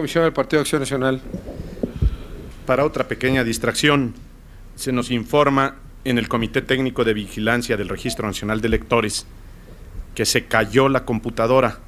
Comisión 0.00 0.24
del 0.24 0.32
Partido 0.32 0.62
Acción 0.62 0.80
Nacional. 0.80 1.20
Para 2.64 2.86
otra 2.86 3.06
pequeña 3.06 3.44
distracción, 3.44 4.14
se 4.74 4.92
nos 4.92 5.10
informa 5.10 5.76
en 6.04 6.16
el 6.16 6.26
Comité 6.26 6.62
Técnico 6.62 7.04
de 7.04 7.12
Vigilancia 7.12 7.76
del 7.76 7.90
Registro 7.90 8.26
Nacional 8.26 8.62
de 8.62 8.68
Electores 8.68 9.26
que 10.14 10.24
se 10.24 10.46
cayó 10.46 10.88
la 10.88 11.04
computadora. 11.04 11.80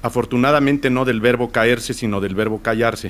Afortunadamente 0.00 0.90
no 0.90 1.04
del 1.04 1.20
verbo 1.20 1.50
caerse, 1.50 1.92
sino 1.92 2.20
del 2.20 2.36
verbo 2.36 2.62
callarse. 2.62 3.09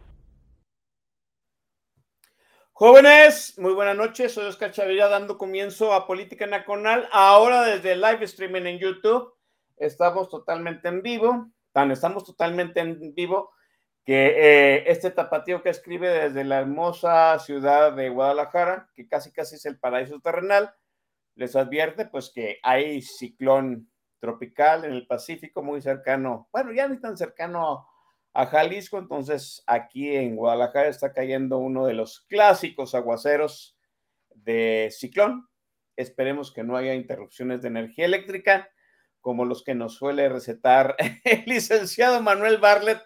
Jóvenes, 2.83 3.59
muy 3.59 3.73
buenas 3.73 3.95
noches. 3.95 4.33
Soy 4.33 4.45
Oscar 4.45 4.71
Chavira 4.71 5.07
dando 5.07 5.37
comienzo 5.37 5.93
a 5.93 6.07
Política 6.07 6.47
Nacional. 6.47 7.07
Ahora 7.11 7.61
desde 7.61 7.95
live 7.95 8.25
streaming 8.25 8.63
en 8.63 8.79
YouTube. 8.79 9.35
Estamos 9.77 10.29
totalmente 10.29 10.87
en 10.87 11.03
vivo. 11.03 11.51
Tan 11.73 11.91
estamos 11.91 12.23
totalmente 12.23 12.79
en 12.79 13.13
vivo 13.13 13.51
que 14.03 14.33
eh, 14.35 14.83
este 14.87 15.11
tapatío 15.11 15.61
que 15.61 15.69
escribe 15.69 16.09
desde 16.09 16.43
la 16.43 16.61
hermosa 16.61 17.37
ciudad 17.37 17.93
de 17.93 18.09
Guadalajara, 18.09 18.89
que 18.95 19.07
casi 19.07 19.31
casi 19.31 19.57
es 19.57 19.65
el 19.67 19.77
paraíso 19.77 20.19
terrenal, 20.19 20.73
les 21.35 21.55
advierte 21.55 22.05
pues 22.07 22.31
que 22.33 22.57
hay 22.63 23.03
ciclón 23.03 23.91
tropical 24.17 24.85
en 24.85 24.93
el 24.93 25.05
Pacífico 25.05 25.61
muy 25.61 25.83
cercano, 25.83 26.49
bueno, 26.51 26.73
ya 26.73 26.87
ni 26.87 26.99
tan 26.99 27.15
cercano 27.15 27.90
a 28.33 28.45
Jalisco, 28.45 28.97
entonces 28.97 29.63
aquí 29.67 30.15
en 30.15 30.35
Guadalajara 30.35 30.87
está 30.87 31.13
cayendo 31.13 31.57
uno 31.57 31.85
de 31.85 31.93
los 31.93 32.21
clásicos 32.21 32.95
aguaceros 32.95 33.77
de 34.29 34.89
ciclón. 34.91 35.47
Esperemos 35.97 36.53
que 36.53 36.63
no 36.63 36.77
haya 36.77 36.93
interrupciones 36.93 37.61
de 37.61 37.67
energía 37.67 38.05
eléctrica 38.05 38.69
como 39.19 39.45
los 39.45 39.63
que 39.63 39.75
nos 39.75 39.95
suele 39.95 40.29
recetar 40.29 40.95
el 41.23 41.43
licenciado 41.45 42.21
Manuel 42.21 42.57
Barlet 42.57 43.01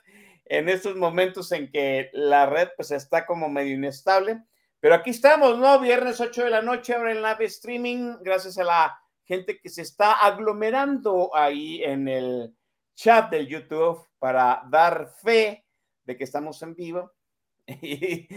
en 0.45 0.69
estos 0.69 0.95
momentos 0.95 1.51
en 1.51 1.69
que 1.71 2.09
la 2.13 2.45
red 2.45 2.69
pues 2.75 2.91
está 2.91 3.25
como 3.25 3.49
medio 3.49 3.75
inestable. 3.75 4.43
Pero 4.79 4.95
aquí 4.95 5.09
estamos, 5.09 5.57
¿no? 5.57 5.79
Viernes 5.79 6.21
8 6.21 6.43
de 6.43 6.49
la 6.51 6.61
noche, 6.61 6.93
ahora 6.93 7.11
en 7.11 7.23
live 7.23 7.45
streaming, 7.45 8.17
gracias 8.21 8.57
a 8.59 8.63
la 8.63 8.99
gente 9.23 9.59
que 9.59 9.69
se 9.69 9.81
está 9.81 10.13
aglomerando 10.13 11.35
ahí 11.35 11.83
en 11.83 12.07
el 12.07 12.55
chat 12.95 13.29
del 13.29 13.47
YouTube 13.47 14.07
para 14.19 14.63
dar 14.69 15.13
fe 15.21 15.65
de 16.03 16.17
que 16.17 16.23
estamos 16.23 16.61
en 16.61 16.75
vivo 16.75 17.11
y 17.67 18.27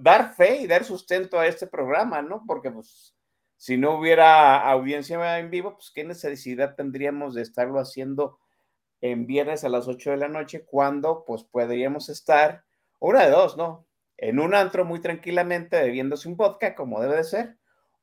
dar 0.00 0.34
fe 0.34 0.62
y 0.62 0.66
dar 0.66 0.84
sustento 0.84 1.38
a 1.38 1.46
este 1.46 1.66
programa, 1.66 2.22
¿no? 2.22 2.44
Porque 2.46 2.70
pues 2.70 3.14
si 3.56 3.76
no 3.76 3.98
hubiera 3.98 4.70
audiencia 4.70 5.38
en 5.38 5.50
vivo, 5.50 5.74
pues 5.74 5.92
qué 5.94 6.04
necesidad 6.04 6.76
tendríamos 6.76 7.34
de 7.34 7.42
estarlo 7.42 7.78
haciendo 7.78 8.38
en 9.02 9.26
viernes 9.26 9.64
a 9.64 9.68
las 9.68 9.88
8 9.88 10.12
de 10.12 10.16
la 10.16 10.28
noche 10.28 10.64
cuando 10.64 11.24
pues 11.26 11.44
podríamos 11.44 12.08
estar, 12.08 12.64
una 12.98 13.24
de 13.24 13.30
dos, 13.30 13.56
¿no? 13.56 13.86
En 14.16 14.40
un 14.40 14.54
antro 14.54 14.84
muy 14.84 15.00
tranquilamente 15.00 15.80
bebiéndose 15.80 16.28
un 16.28 16.36
vodka 16.36 16.74
como 16.74 17.00
debe 17.00 17.16
de 17.16 17.24
ser, 17.24 17.56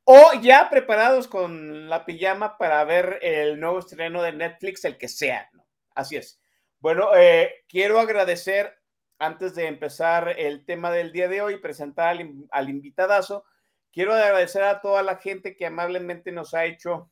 o 0.04 0.32
ya 0.40 0.70
preparados 0.70 1.28
con 1.28 1.88
la 1.88 2.04
pijama 2.04 2.56
para 2.56 2.82
ver 2.84 3.18
el 3.22 3.60
nuevo 3.60 3.78
estreno 3.78 4.22
de 4.22 4.32
Netflix, 4.32 4.84
el 4.84 4.96
que 4.96 5.08
sea, 5.08 5.48
¿no? 5.52 5.67
Así 5.98 6.14
es. 6.14 6.40
Bueno, 6.78 7.08
eh, 7.16 7.64
quiero 7.68 7.98
agradecer, 7.98 8.72
antes 9.18 9.56
de 9.56 9.66
empezar 9.66 10.32
el 10.38 10.64
tema 10.64 10.92
del 10.92 11.10
día 11.10 11.26
de 11.26 11.42
hoy, 11.42 11.56
presentar 11.56 12.10
al, 12.10 12.46
al 12.52 12.70
invitadazo, 12.70 13.44
quiero 13.90 14.14
agradecer 14.14 14.62
a 14.62 14.80
toda 14.80 15.02
la 15.02 15.16
gente 15.16 15.56
que 15.56 15.66
amablemente 15.66 16.30
nos 16.30 16.54
ha 16.54 16.66
hecho 16.66 17.10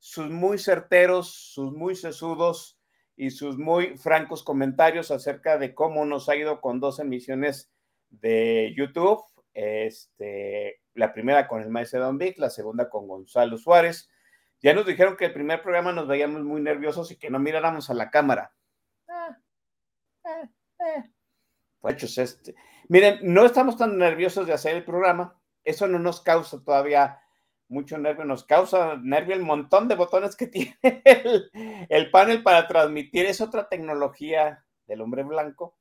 sus 0.00 0.28
muy 0.28 0.58
certeros, 0.58 1.34
sus 1.34 1.72
muy 1.72 1.94
sesudos 1.94 2.80
y 3.14 3.30
sus 3.30 3.58
muy 3.58 3.96
francos 3.96 4.42
comentarios 4.42 5.12
acerca 5.12 5.56
de 5.56 5.72
cómo 5.72 6.04
nos 6.04 6.28
ha 6.28 6.34
ido 6.34 6.60
con 6.60 6.80
dos 6.80 6.98
emisiones 6.98 7.70
de 8.10 8.74
YouTube. 8.76 9.22
Este, 9.54 10.80
la 10.94 11.12
primera 11.12 11.46
con 11.46 11.62
el 11.62 11.70
maestro 11.70 12.00
Don 12.00 12.18
Vic, 12.18 12.38
la 12.38 12.50
segunda 12.50 12.90
con 12.90 13.06
Gonzalo 13.06 13.56
Suárez. 13.56 14.10
Ya 14.62 14.74
nos 14.74 14.86
dijeron 14.86 15.16
que 15.16 15.26
el 15.26 15.32
primer 15.32 15.62
programa 15.62 15.92
nos 15.92 16.08
veíamos 16.08 16.42
muy 16.42 16.60
nerviosos 16.62 17.10
y 17.10 17.16
que 17.18 17.30
no 17.30 17.38
miráramos 17.38 17.90
a 17.90 17.94
la 17.94 18.10
cámara. 18.10 18.52
Ah, 19.08 19.38
eh, 20.24 20.48
eh. 20.80 21.04
Pues, 21.80 21.94
hechos, 21.94 22.18
este. 22.18 22.54
Miren, 22.88 23.18
no 23.22 23.44
estamos 23.44 23.76
tan 23.76 23.98
nerviosos 23.98 24.46
de 24.46 24.52
hacer 24.54 24.76
el 24.76 24.84
programa. 24.84 25.38
Eso 25.64 25.86
no 25.88 25.98
nos 25.98 26.20
causa 26.20 26.62
todavía 26.64 27.20
mucho 27.68 27.98
nervio, 27.98 28.24
nos 28.24 28.44
causa 28.44 28.96
nervio 29.02 29.34
el 29.34 29.42
montón 29.42 29.88
de 29.88 29.96
botones 29.96 30.36
que 30.36 30.46
tiene 30.48 30.78
el, 31.04 31.50
el 31.88 32.10
panel 32.10 32.42
para 32.42 32.68
transmitir. 32.68 33.26
Es 33.26 33.40
otra 33.40 33.68
tecnología 33.68 34.64
del 34.86 35.00
hombre 35.00 35.24
blanco 35.24 35.76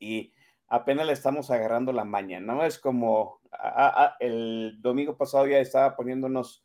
y 0.00 0.32
apenas 0.68 1.06
le 1.06 1.12
estamos 1.12 1.50
agarrando 1.50 1.92
la 1.92 2.04
maña, 2.04 2.40
¿no? 2.40 2.64
Es 2.64 2.78
como 2.78 3.40
a- 3.52 4.04
a- 4.04 4.16
el 4.20 4.76
domingo 4.80 5.16
pasado 5.16 5.46
ya 5.46 5.58
estaba 5.58 5.96
poniéndonos 5.96 6.64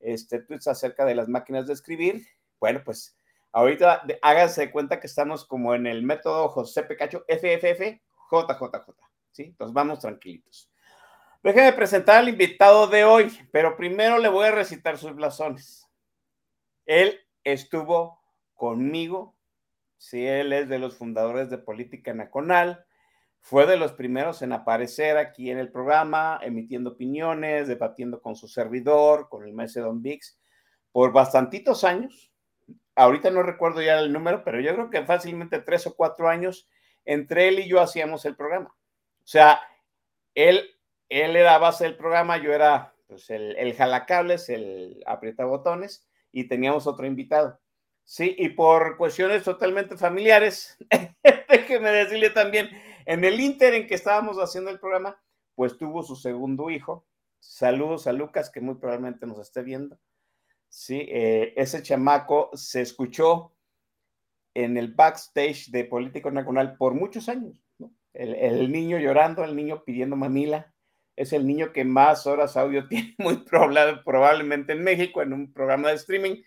este, 0.00 0.40
tweets 0.40 0.68
acerca 0.68 1.04
de 1.04 1.14
las 1.14 1.28
máquinas 1.28 1.66
de 1.66 1.74
escribir. 1.74 2.26
Bueno, 2.58 2.82
pues 2.84 3.16
ahorita 3.52 4.02
háganse 4.22 4.70
cuenta 4.70 5.00
que 5.00 5.06
estamos 5.06 5.46
como 5.46 5.74
en 5.74 5.86
el 5.86 6.02
método 6.02 6.48
José 6.48 6.82
Pecacho 6.82 7.24
FFF 7.28 8.00
JJJ, 8.30 8.92
¿sí? 9.32 9.42
Entonces 9.44 9.74
vamos 9.74 10.00
tranquilitos. 10.00 10.70
Déjenme 11.42 11.72
presentar 11.72 12.18
al 12.18 12.28
invitado 12.28 12.86
de 12.86 13.04
hoy, 13.04 13.32
pero 13.50 13.76
primero 13.76 14.18
le 14.18 14.28
voy 14.28 14.46
a 14.46 14.52
recitar 14.52 14.98
sus 14.98 15.14
blasones. 15.14 15.88
Él 16.84 17.18
estuvo 17.44 18.20
conmigo, 18.54 19.34
sí, 19.96 20.26
él 20.26 20.52
es 20.52 20.68
de 20.68 20.78
los 20.78 20.98
fundadores 20.98 21.48
de 21.48 21.56
Política 21.56 22.12
Nacional, 22.12 22.84
fue 23.40 23.66
de 23.66 23.76
los 23.76 23.92
primeros 23.92 24.42
en 24.42 24.52
aparecer 24.52 25.16
aquí 25.16 25.50
en 25.50 25.58
el 25.58 25.70
programa, 25.70 26.38
emitiendo 26.42 26.90
opiniones, 26.90 27.68
debatiendo 27.68 28.20
con 28.20 28.36
su 28.36 28.48
servidor, 28.48 29.28
con 29.28 29.44
el 29.44 29.52
maestro 29.52 29.84
Don 29.84 30.02
Vix, 30.02 30.38
por 30.92 31.12
bastantitos 31.12 31.84
años. 31.84 32.30
Ahorita 32.94 33.30
no 33.30 33.42
recuerdo 33.42 33.80
ya 33.82 33.98
el 33.98 34.12
número, 34.12 34.44
pero 34.44 34.60
yo 34.60 34.74
creo 34.74 34.90
que 34.90 35.04
fácilmente 35.04 35.60
tres 35.60 35.86
o 35.86 35.96
cuatro 35.96 36.28
años 36.28 36.68
entre 37.04 37.48
él 37.48 37.60
y 37.60 37.68
yo 37.68 37.80
hacíamos 37.80 38.24
el 38.26 38.36
programa. 38.36 38.74
O 39.24 39.26
sea, 39.26 39.60
él, 40.34 40.62
él 41.08 41.34
era 41.34 41.58
base 41.58 41.84
del 41.84 41.96
programa, 41.96 42.36
yo 42.36 42.52
era 42.52 42.94
pues, 43.06 43.30
el, 43.30 43.56
el 43.56 43.74
jalacables, 43.74 44.48
el 44.48 45.02
aprieta 45.06 45.44
botones, 45.44 46.06
y 46.30 46.46
teníamos 46.46 46.86
otro 46.86 47.06
invitado. 47.06 47.58
Sí, 48.04 48.34
y 48.38 48.50
por 48.50 48.96
cuestiones 48.96 49.44
totalmente 49.44 49.96
familiares, 49.96 50.76
déjeme 51.48 51.90
decirle 51.90 52.30
también, 52.30 52.68
en 53.06 53.24
el 53.24 53.40
Inter 53.40 53.74
en 53.74 53.86
que 53.86 53.94
estábamos 53.94 54.36
haciendo 54.38 54.70
el 54.70 54.78
programa, 54.78 55.20
pues 55.54 55.76
tuvo 55.76 56.02
su 56.02 56.16
segundo 56.16 56.70
hijo. 56.70 57.06
Saludos 57.38 58.06
a 58.06 58.12
Lucas, 58.12 58.50
que 58.50 58.60
muy 58.60 58.76
probablemente 58.76 59.26
nos 59.26 59.38
esté 59.38 59.62
viendo. 59.62 59.98
Sí, 60.68 61.06
eh, 61.08 61.52
ese 61.56 61.82
chamaco 61.82 62.50
se 62.54 62.80
escuchó 62.80 63.54
en 64.54 64.76
el 64.76 64.94
backstage 64.94 65.70
de 65.70 65.84
Político 65.84 66.30
Nacional 66.30 66.76
por 66.76 66.94
muchos 66.94 67.28
años. 67.28 67.54
El, 68.12 68.70
niño 68.72 68.98
llorando, 68.98 69.44
el 69.44 69.54
niño 69.54 69.84
pidiendo 69.84 70.16
mamila, 70.16 70.74
es 71.16 71.32
el 71.32 71.46
niño 71.46 71.72
que 71.72 71.84
más 71.84 72.26
horas 72.26 72.56
audio 72.56 72.86
tiene 72.88 73.14
muy 73.18 73.44
probablemente 73.44 74.72
en 74.72 74.82
México 74.82 75.22
en 75.22 75.32
un 75.32 75.52
programa 75.52 75.88
de 75.88 75.94
streaming. 75.94 76.42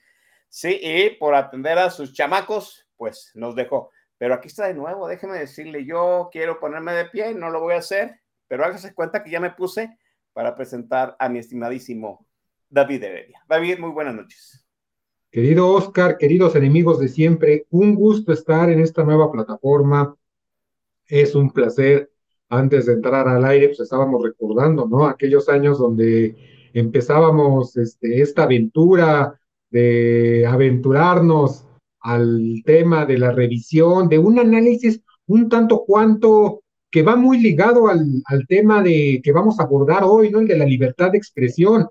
Sí, 0.50 0.80
y 0.82 1.12
por 1.12 1.36
atender 1.36 1.78
a 1.78 1.90
sus 1.90 2.14
chamacos, 2.14 2.88
pues 2.96 3.32
nos 3.34 3.56
dejó. 3.56 3.92
Pero 4.24 4.36
aquí 4.36 4.48
está 4.48 4.68
de 4.68 4.74
nuevo, 4.74 5.06
déjeme 5.06 5.38
decirle, 5.38 5.84
yo 5.84 6.30
quiero 6.32 6.58
ponerme 6.58 6.94
de 6.94 7.08
pie, 7.08 7.34
no 7.34 7.50
lo 7.50 7.60
voy 7.60 7.74
a 7.74 7.80
hacer, 7.80 8.22
pero 8.48 8.64
hágase 8.64 8.94
cuenta 8.94 9.22
que 9.22 9.30
ya 9.30 9.42
me 9.42 9.52
puse 9.52 9.98
para 10.32 10.56
presentar 10.56 11.18
a 11.20 11.28
mi 11.28 11.40
estimadísimo 11.40 12.26
David 12.70 13.04
Heredia. 13.04 13.44
David, 13.50 13.80
muy 13.80 13.90
buenas 13.90 14.16
noches. 14.16 14.66
Querido 15.30 15.70
Oscar, 15.70 16.18
queridos 16.18 16.56
enemigos 16.56 17.02
de 17.02 17.10
siempre, 17.10 17.68
un 17.70 17.96
gusto 17.96 18.32
estar 18.32 18.70
en 18.70 18.80
esta 18.80 19.04
nueva 19.04 19.30
plataforma. 19.30 20.16
Es 21.06 21.36
un 21.36 21.52
placer. 21.52 22.10
Antes 22.48 22.86
de 22.86 22.94
entrar 22.94 23.28
al 23.28 23.44
aire, 23.44 23.68
pues 23.68 23.82
estábamos 23.82 24.24
recordando, 24.24 24.88
¿no? 24.88 25.06
Aquellos 25.06 25.50
años 25.50 25.80
donde 25.80 26.70
empezábamos 26.72 27.76
este, 27.76 28.22
esta 28.22 28.44
aventura 28.44 29.38
de 29.70 30.46
aventurarnos 30.48 31.66
al 32.04 32.62
tema 32.66 33.06
de 33.06 33.18
la 33.18 33.32
revisión, 33.32 34.10
de 34.10 34.20
un 34.20 34.40
análisis 34.40 35.02
un 35.28 35.50
tanto 35.50 35.84
cuanto 35.86 36.62
que 36.92 37.02
va 37.02 37.16
muy 37.16 37.40
ligado 37.40 37.88
al, 37.88 38.22
al, 38.26 38.46
tema 38.48 38.84
de 38.84 39.20
que 39.24 39.32
vamos 39.32 39.60
a 39.60 39.64
abordar 39.64 40.04
hoy, 40.04 40.30
¿no? 40.30 40.40
El 40.40 40.48
de 40.48 40.58
la 40.58 40.66
libertad 40.66 41.12
de 41.12 41.18
expresión, 41.18 41.88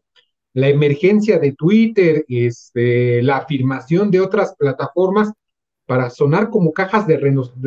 la 0.55 0.69
emergencia 0.69 1.39
de 1.39 1.53
Twitter, 1.53 2.25
este, 2.29 3.23
la 3.23 3.39
afirmación 3.39 4.11
de 4.11 4.21
otras 4.21 4.55
plataformas 4.57 5.33
para 5.87 6.11
sonar 6.11 6.51
como 6.51 6.73
cajas 6.73 7.07
de, 7.07 7.17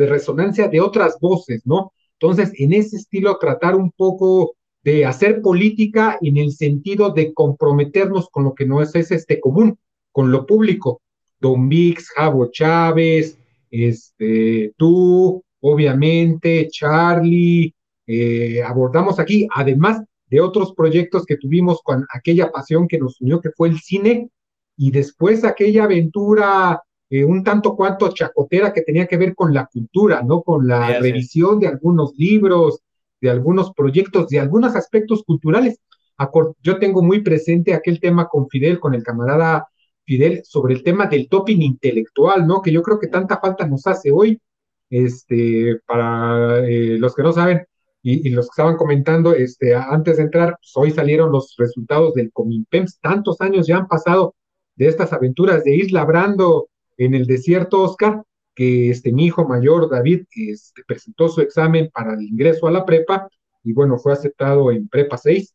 resonancia 0.06 0.68
de 0.68 0.80
otras 0.80 1.18
voces, 1.20 1.62
¿no? 1.64 1.92
Entonces, 2.18 2.52
en 2.58 2.72
ese 2.72 2.96
estilo, 2.96 3.38
tratar 3.38 3.76
un 3.76 3.90
poco 3.92 4.56
de 4.82 5.04
hacer 5.04 5.42
política 5.42 6.18
en 6.22 6.36
el 6.36 6.52
sentido 6.52 7.10
de 7.10 7.34
comprometernos 7.34 8.28
con 8.30 8.44
lo 8.44 8.54
que 8.54 8.66
no 8.66 8.80
es, 8.80 8.94
es 8.94 9.10
este 9.10 9.40
común, 9.40 9.78
con 10.12 10.30
lo 10.30 10.46
público. 10.46 11.02
Don 11.40 11.68
Vix, 11.68 12.10
Javo 12.14 12.50
Chávez, 12.50 13.38
este, 13.70 14.72
tú, 14.76 15.42
obviamente, 15.60 16.68
Charlie, 16.70 17.74
eh, 18.06 18.62
abordamos 18.62 19.18
aquí, 19.18 19.46
además 19.54 20.02
de 20.28 20.40
otros 20.40 20.72
proyectos 20.74 21.24
que 21.24 21.36
tuvimos 21.36 21.80
con 21.82 22.06
aquella 22.12 22.50
pasión 22.50 22.88
que 22.88 22.98
nos 22.98 23.20
unió, 23.20 23.40
que 23.40 23.50
fue 23.50 23.68
el 23.68 23.78
cine, 23.80 24.30
y 24.76 24.90
después 24.90 25.44
aquella 25.44 25.84
aventura 25.84 26.82
eh, 27.08 27.24
un 27.24 27.44
tanto 27.44 27.76
cuanto 27.76 28.12
chacotera 28.12 28.72
que 28.72 28.82
tenía 28.82 29.06
que 29.06 29.16
ver 29.16 29.34
con 29.34 29.54
la 29.54 29.66
cultura, 29.66 30.22
¿no? 30.22 30.42
Con 30.42 30.66
la 30.66 30.98
revisión 30.98 31.60
de 31.60 31.68
algunos 31.68 32.14
libros, 32.16 32.80
de 33.20 33.30
algunos 33.30 33.72
proyectos, 33.72 34.28
de 34.28 34.40
algunos 34.40 34.74
aspectos 34.74 35.22
culturales. 35.24 35.78
Yo 36.62 36.78
tengo 36.78 37.02
muy 37.02 37.20
presente 37.20 37.74
aquel 37.74 38.00
tema 38.00 38.26
con 38.28 38.48
Fidel, 38.48 38.80
con 38.80 38.94
el 38.94 39.02
camarada 39.02 39.68
Fidel, 40.06 40.42
sobre 40.44 40.74
el 40.74 40.82
tema 40.82 41.06
del 41.06 41.28
topping 41.28 41.60
intelectual, 41.62 42.46
¿no? 42.46 42.62
Que 42.62 42.72
yo 42.72 42.82
creo 42.82 42.98
que 42.98 43.08
tanta 43.08 43.38
falta 43.38 43.66
nos 43.66 43.86
hace 43.86 44.10
hoy. 44.12 44.40
Este, 44.88 45.80
para 45.84 46.60
eh, 46.66 46.96
los 46.98 47.14
que 47.14 47.22
no 47.24 47.32
saben 47.32 47.66
y, 48.02 48.30
los 48.30 48.46
que 48.46 48.52
estaban 48.52 48.76
comentando, 48.76 49.34
este, 49.34 49.74
antes 49.74 50.16
de 50.16 50.22
entrar, 50.22 50.56
pues 50.60 50.70
hoy 50.76 50.92
salieron 50.92 51.32
los 51.32 51.56
resultados 51.58 52.14
del 52.14 52.32
Cominpems. 52.32 53.00
Tantos 53.00 53.40
años 53.40 53.66
ya 53.66 53.78
han 53.78 53.88
pasado 53.88 54.36
de 54.76 54.86
estas 54.86 55.12
aventuras 55.12 55.64
de 55.64 55.74
ir 55.74 55.92
labrando 55.92 56.68
en 56.96 57.14
el 57.14 57.26
desierto, 57.26 57.82
Oscar, 57.82 58.22
que 58.54 58.90
este, 58.90 59.12
mi 59.12 59.26
hijo 59.26 59.46
mayor, 59.46 59.90
David, 59.90 60.24
este, 60.30 60.82
presentó 60.86 61.28
su 61.28 61.40
examen 61.40 61.90
para 61.92 62.14
el 62.14 62.22
ingreso 62.22 62.68
a 62.68 62.70
la 62.70 62.84
prepa 62.84 63.28
y 63.64 63.72
bueno, 63.72 63.98
fue 63.98 64.12
aceptado 64.12 64.70
en 64.70 64.88
prepa 64.88 65.18
6 65.18 65.52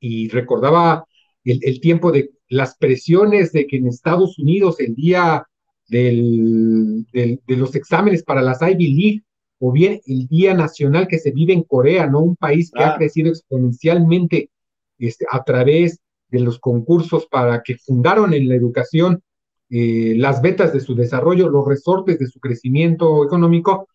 y 0.00 0.28
recordaba 0.28 1.06
el, 1.50 1.80
tiempo 1.80 2.12
de 2.12 2.30
las 2.48 2.76
presiones 2.76 3.52
de 3.52 3.66
que 3.66 3.76
en 3.76 3.86
Estados 3.86 4.38
Unidos 4.38 4.80
el 4.80 4.94
día 4.94 5.46
del, 5.88 7.06
de 7.12 7.56
los 7.56 7.74
exámenes 7.74 8.22
para 8.22 8.42
las 8.42 8.60
Ivy 8.62 8.94
League 8.94 9.22
o 9.58 9.72
bien 9.72 10.00
el 10.06 10.26
Día 10.28 10.54
Nacional 10.54 11.08
que 11.08 11.18
se 11.18 11.32
vive 11.32 11.52
en 11.52 11.62
Corea, 11.62 12.06
¿no? 12.06 12.20
Un 12.20 12.36
país 12.36 12.70
que 12.70 12.82
ha 12.82 12.96
crecido 12.96 13.30
exponencialmente 13.30 14.50
este, 14.98 15.26
a 15.30 15.42
través 15.42 16.00
de 16.28 16.40
los 16.40 16.58
concursos 16.58 17.26
para 17.26 17.62
que 17.62 17.76
fundaron 17.76 18.34
en 18.34 18.48
la 18.48 18.54
educación 18.54 19.22
eh, 19.70 20.14
las 20.16 20.40
vetas 20.40 20.72
de 20.72 20.80
su 20.80 20.94
desarrollo, 20.94 21.48
los 21.48 21.66
resortes 21.66 22.18
de 22.18 22.26
su 22.26 22.40
crecimiento 22.40 23.24
económico 23.24 23.88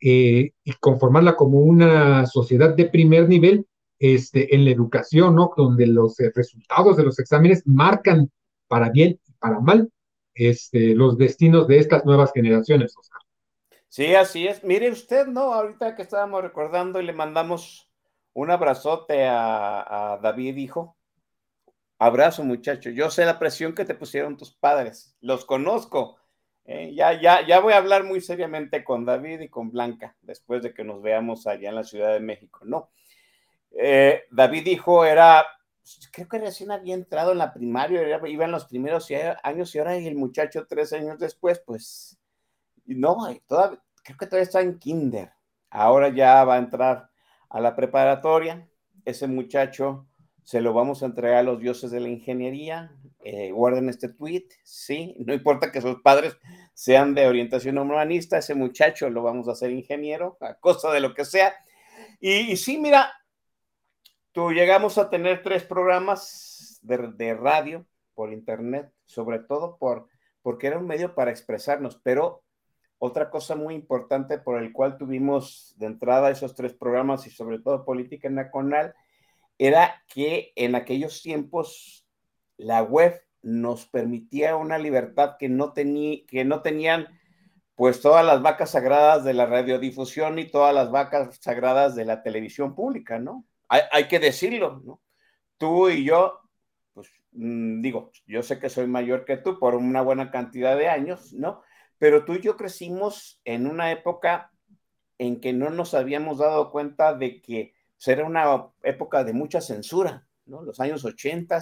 eh, 0.00 0.52
y 0.64 0.72
conformarla 0.80 1.36
como 1.36 1.58
una 1.58 2.26
sociedad 2.26 2.74
de 2.74 2.86
primer 2.86 3.28
nivel 3.28 3.66
este, 3.98 4.54
en 4.54 4.64
la 4.64 4.70
educación, 4.70 5.34
¿no? 5.34 5.52
Donde 5.56 5.86
los 5.86 6.18
eh, 6.20 6.30
resultados 6.34 6.96
de 6.96 7.04
los 7.04 7.18
exámenes 7.18 7.66
marcan 7.66 8.30
para 8.66 8.90
bien 8.90 9.20
y 9.26 9.32
para 9.32 9.60
mal 9.60 9.90
este, 10.34 10.94
los 10.94 11.18
destinos 11.18 11.66
de 11.66 11.78
estas 11.78 12.04
nuevas 12.04 12.32
generaciones, 12.32 12.96
Oscar. 12.96 13.20
Sí, 13.88 14.14
así 14.14 14.46
es. 14.46 14.62
Mire 14.62 14.90
usted, 14.90 15.26
¿no? 15.26 15.52
Ahorita 15.52 15.96
que 15.96 16.02
estábamos 16.02 16.42
recordando 16.42 17.00
y 17.00 17.04
le 17.04 17.12
mandamos 17.12 17.90
un 18.34 18.50
abrazote 18.50 19.26
a, 19.26 20.18
David, 20.22 20.56
hijo, 20.56 20.96
Abrazo, 21.98 22.44
muchacho. 22.44 22.90
Yo 22.90 23.10
sé 23.10 23.24
la 23.24 23.40
presión 23.40 23.74
que 23.74 23.84
te 23.84 23.96
pusieron 23.96 24.36
tus 24.36 24.54
padres. 24.54 25.16
Los 25.20 25.44
conozco. 25.44 26.16
Eh, 26.64 26.94
ya, 26.94 27.20
ya, 27.20 27.44
ya 27.44 27.58
voy 27.58 27.72
a 27.72 27.78
hablar 27.78 28.04
muy 28.04 28.20
seriamente 28.20 28.84
con 28.84 29.04
David 29.04 29.40
y 29.40 29.48
con 29.48 29.72
Blanca 29.72 30.16
después 30.20 30.62
de 30.62 30.72
que 30.72 30.84
nos 30.84 31.02
veamos 31.02 31.48
allá 31.48 31.70
en 31.70 31.74
la 31.74 31.82
Ciudad 31.82 32.12
de 32.12 32.20
México. 32.20 32.60
No. 32.64 32.90
Eh, 33.72 34.24
David 34.30 34.64
dijo, 34.64 35.04
era, 35.04 35.44
creo 36.12 36.28
que 36.28 36.38
recién 36.38 36.70
había 36.70 36.94
entrado 36.94 37.32
en 37.32 37.38
la 37.38 37.52
primaria, 37.52 38.20
iba 38.26 38.44
en 38.44 38.50
los 38.50 38.66
primeros 38.66 39.08
años 39.42 39.74
y 39.74 39.78
ahora 39.78 39.96
el 39.96 40.16
muchacho 40.16 40.66
tres 40.68 40.92
años 40.92 41.18
después, 41.18 41.60
pues, 41.64 42.18
no, 42.86 43.16
creo 43.46 44.18
que 44.18 44.26
todavía 44.26 44.42
está 44.42 44.60
en 44.60 44.78
kinder. 44.78 45.32
Ahora 45.70 46.08
ya 46.08 46.44
va 46.44 46.54
a 46.54 46.58
entrar 46.58 47.10
a 47.50 47.60
la 47.60 47.76
preparatoria. 47.76 48.68
Ese 49.04 49.26
muchacho 49.26 50.06
se 50.48 50.62
lo 50.62 50.72
vamos 50.72 51.02
a 51.02 51.06
entregar 51.06 51.38
a 51.38 51.42
los 51.42 51.60
dioses 51.60 51.90
de 51.90 52.00
la 52.00 52.08
ingeniería. 52.08 52.90
Eh, 53.22 53.50
guarden 53.50 53.90
este 53.90 54.08
tweet, 54.08 54.46
sí, 54.62 55.14
no 55.18 55.34
importa 55.34 55.70
que 55.70 55.82
sus 55.82 56.00
padres 56.00 56.38
sean 56.72 57.14
de 57.14 57.26
orientación 57.26 57.76
humanista, 57.76 58.38
ese 58.38 58.54
muchacho 58.54 59.10
lo 59.10 59.22
vamos 59.22 59.48
a 59.48 59.52
hacer 59.52 59.70
ingeniero, 59.70 60.38
a 60.40 60.54
costa 60.54 60.90
de 60.92 61.00
lo 61.00 61.12
que 61.12 61.26
sea. 61.26 61.52
Y, 62.20 62.56
sí, 62.56 62.78
mira, 62.78 63.12
llegamos 64.50 64.98
a 64.98 65.10
tener 65.10 65.42
tres 65.42 65.64
programas 65.64 66.78
de, 66.82 67.34
radio 67.34 67.86
por 68.14 68.32
internet, 68.32 68.90
sobre 69.04 69.40
todo 69.40 69.76
por, 69.78 70.08
porque 70.42 70.68
era 70.68 70.78
un 70.78 70.86
medio 70.86 71.14
para 71.14 71.30
expresarnos, 71.30 72.00
pero 72.02 72.42
otra 72.98 73.30
cosa 73.30 73.56
muy 73.56 73.74
importante 73.74 74.38
por 74.38 74.62
el 74.62 74.72
cual 74.72 74.96
tuvimos 74.96 75.74
de 75.76 75.86
entrada 75.86 76.30
esos 76.30 76.54
tres 76.54 76.72
programas 76.72 77.26
y 77.26 77.30
sobre 77.30 77.58
todo 77.58 77.84
política 77.84 78.28
nacional 78.30 78.94
era 79.58 80.02
que 80.08 80.52
en 80.56 80.74
aquellos 80.74 81.22
tiempos 81.22 82.06
la 82.56 82.82
web 82.82 83.20
nos 83.42 83.86
permitía 83.86 84.56
una 84.56 84.78
libertad 84.78 85.36
que 85.38 85.48
no, 85.48 85.72
que 85.74 86.44
no 86.44 86.62
tenían 86.62 87.08
pues 87.76 88.00
todas 88.00 88.24
las 88.24 88.42
vacas 88.42 88.70
sagradas 88.72 89.24
de 89.24 89.34
la 89.34 89.46
radiodifusión 89.46 90.38
y 90.38 90.50
todas 90.50 90.74
las 90.74 90.90
vacas 90.90 91.38
sagradas 91.40 91.94
de 91.94 92.04
la 92.04 92.22
televisión 92.22 92.74
pública, 92.74 93.18
¿no? 93.18 93.44
Hay, 93.68 94.08
que 94.08 94.18
decirlo, 94.18 94.82
¿no? 94.84 95.02
Tú 95.58 95.90
y 95.90 96.04
yo, 96.04 96.40
pues 96.94 97.08
mm, 97.32 97.82
digo, 97.82 98.12
yo 98.26 98.42
sé 98.42 98.58
que 98.58 98.70
soy 98.70 98.86
mayor 98.86 99.24
que 99.24 99.36
tú 99.36 99.58
por 99.58 99.74
una 99.74 100.00
buena 100.00 100.30
cantidad 100.30 100.76
de 100.76 100.88
años, 100.88 101.32
¿no? 101.34 101.62
Pero 101.98 102.24
tú 102.24 102.34
y 102.34 102.40
yo 102.40 102.56
crecimos 102.56 103.40
en 103.44 103.66
una 103.66 103.92
época 103.92 104.52
en 105.18 105.40
que 105.40 105.52
no 105.52 105.70
nos 105.70 105.94
habíamos 105.94 106.38
dado 106.38 106.70
cuenta 106.70 107.14
de 107.14 107.42
que 107.42 107.74
era 108.06 108.24
una 108.24 108.70
época 108.82 109.24
de 109.24 109.32
mucha 109.32 109.60
censura, 109.60 110.26
¿no? 110.46 110.62
Los 110.62 110.80
años 110.80 111.04
80, 111.04 111.60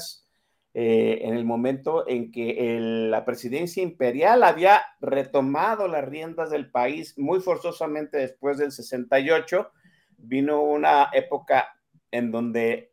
eh, 0.75 1.21
en 1.23 1.35
el 1.35 1.45
momento 1.45 2.07
en 2.07 2.31
que 2.31 2.77
la 3.11 3.25
presidencia 3.25 3.83
imperial 3.83 4.43
había 4.43 4.85
retomado 5.01 5.89
las 5.89 6.05
riendas 6.05 6.51
del 6.51 6.71
país 6.71 7.17
muy 7.17 7.41
forzosamente 7.41 8.19
después 8.19 8.59
del 8.59 8.71
68, 8.71 9.73
vino 10.19 10.63
una 10.63 11.09
época 11.15 11.76
en 12.17 12.31
donde 12.31 12.91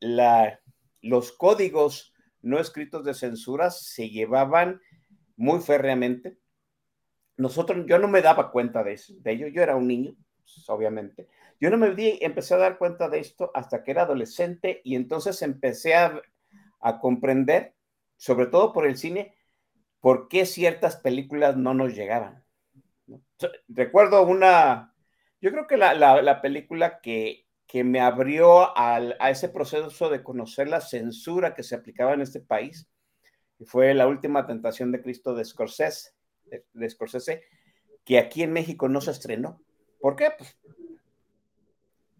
los 1.02 1.32
códigos 1.34 2.14
no 2.42 2.60
escritos 2.60 3.06
de 3.06 3.14
censura 3.14 3.72
se 3.72 4.10
llevaban 4.10 4.82
muy 5.36 5.60
férreamente. 5.62 6.38
nosotros, 7.38 7.86
yo 7.88 7.98
no 7.98 8.08
me 8.08 8.22
daba 8.22 8.52
cuenta 8.52 8.84
de 8.84 8.94
eso, 8.94 9.14
de 9.20 9.32
ello, 9.32 9.48
yo 9.48 9.64
era 9.64 9.76
un 9.76 9.88
niño, 9.88 10.16
pues, 10.38 10.70
obviamente. 10.70 11.28
Yo 11.60 11.70
no 11.70 11.78
me 11.78 11.96
di, 11.96 12.20
empecé 12.22 12.54
a 12.54 12.58
dar 12.58 12.78
cuenta 12.78 13.10
de 13.10 13.20
esto 13.20 13.52
hasta 13.54 13.84
que 13.84 13.92
era 13.92 14.04
adolescente 14.04 14.82
y 14.84 14.96
entonces 14.96 15.42
empecé 15.42 15.96
a, 15.96 16.22
a 16.82 17.00
comprender, 17.00 17.74
sobre 18.18 18.48
todo 18.48 18.74
por 18.74 18.86
el 18.86 18.98
cine, 18.98 19.36
por 20.00 20.28
qué 20.28 20.46
ciertas 20.46 20.98
películas 20.98 21.56
no 21.56 21.74
nos 21.74 21.96
llegaban. 21.96 22.44
Recuerdo 23.68 24.24
una, 24.24 24.94
yo 25.42 25.52
creo 25.52 25.66
que 25.66 25.78
la, 25.78 25.94
la, 25.94 26.42
película 26.42 27.00
que, 27.02 27.43
que 27.68 27.84
me 27.84 28.00
abrió 28.00 28.76
al, 28.78 29.16
a 29.20 29.30
ese 29.30 29.50
proceso 29.50 30.10
de 30.10 30.24
conocer 30.24 30.68
la 30.68 30.82
censura 30.82 31.56
que 31.56 31.64
se 31.64 31.76
aplicaba 31.76 32.14
en 32.14 32.22
este 32.22 32.40
país, 32.40 32.90
fue 33.66 33.94
La 33.94 34.08
Última 34.08 34.46
Tentación 34.46 34.92
de 34.92 35.02
Cristo 35.02 35.34
de 35.36 35.46
Scorsese, 35.46 36.12
de, 36.74 36.90
Scorsese, 36.90 37.44
que 38.04 38.20
aquí 38.20 38.44
en 38.44 38.52
México 38.52 38.90
no 38.90 39.00
se 39.00 39.12
estrenó. 39.12 39.62
¿Por 40.00 40.16
qué? 40.16 40.32
Pues, 40.38 40.58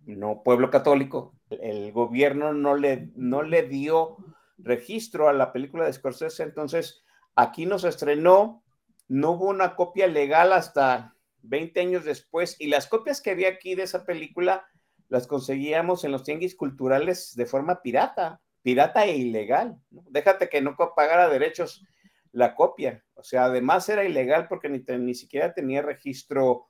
no, 0.06 0.42
pueblo 0.44 0.70
católico, 0.70 1.36
el 1.50 1.92
gobierno 1.92 2.54
no 2.54 2.76
le, 2.76 3.10
no 3.16 3.44
le 3.44 3.64
dio 3.64 4.18
registro 4.58 5.28
a 5.28 5.34
la 5.34 5.52
película 5.52 5.86
de 5.86 5.94
Scorsese, 5.94 6.44
entonces 6.44 7.04
Aquí 7.36 7.66
nos 7.66 7.84
estrenó, 7.84 8.64
no 9.08 9.32
hubo 9.32 9.48
una 9.48 9.76
copia 9.76 10.08
legal 10.08 10.54
hasta 10.54 11.16
20 11.42 11.80
años 11.80 12.06
después 12.06 12.56
y 12.60 12.68
las 12.68 12.88
copias 12.88 13.22
que 13.22 13.32
había 13.32 13.50
aquí 13.50 13.76
de 13.76 13.84
esa 13.84 14.06
película 14.06 14.68
las 15.14 15.28
conseguíamos 15.28 16.04
en 16.04 16.12
los 16.12 16.24
tianguis 16.24 16.56
culturales 16.56 17.36
de 17.36 17.46
forma 17.46 17.84
pirata, 17.84 18.42
pirata 18.64 19.06
e 19.06 19.16
ilegal. 19.16 19.78
Déjate 20.10 20.50
que 20.50 20.60
no 20.60 20.76
pagara 20.76 21.30
derechos 21.30 21.86
la 22.32 22.56
copia. 22.56 23.06
O 23.14 23.22
sea, 23.22 23.46
además 23.46 23.88
era 23.90 24.06
ilegal 24.06 24.48
porque 24.48 24.70
ni, 24.70 24.80
ni 24.98 25.14
siquiera 25.14 25.54
tenía 25.54 25.84
registro 25.84 26.66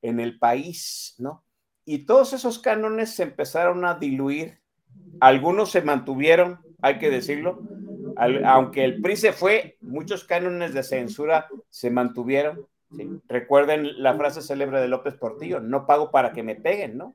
en 0.00 0.18
el 0.18 0.38
país, 0.38 1.14
¿no? 1.18 1.44
Y 1.84 2.06
todos 2.06 2.32
esos 2.32 2.58
cánones 2.58 3.14
se 3.14 3.24
empezaron 3.24 3.84
a 3.84 3.96
diluir. 3.96 4.62
Algunos 5.20 5.70
se 5.70 5.82
mantuvieron, 5.82 6.60
hay 6.80 6.98
que 6.98 7.10
decirlo, 7.10 7.60
aunque 8.16 8.82
el 8.82 9.02
PRI 9.02 9.16
se 9.16 9.32
fue, 9.34 9.76
muchos 9.82 10.24
cánones 10.24 10.72
de 10.72 10.84
censura 10.84 11.48
se 11.68 11.90
mantuvieron. 11.90 12.66
Recuerden 13.28 14.02
la 14.02 14.14
frase 14.14 14.40
célebre 14.40 14.80
de 14.80 14.88
López 14.88 15.16
Portillo, 15.16 15.60
no 15.60 15.84
pago 15.84 16.10
para 16.10 16.32
que 16.32 16.42
me 16.42 16.54
peguen, 16.54 16.96
¿no? 16.96 17.14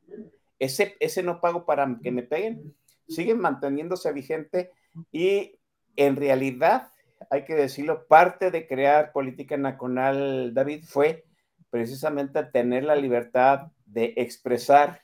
Ese, 0.59 0.95
ese 0.99 1.23
no 1.23 1.41
pago 1.41 1.65
para 1.65 1.97
que 2.03 2.11
me 2.11 2.23
peguen 2.23 2.75
sigue 3.09 3.35
manteniéndose 3.35 4.13
vigente 4.13 4.71
y 5.11 5.55
en 5.95 6.15
realidad, 6.15 6.91
hay 7.29 7.43
que 7.43 7.55
decirlo, 7.55 8.07
parte 8.07 8.51
de 8.51 8.67
crear 8.67 9.11
política 9.11 9.57
nacional, 9.57 10.53
David, 10.53 10.85
fue 10.85 11.25
precisamente 11.69 12.43
tener 12.43 12.85
la 12.85 12.95
libertad 12.95 13.71
de 13.85 14.13
expresar 14.15 15.01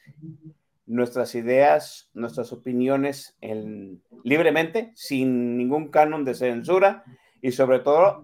nuestras 0.85 1.35
ideas, 1.35 2.09
nuestras 2.13 2.53
opiniones 2.53 3.35
libremente, 4.23 4.91
sin 4.95 5.57
ningún 5.57 5.89
canon 5.89 6.23
de 6.23 6.35
censura 6.35 7.03
y 7.41 7.51
sobre 7.51 7.79
todo 7.79 8.23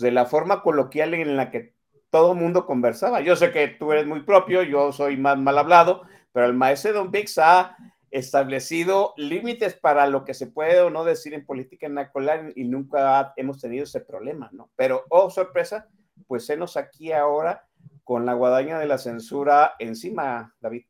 de 0.00 0.10
la 0.10 0.26
forma 0.26 0.62
coloquial 0.62 1.14
en 1.14 1.36
la 1.36 1.50
que 1.50 1.74
todo 2.10 2.34
mundo 2.34 2.66
conversaba. 2.66 3.20
Yo 3.20 3.36
sé 3.36 3.52
que 3.52 3.68
tú 3.68 3.92
eres 3.92 4.06
muy 4.06 4.22
propio, 4.22 4.62
yo 4.62 4.92
soy 4.92 5.16
más 5.18 5.38
mal 5.38 5.58
hablado, 5.58 6.02
pero 6.38 6.50
el 6.50 6.56
maestro 6.56 6.92
Don 6.92 7.10
Pix 7.10 7.36
ha 7.38 7.76
establecido 8.12 9.12
límites 9.16 9.74
para 9.74 10.06
lo 10.06 10.24
que 10.24 10.34
se 10.34 10.46
puede 10.46 10.80
o 10.82 10.88
no 10.88 11.02
decir 11.02 11.34
en 11.34 11.44
política 11.44 11.88
nacional 11.88 12.52
y 12.54 12.62
nunca 12.62 13.32
hemos 13.36 13.60
tenido 13.60 13.82
ese 13.82 13.98
problema, 14.02 14.48
¿no? 14.52 14.70
Pero, 14.76 15.02
oh, 15.08 15.30
sorpresa, 15.30 15.88
pues 16.28 16.46
senos 16.46 16.76
aquí 16.76 17.10
ahora 17.10 17.66
con 18.04 18.24
la 18.24 18.34
guadaña 18.34 18.78
de 18.78 18.86
la 18.86 18.98
censura 18.98 19.72
encima, 19.80 20.54
David. 20.60 20.84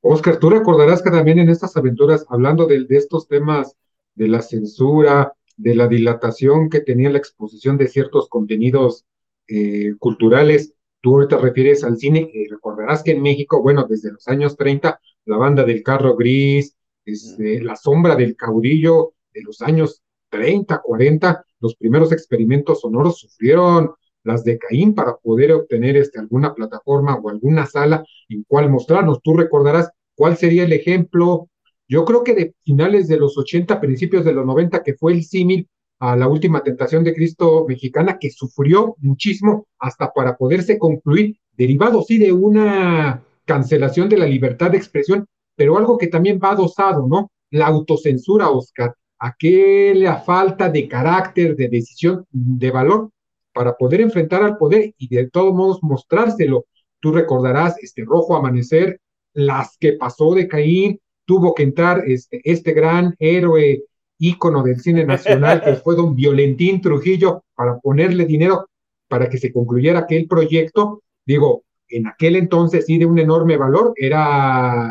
Oscar, 0.00 0.38
tú 0.38 0.50
recordarás 0.50 1.02
que 1.02 1.12
también 1.12 1.38
en 1.38 1.48
estas 1.48 1.76
aventuras, 1.76 2.26
hablando 2.28 2.66
de, 2.66 2.84
estos 2.88 3.28
temas 3.28 3.76
de 4.16 4.26
la 4.26 4.42
censura, 4.42 5.34
de 5.56 5.76
la 5.76 5.86
dilatación 5.86 6.68
que 6.68 6.80
tenía 6.80 7.10
la 7.10 7.18
exposición 7.18 7.76
de 7.76 7.86
ciertos 7.86 8.28
contenidos 8.28 9.06
eh, 9.46 9.94
culturales, 10.00 10.74
tú 11.02 11.16
ahorita 11.16 11.36
refieres 11.36 11.84
al 11.84 11.98
cine, 11.98 12.30
y 12.32 12.48
recordarás 12.48 13.02
que 13.02 13.10
en 13.10 13.20
México, 13.20 13.60
bueno, 13.60 13.86
desde 13.88 14.12
los 14.12 14.26
años 14.28 14.56
30, 14.56 14.98
la 15.26 15.36
banda 15.36 15.64
del 15.64 15.82
carro 15.82 16.16
gris, 16.16 16.74
este, 17.04 17.60
la 17.60 17.76
sombra 17.76 18.16
del 18.16 18.36
caudillo 18.36 19.12
de 19.34 19.42
los 19.42 19.60
años 19.60 20.02
30, 20.30 20.80
40, 20.80 21.44
los 21.60 21.74
primeros 21.76 22.12
experimentos 22.12 22.80
sonoros 22.80 23.18
sufrieron 23.18 23.92
las 24.24 24.44
de 24.44 24.56
Caín 24.58 24.94
para 24.94 25.16
poder 25.16 25.52
obtener 25.52 25.96
este, 25.96 26.20
alguna 26.20 26.54
plataforma 26.54 27.16
o 27.16 27.28
alguna 27.28 27.66
sala 27.66 28.04
en 28.28 28.44
cual 28.44 28.70
mostrarnos. 28.70 29.20
Tú 29.22 29.36
recordarás 29.36 29.90
cuál 30.14 30.36
sería 30.36 30.64
el 30.64 30.72
ejemplo, 30.72 31.48
yo 31.88 32.04
creo 32.04 32.22
que 32.22 32.34
de 32.34 32.54
finales 32.62 33.08
de 33.08 33.16
los 33.16 33.36
80, 33.36 33.80
principios 33.80 34.24
de 34.24 34.32
los 34.32 34.46
90, 34.46 34.82
que 34.82 34.94
fue 34.94 35.12
el 35.12 35.24
símil 35.24 35.68
a 36.02 36.16
la 36.16 36.26
última 36.26 36.64
tentación 36.64 37.04
de 37.04 37.14
Cristo 37.14 37.64
mexicana, 37.68 38.18
que 38.18 38.28
sufrió 38.28 38.96
muchísimo 38.98 39.68
hasta 39.78 40.12
para 40.12 40.36
poderse 40.36 40.76
concluir, 40.76 41.36
derivado 41.52 42.02
sí 42.02 42.18
de 42.18 42.32
una 42.32 43.22
cancelación 43.44 44.08
de 44.08 44.18
la 44.18 44.26
libertad 44.26 44.72
de 44.72 44.78
expresión, 44.78 45.28
pero 45.54 45.78
algo 45.78 45.96
que 45.96 46.08
también 46.08 46.40
va 46.42 46.50
adosado, 46.50 47.06
¿no? 47.06 47.30
La 47.50 47.68
autocensura, 47.68 48.50
Oscar, 48.50 48.96
aquella 49.16 50.16
falta 50.16 50.68
de 50.68 50.88
carácter, 50.88 51.54
de 51.54 51.68
decisión, 51.68 52.26
de 52.32 52.72
valor, 52.72 53.10
para 53.52 53.76
poder 53.76 54.00
enfrentar 54.00 54.42
al 54.42 54.56
poder 54.56 54.92
y 54.98 55.06
de 55.06 55.30
todos 55.30 55.54
modos 55.54 55.84
mostrárselo. 55.84 56.64
Tú 56.98 57.12
recordarás 57.12 57.80
este 57.80 58.04
rojo 58.04 58.34
amanecer, 58.34 58.98
las 59.34 59.76
que 59.78 59.92
pasó 59.92 60.34
de 60.34 60.48
Caín, 60.48 60.98
tuvo 61.26 61.54
que 61.54 61.62
entrar 61.62 62.02
este, 62.08 62.40
este 62.42 62.72
gran 62.72 63.14
héroe 63.20 63.84
ícono 64.22 64.62
del 64.62 64.80
cine 64.80 65.04
nacional 65.04 65.62
que 65.62 65.74
fue 65.74 65.96
don 65.96 66.14
Violentín 66.14 66.80
Trujillo 66.80 67.42
para 67.56 67.78
ponerle 67.78 68.24
dinero 68.24 68.68
para 69.08 69.28
que 69.28 69.36
se 69.36 69.52
concluyera 69.52 70.00
aquel 70.00 70.28
proyecto. 70.28 71.02
Digo, 71.26 71.64
en 71.88 72.06
aquel 72.06 72.36
entonces 72.36 72.86
sí 72.86 72.98
de 72.98 73.06
un 73.06 73.18
enorme 73.18 73.56
valor, 73.56 73.92
era 73.96 74.90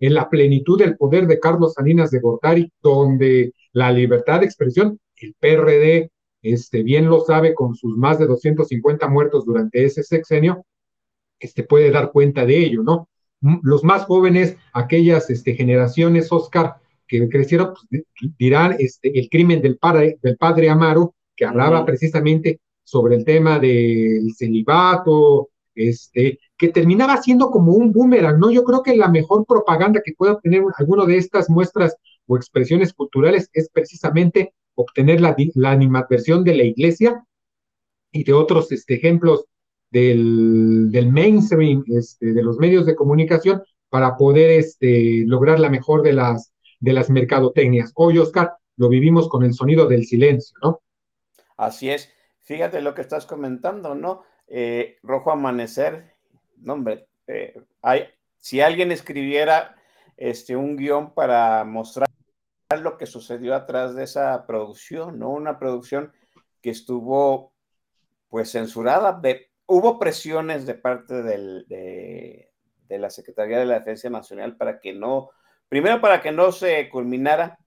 en 0.00 0.14
la 0.14 0.30
plenitud 0.30 0.78
del 0.78 0.96
poder 0.96 1.26
de 1.26 1.38
Carlos 1.38 1.74
Salinas 1.74 2.10
de 2.10 2.20
Gortari, 2.20 2.72
donde 2.82 3.52
la 3.72 3.92
libertad 3.92 4.40
de 4.40 4.46
expresión, 4.46 4.98
el 5.16 5.34
PRD, 5.38 6.10
este, 6.40 6.82
bien 6.82 7.10
lo 7.10 7.20
sabe 7.20 7.54
con 7.54 7.74
sus 7.74 7.98
más 7.98 8.18
de 8.18 8.26
250 8.26 9.06
muertos 9.08 9.44
durante 9.44 9.84
ese 9.84 10.02
sexenio, 10.02 10.64
este, 11.38 11.64
puede 11.64 11.90
dar 11.90 12.12
cuenta 12.12 12.46
de 12.46 12.56
ello, 12.56 12.82
¿no? 12.82 13.08
Los 13.62 13.84
más 13.84 14.06
jóvenes, 14.06 14.56
aquellas 14.72 15.28
este, 15.28 15.54
generaciones, 15.54 16.32
Oscar, 16.32 16.76
que 17.10 17.28
crecieron, 17.28 17.74
pues, 17.90 18.02
dirán 18.38 18.76
este, 18.78 19.18
el 19.18 19.28
crimen 19.28 19.60
del 19.60 19.76
padre, 19.78 20.18
del 20.22 20.36
padre 20.36 20.70
Amaro, 20.70 21.16
que 21.34 21.44
hablaba 21.44 21.84
precisamente 21.84 22.60
sobre 22.84 23.16
el 23.16 23.24
tema 23.24 23.58
del 23.58 24.32
celibato, 24.36 25.48
este, 25.74 26.38
que 26.56 26.68
terminaba 26.68 27.20
siendo 27.20 27.50
como 27.50 27.72
un 27.72 27.92
boomerang, 27.92 28.38
¿no? 28.38 28.50
Yo 28.50 28.62
creo 28.62 28.82
que 28.82 28.96
la 28.96 29.08
mejor 29.08 29.44
propaganda 29.44 30.00
que 30.04 30.12
pueda 30.12 30.38
tener 30.38 30.62
alguno 30.78 31.04
de 31.04 31.16
estas 31.16 31.50
muestras 31.50 31.96
o 32.26 32.36
expresiones 32.36 32.92
culturales 32.92 33.50
es 33.52 33.68
precisamente 33.72 34.54
obtener 34.76 35.20
la, 35.20 35.34
animadversión 35.68 36.44
de 36.44 36.54
la 36.54 36.62
iglesia 36.62 37.24
y 38.12 38.22
de 38.22 38.32
otros 38.32 38.70
este, 38.70 38.94
ejemplos 38.94 39.46
del, 39.90 41.10
mainstream, 41.10 41.82
este, 41.88 42.32
de 42.32 42.42
los 42.42 42.58
medios 42.58 42.86
de 42.86 42.94
comunicación, 42.94 43.62
para 43.88 44.16
poder 44.16 44.50
este, 44.50 45.24
lograr 45.26 45.58
la 45.58 45.70
mejor 45.70 46.02
de 46.02 46.12
las, 46.12 46.52
de 46.80 46.92
las 46.92 47.10
mercadotecnias. 47.10 47.92
Hoy, 47.94 48.18
Oscar, 48.18 48.56
lo 48.76 48.88
vivimos 48.88 49.28
con 49.28 49.44
el 49.44 49.54
sonido 49.54 49.86
del 49.86 50.04
silencio, 50.06 50.56
¿no? 50.62 50.82
Así 51.56 51.90
es. 51.90 52.12
Fíjate 52.40 52.80
lo 52.80 52.94
que 52.94 53.02
estás 53.02 53.26
comentando, 53.26 53.94
¿no? 53.94 54.24
Eh, 54.48 54.96
Rojo 55.02 55.30
Amanecer, 55.30 56.14
no, 56.56 56.72
hombre, 56.72 57.06
eh, 57.26 57.62
hay, 57.82 58.08
si 58.38 58.60
alguien 58.60 58.90
escribiera 58.90 59.76
este, 60.16 60.56
un 60.56 60.76
guion 60.76 61.14
para 61.14 61.64
mostrar 61.64 62.08
lo 62.82 62.96
que 62.96 63.06
sucedió 63.06 63.54
atrás 63.54 63.94
de 63.94 64.04
esa 64.04 64.46
producción, 64.46 65.18
¿no? 65.18 65.30
Una 65.30 65.58
producción 65.58 66.12
que 66.60 66.70
estuvo 66.70 67.52
pues 68.28 68.52
censurada. 68.52 69.12
De, 69.12 69.50
hubo 69.66 69.98
presiones 69.98 70.66
de 70.66 70.74
parte 70.74 71.22
del, 71.22 71.66
de, 71.68 72.48
la 72.88 73.10
Secretaría 73.10 73.58
de 73.58 73.66
la 73.66 73.78
Defensa 73.80 74.10
Nacional 74.10 74.56
para 74.56 74.80
que 74.80 74.92
no, 74.92 75.30
primero 75.70 76.00
para 76.00 76.20
que 76.20 76.32
no 76.32 76.52
se 76.52 76.90
culminara, 76.90 77.58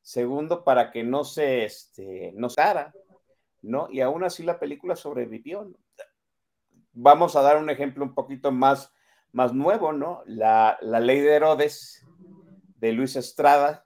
segundo 0.00 0.64
para 0.64 0.90
que 0.90 1.02
no 1.02 1.24
se, 1.24 1.64
este, 1.64 2.32
no 2.34 2.48
¿no? 3.60 3.88
Y 3.90 4.00
aún 4.00 4.22
así 4.24 4.44
la 4.44 4.60
película 4.60 4.94
sobrevivió. 4.94 5.70
Vamos 6.92 7.34
a 7.36 7.42
dar 7.42 7.58
un 7.58 7.68
ejemplo 7.68 8.04
un 8.04 8.14
poquito 8.14 8.52
más, 8.52 8.94
más 9.32 9.52
nuevo, 9.52 9.92
¿no? 9.92 10.22
La, 10.24 10.78
la 10.80 11.00
ley 11.00 11.20
de 11.20 11.34
Herodes 11.34 12.06
de 12.76 12.92
Luis 12.92 13.16
Estrada, 13.16 13.84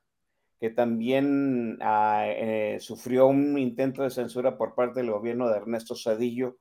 que 0.60 0.68
también 0.68 1.78
ah, 1.80 2.24
eh, 2.26 2.76
sufrió 2.78 3.26
un 3.26 3.58
intento 3.58 4.02
de 4.02 4.10
censura 4.10 4.58
por 4.58 4.74
parte 4.74 5.00
del 5.00 5.10
gobierno 5.10 5.48
de 5.48 5.56
Ernesto 5.56 5.96
Cedillo 5.96 6.58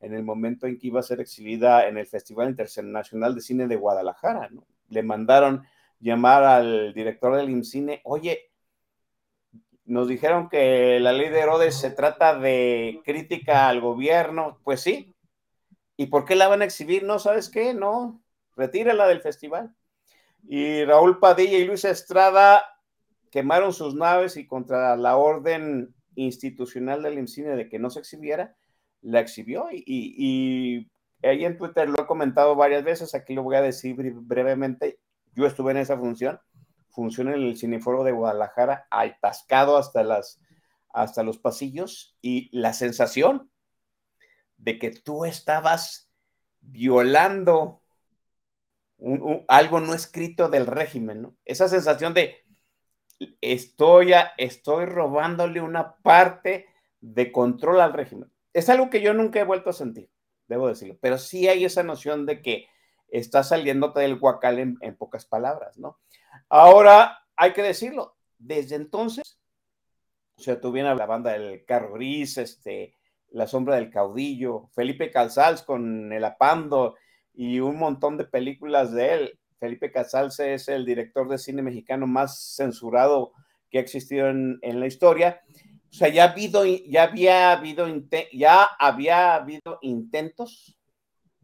en 0.00 0.14
el 0.14 0.22
momento 0.22 0.66
en 0.66 0.78
que 0.78 0.86
iba 0.86 1.00
a 1.00 1.04
ser 1.04 1.20
exhibida 1.20 1.86
en 1.86 1.98
el 1.98 2.06
Festival 2.06 2.48
Internacional 2.48 3.34
de 3.34 3.40
Cine 3.42 3.66
de 3.66 3.76
Guadalajara. 3.76 4.48
Le 4.88 5.02
mandaron 5.02 5.66
llamar 6.04 6.44
al 6.44 6.92
director 6.92 7.34
del 7.34 7.48
IMCINE, 7.48 8.02
oye, 8.04 8.50
nos 9.86 10.06
dijeron 10.06 10.48
que 10.48 11.00
la 11.00 11.12
ley 11.12 11.30
de 11.30 11.40
Herodes 11.40 11.76
se 11.76 11.90
trata 11.90 12.38
de 12.38 13.00
crítica 13.04 13.68
al 13.68 13.80
gobierno. 13.80 14.60
Pues 14.64 14.80
sí. 14.80 15.14
¿Y 15.96 16.06
por 16.06 16.24
qué 16.24 16.36
la 16.36 16.48
van 16.48 16.62
a 16.62 16.66
exhibir? 16.66 17.04
No, 17.04 17.18
¿sabes 17.18 17.48
qué? 17.48 17.72
No, 17.72 18.22
retírala 18.56 19.06
del 19.06 19.22
festival. 19.22 19.74
Y 20.46 20.84
Raúl 20.84 21.18
Padilla 21.18 21.58
y 21.58 21.64
Luis 21.64 21.84
Estrada 21.84 22.62
quemaron 23.30 23.72
sus 23.72 23.94
naves 23.94 24.36
y 24.36 24.46
contra 24.46 24.96
la 24.96 25.16
orden 25.16 25.94
institucional 26.16 27.02
del 27.02 27.18
IMCINE 27.18 27.56
de 27.56 27.68
que 27.68 27.78
no 27.78 27.90
se 27.90 28.00
exhibiera, 28.00 28.54
la 29.00 29.20
exhibió 29.20 29.68
y, 29.72 29.82
y, 29.86 30.90
ahí 31.26 31.44
en 31.44 31.56
Twitter 31.56 31.88
lo 31.88 32.02
he 32.02 32.06
comentado 32.06 32.54
varias 32.54 32.84
veces, 32.84 33.14
aquí 33.14 33.34
lo 33.34 33.42
voy 33.42 33.56
a 33.56 33.62
decir 33.62 33.96
brevemente, 33.96 34.98
yo 35.34 35.46
estuve 35.46 35.72
en 35.72 35.78
esa 35.78 35.96
función, 35.96 36.40
función 36.90 37.28
en 37.28 37.34
el 37.34 37.56
Cineforo 37.56 38.04
de 38.04 38.12
Guadalajara, 38.12 38.86
atascado 38.90 39.76
hasta, 39.76 40.02
las, 40.02 40.40
hasta 40.92 41.22
los 41.22 41.38
pasillos 41.38 42.16
y 42.22 42.48
la 42.56 42.72
sensación 42.72 43.50
de 44.56 44.78
que 44.78 44.90
tú 44.90 45.24
estabas 45.24 46.10
violando 46.60 47.82
algo 49.48 49.80
no 49.80 49.92
escrito 49.92 50.48
del 50.48 50.66
régimen, 50.66 51.22
¿no? 51.22 51.36
Esa 51.44 51.68
sensación 51.68 52.14
de 52.14 52.44
estoy, 53.40 54.12
estoy 54.38 54.86
robándole 54.86 55.60
una 55.60 55.96
parte 55.96 56.66
de 57.00 57.32
control 57.32 57.80
al 57.80 57.92
régimen. 57.92 58.30
Es 58.52 58.68
algo 58.68 58.88
que 58.88 59.02
yo 59.02 59.12
nunca 59.12 59.40
he 59.40 59.44
vuelto 59.44 59.70
a 59.70 59.74
sentir, 59.74 60.10
debo 60.46 60.68
decirlo, 60.68 60.96
pero 61.00 61.18
sí 61.18 61.48
hay 61.48 61.64
esa 61.64 61.82
noción 61.82 62.24
de 62.24 62.40
que 62.40 62.68
está 63.18 63.42
saliéndote 63.42 64.00
del 64.00 64.18
guacal 64.18 64.58
en, 64.58 64.76
en 64.80 64.96
pocas 64.96 65.24
palabras, 65.24 65.78
¿no? 65.78 65.98
Ahora, 66.48 67.18
hay 67.36 67.52
que 67.52 67.62
decirlo, 67.62 68.16
desde 68.38 68.76
entonces, 68.76 69.38
o 70.36 70.42
sea, 70.42 70.60
tú 70.60 70.72
vienes 70.72 70.96
la 70.96 71.06
banda 71.06 71.32
del 71.32 71.64
carro 71.64 71.94
gris, 71.94 72.38
este, 72.38 72.94
La 73.30 73.46
sombra 73.46 73.76
del 73.76 73.90
caudillo, 73.90 74.68
Felipe 74.74 75.10
Calzals 75.10 75.62
con 75.62 76.12
El 76.12 76.24
Apando 76.24 76.96
y 77.32 77.60
un 77.60 77.78
montón 77.78 78.16
de 78.16 78.24
películas 78.24 78.92
de 78.92 79.14
él. 79.14 79.38
Felipe 79.58 79.90
Casals 79.90 80.38
es 80.40 80.68
el 80.68 80.84
director 80.84 81.28
de 81.28 81.38
cine 81.38 81.62
mexicano 81.62 82.06
más 82.06 82.54
censurado 82.56 83.32
que 83.70 83.78
ha 83.78 83.80
existido 83.80 84.28
en, 84.28 84.60
la 84.62 84.86
historia. 84.86 85.40
O 85.90 85.92
sea, 85.92 86.08
ya, 86.08 86.24
habido, 86.24 86.64
ya, 86.64 87.04
había 87.04 87.52
habido, 87.52 87.86
ya 88.32 88.64
había 88.78 89.34
habido 89.34 89.78
intentos 89.80 90.76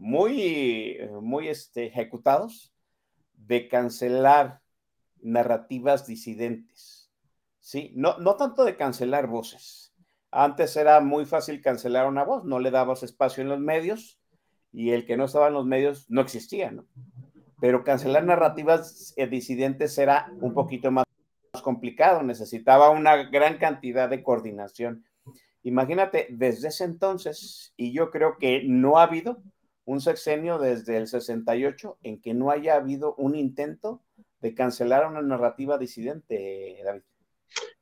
muy, 0.01 0.99
muy 1.21 1.49
este, 1.49 1.87
ejecutados 1.87 2.73
de 3.35 3.69
cancelar 3.69 4.63
narrativas 5.21 6.07
disidentes. 6.07 7.13
¿sí? 7.59 7.93
No, 7.95 8.17
no 8.19 8.37
tanto 8.37 8.65
de 8.65 8.77
cancelar 8.77 9.27
voces. 9.27 9.95
Antes 10.31 10.75
era 10.77 11.01
muy 11.01 11.27
fácil 11.27 11.61
cancelar 11.61 12.09
una 12.09 12.25
voz, 12.25 12.45
no 12.45 12.61
le 12.61 12.71
dabas 12.71 13.03
espacio 13.03 13.43
en 13.43 13.51
los 13.51 13.61
medios 13.61 14.19
y 14.73 14.93
el 14.93 15.05
que 15.05 15.19
no 15.19 15.27
estaba 15.27 15.49
en 15.49 15.55
los 15.55 15.67
medios 15.67 16.09
no 16.09 16.23
existía, 16.23 16.71
¿no? 16.71 16.87
Pero 17.61 17.85
cancelar 17.85 18.25
narrativas 18.25 19.15
disidentes 19.31 19.99
era 19.99 20.33
un 20.41 20.55
poquito 20.55 20.91
más 20.91 21.05
complicado, 21.63 22.23
necesitaba 22.23 22.89
una 22.89 23.25
gran 23.25 23.59
cantidad 23.59 24.09
de 24.09 24.23
coordinación. 24.23 25.05
Imagínate, 25.63 26.29
desde 26.31 26.69
ese 26.69 26.85
entonces, 26.85 27.75
y 27.77 27.93
yo 27.93 28.11
creo 28.11 28.39
que 28.39 28.63
no 28.65 28.99
ha 28.99 29.03
habido 29.03 29.43
un 29.85 30.01
sexenio 30.01 30.59
desde 30.59 30.97
el 30.97 31.07
68 31.07 31.99
en 32.03 32.21
que 32.21 32.35
no 32.35 32.51
haya 32.51 32.77
habido 32.77 33.15
un 33.17 33.35
intento 33.35 34.03
de 34.41 34.55
cancelar 34.55 35.07
una 35.07 35.23
narrativa 35.23 35.79
disidente, 35.79 36.79
David. 36.85 37.03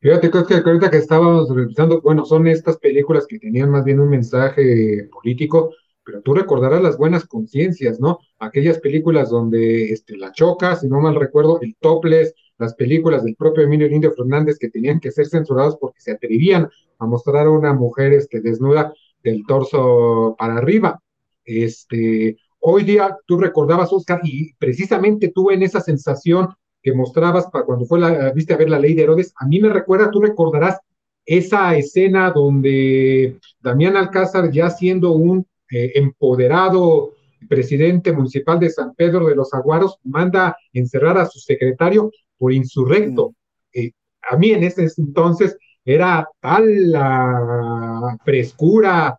Fíjate, 0.01 0.31
que 0.31 0.55
ahorita 0.55 0.91
que 0.91 0.97
estábamos 0.97 1.55
revisando, 1.55 2.01
bueno, 2.01 2.25
son 2.25 2.47
estas 2.47 2.79
películas 2.79 3.27
que 3.27 3.39
tenían 3.39 3.71
más 3.71 3.85
bien 3.85 4.01
un 4.01 4.09
mensaje 4.09 5.09
político, 5.11 5.75
pero 6.05 6.23
tú 6.23 6.35
recordarás 6.35 6.81
las 6.81 6.97
buenas 6.97 7.27
conciencias, 7.27 8.01
¿no? 8.01 8.19
Aquellas 8.39 8.79
películas 8.79 9.29
donde 9.29 9.93
este, 9.93 10.17
la 10.17 10.33
choca, 10.33 10.77
si 10.77 10.89
no 10.89 11.01
mal 11.01 11.17
recuerdo, 11.17 11.61
el 11.61 11.77
topless, 11.81 12.35
las 12.59 12.75
películas 12.75 13.25
del 13.25 13.37
propio 13.37 13.65
Emilio 13.65 13.89
Indio 13.89 14.13
Fernández 14.13 14.59
que 14.59 14.71
tenían 14.71 15.01
que 15.01 15.11
ser 15.11 15.27
censuradas 15.27 15.77
porque 15.77 16.01
se 16.01 16.13
atrevían 16.13 16.69
a 16.99 17.07
mostrar 17.07 17.47
a 17.47 17.51
una 17.51 17.73
mujer 17.73 18.13
este, 18.13 18.41
desnuda 18.41 18.93
del 19.23 19.45
torso 19.47 20.35
para 20.39 20.57
arriba. 20.57 21.01
Este, 21.49 22.37
hoy 22.61 22.85
día 22.85 23.17
tú 23.27 23.39
recordabas, 23.39 23.91
Oscar, 23.93 24.21
y 24.23 24.53
precisamente 24.55 25.33
tú 25.35 25.51
en 25.51 25.63
esa 25.63 25.81
sensación 25.81 26.49
que 26.83 26.93
mostrabas 26.93 27.47
para 27.51 27.65
cuando 27.65 27.87
fue 27.87 27.99
la, 27.99 28.33
viste 28.33 28.53
a 28.53 28.59
ver 28.59 28.69
la 28.69 28.79
ley 28.79 28.93
de 28.95 29.05
Herodes, 29.05 29.33
a 29.37 29.47
mí 29.47 29.59
me 29.59 29.71
recuerda, 29.71 30.11
tú 30.11 30.21
recordarás 30.21 30.79
esa 31.25 31.75
escena 31.77 32.31
donde 32.31 33.39
Damián 33.61 33.97
Alcázar, 33.97 34.51
ya 34.51 34.69
siendo 34.69 35.13
un 35.13 35.47
eh, 35.71 35.93
empoderado 35.95 37.15
presidente 37.49 38.13
municipal 38.13 38.59
de 38.59 38.71
San 38.71 38.95
Pedro 38.95 39.27
de 39.27 39.35
los 39.35 39.55
Aguaros 39.55 39.99
manda 40.05 40.57
encerrar 40.73 41.17
a 41.17 41.27
su 41.27 41.39
secretario 41.39 42.11
por 42.37 42.53
insurrecto. 42.53 43.31
Mm. 43.31 43.79
Eh, 43.79 43.93
a 44.31 44.37
mí 44.37 44.51
en 44.51 44.65
ese 44.65 44.87
entonces 44.99 45.57
era 45.85 46.29
tal 46.41 46.93
la 46.93 48.19
frescura, 48.23 49.19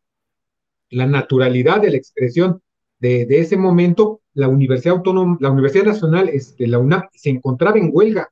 la 0.89 1.05
naturalidad 1.05 1.81
de 1.81 1.91
la 1.91 1.97
expresión 1.97 2.61
de, 2.99 3.25
ese 3.29 3.57
momento, 3.57 4.21
la 4.33 4.49
Universidad 4.49 4.97
Autónoma, 4.97 5.37
la 5.39 5.51
Universidad 5.51 5.85
Nacional, 5.85 6.29
este, 6.29 6.67
la 6.67 6.79
UNAM, 6.79 7.03
se 7.13 7.29
encontraba 7.29 7.77
en 7.77 7.89
huelga. 7.93 8.29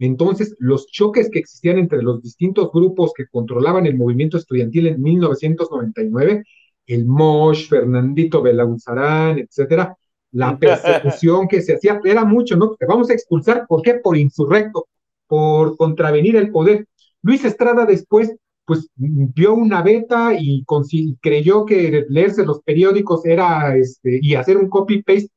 Entonces, 0.00 0.56
los 0.58 0.86
choques 0.88 1.30
que 1.30 1.38
existían 1.38 1.78
entre 1.78 2.02
los 2.02 2.22
distintos 2.22 2.70
grupos 2.72 3.12
que 3.16 3.26
controlaban 3.26 3.86
el 3.86 3.96
movimiento 3.96 4.36
estudiantil 4.36 4.88
en 4.88 5.02
1999 5.02 6.44
el 6.88 7.04
Mosh, 7.04 7.68
Fernandito 7.68 8.42
Belauzarán, 8.42 9.38
etcétera, 9.38 9.96
la 10.32 10.58
persecución 10.58 11.46
que 11.46 11.62
se 11.62 11.74
hacía 11.74 12.00
era 12.02 12.24
mucho, 12.24 12.56
¿no? 12.56 12.74
Te 12.74 12.86
vamos 12.86 13.10
a 13.10 13.12
expulsar, 13.12 13.66
¿por 13.68 13.82
qué? 13.82 13.94
Por 13.94 14.16
insurrecto, 14.16 14.88
por 15.26 15.76
contravenir 15.76 16.36
el 16.36 16.50
poder. 16.50 16.86
Luis 17.22 17.44
Estrada 17.44 17.84
después, 17.84 18.34
pues, 18.68 18.90
vio 18.96 19.54
una 19.54 19.80
beta 19.80 20.34
y, 20.38 20.62
creyó 21.22 21.64
que 21.64 22.04
leerse 22.10 22.44
los 22.44 22.60
periódicos 22.60 23.24
era, 23.24 23.74
este, 23.74 24.20
y 24.20 24.34
hacer 24.34 24.58
un 24.58 24.68
copy-paste 24.68 25.30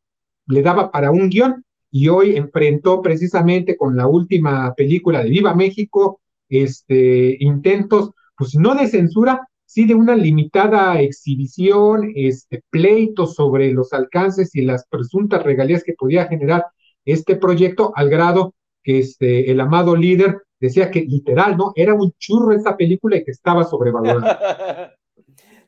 le 0.48 0.62
daba 0.62 0.92
para 0.92 1.12
un 1.12 1.30
guion, 1.30 1.64
y 1.90 2.10
hoy 2.10 2.36
enfrentó 2.36 3.02
precisamente 3.02 3.78
con 3.78 3.96
la 3.96 4.06
última 4.06 4.74
película 4.76 5.24
de 5.24 5.30
Viva 5.30 5.56
México, 5.56 6.20
este, 6.50 7.38
intentos, 7.40 8.12
pues 8.36 8.54
no 8.56 8.76
de 8.76 8.90
censura, 8.90 9.48
sí 9.66 9.86
de 9.86 9.96
una 9.96 10.18
limitada 10.18 11.00
exhibición, 11.00 12.12
este, 12.14 12.66
pleito 12.70 13.28
sobre 13.28 13.72
los 13.72 13.94
alcances 13.94 14.54
y 14.56 14.64
las 14.64 14.86
presuntas 14.90 15.42
regalías 15.42 15.86
que 15.86 15.94
podía 15.94 16.26
generar 16.26 16.66
este 17.06 17.38
proyecto, 17.38 17.94
al 17.96 18.10
grado 18.10 18.56
que 18.84 19.00
este, 19.00 19.50
el 19.52 19.62
amado 19.62 19.96
líder 19.96 20.42
decía 20.62 20.90
que 20.90 21.02
literal, 21.02 21.58
¿no? 21.58 21.74
Era 21.76 21.94
un 21.94 22.14
churro 22.14 22.54
esta 22.54 22.78
película 22.78 23.18
y 23.18 23.24
que 23.26 23.32
estaba 23.32 23.64
sobrevalorada. 23.66 24.96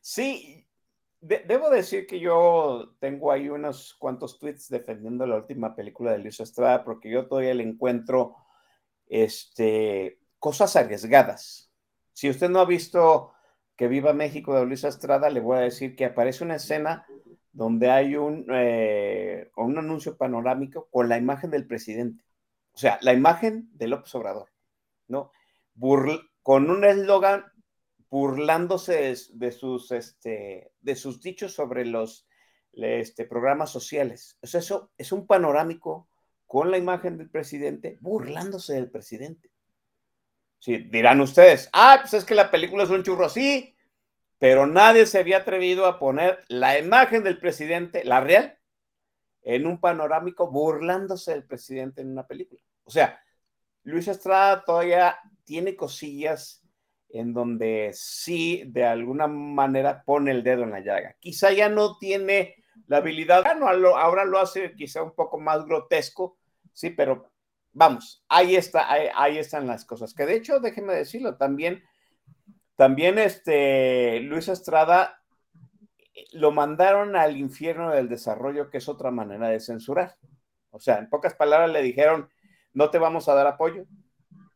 Sí, 0.05 0.67
debo 1.21 1.69
decir 1.69 2.05
que 2.05 2.19
yo 2.19 2.93
tengo 2.99 3.31
ahí 3.31 3.47
unos 3.47 3.93
cuantos 3.93 4.37
tweets 4.37 4.67
defendiendo 4.67 5.25
la 5.25 5.37
última 5.37 5.73
película 5.77 6.11
de 6.11 6.17
Luis 6.17 6.41
Estrada, 6.41 6.83
porque 6.83 7.09
yo 7.09 7.25
todavía 7.25 7.53
le 7.53 7.63
encuentro 7.63 8.35
este, 9.07 10.19
cosas 10.39 10.75
arriesgadas. 10.75 11.71
Si 12.11 12.29
usted 12.29 12.49
no 12.49 12.59
ha 12.59 12.65
visto 12.65 13.31
que 13.77 13.87
Viva 13.87 14.11
México 14.11 14.53
de 14.53 14.65
Luis 14.65 14.83
Estrada, 14.83 15.29
le 15.29 15.39
voy 15.39 15.57
a 15.57 15.61
decir 15.61 15.95
que 15.95 16.03
aparece 16.03 16.43
una 16.43 16.55
escena 16.55 17.05
donde 17.53 17.89
hay 17.89 18.17
un, 18.17 18.45
eh, 18.51 19.49
un 19.55 19.77
anuncio 19.77 20.17
panorámico 20.17 20.89
con 20.91 21.07
la 21.07 21.17
imagen 21.17 21.49
del 21.49 21.65
presidente. 21.65 22.25
O 22.73 22.77
sea, 22.77 22.99
la 23.01 23.13
imagen 23.13 23.69
de 23.73 23.87
López 23.87 24.13
Obrador, 24.15 24.49
con 26.41 26.69
un 26.69 26.83
eslogan 26.85 27.45
burlándose 28.09 29.15
de, 29.31 29.51
sus, 29.51 29.91
este, 29.91 30.71
de 30.81 30.95
sus 30.95 31.21
dichos 31.21 31.53
sobre 31.53 31.85
los 31.85 32.27
este, 32.73 33.25
programas 33.25 33.71
sociales. 33.71 34.37
O 34.41 34.47
sea, 34.47 34.59
eso 34.59 34.91
es 34.97 35.11
un 35.11 35.25
panorámico 35.25 36.09
con 36.45 36.69
la 36.69 36.77
imagen 36.77 37.17
del 37.17 37.29
presidente 37.29 37.97
burlándose 38.01 38.73
del 38.73 38.91
presidente. 38.91 39.49
Sí, 40.59 40.77
dirán 40.77 41.19
ustedes, 41.21 41.69
ah, 41.73 41.97
pues 42.01 42.13
es 42.13 42.23
que 42.23 42.35
la 42.35 42.51
película 42.51 42.83
es 42.83 42.89
un 42.89 43.03
churro, 43.03 43.27
sí, 43.29 43.75
pero 44.37 44.67
nadie 44.67 45.05
se 45.05 45.19
había 45.19 45.37
atrevido 45.37 45.85
a 45.85 45.97
poner 45.97 46.43
la 46.47 46.77
imagen 46.77 47.23
del 47.23 47.39
presidente, 47.39 48.03
la 48.03 48.21
real, 48.21 48.59
en 49.41 49.65
un 49.65 49.79
panorámico 49.79 50.51
burlándose 50.51 51.31
del 51.31 51.45
presidente 51.45 52.01
en 52.01 52.11
una 52.11 52.27
película. 52.27 52.61
O 52.83 52.91
sea, 52.91 53.22
Luis 53.83 54.07
Estrada 54.07 54.63
todavía 54.63 55.17
tiene 55.43 55.75
cosillas 55.75 56.63
en 57.09 57.33
donde 57.33 57.91
sí 57.93 58.63
de 58.65 58.85
alguna 58.85 59.27
manera 59.27 60.03
pone 60.03 60.31
el 60.31 60.43
dedo 60.43 60.63
en 60.63 60.71
la 60.71 60.79
llaga. 60.79 61.15
Quizá 61.19 61.51
ya 61.51 61.69
no 61.69 61.97
tiene 61.99 62.55
la 62.87 62.97
habilidad, 62.97 63.43
no, 63.55 63.67
ahora 63.67 64.25
lo 64.25 64.39
hace 64.39 64.73
quizá 64.75 65.03
un 65.03 65.13
poco 65.13 65.39
más 65.39 65.63
grotesco, 65.65 66.37
sí, 66.73 66.89
pero 66.89 67.31
vamos, 67.71 68.23
ahí 68.27 68.55
está, 68.55 68.91
ahí, 68.91 69.37
están 69.37 69.67
las 69.67 69.85
cosas. 69.85 70.13
Que 70.13 70.25
de 70.25 70.35
hecho, 70.35 70.59
déjeme 70.59 70.93
decirlo, 70.93 71.37
también, 71.37 71.83
también 72.75 73.19
este 73.19 74.19
Luis 74.21 74.47
Estrada 74.47 75.21
eh, 76.15 76.25
lo 76.33 76.51
mandaron 76.51 77.15
al 77.15 77.37
infierno 77.37 77.91
del 77.91 78.09
desarrollo, 78.09 78.71
que 78.71 78.79
es 78.79 78.89
otra 78.89 79.11
manera 79.11 79.49
de 79.49 79.59
censurar. 79.59 80.15
O 80.71 80.79
sea, 80.79 80.97
en 80.97 81.09
pocas 81.09 81.35
palabras 81.35 81.69
le 81.69 81.83
dijeron, 81.83 82.29
no 82.73 82.89
te 82.89 82.97
vamos 82.97 83.29
a 83.29 83.33
dar 83.33 83.47
apoyo. 83.47 83.85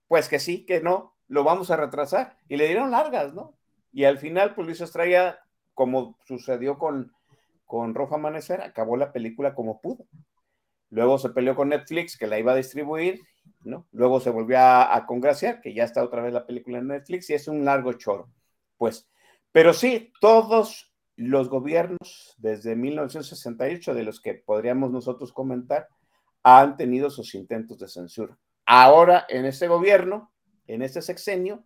Pues 0.08 0.30
que 0.30 0.40
sí, 0.40 0.66
que 0.66 0.82
no, 0.82 1.16
lo 1.28 1.44
vamos 1.44 1.72
a 1.72 1.78
retrasar. 1.78 2.38
Y 2.48 2.58
le 2.58 2.68
dieron 2.68 2.92
largas, 2.92 3.34
¿no? 3.34 3.54
Y 3.92 4.06
al 4.06 4.18
final, 4.18 4.54
pues 4.56 4.68
Luis 4.68 4.82
Estrada, 4.82 5.40
como 5.74 6.18
sucedió 6.26 6.78
con, 6.78 7.14
con 7.66 7.94
Rojo 7.94 8.16
Amanecer, 8.16 8.62
acabó 8.62 8.98
la 8.98 9.12
película 9.12 9.54
como 9.56 9.82
pudo. 9.82 10.06
Luego 10.90 11.18
se 11.18 11.30
peleó 11.30 11.56
con 11.56 11.70
Netflix, 11.70 12.18
que 12.18 12.28
la 12.28 12.40
iba 12.40 12.54
a 12.54 12.56
distribuir, 12.56 13.22
¿no? 13.64 13.88
Luego 13.92 14.20
se 14.20 14.30
volvió 14.30 14.58
a, 14.60 15.06
congraciar, 15.06 15.62
que 15.62 15.74
ya 15.74 15.84
está 15.84 16.04
otra 16.04 16.22
vez 16.22 16.34
la 16.34 16.46
película 16.46 16.78
en 16.78 16.88
Netflix, 16.88 17.30
y 17.30 17.34
es 17.34 17.48
un 17.48 17.66
largo 17.66 17.94
choro. 17.94 18.30
Pues, 18.78 19.10
pero 19.52 19.74
sí, 19.74 20.14
todos 20.22 20.94
los 21.16 21.50
gobiernos 21.50 22.36
desde 22.38 22.76
1968, 22.76 23.94
de 23.94 24.04
los 24.04 24.22
que 24.22 24.36
podríamos 24.36 24.92
nosotros 24.92 25.34
comentar, 25.34 25.88
han 26.44 26.78
tenido 26.78 27.10
sus 27.10 27.36
intentos 27.36 27.80
de 27.80 27.88
censura. 27.88 28.38
Ahora, 28.66 29.26
en 29.30 29.46
este 29.46 29.68
gobierno, 29.68 30.32
en 30.68 30.82
este 30.82 31.02
sexenio, 31.02 31.64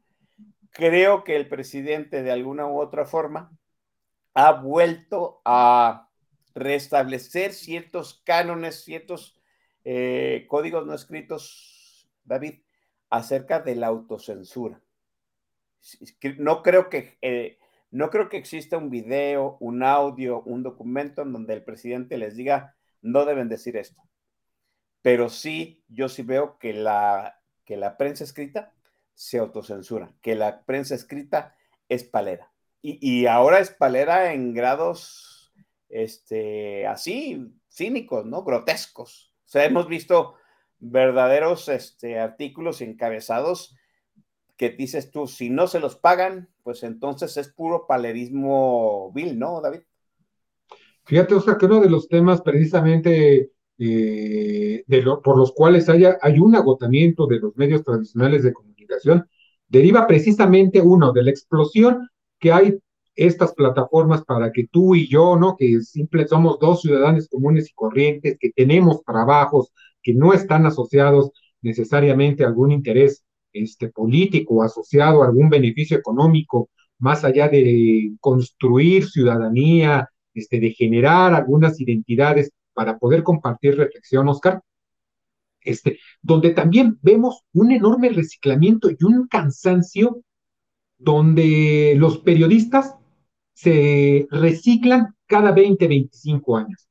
creo 0.72 1.24
que 1.24 1.36
el 1.36 1.48
presidente 1.48 2.24
de 2.24 2.32
alguna 2.32 2.68
u 2.68 2.80
otra 2.80 3.06
forma 3.06 3.52
ha 4.34 4.54
vuelto 4.54 5.42
a 5.46 6.10
restablecer 6.54 7.54
ciertos 7.54 8.22
cánones, 8.26 8.84
ciertos 8.84 9.40
eh, 9.84 10.46
códigos 10.48 10.86
no 10.86 10.94
escritos, 10.94 12.10
David, 12.24 12.62
acerca 13.10 13.60
de 13.60 13.76
la 13.76 13.88
autocensura. 13.88 14.82
No 16.38 16.62
creo 16.62 16.90
que 16.90 17.18
eh, 17.22 17.58
no 17.90 18.10
creo 18.10 18.30
que 18.30 18.38
exista 18.38 18.78
un 18.78 18.90
video, 18.90 19.58
un 19.60 19.84
audio, 19.84 20.42
un 20.44 20.64
documento 20.64 21.24
en 21.24 21.34
donde 21.34 21.54
el 21.54 21.64
presidente 21.64 22.18
les 22.18 22.36
diga 22.36 22.76
no 23.02 23.26
deben 23.26 23.50
decir 23.50 23.76
esto. 23.76 24.02
Pero 25.02 25.30
sí, 25.30 25.84
yo 25.88 26.10
sí 26.10 26.22
veo 26.22 26.58
que 26.58 26.74
la, 26.74 27.42
que 27.66 27.78
la 27.78 27.98
prensa 27.98 28.24
escrita 28.24 28.74
se 29.14 29.40
autocensura, 29.40 30.14
que 30.22 30.36
la 30.36 30.64
prensa 30.64 30.96
escrita 30.96 31.56
es 31.90 32.04
palera. 32.04 32.52
Y, 32.82 32.98
y 33.02 33.26
ahora 33.28 33.60
es 33.60 33.70
palera 33.72 34.34
en 34.34 34.54
grados 34.54 35.54
este, 35.90 36.88
así, 36.88 37.54
cínicos, 37.70 38.26
¿no? 38.26 38.44
Grotescos. 38.44 39.34
O 39.46 39.50
sea, 39.50 39.66
hemos 39.66 39.88
visto 39.88 40.36
verdaderos 40.80 41.70
este, 41.70 42.20
artículos 42.20 42.82
encabezados 42.82 43.76
que 44.58 44.70
dices 44.70 45.12
tú, 45.12 45.28
si 45.28 45.50
no 45.50 45.68
se 45.68 45.80
los 45.80 45.96
pagan, 45.96 46.50
pues 46.64 46.84
entonces 46.84 47.36
es 47.38 47.50
puro 47.50 47.88
palerismo 47.88 49.12
vil, 49.12 49.40
¿no, 49.40 49.60
David? 49.60 49.82
Fíjate, 51.04 51.34
Oscar, 51.34 51.58
que 51.58 51.66
uno 51.66 51.80
de 51.80 51.90
los 51.90 52.08
temas 52.08 52.42
precisamente 52.42 53.52
eh, 53.84 54.84
de 54.86 55.04
por 55.24 55.40
los 55.40 55.54
cuales 55.54 55.90
haya, 55.90 56.20
hay 56.22 56.38
un 56.38 56.56
agotamiento 56.56 57.26
de 57.26 57.40
los 57.40 57.58
medios 57.58 57.84
tradicionales 57.84 58.44
de 58.44 58.54
comunicación 58.54 59.26
deriva 59.68 60.06
precisamente 60.06 60.82
uno 60.82 61.12
de 61.12 61.24
la 61.24 61.32
explosión 61.32 62.08
que 62.40 62.52
hay 62.52 62.78
estas 63.16 63.54
plataformas 63.56 64.24
para 64.24 64.52
que 64.52 64.68
tú 64.68 64.94
y 64.94 65.08
yo, 65.08 65.36
¿no? 65.36 65.56
Que 65.58 65.82
simple 65.82 66.28
somos 66.28 66.60
dos 66.60 66.82
ciudadanos 66.82 67.28
comunes 67.28 67.72
y 67.72 67.74
corrientes, 67.74 68.38
que 68.40 68.52
tenemos 68.52 69.04
trabajos 69.04 69.72
que 70.04 70.14
no 70.14 70.32
están 70.32 70.68
asociados 70.68 71.32
necesariamente 71.64 72.44
a 72.44 72.48
algún 72.48 72.72
interés 72.72 73.24
este, 73.52 73.90
político, 73.90 74.62
asociado 74.62 75.24
a 75.24 75.26
algún 75.26 75.50
beneficio 75.50 75.98
económico, 75.98 76.70
más 77.00 77.24
allá 77.24 77.50
de 77.50 78.14
construir 78.20 79.08
ciudadanía, 79.08 80.08
este, 80.36 80.60
de 80.60 80.70
generar 80.70 81.34
algunas 81.34 81.82
identidades 81.82 82.52
para 82.74 82.98
poder 82.98 83.24
compartir 83.24 83.78
reflexión, 83.78 84.28
Oscar, 84.28 84.62
este, 85.62 86.00
donde 86.22 86.52
también 86.52 86.98
vemos 87.02 87.44
un 87.54 87.72
enorme 87.72 88.10
reciclamiento 88.10 88.90
y 88.90 89.04
un 89.04 89.28
cansancio 89.28 90.24
donde 90.98 91.96
los 91.98 92.20
periodistas 92.20 92.96
se 93.54 94.28
reciclan 94.32 95.16
cada 95.26 95.52
20, 95.52 95.88
25 95.88 96.58
años. 96.58 96.88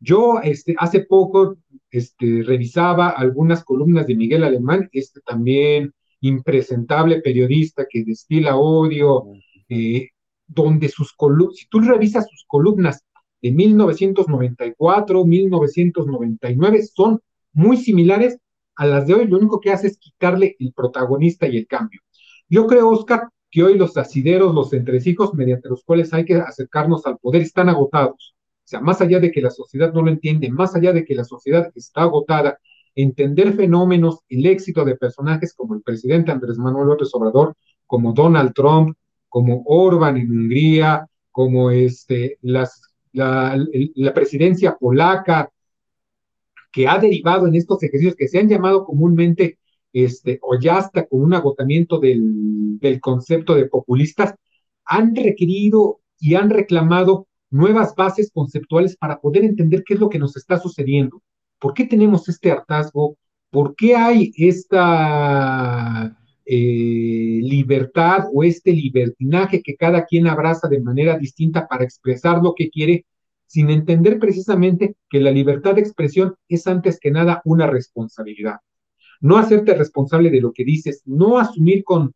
Yo 0.00 0.40
este, 0.42 0.74
hace 0.78 1.00
poco 1.00 1.56
este, 1.90 2.42
revisaba 2.44 3.08
algunas 3.10 3.64
columnas 3.64 4.06
de 4.06 4.16
Miguel 4.16 4.44
Alemán, 4.44 4.88
este 4.92 5.20
también 5.20 5.92
impresentable 6.20 7.20
periodista 7.20 7.86
que 7.88 8.04
destila 8.04 8.56
odio, 8.56 9.24
eh, 9.68 10.08
donde 10.46 10.88
sus 10.88 11.12
columnas, 11.12 11.56
si 11.56 11.68
tú 11.68 11.80
revisas 11.80 12.26
sus 12.28 12.44
columnas 12.46 13.04
de 13.42 13.52
1994, 13.52 15.24
1999, 15.24 16.82
son 16.82 17.20
muy 17.52 17.76
similares 17.76 18.38
a 18.76 18.86
las 18.86 19.06
de 19.06 19.14
hoy, 19.14 19.26
lo 19.26 19.38
único 19.38 19.60
que 19.60 19.72
hace 19.72 19.88
es 19.88 19.98
quitarle 19.98 20.56
el 20.58 20.72
protagonista 20.72 21.48
y 21.48 21.56
el 21.56 21.66
cambio. 21.66 22.00
Yo 22.48 22.66
creo, 22.66 22.88
Oscar, 22.90 23.28
que 23.50 23.62
hoy 23.62 23.76
los 23.76 23.96
asideros, 23.96 24.54
los 24.54 24.72
entresijos 24.72 25.34
mediante 25.34 25.68
los 25.68 25.82
cuales 25.84 26.12
hay 26.14 26.24
que 26.24 26.36
acercarnos 26.36 27.06
al 27.06 27.18
poder 27.18 27.42
están 27.42 27.68
agotados. 27.68 28.34
O 28.36 28.68
sea, 28.68 28.80
más 28.80 29.00
allá 29.00 29.18
de 29.18 29.30
que 29.30 29.40
la 29.40 29.50
sociedad 29.50 29.92
no 29.92 30.02
lo 30.02 30.10
entiende, 30.10 30.50
más 30.50 30.76
allá 30.76 30.92
de 30.92 31.04
que 31.04 31.14
la 31.14 31.24
sociedad 31.24 31.72
está 31.74 32.02
agotada, 32.02 32.58
entender 32.94 33.54
fenómenos, 33.54 34.20
el 34.28 34.46
éxito 34.46 34.84
de 34.84 34.96
personajes 34.96 35.54
como 35.54 35.74
el 35.74 35.82
presidente 35.82 36.30
Andrés 36.30 36.58
Manuel 36.58 36.88
López 36.88 37.08
Obrador, 37.14 37.54
como 37.86 38.12
Donald 38.12 38.52
Trump, 38.54 38.96
como 39.28 39.62
Orban 39.66 40.16
en 40.16 40.30
Hungría, 40.30 41.08
como 41.30 41.70
este, 41.70 42.38
las, 42.42 42.87
la, 43.12 43.56
presidencia 44.14 44.76
polaca, 44.76 45.50
que 46.72 46.86
ha 46.86 46.98
derivado 46.98 47.46
en 47.46 47.54
estos 47.54 47.82
ejercicios 47.82 48.14
que 48.14 48.28
se 48.28 48.38
han 48.38 48.48
llamado 48.48 48.84
comúnmente 48.84 49.58
este, 49.92 50.38
o 50.42 50.58
ya 50.58 50.78
hasta 50.78 51.06
con 51.06 51.22
un 51.22 51.34
agotamiento 51.34 51.98
del 51.98 53.00
concepto 53.00 53.54
de 53.54 53.66
populistas, 53.66 54.34
han 54.84 55.14
requerido 55.14 56.00
y 56.20 56.34
han 56.34 56.50
reclamado 56.50 57.26
nuevas 57.50 57.94
bases 57.94 58.30
conceptuales 58.32 58.96
para 58.96 59.20
poder 59.20 59.44
entender 59.44 59.82
qué 59.84 59.94
es 59.94 60.00
lo 60.00 60.08
que 60.08 60.18
nos 60.18 60.36
está 60.36 60.58
sucediendo. 60.58 61.22
¿Por 61.58 61.74
qué 61.74 61.86
tenemos 61.86 62.28
este 62.28 62.50
hartazgo? 62.50 63.16
¿Por 63.50 63.74
qué 63.74 63.96
hay 63.96 64.32
esta 64.36 66.17
eh, 66.50 67.40
libertad 67.42 68.24
o 68.32 68.42
este 68.42 68.72
libertinaje 68.72 69.62
que 69.62 69.76
cada 69.76 70.06
quien 70.06 70.26
abraza 70.26 70.68
de 70.68 70.80
manera 70.80 71.18
distinta 71.18 71.68
para 71.68 71.84
expresar 71.84 72.42
lo 72.42 72.54
que 72.54 72.70
quiere, 72.70 73.04
sin 73.46 73.70
entender 73.70 74.18
precisamente 74.18 74.96
que 75.10 75.20
la 75.20 75.30
libertad 75.30 75.74
de 75.74 75.82
expresión 75.82 76.34
es 76.48 76.66
antes 76.66 76.98
que 76.98 77.10
nada 77.10 77.42
una 77.44 77.66
responsabilidad? 77.66 78.60
no 79.20 79.38
hacerte 79.38 79.74
responsable 79.74 80.30
de 80.30 80.40
lo 80.40 80.52
que 80.52 80.64
dices, 80.64 81.02
no 81.04 81.38
asumir 81.38 81.84
con, 81.84 82.14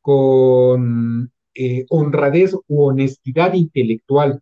con 0.00 1.30
eh, 1.54 1.86
honradez 1.90 2.54
u 2.66 2.82
honestidad 2.82 3.54
intelectual 3.54 4.40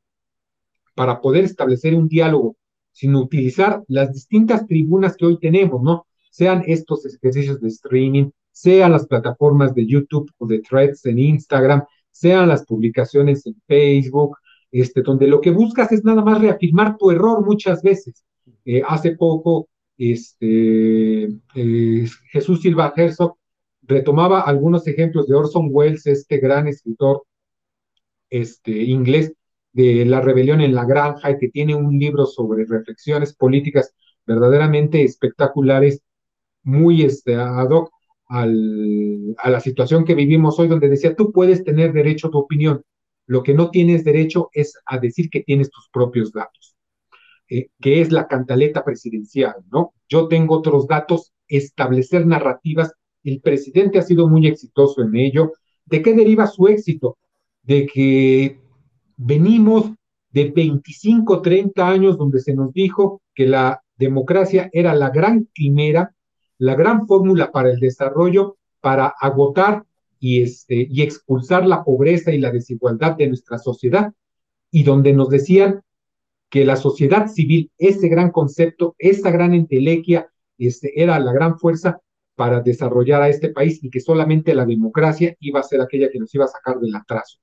para 0.94 1.20
poder 1.20 1.44
establecer 1.44 1.94
un 1.94 2.09
diálogo, 2.09 2.57
sino 2.92 3.20
utilizar 3.20 3.83
las 3.88 4.12
distintas 4.12 4.66
tribunas 4.66 5.16
que 5.16 5.27
hoy 5.27 5.38
tenemos, 5.38 5.83
¿no? 5.83 6.07
Sean 6.31 6.62
estos 6.66 7.07
ejercicios 7.07 7.61
de 7.61 7.68
streaming, 7.68 8.31
sean 8.59 8.90
las 8.90 9.07
plataformas 9.07 9.73
de 9.73 9.87
YouTube 9.87 10.29
o 10.38 10.47
de 10.47 10.59
threads 10.59 11.07
en 11.07 11.21
Instagram, 11.21 11.85
sean 12.11 12.49
las 12.49 12.64
publicaciones 12.66 13.47
en 13.47 13.55
Facebook, 13.68 14.37
este, 14.73 15.03
donde 15.03 15.29
lo 15.29 15.40
que 15.40 15.53
buscas 15.53 15.92
es 15.92 16.03
nada 16.03 16.23
más 16.25 16.40
reafirmar 16.40 16.97
tu 16.97 17.12
error 17.12 17.44
muchas 17.47 17.83
veces. 17.83 18.25
Eh, 18.64 18.83
hace 18.85 19.12
poco 19.12 19.68
este, 19.97 21.25
eh, 21.55 22.09
Jesús 22.33 22.61
Silva 22.61 22.92
Herzog 22.97 23.37
retomaba 23.83 24.40
algunos 24.40 24.88
ejemplos 24.88 25.29
de 25.29 25.37
Orson 25.37 25.68
Welles, 25.71 26.07
este 26.07 26.38
gran 26.38 26.66
escritor 26.66 27.23
este, 28.29 28.73
inglés 28.73 29.35
de 29.73 30.05
La 30.05 30.21
rebelión 30.21 30.61
en 30.61 30.75
la 30.75 30.85
granja, 30.85 31.31
y 31.31 31.38
que 31.38 31.49
tiene 31.49 31.77
un 31.77 31.97
libro 31.97 32.27
sobre 32.27 32.64
reflexiones 32.64 33.35
políticas 33.35 33.94
verdaderamente 34.27 35.05
espectaculares, 35.05 36.03
muy 36.64 37.03
este, 37.03 37.37
ad 37.37 37.71
hoc 37.71 37.92
al, 38.29 39.35
a 39.38 39.51
la 39.51 39.61
situación 39.61 40.05
que 40.05 40.14
vivimos 40.14 40.59
hoy, 40.59 40.69
donde 40.69 40.88
decía, 40.88 41.17
tú 41.17 41.33
puedes 41.33 41.64
tener 41.64 41.93
derecho 41.93 42.29
a 42.29 42.31
tu 42.31 42.38
opinión, 42.38 42.83
lo 43.27 43.43
que 43.43 43.55
no 43.55 43.71
tienes 43.71 44.05
derecho 44.05 44.51
es 44.53 44.75
a 44.87 44.99
decir 44.99 45.29
que 45.31 45.43
tienes 45.43 45.71
tus 45.71 45.88
propios 45.91 46.33
datos. 46.33 46.77
Eh, 47.51 47.69
que 47.81 48.03
es 48.03 48.12
la 48.12 48.29
cantaleta 48.29 48.85
presidencial, 48.85 49.55
¿no? 49.73 49.95
Yo 50.07 50.29
tengo 50.29 50.57
otros 50.57 50.87
datos, 50.87 51.33
establecer 51.47 52.27
narrativas, 52.27 52.93
el 53.25 53.41
presidente 53.41 53.99
ha 53.99 54.03
sido 54.03 54.29
muy 54.29 54.47
exitoso 54.47 55.03
en 55.03 55.17
ello, 55.17 55.53
¿De 55.88 56.03
qué 56.03 56.12
deriva 56.12 56.47
su 56.47 56.69
éxito? 56.69 57.17
De 57.62 57.87
que 57.87 58.61
venimos 59.17 59.91
de 60.31 60.51
25, 60.51 61.41
30 61.41 61.88
años 61.88 62.19
donde 62.19 62.41
se 62.41 62.55
nos 62.55 62.73
dijo 62.73 63.23
que 63.35 63.47
la 63.47 63.83
democracia 63.97 64.69
era 64.73 64.95
la 64.95 65.11
gran 65.11 65.49
quimera, 65.55 66.14
la 66.59 66.75
gran 66.75 67.07
fórmula 67.07 67.51
para 67.51 67.71
el 67.71 67.81
desarrollo, 67.81 68.57
para 68.81 69.07
agotar 69.21 69.85
y, 70.21 70.42
este, 70.42 70.87
y 70.90 71.03
expulsar 71.03 71.66
la 71.66 71.85
pobreza 71.85 72.33
y 72.33 72.38
la 72.38 72.51
desigualdad 72.51 73.16
de 73.16 73.29
nuestra 73.29 73.59
sociedad, 73.59 74.12
y 74.71 74.83
donde 74.83 75.12
nos 75.12 75.31
decían 75.31 75.83
que 76.51 76.64
la 76.64 76.77
sociedad 76.77 77.29
civil, 77.29 77.71
ese 77.79 78.09
gran 78.09 78.31
concepto, 78.31 78.94
esa 78.99 79.31
gran 79.31 79.55
entelequia, 79.55 80.31
este, 80.59 81.01
era 81.01 81.18
la 81.21 81.33
gran 81.33 81.59
fuerza 81.59 82.01
para 82.35 82.61
desarrollar 82.61 83.23
a 83.23 83.29
este 83.29 83.51
país 83.51 83.83
y 83.83 83.90
que 83.90 84.01
solamente 84.01 84.55
la 84.55 84.64
democracia 84.64 85.37
iba 85.40 85.61
a 85.61 85.64
ser 85.64 85.81
aquella 85.81 86.11
que 86.11 86.18
nos 86.18 86.35
iba 86.35 86.44
a 86.44 86.49
sacar 86.49 86.79
del 86.79 86.94
atraso. 86.94 87.38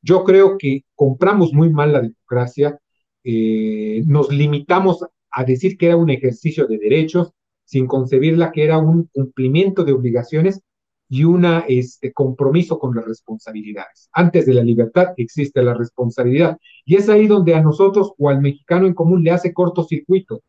Yo 0.00 0.24
creo 0.24 0.58
que 0.58 0.84
compramos 0.94 1.52
muy 1.52 1.70
mal 1.70 1.92
la 1.92 2.00
democracia, 2.00 2.78
eh, 3.24 4.02
nos 4.06 4.32
limitamos 4.32 5.04
a 5.30 5.44
decir 5.44 5.78
que 5.78 5.86
era 5.86 5.96
un 5.96 6.10
ejercicio 6.10 6.66
de 6.66 6.78
derechos, 6.78 7.32
sin 7.72 7.86
concebirla 7.86 8.52
que 8.52 8.64
era 8.64 8.76
un 8.76 9.08
cumplimiento 9.14 9.82
de 9.82 9.92
obligaciones 9.92 10.60
y 11.08 11.24
un 11.24 11.46
este, 11.68 12.12
compromiso 12.12 12.78
con 12.78 12.94
las 12.94 13.06
responsabilidades. 13.06 14.10
Antes 14.12 14.44
de 14.44 14.52
la 14.52 14.62
libertad 14.62 15.14
existe 15.16 15.62
la 15.62 15.72
responsabilidad. 15.72 16.58
Y 16.84 16.96
es 16.96 17.08
ahí 17.08 17.26
donde 17.26 17.54
a 17.54 17.62
nosotros 17.62 18.12
o 18.18 18.28
al 18.28 18.42
mexicano 18.42 18.86
en 18.86 18.92
común 18.92 19.24
le 19.24 19.30
hace 19.30 19.54
cortocircuito. 19.54 20.42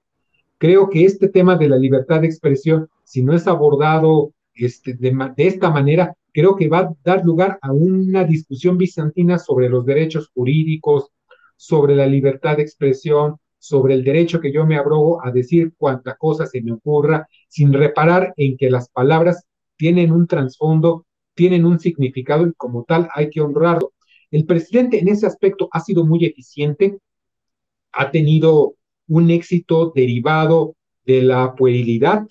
Creo 0.57 0.89
que 0.89 1.05
este 1.05 1.29
tema 1.29 1.55
de 1.55 1.69
la 1.69 1.77
libertad 1.77 2.19
de 2.19 2.27
expresión, 2.27 2.89
si 3.05 3.23
no 3.23 3.33
es 3.33 3.47
abordado 3.47 4.33
este, 4.53 4.93
de, 4.93 5.11
de 5.37 5.47
esta 5.47 5.69
manera, 5.69 6.13
creo 6.33 6.57
que 6.57 6.67
va 6.67 6.79
a 6.79 6.93
dar 7.05 7.23
lugar 7.23 7.57
a 7.61 7.71
una 7.71 8.25
discusión 8.25 8.77
bizantina 8.77 9.39
sobre 9.39 9.69
los 9.69 9.85
derechos 9.85 10.29
jurídicos, 10.33 11.07
sobre 11.55 11.95
la 11.95 12.05
libertad 12.05 12.57
de 12.57 12.63
expresión, 12.63 13.37
sobre 13.63 13.93
el 13.93 14.03
derecho 14.03 14.41
que 14.41 14.51
yo 14.51 14.65
me 14.65 14.75
abrogo 14.75 15.25
a 15.25 15.31
decir 15.31 15.71
cuanta 15.77 16.17
cosa 16.17 16.45
se 16.45 16.61
me 16.61 16.73
ocurra, 16.73 17.29
sin 17.47 17.71
reparar 17.71 18.33
en 18.35 18.57
que 18.57 18.69
las 18.69 18.89
palabras 18.89 19.45
tienen 19.77 20.11
un 20.11 20.27
trasfondo, 20.27 21.05
tienen 21.33 21.65
un 21.65 21.79
significado 21.79 22.45
y 22.45 22.51
como 22.57 22.83
tal 22.83 23.07
hay 23.15 23.29
que 23.29 23.39
honrarlo. 23.39 23.93
El 24.31 24.45
presidente 24.45 24.99
en 24.99 25.07
ese 25.07 25.27
aspecto 25.27 25.69
ha 25.71 25.79
sido 25.79 26.05
muy 26.05 26.25
eficiente, 26.25 26.97
ha 27.93 28.11
tenido 28.11 28.75
un 29.07 29.29
éxito 29.29 29.93
derivado 29.95 30.75
de 31.05 31.21
la 31.21 31.55
puerilidad, 31.55 32.27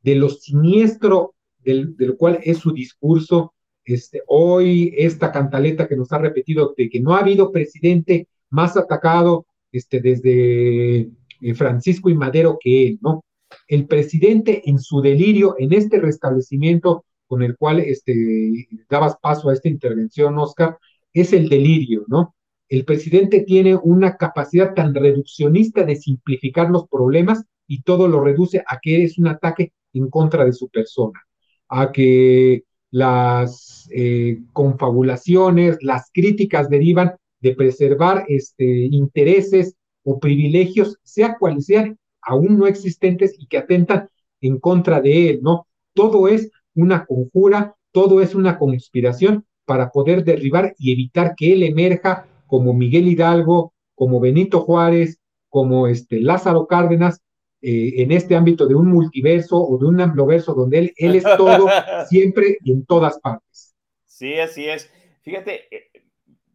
de 0.00 0.14
lo 0.14 0.30
siniestro 0.30 1.34
del, 1.58 1.94
cual 2.16 2.40
es 2.44 2.56
su 2.56 2.72
discurso. 2.72 3.52
Este, 3.84 4.22
hoy 4.26 4.94
esta 4.96 5.32
cantaleta 5.32 5.86
que 5.86 5.96
nos 5.96 6.12
ha 6.12 6.18
repetido 6.18 6.72
de 6.74 6.88
que 6.88 7.00
no 7.00 7.14
ha 7.14 7.18
habido 7.18 7.52
presidente 7.52 8.26
más 8.48 8.78
atacado 8.78 9.44
este, 9.72 10.00
desde 10.00 11.00
eh, 11.40 11.54
Francisco 11.54 12.10
y 12.10 12.14
Madero 12.14 12.58
que 12.60 12.86
él, 12.86 12.98
¿no? 13.02 13.24
El 13.66 13.86
presidente 13.86 14.62
en 14.68 14.78
su 14.78 15.00
delirio, 15.00 15.56
en 15.58 15.72
este 15.72 15.98
restablecimiento 15.98 17.04
con 17.26 17.42
el 17.42 17.56
cual 17.56 17.80
este, 17.80 18.68
dabas 18.88 19.16
paso 19.20 19.48
a 19.48 19.54
esta 19.54 19.68
intervención, 19.68 20.38
Oscar, 20.38 20.78
es 21.12 21.32
el 21.32 21.48
delirio, 21.48 22.04
¿no? 22.08 22.34
El 22.68 22.84
presidente 22.84 23.40
tiene 23.40 23.74
una 23.74 24.16
capacidad 24.16 24.74
tan 24.74 24.94
reduccionista 24.94 25.84
de 25.84 25.96
simplificar 25.96 26.70
los 26.70 26.88
problemas 26.88 27.44
y 27.66 27.82
todo 27.82 28.08
lo 28.08 28.22
reduce 28.22 28.62
a 28.66 28.78
que 28.80 29.04
es 29.04 29.18
un 29.18 29.28
ataque 29.28 29.72
en 29.92 30.08
contra 30.08 30.44
de 30.44 30.52
su 30.52 30.68
persona 30.68 31.20
a 31.68 31.90
que 31.90 32.64
las 32.90 33.88
eh, 33.90 34.42
confabulaciones, 34.52 35.78
las 35.80 36.10
críticas 36.12 36.68
derivan 36.68 37.14
de 37.42 37.54
preservar 37.54 38.24
este, 38.28 38.64
intereses 38.64 39.74
o 40.04 40.18
privilegios, 40.18 40.98
sea 41.02 41.36
cuales 41.38 41.66
sean, 41.66 41.98
aún 42.22 42.56
no 42.56 42.66
existentes 42.66 43.34
y 43.38 43.46
que 43.46 43.58
atentan 43.58 44.08
en 44.40 44.58
contra 44.58 45.00
de 45.00 45.30
él, 45.30 45.40
¿no? 45.42 45.66
Todo 45.92 46.28
es 46.28 46.50
una 46.74 47.04
conjura, 47.04 47.76
todo 47.90 48.22
es 48.22 48.34
una 48.34 48.58
conspiración 48.58 49.44
para 49.64 49.90
poder 49.90 50.24
derribar 50.24 50.74
y 50.78 50.92
evitar 50.92 51.34
que 51.36 51.52
él 51.52 51.62
emerja 51.62 52.26
como 52.46 52.72
Miguel 52.74 53.08
Hidalgo, 53.08 53.72
como 53.94 54.20
Benito 54.20 54.60
Juárez, 54.60 55.18
como 55.48 55.86
este 55.86 56.20
Lázaro 56.20 56.66
Cárdenas, 56.66 57.20
eh, 57.60 58.02
en 58.02 58.12
este 58.12 58.34
ámbito 58.34 58.66
de 58.66 58.74
un 58.74 58.88
multiverso 58.88 59.56
o 59.56 59.78
de 59.78 59.86
un 59.86 60.00
amploverso 60.00 60.54
donde 60.54 60.78
él, 60.78 60.92
él 60.96 61.16
es 61.16 61.24
todo, 61.36 61.68
siempre 62.08 62.58
y 62.64 62.72
en 62.72 62.84
todas 62.86 63.18
partes. 63.20 63.74
Sí, 64.06 64.38
así 64.38 64.68
es. 64.68 64.90
Fíjate, 65.22 65.62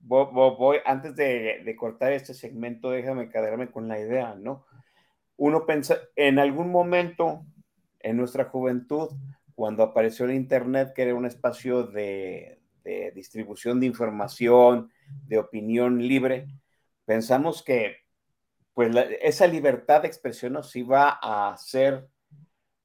eh, 0.10 0.56
voy, 0.58 0.78
antes 0.86 1.16
de, 1.16 1.76
cortar 1.78 2.14
este 2.14 2.34
segmento, 2.34 2.92
déjame 2.92 3.30
quedarme 3.30 3.72
con 3.72 3.88
la 3.88 4.00
idea, 4.00 4.36
¿no? 4.36 4.66
Uno 5.36 5.66
pensa, 5.66 5.98
en 6.16 6.40
algún 6.40 6.72
momento 6.72 7.46
en 8.00 8.18
nuestra 8.18 8.46
juventud, 8.46 9.10
cuando 9.56 9.84
apareció 9.84 10.26
el 10.26 10.34
Internet, 10.34 10.94
que 10.96 11.04
era 11.04 11.16
un 11.16 11.26
espacio 11.26 11.84
de, 11.84 12.60
de 12.84 13.12
distribución 13.12 13.80
de 13.80 13.86
información, 13.86 14.92
de 15.26 15.38
opinión 15.40 16.00
libre, 16.00 16.48
pensamos 17.06 17.64
que 17.64 18.08
pues 18.78 18.96
esa 19.22 19.48
libertad 19.48 20.04
de 20.04 20.08
expresión 20.08 20.54
nos 20.54 20.76
iba 20.76 21.18
a 21.20 21.52
hacer, 21.52 22.08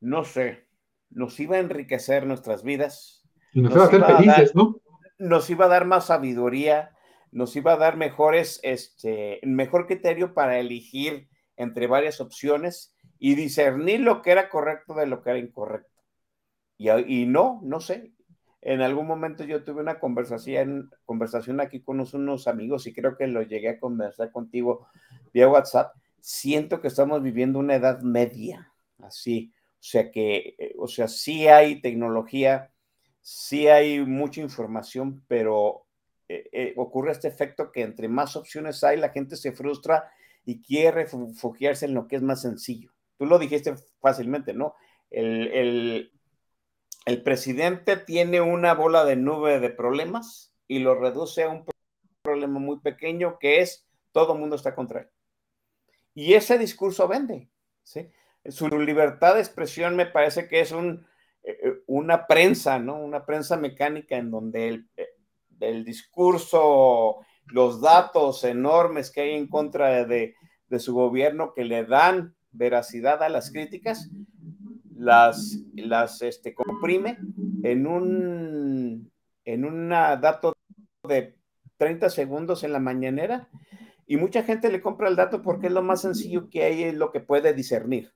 no 0.01 0.25
sé, 0.25 0.67
nos 1.11 1.39
iba 1.39 1.57
a 1.57 1.61
enriquecer 1.61 2.27
nuestras 2.27 2.63
vidas. 2.63 3.23
Y 3.53 3.61
nos, 3.61 3.75
iba 3.75 3.85
a 3.85 3.87
hacer 3.89 4.05
felices, 4.05 4.55
¿no? 4.55 4.81
Nos 5.19 5.51
iba 5.51 5.67
a 5.67 5.69
dar 5.69 5.85
más 5.85 6.07
sabiduría, 6.07 6.97
nos 7.33 7.57
iba 7.57 7.73
a 7.73 7.79
dar 7.79 7.97
mejores, 7.97 8.61
este, 8.63 9.41
mejor 9.43 9.87
criterio 9.87 10.35
para 10.35 10.59
elegir 10.59 11.29
entre 11.57 11.87
varias 11.87 12.21
opciones 12.21 12.95
y 13.19 13.35
discernir 13.35 14.01
lo 14.01 14.23
que 14.23 14.31
era 14.31 14.51
correcto 14.51 14.95
de 14.95 15.07
lo 15.07 15.23
que 15.23 15.31
era 15.31 15.39
incorrecto. 15.39 15.91
Y, 16.77 16.91
y 16.91 17.27
no, 17.27 17.61
no 17.65 17.81
sé. 17.81 18.13
En 18.61 18.81
algún 18.81 19.07
momento 19.07 19.45
yo 19.45 19.65
tuve 19.65 19.81
una 19.81 19.99
conversación, 19.99 20.91
conversación 21.05 21.61
aquí 21.61 21.81
con 21.81 22.01
unos 22.01 22.47
amigos 22.47 22.87
y 22.87 22.93
creo 22.93 23.17
que 23.17 23.27
lo 23.27 23.43
llegué 23.43 23.71
a 23.71 23.81
conversar 23.81 24.31
contigo 24.31 24.87
vía 25.33 25.49
WhatsApp, 25.49 25.95
siento 26.21 26.81
que 26.81 26.89
estamos 26.89 27.23
viviendo 27.23 27.59
una 27.59 27.75
edad 27.75 28.01
media, 28.03 28.73
así. 28.99 29.53
O 29.57 29.85
sea 29.85 30.11
que, 30.13 30.55
eh, 30.59 30.75
o 30.79 30.87
sea, 30.87 31.09
sí 31.09 31.49
hay 31.49 31.81
tecnología, 31.81 32.71
sí 33.21 33.67
hay 33.67 34.05
mucha 34.07 34.41
información, 34.41 35.25
pero 35.27 35.87
eh, 36.29 36.49
eh, 36.53 36.75
ocurre 36.77 37.13
este 37.13 37.29
efecto 37.29 37.73
que 37.73 37.83
entre 37.83 38.09
más 38.09 38.37
opciones 38.37 38.83
hay, 38.85 38.97
la 38.97 39.11
gente 39.11 39.37
se 39.37 39.53
frustra 39.53 40.11
y 40.45 40.63
quiere 40.63 41.05
refugiarse 41.05 41.87
en 41.87 41.95
lo 41.95 42.09
que 42.09 42.17
es 42.17 42.23
más 42.23 42.43
sencillo. 42.43 42.93
Tú 43.17 43.27
lo 43.27 43.39
dijiste 43.39 43.75
fácilmente, 44.01 44.55
¿no? 44.55 44.75
El, 45.11 45.49
el, 45.49 46.13
el 47.07 47.23
presidente 47.23 47.97
tiene 47.97 48.41
una 48.41 48.75
bola 48.75 49.05
de 49.05 49.17
nube 49.17 49.61
de 49.61 49.71
problemas 49.71 50.55
y 50.67 50.79
lo 50.79 50.95
reduce 50.95 51.43
a 51.43 51.49
un 51.49 51.65
problema 52.23 52.59
muy 52.59 52.81
pequeño 52.81 53.39
que 53.39 53.61
es 53.61 53.87
todo 54.13 54.35
el 54.35 54.41
mundo 54.41 54.57
está 54.57 54.75
contra 54.75 55.01
él. 55.01 55.09
Y 56.15 56.35
ese 56.35 56.59
discurso 56.59 57.09
vende. 57.09 57.51
¿sí? 57.83 58.09
Su 58.49 58.69
libertad 58.69 59.35
de 59.35 59.41
expresión 59.41 59.97
me 59.97 60.07
parece 60.07 60.49
que 60.49 60.61
es 60.61 60.73
eh, 60.73 61.83
una 61.87 62.27
prensa, 62.27 62.79
¿no? 62.79 62.99
Una 62.99 63.25
prensa 63.25 63.57
mecánica 63.57 64.17
en 64.17 64.31
donde 64.31 64.69
el, 64.69 64.89
el 65.63 65.85
discurso, 65.85 67.19
los 67.47 67.81
datos 67.81 68.45
enormes 68.45 69.11
que 69.11 69.23
hay 69.23 69.35
en 69.35 69.49
contra 69.49 70.05
de, 70.05 70.35
de, 70.69 70.79
su 70.79 70.95
gobierno 70.95 71.53
que 71.55 71.65
le 71.65 71.85
dan 71.85 72.35
veracidad 72.51 73.23
a 73.23 73.29
las 73.29 73.51
críticas, 73.51 74.11
las, 74.95 75.59
las 75.75 76.23
este, 76.23 76.55
comprime 76.55 77.19
en 77.63 77.87
un, 77.87 79.11
en 79.45 79.65
un 79.65 79.89
dato 79.91 80.55
de 81.09 81.37
30 81.79 82.11
segundos 82.11 82.65
en 82.65 82.73
la 82.73 82.79
mañanera 82.79 83.49
y 84.07 84.17
mucha 84.17 84.43
gente 84.43 84.71
le 84.71 84.83
compra 84.83 85.09
el 85.09 85.17
dato 85.17 85.43
porque 85.43 85.69
es 85.69 85.73
lo 85.73 85.83
más 85.83 86.03
sencillo 86.03 86.49
que 86.51 86.65
hay, 86.65 86.85
es 86.85 86.95
lo 86.95 87.11
que 87.11 87.21
puede 87.21 87.55
discernir. 87.55 88.13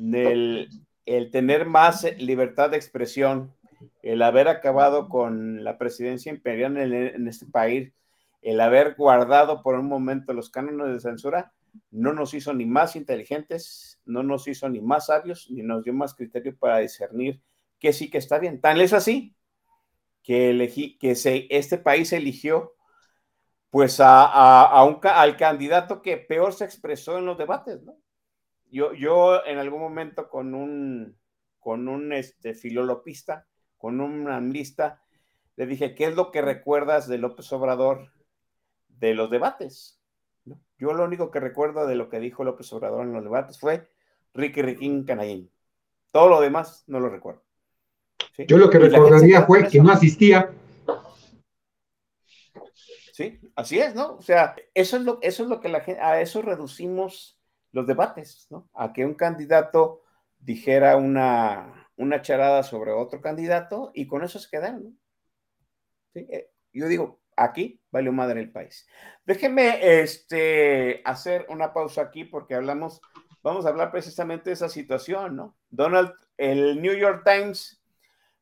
El, 0.00 0.68
el 1.06 1.30
tener 1.30 1.66
más 1.66 2.06
libertad 2.18 2.70
de 2.70 2.76
expresión, 2.76 3.54
el 4.02 4.22
haber 4.22 4.48
acabado 4.48 5.08
con 5.08 5.64
la 5.64 5.78
presidencia 5.78 6.30
imperial 6.30 6.76
en, 6.76 7.28
este 7.28 7.46
país, 7.46 7.92
el 8.42 8.60
haber 8.60 8.94
guardado 8.96 9.62
por 9.62 9.74
un 9.74 9.86
momento 9.86 10.32
los 10.32 10.50
cánones 10.50 10.92
de 10.92 11.00
censura, 11.00 11.52
no 11.90 12.12
nos 12.12 12.34
hizo 12.34 12.54
ni 12.54 12.66
más 12.66 12.96
inteligentes, 12.96 14.00
no 14.04 14.22
nos 14.22 14.48
hizo 14.48 14.68
ni 14.68 14.80
más 14.80 15.06
sabios, 15.06 15.50
ni 15.50 15.62
nos 15.62 15.84
dio 15.84 15.92
más 15.92 16.14
criterio 16.14 16.56
para 16.56 16.78
discernir 16.78 17.40
que 17.78 17.92
sí 17.92 18.10
que 18.10 18.18
está 18.18 18.38
bien. 18.38 18.60
Tan 18.60 18.80
es 18.80 18.92
así 18.92 19.36
que, 20.22 20.50
elegí, 20.50 20.98
que 20.98 21.12
este 21.50 21.78
país 21.78 22.12
eligió 22.12 22.74
pues 23.70 23.98
a, 24.00 24.84
un, 24.84 24.98
al 25.02 25.36
candidato 25.36 26.00
que 26.02 26.16
peor 26.16 26.52
se 26.52 26.64
expresó 26.64 27.18
en 27.18 27.26
los 27.26 27.38
debates. 27.38 27.80
Yo, 28.70 28.92
yo 28.94 29.44
en 29.44 29.58
algún 29.58 29.80
momento 29.80 30.28
con 30.28 30.54
un, 30.54 31.18
con 31.58 31.88
un 31.88 32.12
este, 32.12 32.54
filolopista, 32.54 33.46
con 33.78 34.00
un 34.00 34.28
analista, 34.28 35.02
le 35.56 35.66
dije, 35.66 35.94
¿qué 35.94 36.06
es 36.06 36.14
lo 36.14 36.30
que 36.30 36.42
recuerdas 36.42 37.08
de 37.08 37.18
López 37.18 37.52
Obrador 37.52 38.12
de 38.88 39.14
los 39.14 39.30
debates? 39.30 39.98
Yo 40.78 40.92
lo 40.92 41.04
único 41.04 41.30
que 41.30 41.40
recuerdo 41.40 41.86
de 41.86 41.96
lo 41.96 42.08
que 42.08 42.20
dijo 42.20 42.44
López 42.44 42.72
Obrador 42.72 43.04
en 43.04 43.12
los 43.12 43.24
debates 43.24 43.58
fue 43.58 43.88
Ricky 44.34 44.62
Riquín 44.62 45.04
Canallín. 45.04 45.50
Todo 46.12 46.28
lo 46.28 46.40
demás 46.40 46.84
no 46.86 47.00
lo 47.00 47.08
recuerdo. 47.08 47.42
Yo 48.46 48.58
lo 48.58 48.70
que 48.70 48.78
recordaría 48.78 49.42
fue 49.42 49.68
que 49.68 49.80
no 49.80 49.90
asistía. 49.90 50.50
Sí, 53.12 53.40
así 53.56 53.80
es, 53.80 53.96
¿no? 53.96 54.14
O 54.14 54.22
sea, 54.22 54.54
eso 54.74 54.96
es 54.96 55.02
lo, 55.02 55.18
eso 55.22 55.42
es 55.42 55.48
lo 55.48 55.60
que 55.60 55.68
la 55.68 55.80
gente, 55.80 56.00
a 56.00 56.20
eso 56.20 56.40
reducimos 56.40 57.36
los 57.72 57.84
debates, 57.86 58.46
¿no? 58.48 58.68
A 58.74 58.92
que 58.92 59.04
un 59.04 59.14
candidato 59.14 60.02
dijera 60.38 60.96
una, 60.96 61.77
una 61.98 62.22
charada 62.22 62.62
sobre 62.62 62.92
otro 62.92 63.20
candidato 63.20 63.90
y 63.92 64.06
con 64.06 64.24
eso 64.24 64.38
se 64.38 64.48
quedaron, 64.48 64.84
¿no? 64.84 64.92
Eh, 66.14 66.50
yo 66.72 66.88
digo, 66.88 67.20
aquí 67.36 67.80
valió 67.90 68.12
madre 68.12 68.40
el 68.40 68.50
país. 68.50 68.86
Déjenme 69.26 70.00
este, 70.00 71.02
hacer 71.04 71.46
una 71.48 71.72
pausa 71.72 72.02
aquí 72.02 72.24
porque 72.24 72.54
hablamos, 72.54 73.00
vamos 73.42 73.66
a 73.66 73.68
hablar 73.68 73.90
precisamente 73.90 74.50
de 74.50 74.54
esa 74.54 74.68
situación, 74.68 75.36
¿no? 75.36 75.56
Donald, 75.70 76.12
el 76.36 76.80
New 76.80 76.96
York 76.96 77.22
Times 77.24 77.82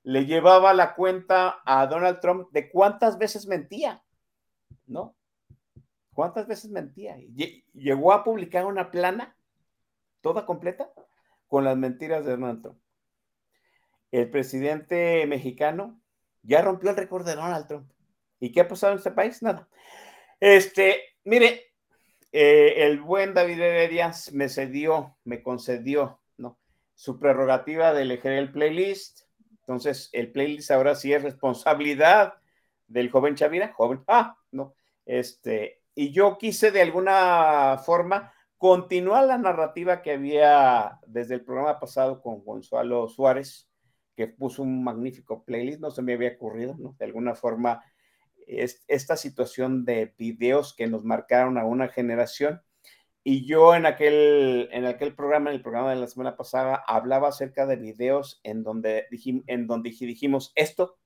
le 0.03 0.27
llevaba 0.27 0.73
la 0.75 0.95
cuenta 0.95 1.61
a 1.65 1.87
Donald 1.87 2.21
Trump 2.21 2.49
de 2.53 2.71
cuántas 2.71 3.19
veces 3.19 3.47
mentía, 3.47 4.05
¿no? 4.87 5.17
¿Cuántas 6.13 6.47
veces 6.47 6.71
mentía? 6.71 7.17
Llegó 7.75 8.13
a 8.13 8.23
publicar 8.23 8.67
una 8.67 8.91
plana 8.91 9.37
toda 10.21 10.47
completa 10.47 10.91
con 11.49 11.65
las 11.65 11.77
mentiras 11.77 12.25
de 12.25 12.33
Donald 12.33 12.63
Trump. 12.63 12.79
El 14.17 14.31
presidente 14.31 15.27
mexicano 15.27 16.01
ya 16.43 16.63
rompió 16.63 16.89
el 16.89 16.97
récord 16.97 17.27
de 17.27 17.35
Donald 17.35 17.67
Trump. 17.67 17.93
¿Y 18.41 18.51
qué 18.51 18.63
ha 18.63 18.69
pasado 18.69 18.95
en 18.95 18.99
este 18.99 19.11
país? 19.11 19.43
Nada. 19.43 19.69
Este, 20.41 21.03
mire, 21.25 21.75
eh, 22.33 22.87
el 22.87 23.03
buen 23.03 23.35
David 23.35 23.61
Heredia 23.61 24.11
me 24.33 24.49
cedió, 24.49 25.19
me 25.25 25.43
concedió, 25.43 26.19
¿no? 26.39 26.59
Su 26.95 27.19
prerrogativa 27.19 27.93
de 27.93 28.03
elegir 28.03 28.33
el 28.33 28.51
playlist. 28.51 29.25
Entonces, 29.61 30.09
el 30.15 30.33
playlist 30.33 30.71
ahora 30.71 30.95
sí 30.95 31.13
es 31.13 31.23
responsabilidad 31.23 32.39
del 32.87 33.11
joven 33.11 33.35
Chavira, 33.35 33.75
joven, 33.75 34.03
ah, 34.09 34.39
no, 34.51 34.75
este, 35.05 35.83
y 35.95 36.11
yo 36.13 36.39
quise 36.39 36.71
de 36.71 36.81
alguna 36.81 37.83
forma 37.85 38.33
continuar 38.57 39.27
la 39.27 39.37
narrativa 39.37 40.01
que 40.01 40.13
había 40.13 41.01
desde 41.07 41.35
el 41.35 41.45
programa 41.45 41.79
pasado 41.79 42.23
con 42.23 42.43
Gonzalo 42.43 43.09
Suárez, 43.09 43.66
que 44.17 44.29
puso 44.29 44.63
un 44.63 44.83
magnífico 44.83 45.45
playlist, 45.45 45.81
no 45.81 45.91
se 45.91 46.03
me 46.03 46.15
había 46.15 46.33
ocurrido, 46.33 46.75
¿no? 46.79 46.97
De 46.99 47.05
alguna 47.05 47.35
forma, 47.35 47.85
es, 48.47 48.83
esta 48.89 49.17
situación 49.17 49.85
de 49.85 50.15
videos 50.19 50.75
que 50.75 50.87
nos 50.87 51.05
marcaron 51.05 51.59
a 51.59 51.67
una 51.67 51.89
generación. 51.89 52.63
Y 53.23 53.45
yo 53.45 53.75
en 53.75 53.87
aquel, 53.87 54.69
en 54.73 54.87
aquel 54.87 55.15
programa, 55.15 55.51
en 55.51 55.57
el 55.57 55.63
programa 55.63 55.91
de 55.91 56.01
la 56.01 56.07
semana 56.07 56.37
pasada, 56.37 56.83
hablaba 56.87 57.29
acerca 57.29 57.67
de 57.67 57.77
videos 57.77 58.41
en 58.43 58.63
donde, 58.63 59.07
dijim, 59.11 59.43
en 59.49 59.67
donde 59.67 59.91
dijimos, 59.91 60.53
esto 60.55 60.99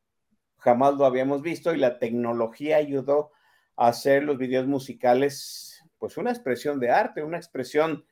jamás 0.59 0.94
lo 0.94 1.07
habíamos 1.07 1.42
visto 1.42 1.75
y 1.75 1.79
la 1.79 1.99
tecnología 1.99 2.77
ayudó 2.77 3.33
a 3.77 3.88
hacer 3.88 4.23
los 4.23 4.37
videos 4.37 4.66
musicales, 4.66 5.83
pues 5.99 6.16
una 6.18 6.31
expresión 6.31 6.79
de 6.79 6.90
arte, 6.90 7.23
una 7.23 7.38
expresión 7.38 8.05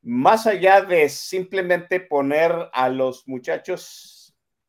más 0.00 0.46
allá 0.46 0.82
de 0.82 1.08
simplemente 1.08 2.00
poner 2.00 2.52
a 2.72 2.88
los 2.88 3.28
muchachos 3.28 4.13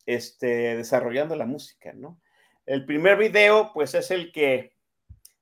este, 0.05 0.75
desarrollando 0.75 1.35
la 1.35 1.45
música, 1.45 1.93
¿no? 1.93 2.21
El 2.65 2.85
primer 2.85 3.17
video, 3.17 3.71
pues 3.73 3.93
es 3.93 4.11
el 4.11 4.31
que 4.31 4.73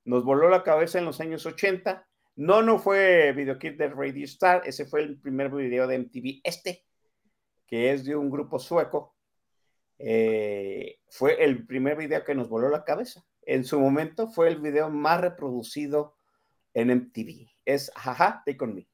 nos 0.05 0.25
voló 0.25 0.49
la 0.49 0.63
cabeza 0.63 0.99
en 0.99 1.05
los 1.05 1.21
años 1.21 1.45
80. 1.45 2.05
No, 2.35 2.61
no 2.61 2.79
fue 2.79 3.31
Video 3.33 3.57
Kid 3.59 3.77
de 3.77 3.89
Radio 3.89 4.25
Star, 4.25 4.63
ese 4.65 4.85
fue 4.85 5.01
el 5.01 5.19
primer 5.19 5.49
video 5.49 5.87
de 5.87 5.99
MTV. 5.99 6.41
Este, 6.43 6.85
que 7.65 7.91
es 7.91 8.05
de 8.05 8.15
un 8.15 8.29
grupo 8.29 8.59
sueco, 8.59 9.15
eh, 9.99 10.99
fue 11.09 11.43
el 11.43 11.65
primer 11.65 11.95
video 11.95 12.23
que 12.23 12.35
nos 12.35 12.49
voló 12.49 12.69
la 12.69 12.83
cabeza. 12.83 13.25
En 13.41 13.63
su 13.63 13.79
momento 13.79 14.27
fue 14.27 14.47
el 14.49 14.59
video 14.59 14.89
más 14.89 15.21
reproducido 15.21 16.15
en 16.73 16.89
MTV. 16.89 17.49
Es 17.65 17.91
Jaja, 17.95 18.41
Take 18.45 18.63
On 18.63 18.75
Me. 18.75 18.87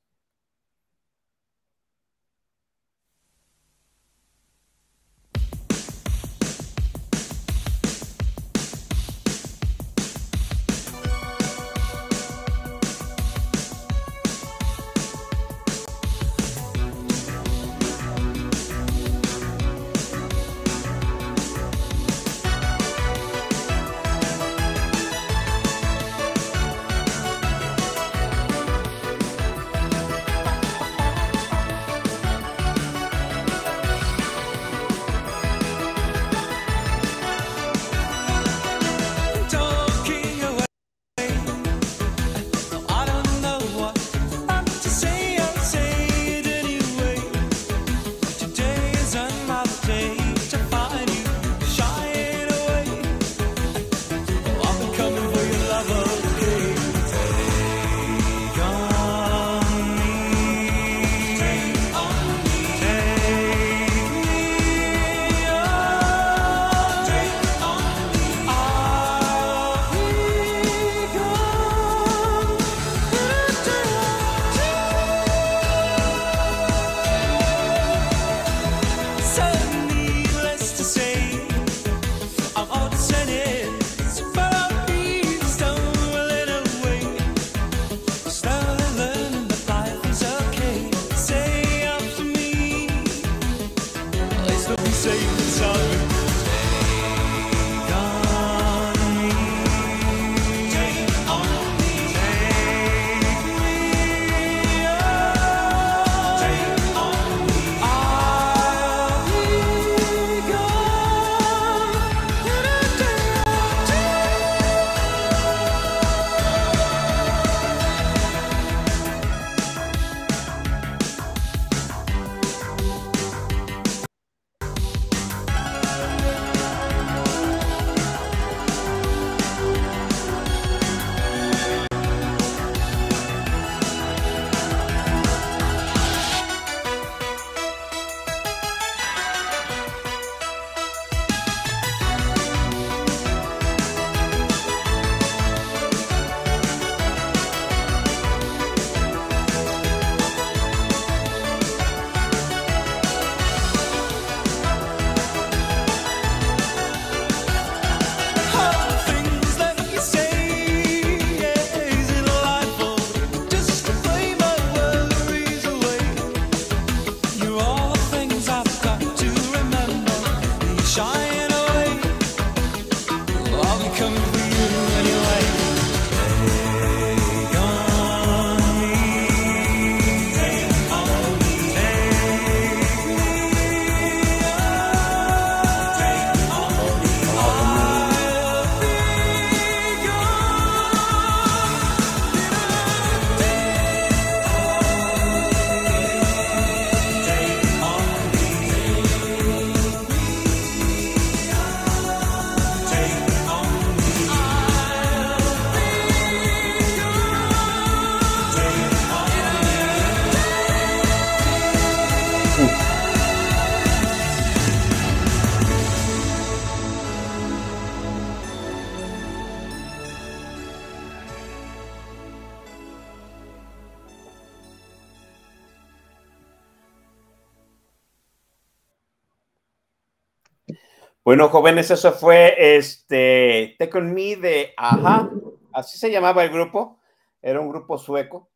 Bueno, 231.30 231.50
jóvenes, 231.50 231.92
eso 231.92 232.12
fue 232.12 232.56
este 232.58 233.76
Take 233.78 234.00
On 234.00 234.16
Me 234.16 234.36
de 234.36 234.74
Ajá, 234.76 235.30
así 235.72 236.00
se 236.00 236.10
llamaba 236.10 236.44
el 236.44 236.50
grupo, 236.50 237.00
era 237.40 237.62
un 237.62 237.70
grupo 237.70 238.00
sueco. 238.00 238.50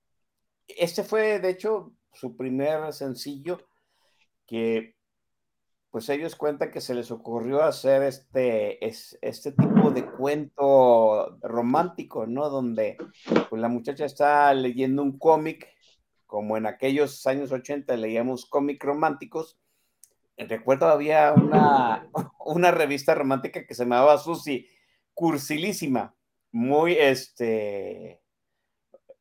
Este 0.68 1.04
fue, 1.04 1.40
de 1.40 1.52
hecho, 1.52 1.94
su 2.14 2.36
primer 2.36 2.92
sencillo 2.92 3.60
que 4.48 4.96
pues 5.92 6.10
ellos 6.10 6.36
cuentan 6.36 6.72
que 6.72 6.82
se 6.82 6.96
les 6.96 7.12
ocurrió 7.12 7.62
hacer 7.62 8.02
este, 8.02 8.84
este 8.84 9.52
tipo 9.52 9.92
de 9.92 10.08
cuento 10.08 11.38
romántico, 11.44 12.26
¿no? 12.26 12.50
Donde 12.50 12.98
pues, 13.52 13.62
la 13.62 13.68
muchacha 13.68 14.06
está 14.06 14.52
leyendo 14.56 15.04
un 15.04 15.20
cómic, 15.20 15.68
como 16.26 16.58
en 16.58 16.66
aquellos 16.66 17.28
años 17.28 17.52
80 17.52 17.96
leíamos 17.98 18.48
cómics 18.48 18.84
románticos. 18.84 19.60
Recuerdo 20.38 20.88
había 20.88 21.34
una, 21.34 22.10
una 22.46 22.72
revista 22.72 23.16
romántica 23.16 23.66
que 23.66 23.76
se 23.76 23.84
llamaba 23.84 24.18
Susi, 24.18 24.68
cursilísima, 25.14 26.16
muy 26.52 26.94
este. 26.94 28.22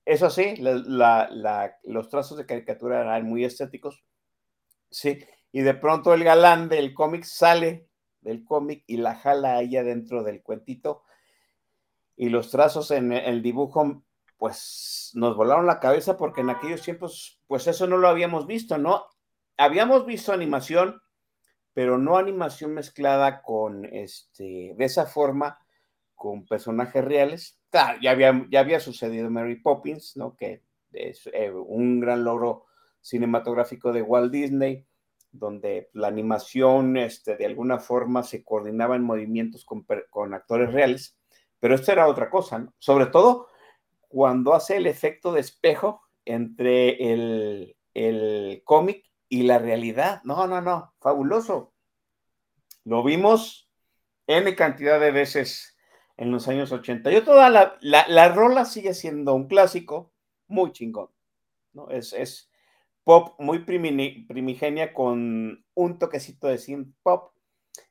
Eso 0.04 0.30
sí, 0.30 0.56
los 0.56 2.08
trazos 2.08 2.36
de 2.36 2.46
caricatura 2.46 3.00
eran 3.00 3.24
muy 3.24 3.44
estéticos. 3.44 4.02
Sí, 4.90 5.24
y 5.52 5.60
de 5.60 5.74
pronto 5.74 6.12
el 6.12 6.24
galán 6.24 6.68
del 6.68 6.92
cómic 6.92 7.24
sale 7.24 7.88
del 8.22 8.44
cómic 8.44 8.84
y 8.86 8.96
la 8.96 9.16
jala 9.16 9.56
ahí 9.56 9.76
adentro 9.76 10.22
del 10.22 10.42
cuentito. 10.42 11.02
Y 12.16 12.28
los 12.28 12.50
trazos 12.50 12.90
en 12.90 13.12
el 13.12 13.42
dibujo, 13.42 14.02
pues 14.38 15.10
nos 15.14 15.36
volaron 15.36 15.66
la 15.66 15.80
cabeza 15.80 16.16
porque 16.16 16.40
en 16.40 16.50
aquellos 16.50 16.82
tiempos, 16.82 17.40
pues 17.46 17.66
eso 17.66 17.86
no 17.86 17.96
lo 17.98 18.08
habíamos 18.08 18.46
visto, 18.46 18.78
¿no? 18.78 19.06
Habíamos 19.56 20.06
visto 20.06 20.32
animación, 20.32 21.01
pero 21.74 21.98
no 21.98 22.16
animación 22.16 22.74
mezclada 22.74 23.42
con, 23.42 23.84
este, 23.86 24.74
de 24.76 24.84
esa 24.84 25.06
forma, 25.06 25.58
con 26.14 26.46
personajes 26.46 27.04
reales. 27.04 27.58
Ya 28.02 28.10
había, 28.10 28.46
ya 28.50 28.60
había 28.60 28.80
sucedido 28.80 29.30
Mary 29.30 29.56
Poppins, 29.56 30.16
¿no? 30.16 30.36
Que 30.36 30.62
es 30.92 31.28
eh, 31.32 31.50
un 31.50 32.00
gran 32.00 32.22
logro 32.24 32.66
cinematográfico 33.00 33.92
de 33.92 34.02
Walt 34.02 34.30
Disney 34.30 34.86
donde 35.32 35.88
la 35.94 36.08
animación 36.08 36.96
este, 36.96 37.36
de 37.36 37.46
alguna 37.46 37.78
forma 37.78 38.22
se 38.22 38.44
coordinaba 38.44 38.96
en 38.96 39.02
movimientos 39.02 39.64
con, 39.64 40.34
actores 40.34 40.72
reales, 40.72 41.16
pero 41.58 41.74
esto 41.74 41.90
era 41.90 42.06
otra 42.06 42.28
cosa, 42.28 42.70
sobre 42.78 43.06
todo 43.06 43.48
cuando 44.08 44.52
hace 44.52 44.76
el 44.76 44.86
efecto 44.86 45.32
de 45.32 45.40
espejo 45.40 46.02
entre 46.26 47.12
el, 47.12 47.76
el 47.94 48.62
cómic 48.64 49.10
y 49.32 49.44
la 49.44 49.58
realidad. 49.58 50.20
No, 50.24 50.46
no, 50.46 50.60
no, 50.60 50.92
fabuloso. 51.00 51.72
Lo 52.84 53.02
vimos 53.02 53.70
N 54.26 54.54
cantidad 54.54 55.00
de 55.00 55.10
veces 55.10 55.74
en 56.18 56.30
los 56.30 56.48
años 56.48 56.70
80. 56.70 57.10
Yo 57.10 57.24
toda 57.24 57.48
la, 57.48 57.78
la, 57.80 58.28
rola 58.28 58.66
sigue 58.66 58.92
siendo 58.92 59.32
un 59.32 59.48
clásico 59.48 60.12
muy 60.48 60.72
chingón. 60.72 61.08
¿no? 61.72 61.88
Es, 61.88 62.12
es, 62.12 62.50
pop 63.04 63.34
muy 63.38 63.60
primigenia 63.60 64.92
con 64.92 65.64
un 65.72 65.98
toquecito 65.98 66.48
de 66.48 66.58
synth 66.58 66.94
pop 67.02 67.32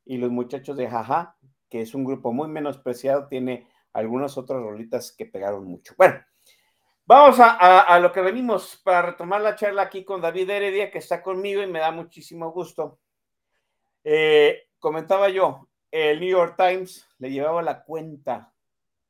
y 0.06 0.18
los 0.18 0.30
muchachos 0.30 0.78
de 0.78 0.88
Jaja, 0.88 1.38
que 1.72 1.82
es 1.82 1.96
un 1.96 2.04
grupo 2.04 2.32
muy 2.32 2.50
menospreciado, 2.50 3.28
tiene 3.28 3.68
algunas 3.94 4.38
otras 4.38 4.62
rolitas 4.62 5.12
que 5.12 5.26
pegaron 5.26 5.66
mucho. 5.66 5.96
Bueno, 5.98 6.24
vamos 7.06 7.38
a, 7.40 8.00
lo 8.00 8.12
que 8.12 8.22
venimos 8.22 8.80
para 8.84 9.02
retomar 9.02 9.42
la 9.42 9.56
charla 9.56 9.84
aquí 9.84 10.04
con 10.04 10.22
David 10.22 10.50
Heredia, 10.50 10.92
que 10.92 11.00
está 11.00 11.22
conmigo 11.22 11.62
y 11.62 11.68
me 11.68 11.80
da 11.80 11.92
muchísimo 11.92 12.52
gusto. 12.52 13.00
Eh, 14.04 14.70
comentaba 14.80 15.30
yo, 15.30 15.68
el 15.92 16.20
New 16.20 16.30
York 16.30 16.56
Times 16.58 17.08
le 17.20 17.32
llevaba 17.32 17.62
la 17.62 17.84
cuenta 17.84 18.54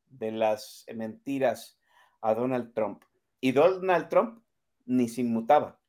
de 0.08 0.32
las 0.32 0.86
mentiras 0.94 1.80
a 2.22 2.34
Donald 2.34 2.74
Trump 2.74 3.04
y 3.40 3.52
Donald 3.52 4.10
Trump 4.10 4.44
ni 4.86 5.08
se 5.08 5.22
inmutaba. 5.22 5.80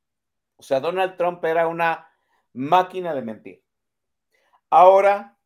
O 0.57 0.63
sea, 0.63 0.81
Donald 0.81 1.17
Trump 1.17 1.45
era 1.45 1.67
una 1.67 2.09
máquina 2.53 3.15
de 3.15 3.23
mentir. 3.23 3.65
Ahora, 4.71 5.37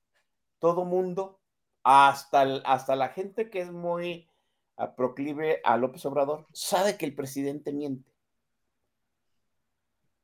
todo 0.58 0.84
mundo, 0.84 1.40
hasta, 1.82 2.42
hasta 2.64 2.96
la 2.96 3.08
gente 3.08 3.50
que 3.50 3.60
es 3.60 3.72
muy 3.72 4.28
ah, 4.76 4.94
proclive 4.96 5.60
a 5.64 5.76
López 5.76 6.04
Obrador, 6.06 6.46
sabe 6.52 6.96
que 6.96 7.06
el 7.06 7.14
presidente 7.14 7.72
miente. 7.72 8.10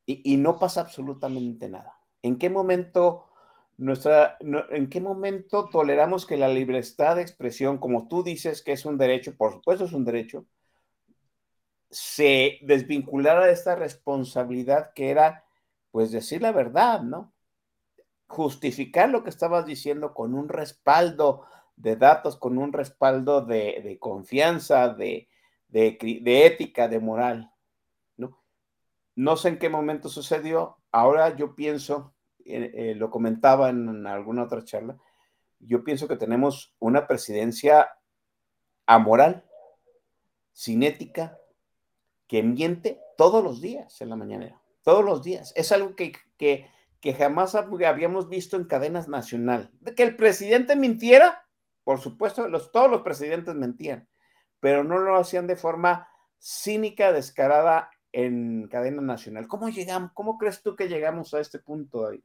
Y, 0.05 0.37
no 0.37 0.59
pasa 0.59 0.81
absolutamente 0.81 1.69
nada. 1.69 1.99
¿En 2.23 2.37
qué 2.39 2.51
momento 2.51 3.27
nuestra, 3.77 4.37
en 4.41 4.89
qué 4.89 5.01
momento 5.01 5.69
toleramos 5.71 6.27
que 6.27 6.37
la 6.37 6.49
libertad 6.49 7.17
de 7.17 7.23
expresión, 7.23 7.79
como 7.79 8.09
tú 8.09 8.23
dices 8.23 8.63
que 8.63 8.73
es 8.73 8.85
un 8.85 8.99
derecho, 8.99 9.37
por 9.37 9.53
supuesto 9.53 9.85
es 9.85 9.93
un 9.93 10.05
derecho, 10.05 10.47
se 11.91 12.59
desvinculara 12.63 13.47
de 13.47 13.53
esta 13.53 13.77
responsabilidad 13.77 14.93
que 14.95 15.11
era, 15.11 15.45
pues, 15.91 16.11
decir 16.11 16.43
la 16.43 16.53
verdad, 16.53 17.03
¿no? 17.03 17.33
Justificar 18.27 19.11
lo 19.11 19.23
que 19.23 19.31
estabas 19.31 19.67
diciendo 19.67 20.15
con 20.15 20.35
un 20.35 20.49
respaldo 20.49 21.45
de 21.83 21.97
datos, 21.97 22.37
con 22.37 22.59
un 22.59 22.72
respaldo 22.72 23.41
de, 23.45 23.99
confianza, 24.01 24.89
de, 24.89 25.28
ética, 25.72 26.87
de 26.89 27.01
moral, 27.01 27.53
¿no? 28.16 28.41
No 29.16 29.37
sé 29.37 29.49
en 29.49 29.59
qué 29.59 29.68
momento 29.68 30.09
sucedió. 30.09 30.78
Ahora 30.93 31.37
yo 31.37 31.57
pienso, 31.57 32.14
eh, 32.45 32.70
eh, 32.74 32.95
lo 32.95 33.11
comentaba 33.11 33.70
en 33.70 34.07
alguna 34.07 34.45
otra 34.45 34.64
charla, 34.64 34.97
yo 35.59 35.83
pienso 35.83 36.07
que 36.07 36.16
tenemos 36.16 36.74
una 36.78 37.07
presidencia 37.07 37.89
amoral, 38.87 39.45
sin 40.53 40.83
ética, 40.83 41.39
que 42.28 42.43
miente 42.43 43.01
todos 43.16 43.43
los 43.43 43.61
días 43.61 44.01
en 44.01 44.09
la 44.09 44.16
mañanera, 44.16 44.61
todos 44.83 45.05
los 45.05 45.22
días. 45.22 45.53
Es 45.57 45.72
algo 45.72 45.97
que, 45.97 46.12
que, 46.37 46.68
que 47.01 47.14
jamás 47.14 47.55
habíamos 47.55 48.28
visto 48.28 48.57
en 48.57 48.64
cadenas 48.64 49.09
nacional. 49.09 49.70
De 49.80 49.95
que 49.95 50.03
el 50.03 50.16
presidente 50.16 50.76
mintiera, 50.76 51.47
por 51.85 52.01
supuesto, 52.01 52.49
los, 52.49 52.70
todos 52.72 52.91
los 52.91 53.03
presidentes 53.03 53.55
mentían, 53.55 54.09
pero 54.61 54.85
no 54.85 54.99
lo 54.99 55.16
hacían 55.16 55.47
de 55.47 55.57
forma 55.57 56.09
cínica, 56.39 57.12
descarada 57.12 57.91
en 58.12 58.68
cadena 58.68 59.03
nacional. 59.03 59.49
¿Cómo 59.49 59.68
llegamos? 59.68 60.11
¿Cómo 60.14 60.39
crees 60.39 60.62
tú 60.62 60.76
que 60.76 60.89
llegamos 60.89 61.33
a 61.35 61.41
este 61.41 61.59
punto 61.59 62.07
ahí? 62.07 62.22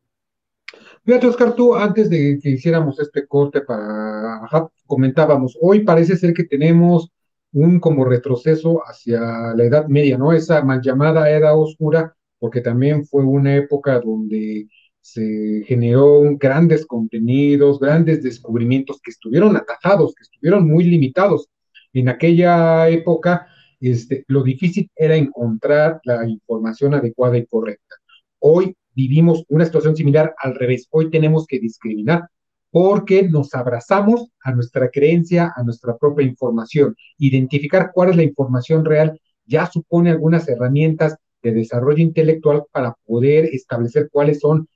Fíjate, 1.05 1.27
Oscar, 1.27 1.53
tú 1.53 1.75
antes 1.75 2.09
de 2.09 2.39
que 2.41 2.49
hiciéramos 2.49 2.99
este 2.99 3.25
corte 3.25 3.61
para, 3.61 4.41
comentábamos, 4.85 5.57
hoy 5.61 5.83
parece 5.85 6.17
ser 6.17 6.33
que 6.33 6.43
tenemos 6.43 7.11
un 7.53 7.79
como 7.79 8.03
retroceso 8.03 8.81
hacia 8.85 9.21
la 9.55 9.63
Edad 9.63 9.87
Media, 9.87 10.17
¿no? 10.17 10.33
Esa 10.33 10.61
mal 10.61 10.81
llamada 10.81 11.31
Edad 11.31 11.57
Oscura, 11.57 12.15
porque 12.37 12.61
también 12.61 13.05
fue 13.05 13.23
una 13.23 13.55
época 13.55 13.99
donde 14.01 14.67
se 15.07 15.63
generó 15.65 16.21
grandes 16.37 16.85
contenidos, 16.85 17.79
grandes 17.79 18.21
descubrimientos 18.21 18.99
que 19.01 19.11
estuvieron 19.11 19.55
atajados, 19.55 20.13
que 20.13 20.23
estuvieron 20.23 20.67
muy 20.67 20.83
limitados. 20.83 21.47
En 21.93 22.09
aquella 22.09 22.89
época, 22.89 23.47
este, 23.79 24.25
lo 24.27 24.43
difícil 24.43 24.91
era 24.95 25.15
encontrar 25.15 26.01
la 26.03 26.27
información 26.27 26.93
adecuada 26.93 27.37
y 27.37 27.45
correcta. 27.45 27.95
Hoy 28.39 28.75
vivimos 28.93 29.45
una 29.47 29.63
situación 29.63 29.95
similar 29.95 30.35
al 30.39 30.55
revés. 30.55 30.87
Hoy 30.91 31.09
tenemos 31.09 31.47
que 31.47 31.59
discriminar 31.59 32.27
porque 32.69 33.23
nos 33.23 33.55
abrazamos 33.55 34.29
a 34.41 34.51
nuestra 34.51 34.89
creencia, 34.89 35.53
a 35.55 35.63
nuestra 35.63 35.95
propia 35.97 36.27
información. 36.27 36.97
Identificar 37.17 37.91
cuál 37.93 38.09
es 38.09 38.17
la 38.17 38.23
información 38.23 38.83
real 38.83 39.17
ya 39.45 39.67
supone 39.67 40.09
algunas 40.09 40.49
herramientas 40.49 41.15
de 41.41 41.53
desarrollo 41.53 42.03
intelectual 42.03 42.65
para 42.73 42.93
poder 43.05 43.45
establecer 43.45 44.09
cuáles 44.11 44.41
son 44.41 44.67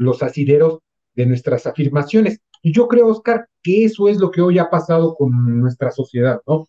los 0.00 0.22
asideros 0.22 0.78
de 1.14 1.26
nuestras 1.26 1.66
afirmaciones. 1.66 2.40
Y 2.62 2.72
yo 2.72 2.88
creo, 2.88 3.08
Oscar, 3.08 3.46
que 3.62 3.84
eso 3.84 4.08
es 4.08 4.18
lo 4.18 4.30
que 4.30 4.40
hoy 4.40 4.58
ha 4.58 4.70
pasado 4.70 5.14
con 5.14 5.60
nuestra 5.60 5.90
sociedad, 5.90 6.40
¿no? 6.46 6.66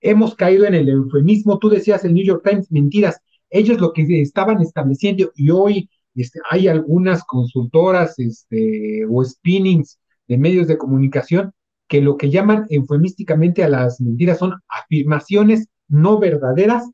Hemos 0.00 0.34
caído 0.34 0.66
en 0.66 0.74
el 0.74 0.88
eufemismo, 0.88 1.58
tú 1.58 1.70
decías 1.70 2.04
el 2.04 2.14
New 2.14 2.24
York 2.24 2.46
Times, 2.48 2.70
mentiras, 2.70 3.20
ellos 3.50 3.80
lo 3.80 3.92
que 3.92 4.04
estaban 4.20 4.60
estableciendo 4.60 5.32
y 5.34 5.50
hoy 5.50 5.88
este, 6.14 6.40
hay 6.50 6.68
algunas 6.68 7.24
consultoras 7.24 8.18
este, 8.18 9.06
o 9.10 9.24
spinnings 9.24 9.98
de 10.28 10.38
medios 10.38 10.68
de 10.68 10.76
comunicación 10.76 11.52
que 11.88 12.02
lo 12.02 12.18
que 12.18 12.30
llaman 12.30 12.66
eufemísticamente 12.68 13.64
a 13.64 13.68
las 13.68 14.00
mentiras 14.00 14.38
son 14.38 14.54
afirmaciones 14.68 15.68
no 15.88 16.18
verdaderas 16.18 16.84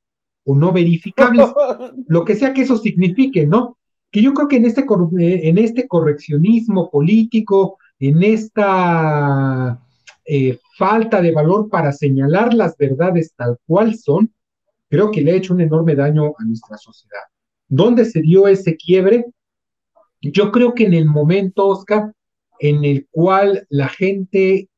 o 0.44 0.54
no 0.54 0.72
verificables, 0.72 1.48
lo 2.06 2.24
que 2.24 2.36
sea 2.36 2.54
que 2.54 2.62
eso 2.62 2.78
signifique, 2.78 3.46
¿no? 3.46 3.76
Que 4.14 4.22
yo 4.22 4.32
creo 4.32 4.46
que 4.46 4.58
en 4.58 4.66
este, 4.66 4.82
eh, 4.82 5.48
en 5.48 5.58
este 5.58 5.88
correccionismo 5.88 6.88
político, 6.88 7.78
en 7.98 8.22
esta 8.22 9.84
eh, 10.24 10.60
falta 10.78 11.20
de 11.20 11.32
valor 11.32 11.68
para 11.68 11.90
señalar 11.90 12.54
las 12.54 12.76
verdades 12.76 13.34
tal 13.34 13.58
cual 13.66 13.96
son, 13.96 14.32
creo 14.88 15.10
que 15.10 15.20
le 15.20 15.32
ha 15.32 15.34
hecho 15.34 15.52
un 15.52 15.62
enorme 15.62 15.96
daño 15.96 16.26
a 16.38 16.44
nuestra 16.44 16.78
sociedad. 16.78 17.24
¿Dónde 17.66 18.04
se 18.04 18.20
dio 18.20 18.46
ese 18.46 18.76
quiebre? 18.76 19.26
Yo 20.22 20.52
creo 20.52 20.74
que 20.74 20.84
en 20.84 20.94
el 20.94 21.06
momento, 21.06 21.66
Oscar, 21.66 22.12
en 22.60 22.84
el 22.84 23.08
cual 23.10 23.66
la 23.68 23.88
gente 23.88 24.68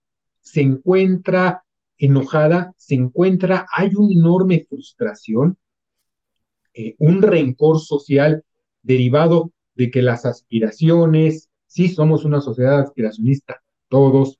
se 0.41 0.63
encuentra 0.63 1.63
enojada, 1.99 2.73
se 2.79 2.95
encuentra, 2.95 3.67
hay 3.71 3.91
una 3.97 4.15
enorme 4.15 4.65
frustración, 4.67 5.59
eh, 6.73 6.95
un 7.01 7.21
rencor 7.21 7.81
social 7.81 8.43
derivado 8.87 9.53
de 9.75 9.91
que 9.91 10.03
las 10.03 10.25
aspiraciones, 10.25 11.51
sí 11.67 11.89
somos 11.89 12.25
una 12.25 12.41
sociedad 12.41 12.81
aspiracionista, 12.81 13.63
todos, 13.89 14.39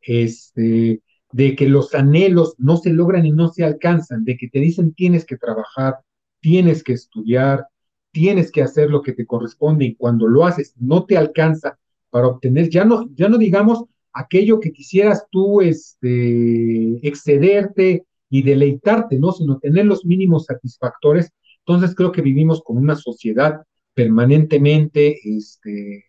este, 0.00 1.02
de 1.32 1.56
que 1.56 1.68
los 1.68 1.94
anhelos 1.94 2.54
no 2.58 2.76
se 2.76 2.90
logran 2.90 3.26
y 3.26 3.32
no 3.32 3.48
se 3.48 3.64
alcanzan, 3.64 4.24
de 4.24 4.36
que 4.36 4.48
te 4.48 4.60
dicen 4.60 4.94
tienes 4.94 5.24
que 5.24 5.36
trabajar, 5.36 5.96
tienes 6.40 6.82
que 6.82 6.92
estudiar, 6.92 7.66
tienes 8.10 8.50
que 8.52 8.62
hacer 8.62 8.90
lo 8.90 9.02
que 9.02 9.12
te 9.12 9.26
corresponde 9.26 9.86
y 9.86 9.94
cuando 9.94 10.26
lo 10.28 10.46
haces 10.46 10.74
no 10.78 11.04
te 11.04 11.16
alcanza 11.16 11.78
para 12.10 12.28
obtener, 12.28 12.68
ya 12.68 12.84
no, 12.84 13.08
ya 13.14 13.28
no 13.28 13.38
digamos 13.38 13.84
aquello 14.12 14.60
que 14.60 14.72
quisieras 14.72 15.26
tú 15.30 15.60
este, 15.62 17.06
excederte 17.06 18.04
y 18.28 18.42
deleitarte, 18.42 19.18
¿no? 19.18 19.32
Sino 19.32 19.58
tener 19.58 19.86
los 19.86 20.04
mínimos 20.04 20.46
satisfactores. 20.46 21.30
Entonces 21.66 21.94
creo 21.94 22.12
que 22.12 22.22
vivimos 22.22 22.62
con 22.62 22.76
una 22.76 22.96
sociedad 22.96 23.62
permanentemente 23.94 25.18
este, 25.24 26.06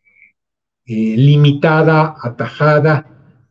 eh, 0.85 1.17
limitada, 1.17 2.15
atajada, 2.21 3.09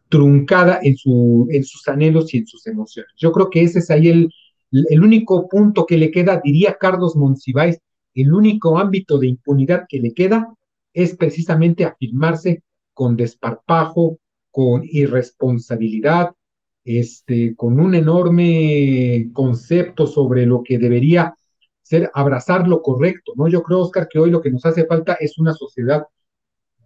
truncada 0.09 0.81
en, 0.83 0.97
su, 0.97 1.49
en 1.51 1.65
sus 1.65 1.87
anhelos 1.89 2.33
y 2.35 2.39
en 2.39 2.47
sus 2.47 2.67
emociones. 2.67 3.13
Yo 3.17 3.33
creo 3.33 3.51
que 3.51 3.63
ese 3.63 3.79
es 3.79 3.91
ahí 3.91 4.09
el, 4.09 4.31
el 4.71 5.03
único 5.03 5.49
punto 5.49 5.87
que 5.87 5.97
le 5.97 6.11
queda, 6.11 6.41
diría 6.43 6.77
Carlos 6.79 7.17
Monsiváis, 7.17 7.79
el 8.15 8.33
único 8.33 8.79
ámbito 8.79 9.19
de 9.19 9.29
impunidad 9.29 9.87
que 9.89 9.99
le 10.01 10.13
queda 10.13 10.55
es 10.93 11.17
precisamente 11.17 11.85
afirmarse 11.85 12.63
con 12.93 13.17
desparpajo, 13.17 14.19
con 14.51 14.83
irresponsabilidad, 14.85 16.33
este, 16.85 17.55
con 17.57 17.81
un 17.81 17.95
enorme 17.95 19.31
concepto 19.33 20.07
sobre 20.07 20.47
lo 20.47 20.63
que 20.63 20.79
debería 20.79 21.35
ser 21.83 22.11
abrazar 22.15 22.67
lo 22.69 22.83
correcto, 22.83 23.33
¿no? 23.37 23.49
Yo 23.49 23.63
creo, 23.63 23.81
Oscar, 23.81 24.09
que 24.09 24.19
hoy 24.19 24.31
lo 24.31 24.41
que 24.41 24.51
nos 24.51 24.65
hace 24.65 24.87
falta 24.87 25.15
es 25.15 25.39
una 25.39 25.53
sociedad 25.53 26.07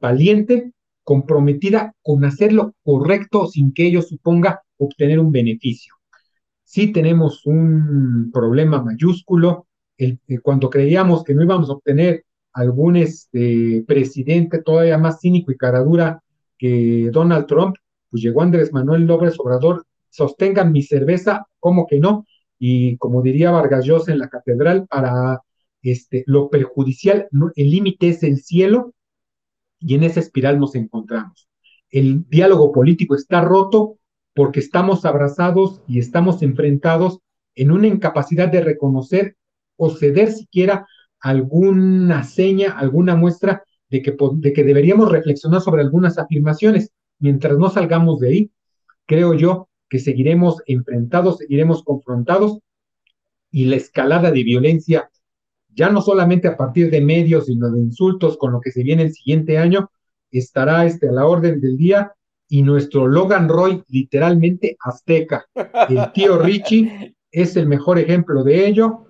valiente, 0.01 0.73
comprometida 1.05 1.95
con 2.03 2.25
hacer 2.25 2.53
lo 2.53 2.75
correcto 2.83 3.47
sin 3.47 3.73
que 3.73 3.87
ello 3.87 4.03
suponga 4.03 4.63
obtener 4.79 5.21
un 5.21 5.31
beneficio. 5.31 5.95
Sí 6.65 6.93
tenemos 6.93 7.47
un 7.47 8.31
problema 8.33 8.83
mayúsculo, 8.83 9.67
el, 9.99 10.19
eh, 10.27 10.39
cuando 10.39 10.69
creíamos 10.69 11.23
que 11.23 11.35
no 11.35 11.45
íbamos 11.45 11.71
a 11.71 11.75
obtener 11.75 12.25
algún 12.53 12.97
este, 12.97 13.85
presidente 13.87 14.63
todavía 14.63 14.99
más 14.99 15.21
cínico 15.21 15.53
y 15.53 15.57
caradura 15.57 16.23
que 16.59 17.11
Donald 17.13 17.47
Trump, 17.47 17.77
pues 18.11 18.23
llegó 18.23 18.43
Andrés 18.43 18.73
Manuel 18.73 19.07
López 19.07 19.39
Obrador, 19.39 19.85
sostengan 20.09 20.73
mi 20.73 20.83
cerveza, 20.83 21.47
¿cómo 21.61 21.87
que 21.87 22.01
no? 22.01 22.27
Y 22.59 22.97
como 22.99 23.23
diría 23.23 23.51
Vargas 23.51 23.85
Llosa 23.85 24.13
en 24.13 24.19
la 24.19 24.29
catedral, 24.29 24.87
para 24.87 25.41
este, 25.83 26.25
lo 26.27 26.51
perjudicial, 26.51 27.29
el 27.55 27.71
límite 27.71 28.09
es 28.09 28.23
el 28.23 28.39
cielo 28.39 28.95
y 29.79 29.95
en 29.95 30.05
esa 30.05 30.21
espiral 30.21 30.59
nos 30.59 30.75
encontramos. 30.75 31.49
El 31.91 32.29
diálogo 32.29 32.73
político 32.73 33.15
está 33.15 33.41
roto 33.43 33.99
porque 34.35 34.61
estamos 34.61 35.05
abrazados 35.05 35.83
y 35.87 35.99
estamos 35.99 36.43
enfrentados 36.43 37.21
en 37.55 37.71
una 37.71 37.87
incapacidad 37.87 38.49
de 38.49 38.61
reconocer 38.61 39.37
o 39.77 39.91
ceder 39.91 40.33
siquiera 40.33 40.87
alguna 41.21 42.25
seña, 42.25 42.73
alguna 42.73 43.17
muestra 43.17 43.65
de 43.89 44.03
que, 44.03 44.17
de 44.35 44.53
que 44.53 44.65
deberíamos 44.65 45.11
reflexionar 45.11 45.61
sobre 45.61 45.83
algunas 45.83 46.19
afirmaciones. 46.19 46.91
Mientras 47.19 47.57
no 47.59 47.71
salgamos 47.71 48.21
de 48.21 48.29
ahí, 48.29 48.51
creo 49.07 49.35
yo 49.35 49.69
que 49.89 49.99
seguiremos 49.99 50.63
enfrentados, 50.67 51.39
seguiremos 51.39 51.83
confrontados. 51.83 52.59
Y 53.51 53.67
la 53.67 53.77
escalada 53.77 54.31
de 54.31 54.43
violencia, 54.43 55.11
ya 55.75 55.89
no 55.89 56.03
solamente 56.03 56.49
a 56.49 56.57
partir 56.57 56.91
de 56.91 57.01
medios, 57.01 57.47
sino 57.47 57.71
de 57.71 57.81
insultos 57.81 58.37
con 58.37 58.53
lo 58.53 58.61
que 58.61 58.73
se 58.73 58.83
viene 58.83 59.05
el 59.05 59.13
siguiente 59.13 59.59
año, 59.59 59.91
estará 60.31 60.85
este, 60.85 61.09
a 61.09 61.13
la 61.13 61.27
orden 61.27 61.61
del 61.61 61.77
día. 61.77 62.13
Y 62.49 62.63
nuestro 62.63 63.09
Logan 63.09 63.49
Roy, 63.49 63.83
literalmente 63.89 64.77
azteca, 64.81 65.47
el 65.89 66.13
tío 66.13 66.39
Richie, 66.43 67.17
es 67.31 67.57
el 67.57 67.67
mejor 67.67 67.99
ejemplo 67.99 68.45
de 68.45 68.67
ello. 68.67 69.07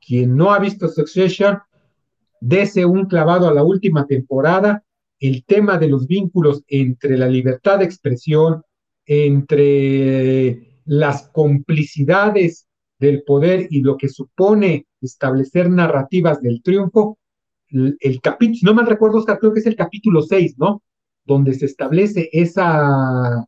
Quien 0.00 0.36
no 0.36 0.52
ha 0.52 0.58
visto 0.58 0.88
Succession, 0.88 1.58
dese 2.40 2.86
un 2.86 3.06
clavado 3.06 3.48
a 3.48 3.54
la 3.54 3.62
última 3.62 4.06
temporada, 4.06 4.82
el 5.20 5.44
tema 5.44 5.76
de 5.76 5.88
los 5.88 6.06
vínculos 6.06 6.64
entre 6.66 7.18
la 7.18 7.28
libertad 7.28 7.78
de 7.78 7.84
expresión, 7.84 8.62
entre 9.12 10.78
las 10.84 11.28
complicidades 11.30 12.68
del 13.00 13.24
poder 13.24 13.66
y 13.68 13.80
lo 13.80 13.96
que 13.96 14.08
supone 14.08 14.86
establecer 15.00 15.68
narrativas 15.68 16.40
del 16.40 16.62
triunfo, 16.62 17.18
el, 17.70 18.20
capítulo, 18.22 18.56
si 18.56 18.64
no 18.64 18.72
mal 18.72 18.86
recuerdo, 18.86 19.18
Oscar, 19.18 19.40
creo 19.40 19.52
que 19.52 19.58
es 19.60 19.66
el 19.66 19.74
capítulo 19.74 20.22
6, 20.22 20.58
¿no? 20.58 20.84
Donde 21.24 21.54
se 21.54 21.66
establece 21.66 22.28
esa, 22.32 23.44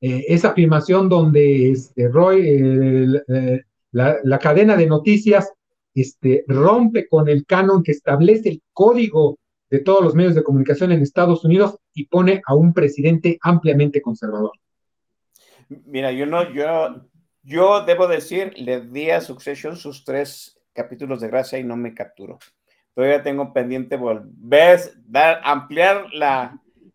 eh, 0.00 0.24
esa 0.26 0.48
afirmación 0.48 1.08
donde 1.08 1.70
este, 1.70 2.08
Roy, 2.08 2.40
eh, 2.44 3.62
la, 3.92 4.16
la, 4.24 4.38
cadena 4.40 4.76
de 4.76 4.86
noticias 4.86 5.52
este, 5.94 6.44
rompe 6.48 7.06
con 7.08 7.28
el 7.28 7.46
canon 7.46 7.84
que 7.84 7.92
establece 7.92 8.48
el 8.48 8.62
código 8.72 9.38
de 9.70 9.78
todos 9.78 10.02
los 10.02 10.16
medios 10.16 10.34
de 10.34 10.42
comunicación 10.42 10.90
en 10.90 11.02
Estados 11.02 11.44
Unidos 11.44 11.76
y 11.94 12.06
pone 12.06 12.42
a 12.44 12.56
un 12.56 12.72
presidente 12.72 13.38
ampliamente 13.40 14.02
conservador. 14.02 14.52
Mira, 15.68 16.12
yo 16.12 16.26
no, 16.26 16.52
yo, 16.52 17.06
yo 17.42 17.84
debo 17.84 18.06
decir, 18.06 18.52
le 18.56 18.80
di 18.80 19.10
a 19.10 19.20
Succession 19.20 19.76
sus 19.76 20.04
tres 20.04 20.60
capítulos 20.72 21.20
de 21.20 21.28
gracia 21.28 21.58
y 21.58 21.64
no 21.64 21.76
me 21.76 21.94
capturó. 21.94 22.38
Todavía 22.94 23.22
tengo 23.22 23.52
pendiente 23.52 23.96
volver, 23.96 24.80
dar, 25.04 25.40
ampliar 25.44 26.06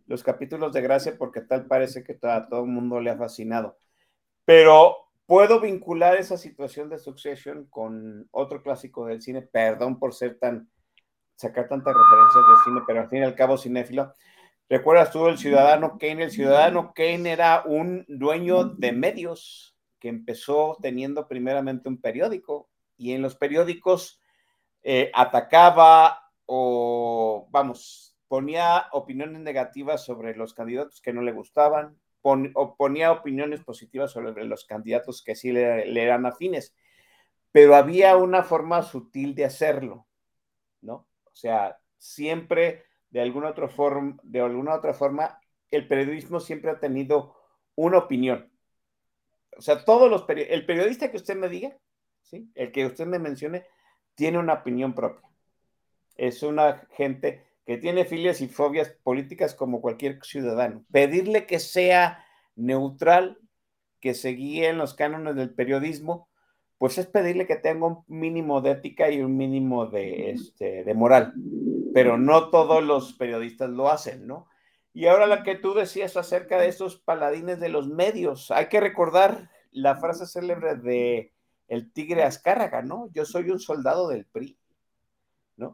los 0.07 0.23
capítulos 0.23 0.73
de 0.73 0.81
gracia 0.81 1.15
porque 1.17 1.41
tal 1.41 1.67
parece 1.67 2.03
que 2.03 2.17
a 2.23 2.47
todo 2.47 2.61
el 2.61 2.71
mundo 2.71 2.99
le 2.99 3.11
ha 3.11 3.17
fascinado. 3.17 3.77
Pero 4.45 4.95
puedo 5.25 5.59
vincular 5.59 6.17
esa 6.17 6.37
situación 6.37 6.89
de 6.89 6.97
Succession 6.97 7.65
con 7.69 8.27
otro 8.31 8.63
clásico 8.63 9.05
del 9.05 9.21
cine, 9.21 9.41
perdón 9.41 9.99
por 9.99 10.13
ser 10.13 10.39
tan, 10.39 10.69
sacar 11.35 11.67
tantas 11.67 11.93
referencias 11.95 12.43
de 12.49 12.63
cine, 12.63 12.81
pero 12.87 13.01
al 13.01 13.09
fin 13.09 13.19
y 13.19 13.23
al 13.23 13.35
cabo 13.35 13.57
cinéfilo. 13.57 14.13
¿Recuerdas 14.71 15.11
tú 15.11 15.27
el 15.27 15.37
ciudadano 15.37 15.97
Kane? 15.99 16.23
El 16.23 16.31
ciudadano 16.31 16.93
Kane 16.95 17.29
era 17.29 17.63
un 17.65 18.05
dueño 18.07 18.63
de 18.63 18.93
medios 18.93 19.75
que 19.99 20.07
empezó 20.07 20.77
teniendo 20.81 21.27
primeramente 21.27 21.89
un 21.89 21.99
periódico 21.99 22.69
y 22.95 23.11
en 23.11 23.21
los 23.21 23.35
periódicos 23.35 24.21
eh, 24.81 25.11
atacaba 25.13 26.31
o, 26.45 27.49
vamos, 27.51 28.17
ponía 28.29 28.87
opiniones 28.93 29.41
negativas 29.41 30.05
sobre 30.05 30.37
los 30.37 30.53
candidatos 30.53 31.01
que 31.01 31.11
no 31.11 31.21
le 31.21 31.33
gustaban, 31.33 31.99
ponía 32.21 33.11
opiniones 33.11 33.59
positivas 33.65 34.11
sobre 34.11 34.45
los 34.45 34.63
candidatos 34.63 35.21
que 35.21 35.35
sí 35.35 35.51
le, 35.51 36.01
eran 36.01 36.25
afines, 36.25 36.73
pero 37.51 37.75
había 37.75 38.15
una 38.15 38.41
forma 38.41 38.83
sutil 38.83 39.35
de 39.35 39.43
hacerlo, 39.43 40.07
¿no? 40.79 41.07
O 41.25 41.35
sea, 41.35 41.77
siempre 41.97 42.85
de 43.11 43.21
alguna 43.21 43.49
otra 43.49 43.67
forma, 43.67 44.17
de 44.23 44.41
alguna 44.41 44.73
otra 44.73 44.93
forma, 44.93 45.39
el 45.69 45.87
periodismo 45.87 46.39
siempre 46.39 46.71
ha 46.71 46.79
tenido 46.79 47.35
una 47.75 47.99
opinión. 47.99 48.51
O 49.57 49.61
sea, 49.61 49.85
todos 49.85 50.09
los 50.09 50.25
el 50.27 50.65
periodista 50.65 51.11
que 51.11 51.17
usted 51.17 51.35
me 51.35 51.49
diga, 51.49 51.77
¿sí? 52.23 52.49
El 52.55 52.71
que 52.71 52.85
usted 52.85 53.05
me 53.05 53.19
mencione, 53.19 53.65
tiene 54.15 54.39
una 54.39 54.53
opinión 54.53 54.93
propia. 54.93 55.27
Es 56.15 56.41
una 56.43 56.87
gente 56.91 57.45
que 57.65 57.77
tiene 57.77 58.05
filias 58.05 58.41
y 58.41 58.47
fobias 58.47 58.89
políticas 59.03 59.53
como 59.53 59.81
cualquier 59.81 60.19
ciudadano. 60.23 60.83
Pedirle 60.91 61.45
que 61.45 61.59
sea 61.59 62.25
neutral, 62.55 63.39
que 63.99 64.13
se 64.13 64.29
guíe 64.29 64.69
en 64.69 64.77
los 64.77 64.93
cánones 64.93 65.35
del 65.35 65.53
periodismo, 65.53 66.29
pues 66.81 66.97
es 66.97 67.05
pedirle 67.05 67.45
que 67.45 67.57
tenga 67.57 67.85
un 67.85 68.03
mínimo 68.07 68.59
de 68.59 68.71
ética 68.71 69.11
y 69.11 69.21
un 69.21 69.37
mínimo 69.37 69.85
de, 69.85 70.31
este, 70.31 70.83
de 70.83 70.93
moral. 70.95 71.31
Pero 71.93 72.17
no 72.17 72.49
todos 72.49 72.83
los 72.83 73.13
periodistas 73.13 73.69
lo 73.69 73.91
hacen, 73.91 74.25
¿no? 74.25 74.47
Y 74.91 75.05
ahora 75.05 75.27
la 75.27 75.43
que 75.43 75.53
tú 75.53 75.75
decías 75.75 76.17
acerca 76.17 76.59
de 76.59 76.69
esos 76.69 76.97
paladines 76.97 77.59
de 77.59 77.69
los 77.69 77.87
medios, 77.87 78.49
hay 78.49 78.65
que 78.65 78.79
recordar 78.79 79.51
la 79.69 79.97
frase 79.97 80.25
célebre 80.25 80.73
de 80.73 81.35
el 81.67 81.93
tigre 81.93 82.23
Azcárraga, 82.23 82.81
¿no? 82.81 83.11
Yo 83.13 83.25
soy 83.25 83.51
un 83.51 83.59
soldado 83.59 84.07
del 84.07 84.25
PRI. 84.25 84.57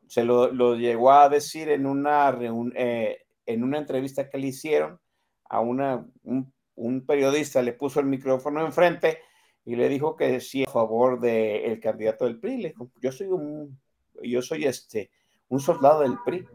Se 0.08 0.26
lo, 0.26 0.76
llegó 0.76 1.14
a 1.14 1.30
decir 1.30 1.70
en 1.70 1.86
una, 1.86 2.38
eh, 2.76 3.20
en 3.46 3.64
una 3.64 3.78
entrevista 3.78 4.30
que 4.30 4.40
le 4.40 4.48
hicieron 4.48 5.00
a 5.46 5.62
una, 5.62 6.06
un, 6.24 7.06
periodista, 7.08 7.62
le 7.62 7.72
puso 7.72 8.02
el 8.02 8.08
micrófono 8.08 8.60
enfrente 8.66 9.20
y 9.68 9.76
le 9.76 9.90
dijo 9.90 10.16
que 10.16 10.40
sí 10.40 10.64
a 10.64 10.72
favor 10.72 11.20
del 11.20 11.82
candidato 11.82 12.24
del 12.24 12.40
PRI. 12.40 12.58
Le 12.58 12.70
dijo, 12.70 12.90
yo 13.02 13.12
soy 13.12 13.28
un, 13.28 13.78
yo 14.24 14.42
soy 14.42 14.64
este, 14.64 15.12
un 15.50 15.60
soldado 15.60 16.04
del 16.04 16.18
PRI. 16.24 16.48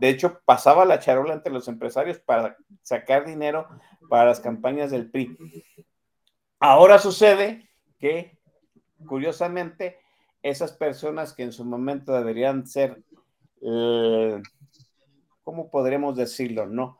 De 0.00 0.08
hecho, 0.08 0.40
pasaba 0.44 0.84
la 0.84 0.98
charola 0.98 1.34
entre 1.34 1.52
los 1.52 1.68
empresarios 1.68 2.18
para 2.18 2.56
sacar 2.82 3.24
dinero 3.24 3.68
para 4.08 4.24
las 4.24 4.40
campañas 4.40 4.90
del 4.90 5.08
PRI. 5.08 5.38
Ahora 6.58 6.98
sucede 6.98 7.70
que, 8.00 8.36
curiosamente, 9.06 10.00
esas 10.42 10.72
personas 10.72 11.34
que 11.34 11.44
en 11.44 11.52
su 11.52 11.64
momento 11.64 12.12
deberían 12.12 12.66
ser, 12.66 13.00
eh, 13.62 14.42
¿cómo 15.44 15.70
podremos 15.70 16.16
decirlo? 16.16 16.66
No. 16.66 16.98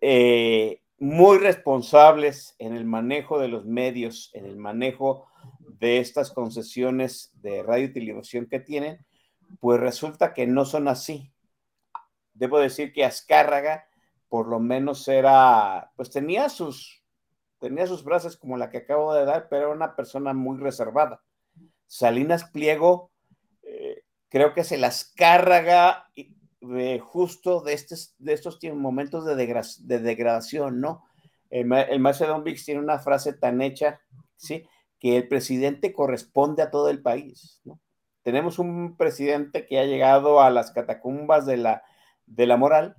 Eh, 0.00 0.81
muy 1.02 1.38
responsables 1.38 2.54
en 2.60 2.76
el 2.76 2.84
manejo 2.84 3.40
de 3.40 3.48
los 3.48 3.64
medios, 3.64 4.30
en 4.34 4.46
el 4.46 4.56
manejo 4.56 5.26
de 5.80 5.98
estas 5.98 6.30
concesiones 6.30 7.32
de 7.42 7.64
radio 7.64 7.86
y 7.86 7.92
televisión 7.92 8.46
que 8.46 8.60
tienen, 8.60 9.04
pues 9.58 9.80
resulta 9.80 10.32
que 10.32 10.46
no 10.46 10.64
son 10.64 10.86
así. 10.86 11.32
Debo 12.34 12.60
decir 12.60 12.92
que 12.92 13.04
Azcárraga 13.04 13.88
por 14.28 14.46
lo 14.46 14.60
menos 14.60 15.08
era, 15.08 15.90
pues 15.96 16.08
tenía 16.08 16.48
sus, 16.48 17.02
tenía 17.58 17.88
sus 17.88 18.04
frases 18.04 18.36
como 18.36 18.56
la 18.56 18.70
que 18.70 18.78
acabo 18.78 19.12
de 19.12 19.24
dar, 19.24 19.48
pero 19.48 19.62
era 19.62 19.74
una 19.74 19.96
persona 19.96 20.32
muy 20.32 20.56
reservada. 20.58 21.20
Salinas 21.88 22.44
Pliego, 22.44 23.10
eh, 23.64 24.04
creo 24.28 24.54
que 24.54 24.62
se 24.62 24.78
las 24.78 25.12
justo 27.00 27.60
de, 27.60 27.72
estos, 27.72 28.14
momentos 28.74 29.24
de, 29.24 29.34
de 29.34 29.98
degradación, 29.98 30.80
¿no? 30.80 31.04
El, 31.50 31.70
el 31.72 32.00
maestro 32.00 32.28
Don 32.28 32.44
Vix 32.44 32.64
tiene 32.64 32.80
una 32.80 32.98
frase 32.98 33.32
tan 33.32 33.60
hecha, 33.60 34.00
¿sí? 34.36 34.66
Que 34.98 35.16
el 35.16 35.28
presidente 35.28 35.92
corresponde 35.92 36.62
a 36.62 36.70
todo 36.70 36.88
el 36.88 37.02
país, 37.02 37.60
¿no? 37.64 37.80
Tenemos 38.22 38.58
un 38.58 38.96
presidente 38.96 39.66
que 39.66 39.80
ha 39.80 39.84
llegado 39.84 40.40
a 40.40 40.50
las 40.50 40.70
catacumbas 40.70 41.44
de 41.44 41.56
la, 41.56 41.82
de 42.26 42.46
la 42.46 42.56
moral 42.56 42.96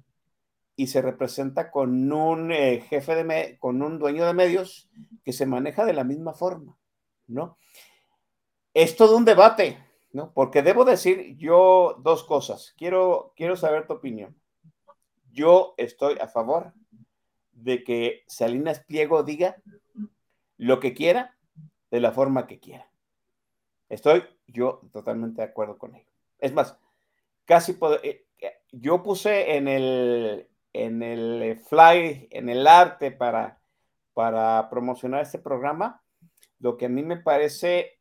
y 0.76 0.88
se 0.88 1.01
representa 1.01 1.72
con 1.72 2.11
un 2.11 2.51
eh, 2.51 2.82
jefe 2.89 3.16
de, 3.16 3.57
con 3.59 3.82
un 3.82 3.99
dueño 3.99 4.26
de 4.26 4.34
medios 4.34 4.89
que 5.24 5.32
se 5.32 5.45
maneja 5.45 5.86
de 5.86 5.93
la 5.93 6.03
misma 6.03 6.34
forma, 6.34 6.78
¿no? 7.28 7.57
Es 8.74 8.95
todo 8.97 9.16
un 9.16 9.24
debate, 9.24 9.78
¿no? 10.14 10.32
Porque 10.32 10.61
debo 10.61 10.86
decir 10.86 11.36
yo 11.38 11.97
dos 11.99 12.24
cosas. 12.24 12.74
Quiero, 12.78 13.34
quiero 13.36 13.57
saber 13.57 13.88
tu 13.88 13.93
opinión. 13.93 14.36
Yo 15.32 15.74
estoy 15.78 16.18
a 16.20 16.28
favor 16.28 16.72
de 17.51 17.84
que 17.84 18.24
Salinas 18.28 18.80
Pliego 18.82 19.24
diga 19.24 19.57
lo 20.57 20.80
que 20.80 20.93
quiera 20.93 21.36
de 21.89 21.99
la 21.99 22.11
forma 22.11 22.47
que 22.47 22.59
quiera. 22.59 22.88
Estoy 23.89 24.24
yo 24.47 24.82
totalmente 24.91 25.41
de 25.41 25.47
acuerdo 25.47 25.78
con 25.78 25.95
él. 25.95 26.05
Es 26.39 26.53
más, 26.53 26.78
casi 27.45 27.78
eh, 28.03 28.26
yo 28.72 29.01
puse 29.01 29.55
en 29.55 29.68
el, 29.68 30.47
en 30.74 31.01
el 31.01 31.59
fly, 31.59 32.28
en 32.30 32.49
el 32.49 32.68
arte 32.68 33.11
para, 33.11 33.59
para 34.14 34.70
promocionar 34.70 35.22
este 35.22 35.39
programa, 35.39 36.03
lo 36.59 36.78
que 36.78 36.86
a 36.86 36.89
mí 36.89 37.01
me 37.01 37.18
parece 37.18 37.99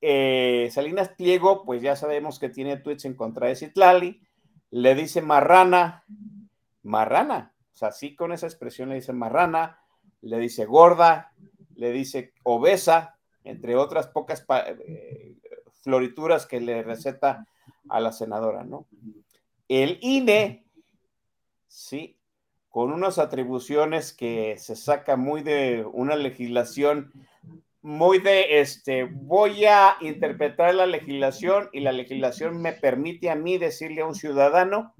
eh, 0.00 0.68
Salinas 0.72 1.10
Pliego, 1.10 1.64
pues 1.64 1.82
ya 1.82 1.96
sabemos 1.96 2.38
que 2.38 2.48
tiene 2.48 2.76
tweets 2.76 3.04
en 3.04 3.14
contra 3.14 3.48
de 3.48 3.56
Citlali, 3.56 4.20
le 4.70 4.94
dice 4.94 5.22
marrana, 5.22 6.04
marrana, 6.82 7.54
o 7.72 7.76
sea, 7.76 7.90
sí 7.92 8.14
con 8.14 8.32
esa 8.32 8.46
expresión 8.46 8.88
le 8.88 8.96
dice 8.96 9.12
marrana, 9.12 9.80
le 10.20 10.38
dice 10.38 10.64
gorda, 10.64 11.32
le 11.74 11.92
dice 11.92 12.32
obesa, 12.42 13.16
entre 13.44 13.76
otras 13.76 14.08
pocas 14.08 14.44
eh, 14.66 15.36
florituras 15.82 16.46
que 16.46 16.60
le 16.60 16.82
receta 16.82 17.46
a 17.88 18.00
la 18.00 18.12
senadora, 18.12 18.64
¿no? 18.64 18.86
El 19.68 19.98
INE, 20.02 20.64
sí, 21.66 22.18
con 22.68 22.92
unas 22.92 23.18
atribuciones 23.18 24.12
que 24.12 24.56
se 24.58 24.76
saca 24.76 25.16
muy 25.16 25.42
de 25.42 25.86
una 25.92 26.16
legislación 26.16 27.12
muy 27.82 28.18
de 28.18 28.60
este, 28.60 29.04
voy 29.04 29.64
a 29.64 29.96
interpretar 30.00 30.74
la 30.74 30.86
legislación 30.86 31.68
y 31.72 31.80
la 31.80 31.92
legislación 31.92 32.60
me 32.60 32.72
permite 32.72 33.30
a 33.30 33.36
mí 33.36 33.58
decirle 33.58 34.02
a 34.02 34.06
un 34.06 34.14
ciudadano 34.14 34.94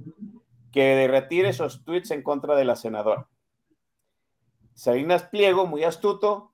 que 0.73 1.09
retire 1.09 1.49
esos 1.49 1.85
tweets 1.85 2.11
en 2.13 2.23
contra 2.23 2.55
de 2.57 2.65
la 2.65 2.77
senadora. 2.77 3.29
Salinas 4.75 5.25
Pliego, 5.25 5.67
muy 5.67 5.83
astuto, 5.83 6.53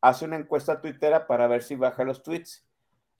hace 0.00 0.24
una 0.24 0.36
encuesta 0.36 0.80
tuitera 0.80 1.26
para 1.26 1.46
ver 1.46 1.62
si 1.62 1.74
baja 1.74 2.04
los 2.04 2.22
tweets 2.22 2.66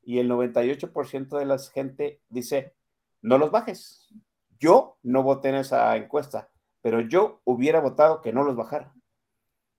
y 0.02 0.18
el 0.18 0.30
98% 0.30 1.38
de 1.38 1.44
la 1.44 1.58
gente 1.58 2.20
dice, 2.30 2.74
no 3.20 3.36
los 3.36 3.50
bajes. 3.50 4.08
Yo 4.58 4.96
no 5.02 5.22
voté 5.22 5.50
en 5.50 5.56
esa 5.56 5.94
encuesta, 5.96 6.50
pero 6.80 7.00
yo 7.00 7.42
hubiera 7.44 7.80
votado 7.80 8.22
que 8.22 8.32
no 8.32 8.42
los 8.42 8.56
bajara. 8.56 8.94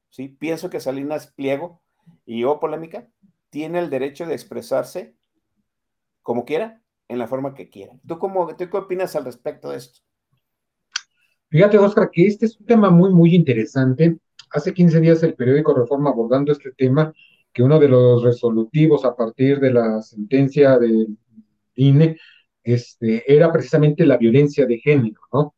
¿Sí? 0.10 0.28
Pienso 0.28 0.70
que 0.70 0.80
Salinas 0.80 1.28
Pliego 1.28 1.81
y 2.26 2.44
o 2.44 2.60
polémica, 2.60 3.08
tiene 3.50 3.80
el 3.80 3.90
derecho 3.90 4.26
de 4.26 4.34
expresarse 4.34 5.16
como 6.22 6.46
quiera, 6.46 6.82
en 7.08 7.20
la 7.20 7.28
forma 7.28 7.54
que 7.54 7.70
quiera. 7.70 7.94
¿Tú, 8.08 8.18
cómo, 8.18 8.56
¿Tú 8.56 8.70
qué 8.70 8.78
opinas 8.78 9.16
al 9.16 9.26
respecto 9.26 9.70
de 9.70 9.78
esto? 9.78 10.00
Fíjate, 11.50 11.78
Oscar, 11.78 12.10
que 12.10 12.26
este 12.26 12.46
es 12.46 12.58
un 12.58 12.66
tema 12.66 12.90
muy, 12.90 13.12
muy 13.12 13.36
interesante. 13.36 14.18
Hace 14.52 14.74
15 14.74 15.02
días 15.02 15.22
el 15.24 15.36
periódico 15.36 15.74
Reforma 15.74 16.12
abordando 16.12 16.52
este 16.52 16.72
tema, 16.72 17.14
que 17.52 17.64
uno 17.64 17.80
de 17.80 17.90
los 17.90 18.24
resolutivos 18.24 19.04
a 19.04 19.16
partir 19.16 19.60
de 19.60 19.74
la 19.74 20.02
sentencia 20.02 20.80
del 20.80 21.18
INE 21.76 22.18
este, 22.64 23.24
era 23.32 23.52
precisamente 23.52 24.06
la 24.06 24.18
violencia 24.18 24.66
de 24.66 24.78
género, 24.78 25.20
¿no? 25.34 25.56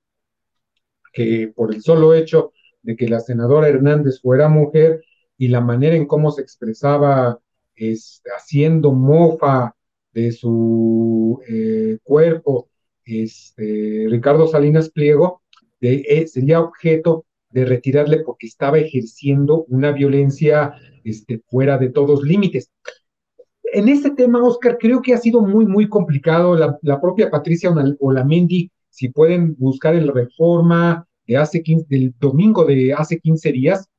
Que 1.12 1.52
por 1.56 1.74
el 1.74 1.84
solo 1.84 2.16
hecho 2.16 2.54
de 2.82 2.96
que 2.96 3.08
la 3.08 3.20
senadora 3.20 3.68
Hernández 3.68 4.20
fuera 4.22 4.50
mujer, 4.50 5.04
y 5.38 5.48
la 5.48 5.62
manera 5.62 5.96
en 5.96 6.06
cómo 6.06 6.32
se 6.32 6.42
expresaba 6.42 7.40
este, 7.76 8.30
haciendo 8.32 8.92
mofa 8.92 9.76
de 10.14 10.32
su 10.32 11.42
eh, 11.48 11.98
cuerpo, 12.04 12.70
este, 13.06 14.06
Ricardo 14.10 14.48
Salinas 14.48 14.90
Pliego, 14.90 15.42
eh, 15.82 16.28
sería 16.28 16.62
objeto 16.62 17.26
de 17.50 17.66
retirarle 17.66 18.20
porque 18.20 18.48
estaba 18.48 18.80
ejerciendo 18.80 19.66
una 19.68 19.92
violencia 19.92 20.74
este, 21.04 21.42
fuera 21.50 21.78
de 21.78 21.90
todos 21.90 22.24
límites. 22.24 22.72
En 23.74 23.90
este 23.90 24.12
tema, 24.12 24.44
Oscar, 24.44 24.78
creo 24.80 25.02
que 25.02 25.14
ha 25.14 25.18
sido 25.18 25.42
muy, 25.42 25.66
muy 25.66 25.90
complicado. 25.90 26.56
La, 26.56 27.02
propia 27.02 27.30
Patricia 27.30 27.74
Olamendi, 28.00 28.72
si 28.90 29.10
pueden 29.10 29.56
buscar 29.56 29.96
el 29.96 30.08
reforma 30.08 31.08
de 31.28 31.38
hace 31.38 31.64
15, 31.64 31.88
del 31.90 32.14
domingo 32.20 32.66
de 32.66 32.94
hace 32.94 33.20
15 33.20 33.52
días, 33.52 33.90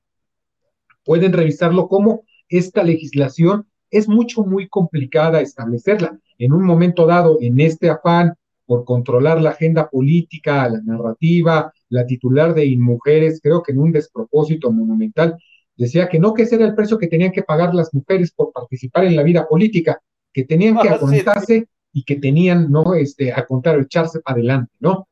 pueden 1.04 1.32
revisarlo 1.32 1.88
como 1.88 2.24
esta 2.48 2.82
legislación 2.82 3.66
es 3.90 4.08
mucho, 4.08 4.42
muy 4.42 4.68
complicada 4.68 5.40
establecerla. 5.40 6.18
En 6.38 6.52
un 6.52 6.64
momento 6.64 7.06
dado, 7.06 7.38
en 7.40 7.60
este 7.60 7.90
afán 7.90 8.34
por 8.66 8.84
controlar 8.84 9.40
la 9.40 9.50
agenda 9.50 9.88
política, 9.88 10.68
la 10.68 10.80
narrativa, 10.80 11.72
la 11.90 12.06
titular 12.06 12.54
de 12.54 12.64
Inmujeres, 12.64 13.40
creo 13.42 13.62
que 13.62 13.72
en 13.72 13.78
un 13.78 13.92
despropósito 13.92 14.72
monumental, 14.72 15.36
decía 15.76 16.08
que 16.08 16.18
no 16.18 16.34
que 16.34 16.42
ese 16.42 16.56
era 16.56 16.66
el 16.66 16.74
precio 16.74 16.98
que 16.98 17.08
tenían 17.08 17.32
que 17.32 17.42
pagar 17.42 17.74
las 17.74 17.92
mujeres 17.92 18.32
por 18.32 18.52
participar 18.52 19.04
en 19.04 19.16
la 19.16 19.22
vida 19.22 19.46
política, 19.46 20.00
que 20.32 20.44
tenían 20.44 20.78
que 20.78 20.88
aguantarse 20.88 21.68
y 21.92 22.04
que 22.04 22.16
tenían, 22.16 22.70
¿no? 22.70 22.94
Este, 22.94 23.32
a 23.32 23.46
contar, 23.46 23.78
echarse 23.78 24.20
para 24.20 24.36
adelante, 24.36 24.72
¿no? 24.80 25.08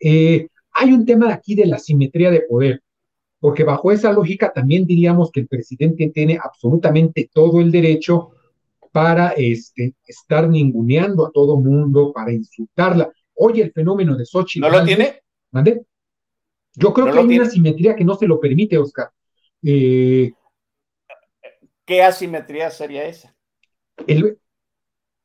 Eh, 0.00 0.48
hay 0.72 0.92
un 0.92 1.04
tema 1.04 1.32
aquí 1.32 1.54
de 1.54 1.66
la 1.66 1.78
simetría 1.78 2.30
de 2.30 2.42
poder 2.42 2.82
porque 3.44 3.62
bajo 3.62 3.92
esa 3.92 4.10
lógica 4.10 4.50
también 4.54 4.86
diríamos 4.86 5.30
que 5.30 5.40
el 5.40 5.48
presidente 5.48 6.08
tiene 6.08 6.38
absolutamente 6.42 7.28
todo 7.30 7.60
el 7.60 7.70
derecho 7.70 8.30
para 8.90 9.34
este, 9.36 9.96
estar 10.06 10.48
ninguneando 10.48 11.26
a 11.26 11.30
todo 11.30 11.60
mundo, 11.60 12.10
para 12.10 12.32
insultarla. 12.32 13.12
Oye, 13.34 13.60
el 13.60 13.70
fenómeno 13.70 14.16
de 14.16 14.24
Sochi. 14.24 14.60
¿No 14.60 14.70
lo 14.70 14.82
tiene? 14.82 15.20
¿Mande? 15.50 15.84
Yo 16.72 16.94
creo 16.94 17.12
que 17.12 17.18
hay 17.18 17.36
una 17.36 17.42
asimetría 17.46 17.94
que 17.94 18.02
no 18.02 18.14
se 18.14 18.26
lo 18.26 18.40
permite, 18.40 18.78
Oscar. 18.78 19.10
Eh, 19.62 20.32
¿Qué 21.84 22.02
asimetría 22.02 22.70
sería 22.70 23.04
esa? 23.04 23.36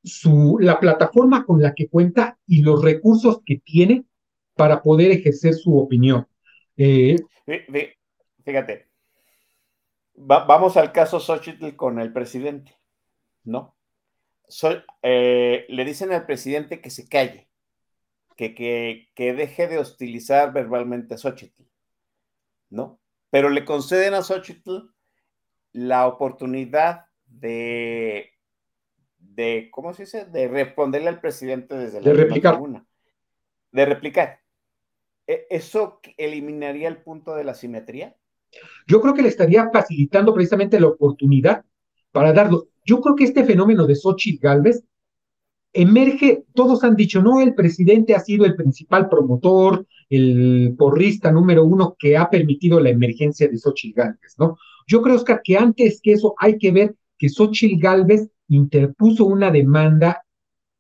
su, 0.04 0.58
la 0.60 0.78
plataforma 0.78 1.46
con 1.46 1.62
la 1.62 1.74
que 1.74 1.88
cuenta 1.88 2.38
y 2.46 2.64
los 2.64 2.84
recursos 2.84 3.40
que 3.46 3.62
tiene 3.64 4.04
para 4.56 4.84
poder 4.84 5.10
ejercer 5.12 5.54
su 5.54 5.78
opinión. 5.78 6.28
Eh, 6.76 7.16
fíjate, 8.50 8.90
vamos 10.16 10.76
al 10.76 10.92
caso 10.92 11.20
Xochitl 11.20 11.76
con 11.76 12.00
el 12.00 12.12
presidente, 12.12 12.76
¿no? 13.44 13.76
Eh, 15.04 15.68
le 15.70 15.86
dicen 15.86 16.12
al 16.12 16.26
presidente 16.26 16.82
que 16.82 16.90
se 16.90 17.08
calle, 17.08 17.48
que, 18.36 18.56
que, 19.14 19.34
deje 19.34 19.68
de 19.68 19.78
hostilizar 19.78 20.52
verbalmente 20.52 21.14
a 21.14 21.18
Xochitl, 21.20 21.62
¿no? 22.72 23.00
Pero 23.30 23.50
le 23.50 23.66
conceden 23.66 24.16
a 24.16 24.24
Xochitl 24.24 24.90
la 25.72 26.08
oportunidad 26.08 27.06
de, 27.28 28.34
de, 29.20 29.70
¿cómo 29.72 29.94
se 29.94 30.04
dice? 30.04 30.26
De 30.26 30.48
responderle 30.48 31.10
al 31.10 31.22
presidente 31.22 31.76
desde 31.76 32.02
la 32.02 32.10
de 32.10 32.14
replicar. 32.16 32.60
de 33.72 33.86
replicar. 33.86 34.40
¿E, 35.28 35.46
¿Eso 35.52 36.02
eliminaría 36.18 36.88
el 36.88 37.04
punto 37.04 37.36
de 37.36 37.44
la 37.44 37.54
simetría? 37.54 38.16
Yo 38.88 39.02
creo 39.02 39.14
que 39.14 39.22
le 39.22 39.30
estaría 39.30 39.70
facilitando 39.72 40.34
precisamente 40.34 40.80
la 40.80 40.88
oportunidad 40.88 41.64
para 42.12 42.34
darlo. 42.34 42.70
Yo 42.86 43.02
creo 43.02 43.16
que 43.16 43.26
este 43.26 43.44
fenómeno 43.44 43.86
de 43.86 43.96
Xochitl 43.96 44.42
Galvez 44.42 44.84
emerge, 45.74 46.46
todos 46.54 46.84
han 46.84 46.96
dicho, 46.96 47.22
no, 47.22 47.42
el 47.42 47.54
presidente 47.54 48.16
ha 48.16 48.20
sido 48.20 48.46
el 48.46 48.56
principal 48.56 49.08
promotor, 49.08 49.86
el 50.10 50.74
porrista 50.78 51.32
número 51.32 51.64
uno 51.64 51.96
que 51.98 52.18
ha 52.18 52.30
permitido 52.30 52.80
la 52.80 52.90
emergencia 52.90 53.48
de 53.48 53.58
Xochitl 53.58 54.00
Galvez, 54.00 54.36
¿no? 54.40 54.58
Yo 54.88 55.02
creo, 55.04 55.16
Oscar, 55.16 55.42
que 55.44 55.56
antes 55.56 56.02
que 56.02 56.14
eso 56.14 56.34
hay 56.40 56.58
que 56.58 56.72
ver 56.72 56.96
que 57.18 57.30
Xochitl 57.30 57.80
Galvez 57.80 58.30
interpuso 58.48 59.26
una 59.26 59.52
demanda, 59.52 60.24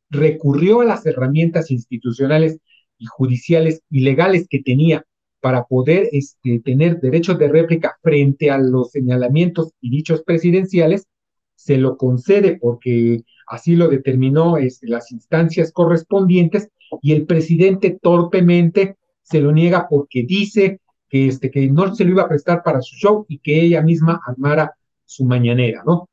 recurrió 0.09 0.81
a 0.81 0.85
las 0.85 1.05
herramientas 1.05 1.69
institucionales 1.69 2.57
y 2.97 3.05
judiciales 3.05 3.83
y 3.91 3.99
legales 3.99 4.47
que 4.49 4.63
tenía 4.63 5.05
para 5.41 5.63
poder 5.63 6.09
este, 6.11 6.59
tener 6.59 6.99
derechos 6.99 7.37
de 7.39 7.47
réplica 7.47 7.97
frente 8.01 8.51
a 8.51 8.57
los 8.57 8.91
señalamientos 8.91 9.73
y 9.81 9.89
dichos 9.89 10.23
presidenciales, 10.23 11.07
se 11.55 11.77
lo 11.77 11.97
concede 11.97 12.57
porque 12.57 13.23
así 13.47 13.75
lo 13.75 13.87
determinó 13.87 14.57
este, 14.57 14.87
las 14.87 15.11
instancias 15.11 15.71
correspondientes 15.71 16.69
y 17.01 17.13
el 17.13 17.25
presidente 17.25 17.99
torpemente 18.01 18.97
se 19.21 19.41
lo 19.41 19.51
niega 19.51 19.87
porque 19.89 20.23
dice 20.23 20.79
que, 21.09 21.27
este, 21.27 21.51
que 21.51 21.67
no 21.67 21.93
se 21.93 22.05
lo 22.05 22.11
iba 22.11 22.23
a 22.23 22.29
prestar 22.29 22.63
para 22.63 22.81
su 22.81 22.95
show 22.95 23.25
y 23.27 23.39
que 23.39 23.61
ella 23.61 23.81
misma 23.81 24.21
armara 24.25 24.73
su 25.05 25.25
mañanera, 25.25 25.83
¿no? 25.85 26.07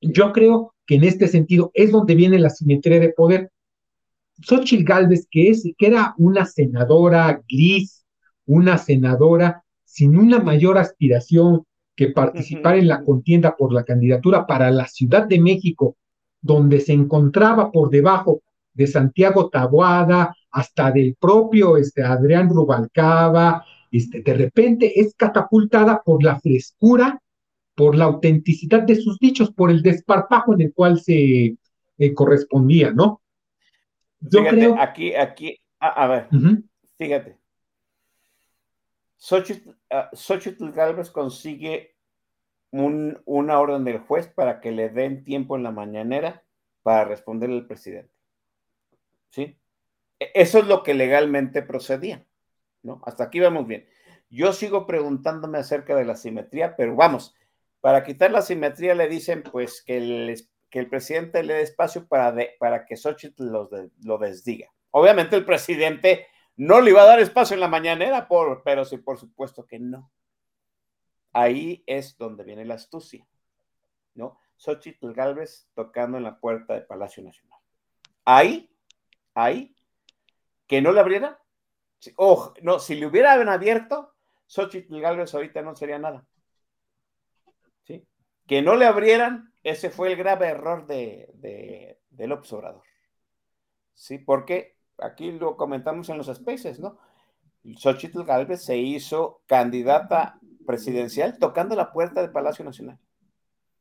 Yo 0.00 0.32
creo 0.32 0.74
que 0.86 0.96
en 0.96 1.04
este 1.04 1.28
sentido 1.28 1.70
es 1.74 1.92
donde 1.92 2.14
viene 2.14 2.38
la 2.38 2.50
simetría 2.50 2.98
de 2.98 3.10
poder. 3.10 3.50
Xochitl 4.40 4.84
Galvez, 4.84 5.28
que, 5.30 5.50
es, 5.50 5.62
que 5.78 5.86
era 5.86 6.14
una 6.18 6.44
senadora 6.44 7.40
gris, 7.48 8.01
una 8.46 8.78
senadora 8.78 9.64
sin 9.84 10.16
una 10.16 10.38
mayor 10.38 10.78
aspiración 10.78 11.64
que 11.94 12.08
participar 12.08 12.76
en 12.76 12.88
la 12.88 13.04
contienda 13.04 13.56
por 13.56 13.72
la 13.72 13.84
candidatura 13.84 14.46
para 14.46 14.70
la 14.70 14.86
Ciudad 14.86 15.26
de 15.26 15.40
México, 15.40 15.96
donde 16.40 16.80
se 16.80 16.92
encontraba 16.92 17.70
por 17.70 17.90
debajo 17.90 18.42
de 18.72 18.86
Santiago 18.86 19.50
Taboada, 19.50 20.34
hasta 20.50 20.90
del 20.90 21.16
propio 21.18 21.76
este, 21.76 22.02
Adrián 22.02 22.48
Rubalcaba, 22.48 23.64
este, 23.90 24.22
de 24.22 24.34
repente 24.34 25.00
es 25.00 25.14
catapultada 25.14 26.02
por 26.02 26.22
la 26.22 26.40
frescura, 26.40 27.20
por 27.74 27.94
la 27.96 28.04
autenticidad 28.04 28.82
de 28.82 28.96
sus 28.96 29.18
dichos, 29.18 29.52
por 29.52 29.70
el 29.70 29.82
desparpajo 29.82 30.54
en 30.54 30.62
el 30.62 30.72
cual 30.72 31.00
se 31.00 31.56
eh, 31.98 32.14
correspondía, 32.14 32.90
¿no? 32.90 33.22
Yo 34.20 34.40
fíjate, 34.40 34.56
creo... 34.56 34.76
aquí, 34.78 35.14
aquí, 35.14 35.58
a, 35.78 36.06
ver, 36.06 36.28
fíjate. 36.96 37.41
Xochitl, 39.22 40.64
uh, 40.64 40.72
Galvez 40.72 41.10
consigue 41.10 41.94
un, 42.72 43.22
una 43.24 43.60
orden 43.60 43.84
del 43.84 44.00
juez 44.00 44.26
para 44.26 44.60
que 44.60 44.72
le 44.72 44.88
den 44.88 45.22
tiempo 45.22 45.54
en 45.54 45.62
la 45.62 45.70
mañanera 45.70 46.42
para 46.82 47.04
responderle 47.04 47.58
al 47.58 47.66
presidente. 47.68 48.12
¿Sí? 49.30 49.56
E, 50.18 50.32
eso 50.34 50.58
es 50.58 50.66
lo 50.66 50.82
que 50.82 50.94
legalmente 50.94 51.62
procedía, 51.62 52.26
¿no? 52.82 53.00
Hasta 53.04 53.22
aquí 53.22 53.38
vamos 53.38 53.68
bien. 53.68 53.88
Yo 54.28 54.52
sigo 54.52 54.88
preguntándome 54.88 55.58
acerca 55.58 55.94
de 55.94 56.04
la 56.04 56.16
simetría, 56.16 56.74
pero 56.74 56.96
vamos, 56.96 57.36
para 57.80 58.02
quitar 58.02 58.32
la 58.32 58.42
simetría 58.42 58.96
le 58.96 59.06
dicen 59.06 59.44
pues 59.44 59.84
que 59.84 59.98
el, 59.98 60.48
que 60.68 60.80
el 60.80 60.88
presidente 60.88 61.44
le 61.44 61.54
dé 61.54 61.62
espacio 61.62 62.08
para, 62.08 62.34
para 62.58 62.84
que 62.84 62.96
Xochitl 62.96 63.44
lo, 63.44 63.70
lo 64.02 64.18
desdiga. 64.18 64.72
Obviamente 64.90 65.36
el 65.36 65.44
presidente 65.44 66.26
no 66.62 66.80
le 66.80 66.90
iba 66.90 67.02
a 67.02 67.06
dar 67.06 67.18
espacio 67.18 67.54
en 67.54 67.60
la 67.60 67.66
mañanera, 67.66 68.28
por, 68.28 68.62
pero 68.62 68.84
sí, 68.84 68.96
por 68.96 69.18
supuesto 69.18 69.66
que 69.66 69.80
no. 69.80 70.12
Ahí 71.32 71.82
es 71.88 72.16
donde 72.16 72.44
viene 72.44 72.64
la 72.64 72.74
astucia, 72.74 73.26
¿no? 74.14 74.38
Xochitl 74.54 75.12
Galvez 75.12 75.68
tocando 75.74 76.18
en 76.18 76.22
la 76.22 76.38
puerta 76.38 76.74
de 76.74 76.82
Palacio 76.82 77.24
Nacional. 77.24 77.58
Ahí, 78.24 78.72
ahí, 79.34 79.74
que 80.68 80.80
no 80.80 80.92
le 80.92 81.00
abriera. 81.00 81.42
Ojo, 82.14 82.54
no, 82.62 82.78
si 82.78 82.94
le 82.94 83.06
hubieran 83.06 83.48
abierto, 83.48 84.14
Xochitl 84.46 85.00
Galvez 85.00 85.34
ahorita 85.34 85.62
no 85.62 85.74
sería 85.74 85.98
nada. 85.98 86.24
¿Sí? 87.82 88.06
Que 88.46 88.62
no 88.62 88.76
le 88.76 88.86
abrieran, 88.86 89.52
ese 89.64 89.90
fue 89.90 90.12
el 90.12 90.16
grave 90.16 90.46
error 90.46 90.86
de, 90.86 91.98
del 92.08 92.30
observador. 92.30 92.84
¿Sí? 93.94 94.18
Porque 94.18 94.76
aquí 94.98 95.32
lo 95.32 95.56
comentamos 95.56 96.08
en 96.08 96.18
los 96.18 96.26
spaces, 96.26 96.80
¿no? 96.80 96.98
Xochitl 97.76 98.24
Galvez 98.24 98.64
se 98.64 98.76
hizo 98.76 99.42
candidata 99.46 100.38
presidencial 100.66 101.38
tocando 101.38 101.76
la 101.76 101.92
puerta 101.92 102.20
del 102.20 102.32
Palacio 102.32 102.64
Nacional. 102.64 102.98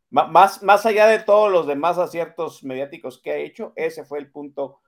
Más, 0.09 0.61
más 0.61 0.85
allá 0.85 1.07
de 1.07 1.19
todos 1.19 1.51
los 1.51 1.67
demás 1.67 1.97
aciertos 1.97 2.63
mediáticos 2.63 3.19
que 3.19 3.31
ha 3.31 3.37
hecho, 3.37 3.71
ese 3.75 4.03
fue 4.03 4.19
el 4.19 4.29
punto 4.29 4.81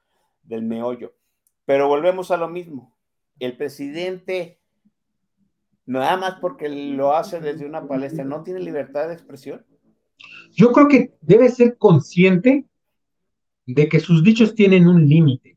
del 0.44 0.64
meollo. 0.64 1.16
Pero 1.66 1.88
volvemos 1.88 2.30
a 2.32 2.38
lo 2.38 2.50
mismo. 2.50 2.94
El 3.40 3.56
presidente, 3.56 4.60
nada 5.86 6.18
más 6.18 6.36
porque 6.42 6.68
lo 6.68 7.16
hace 7.16 7.40
desde 7.40 7.66
una 7.66 7.88
palestra, 7.88 8.26
¿no 8.26 8.44
tiene 8.44 8.60
libertad 8.60 9.08
de 9.08 9.14
expresión? 9.14 9.66
Yo 10.52 10.72
creo 10.72 10.88
que 10.88 11.16
debe 11.22 11.50
ser 11.50 11.78
consciente 11.78 12.66
de 13.66 13.88
que 13.88 14.00
sus 14.00 14.24
dichos 14.24 14.56
tienen 14.56 14.88
un 14.88 15.08
límite. 15.08 15.53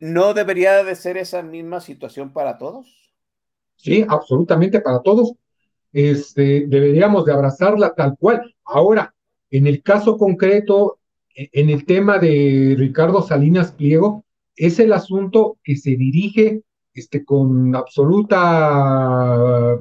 ¿No 0.00 0.32
debería 0.34 0.84
de 0.84 0.94
ser 0.94 1.16
esa 1.16 1.42
misma 1.42 1.80
situación 1.80 2.32
para 2.32 2.56
todos? 2.58 3.12
Sí, 3.76 4.04
absolutamente 4.08 4.80
para 4.80 5.00
todos. 5.00 5.32
Este, 5.92 6.66
deberíamos 6.68 7.24
de 7.24 7.32
abrazarla 7.32 7.94
tal 7.94 8.16
cual. 8.18 8.54
Ahora, 8.64 9.14
en 9.50 9.66
el 9.66 9.82
caso 9.82 10.16
concreto, 10.16 10.98
e, 11.34 11.48
en 11.52 11.70
el 11.70 11.84
tema 11.84 12.18
de 12.18 12.76
Ricardo 12.78 13.22
Salinas 13.22 13.72
Pliego, 13.72 14.24
es 14.54 14.78
el 14.78 14.92
asunto 14.92 15.58
que 15.62 15.76
se 15.76 15.90
dirige 15.90 16.62
este, 16.92 17.24
con 17.24 17.74
absoluta 17.74 18.46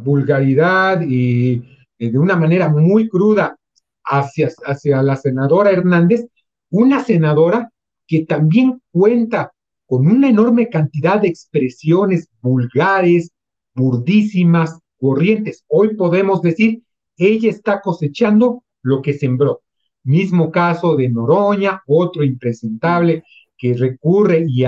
vulgaridad 0.02 1.02
y, 1.02 1.64
de 2.00 2.18
una 2.20 2.36
manera 2.36 2.70
muy 2.70 3.10
cruda 3.10 3.58
hacia, 4.04 4.50
hacia 4.66 5.02
la 5.02 5.16
senadora 5.16 5.72
Hernández, 5.72 6.28
una 6.70 7.04
senadora 7.04 7.72
que 8.06 8.26
también 8.26 8.82
cuenta 8.92 9.52
con 9.88 10.06
una 10.06 10.30
enorme 10.30 10.70
cantidad 10.70 11.20
de 11.20 11.30
expresiones 11.30 12.30
vulgares, 12.42 13.32
burdísimas, 13.74 14.80
corrientes. 15.00 15.64
Hoy 15.68 15.96
podemos 15.96 16.42
decir, 16.42 16.84
ella 17.16 17.50
está 17.50 17.82
cosechando 17.82 18.64
lo 18.84 19.02
que 19.02 19.14
sembró. 19.14 19.62
Mismo 20.04 20.52
caso 20.52 20.96
de 20.96 21.10
Noroña, 21.10 21.82
otro 21.88 22.24
impresentable 22.24 23.24
que 23.58 23.74
recurre 23.74 24.46
y, 24.48 24.66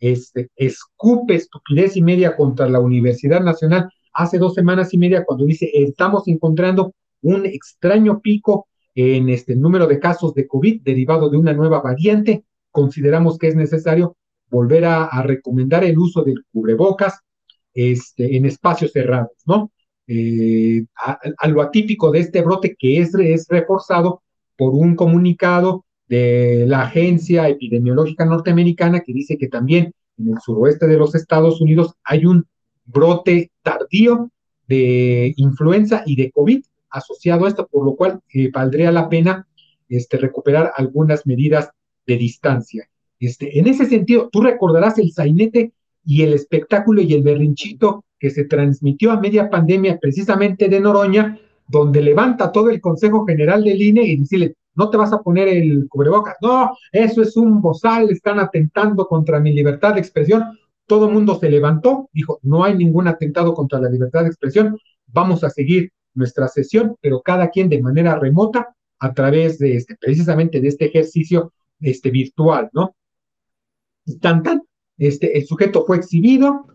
este, 0.00 0.50
escupe 0.56 1.34
estupidez 1.34 1.96
y 1.96 2.02
media 2.02 2.34
contra 2.34 2.68
la 2.68 2.80
Universidad 2.80 3.42
Nacional 3.42 3.88
hace 4.14 4.38
dos 4.38 4.54
semanas 4.54 4.92
y 4.92 4.98
media 4.98 5.24
cuando 5.24 5.44
dice, 5.44 5.70
estamos 5.72 6.26
encontrando 6.28 6.94
un 7.20 7.46
extraño 7.46 8.20
pico 8.20 8.66
en 8.94 9.28
este 9.28 9.54
número 9.54 9.86
de 9.86 10.00
casos 10.00 10.34
de 10.34 10.46
COVID 10.46 10.82
derivado 10.82 11.30
de 11.30 11.36
una 11.36 11.52
nueva 11.52 11.80
variante 11.80 12.44
consideramos 12.72 13.38
que 13.38 13.48
es 13.48 13.54
necesario 13.54 14.16
volver 14.50 14.84
a, 14.84 15.22
recomendar 15.22 15.84
el 15.84 15.98
uso 15.98 16.22
del 16.22 16.44
cubrebocas 16.52 17.20
este, 17.72 18.36
en 18.36 18.44
espacios 18.44 18.92
cerrados, 18.92 19.32
¿no? 19.46 19.70
Eh, 20.06 20.84
a, 20.96 21.48
lo 21.48 21.62
atípico 21.62 22.10
de 22.10 22.18
este 22.18 22.42
brote 22.42 22.76
que 22.78 23.00
es, 23.00 23.12
reforzado 23.48 24.22
por 24.56 24.74
un 24.74 24.96
comunicado 24.96 25.84
de 26.08 26.64
la 26.66 26.82
Agencia 26.82 27.48
Epidemiológica 27.48 28.26
Norteamericana 28.26 29.00
que 29.00 29.12
dice 29.12 29.38
que 29.38 29.48
también 29.48 29.92
en 30.18 30.32
el 30.32 30.40
suroeste 30.40 30.86
de 30.86 30.98
los 30.98 31.14
Estados 31.14 31.60
Unidos 31.60 31.94
hay 32.04 32.26
un 32.26 32.46
brote 32.84 33.52
tardío 33.62 34.30
de 34.66 35.32
influenza 35.36 36.02
y 36.04 36.16
de 36.16 36.30
COVID 36.30 36.62
asociado 36.90 37.46
a 37.46 37.48
esto, 37.48 37.66
por 37.68 37.86
lo 37.86 37.94
cual 37.94 38.20
eh, 38.34 38.50
valdría 38.52 38.92
la 38.92 39.08
pena 39.08 39.46
este, 39.88 40.18
recuperar 40.18 40.72
algunas 40.76 41.26
medidas 41.26 41.70
de 42.06 42.16
distancia. 42.16 42.88
Este, 43.18 43.58
en 43.58 43.68
ese 43.68 43.86
sentido, 43.86 44.28
tú 44.30 44.40
recordarás 44.40 44.98
el 44.98 45.12
sainete 45.12 45.72
y 46.04 46.22
el 46.22 46.32
espectáculo 46.32 47.02
y 47.02 47.14
el 47.14 47.22
berrinchito 47.22 48.04
que 48.18 48.30
se 48.30 48.44
transmitió 48.44 49.12
a 49.12 49.20
media 49.20 49.50
pandemia 49.50 49.98
precisamente 49.98 50.68
de 50.68 50.80
Noroña, 50.80 51.38
donde 51.68 52.02
levanta 52.02 52.52
todo 52.52 52.70
el 52.70 52.80
Consejo 52.80 53.24
General 53.26 53.62
del 53.62 53.80
INE 53.80 54.02
y 54.02 54.16
dice, 54.16 54.56
no 54.74 54.90
te 54.90 54.96
vas 54.96 55.12
a 55.12 55.22
poner 55.22 55.48
el 55.48 55.86
cubrebocas, 55.88 56.36
no, 56.40 56.76
eso 56.90 57.22
es 57.22 57.36
un 57.36 57.60
bozal, 57.60 58.10
están 58.10 58.38
atentando 58.38 59.06
contra 59.06 59.40
mi 59.40 59.52
libertad 59.52 59.94
de 59.94 60.00
expresión. 60.00 60.58
Todo 60.86 61.06
el 61.06 61.14
mundo 61.14 61.38
se 61.38 61.50
levantó, 61.50 62.08
dijo, 62.12 62.38
no 62.42 62.64
hay 62.64 62.76
ningún 62.76 63.08
atentado 63.08 63.54
contra 63.54 63.80
la 63.80 63.88
libertad 63.88 64.22
de 64.22 64.28
expresión, 64.28 64.78
vamos 65.06 65.44
a 65.44 65.50
seguir 65.50 65.92
nuestra 66.14 66.48
sesión, 66.48 66.96
pero 67.00 67.22
cada 67.22 67.50
quien 67.50 67.68
de 67.68 67.80
manera 67.80 68.18
remota 68.18 68.74
a 68.98 69.12
través 69.14 69.58
de 69.58 69.76
este, 69.76 69.96
precisamente 70.00 70.60
de 70.60 70.68
este 70.68 70.86
ejercicio 70.86 71.52
este, 71.82 72.10
virtual, 72.10 72.70
¿no? 72.72 72.94
y 74.04 74.18
tan 74.18 74.42
tan, 74.42 74.62
este, 74.98 75.38
el 75.38 75.46
sujeto 75.46 75.84
fue 75.86 75.96
exhibido, 75.96 76.66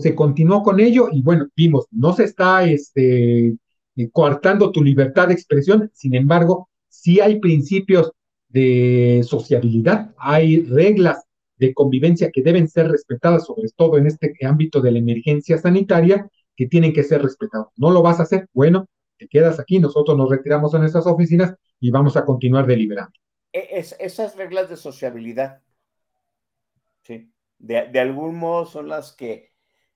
se 0.00 0.14
continuó 0.14 0.62
con 0.62 0.80
ello 0.80 1.08
y 1.12 1.20
bueno, 1.22 1.48
vimos, 1.54 1.86
no 1.90 2.14
se 2.14 2.24
está 2.24 2.64
este, 2.64 3.48
eh, 3.96 4.10
coartando 4.10 4.72
tu 4.72 4.82
libertad 4.82 5.28
de 5.28 5.34
expresión, 5.34 5.90
sin 5.92 6.14
embargo, 6.14 6.70
sí 6.88 7.20
hay 7.20 7.40
principios 7.40 8.10
de 8.48 9.22
sociabilidad, 9.22 10.14
hay 10.16 10.62
reglas 10.64 11.24
de 11.58 11.74
convivencia 11.74 12.30
que 12.30 12.42
deben 12.42 12.68
ser 12.68 12.90
respetadas, 12.90 13.44
sobre 13.44 13.68
todo 13.76 13.98
en 13.98 14.06
este 14.06 14.34
ámbito 14.46 14.80
de 14.80 14.92
la 14.92 14.98
emergencia 14.98 15.58
sanitaria, 15.58 16.26
que 16.56 16.66
tienen 16.66 16.92
que 16.92 17.02
ser 17.02 17.22
respetados. 17.22 17.68
¿No 17.76 17.90
lo 17.90 18.02
vas 18.02 18.18
a 18.18 18.24
hacer? 18.24 18.48
Bueno, 18.52 18.88
te 19.18 19.28
quedas 19.28 19.60
aquí, 19.60 19.78
nosotros 19.78 20.16
nos 20.16 20.30
retiramos 20.30 20.74
a 20.74 20.78
nuestras 20.78 21.06
oficinas 21.06 21.54
y 21.80 21.90
vamos 21.90 22.16
a 22.16 22.24
continuar 22.24 22.66
deliberando. 22.66 23.12
E, 23.52 23.78
es, 23.78 23.96
esas 23.98 24.36
reglas 24.36 24.68
de 24.68 24.76
sociabilidad, 24.76 25.62
sí, 27.02 27.32
de, 27.58 27.88
de 27.88 28.00
algún 28.00 28.36
modo 28.36 28.66
son 28.66 28.88
las 28.88 29.12
que 29.12 29.52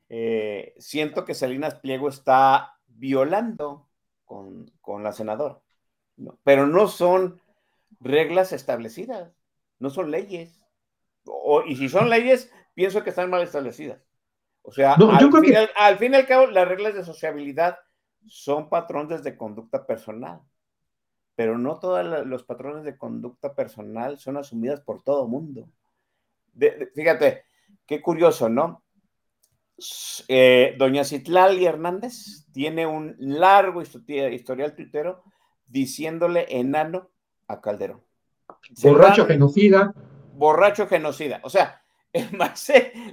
eh, 0.08 0.74
siento 0.78 1.24
que 1.24 1.34
Salinas 1.34 1.76
Pliego 1.76 2.08
está 2.08 2.78
violando 2.86 3.88
con, 4.24 4.70
con 4.80 5.02
la 5.02 5.12
senadora, 5.12 5.60
¿no? 6.16 6.38
pero 6.44 6.66
no 6.66 6.88
son 6.88 7.40
reglas 8.00 8.52
establecidas, 8.52 9.32
no 9.78 9.90
son 9.90 10.10
leyes. 10.10 10.60
O, 11.24 11.62
y 11.64 11.76
si 11.76 11.88
son 11.88 12.08
leyes, 12.08 12.52
pienso 12.74 13.02
que 13.02 13.10
están 13.10 13.30
mal 13.30 13.42
establecidas. 13.42 14.00
O 14.62 14.72
sea, 14.72 14.94
al, 14.94 15.30
fin, 15.30 15.54
al, 15.76 15.98
fin 15.98 16.12
y 16.12 16.16
al 16.16 16.26
cabo, 16.26 16.46
las 16.48 16.66
reglas 16.66 16.94
de 16.94 17.04
sociabilidad 17.04 17.78
son 18.26 18.68
patrones 18.68 19.22
de 19.22 19.36
conducta 19.36 19.86
personal, 19.86 20.40
pero 21.36 21.58
no 21.58 21.78
todos 21.78 22.26
los 22.26 22.42
patrones 22.42 22.84
de 22.84 22.96
conducta 22.96 23.54
personal 23.54 24.18
son 24.18 24.38
asumidas 24.38 24.80
por 24.80 25.02
todo 25.02 25.28
mundo. 25.28 25.68
fíjate, 26.94 27.44
qué 27.86 28.00
curioso, 28.02 28.48
¿no? 28.48 28.82
Eh, 30.26 30.74
doña 30.78 31.04
Citlali 31.04 31.66
Hernández 31.66 32.46
tiene 32.50 32.86
un 32.86 33.14
largo 33.18 33.82
historial 33.82 34.74
tuitero 34.74 35.22
diciéndole 35.66 36.46
enano 36.48 37.10
a 37.46 37.60
Calderón. 37.60 38.02
Borracho 38.82 39.26
genocida. 39.26 39.92
Borracho 40.32 40.86
genocida. 40.86 41.40
O 41.42 41.50
sea, 41.50 41.82
el 42.12 42.28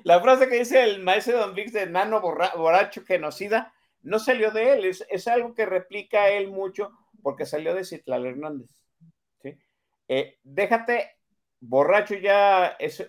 la 0.03 0.21
frase 0.21 0.47
que 0.47 0.59
dice 0.59 0.84
el 0.84 1.03
maestro 1.03 1.38
Don 1.38 1.53
Vix 1.53 1.74
de 1.74 1.84
enano 1.84 2.21
borracho 2.21 3.03
genocida 3.05 3.74
no 4.03 4.19
salió 4.19 4.51
de 4.51 4.74
él, 4.74 4.86
es, 4.86 5.28
algo 5.28 5.53
que 5.55 5.65
replica 5.65 6.30
él 6.30 6.49
mucho 6.49 6.91
porque 7.24 7.45
salió 7.45 7.74
de 7.74 7.86
Citlali 7.86 8.28
Hernández. 8.30 8.69
Eh, 10.09 10.38
déjate, 10.43 11.11
borracho 11.61 12.15
ya, 12.15 12.76
es, 12.78 13.07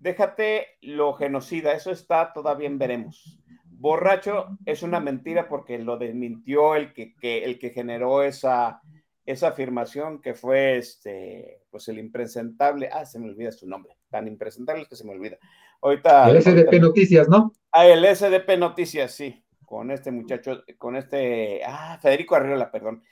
Déjate 0.00 0.66
lo 0.80 1.12
genocida, 1.12 1.74
eso 1.74 1.90
está 1.90 2.32
todavía 2.32 2.66
en 2.66 2.78
veremos. 2.78 3.38
Borracho 3.66 4.56
es 4.64 4.82
una 4.82 4.98
mentira 4.98 5.46
porque 5.46 5.78
lo 5.78 5.98
desmintió 5.98 6.74
el 6.74 6.94
que, 6.94 7.14
el 7.22 7.58
que 7.58 7.68
generó 7.68 8.22
esa, 8.22 8.80
esa 9.26 9.48
afirmación 9.48 10.22
que 10.22 10.32
fue 10.32 10.78
este, 10.78 11.60
pues 11.70 11.86
el 11.88 11.98
impresentable, 11.98 12.88
ah, 12.90 13.04
se 13.04 13.18
me 13.18 13.26
olvida 13.26 13.52
su 13.52 13.68
nombre, 13.68 13.94
tan 14.08 14.26
impresentable 14.26 14.86
que 14.88 14.96
se 14.96 15.04
me 15.04 15.12
olvida. 15.12 15.36
Ahorita. 15.82 16.30
El 16.30 16.40
SDP 16.40 16.80
Noticias, 16.80 17.28
¿no? 17.28 17.52
Ah, 17.70 17.86
el 17.86 18.04
SDP 18.04 18.56
Noticias, 18.58 19.12
sí, 19.12 19.44
con 19.66 19.90
este 19.90 20.10
muchacho, 20.10 20.64
con 20.78 20.96
este, 20.96 21.60
ah, 21.66 21.98
Federico 22.00 22.36
Arriola, 22.36 22.70
perdón. 22.70 23.02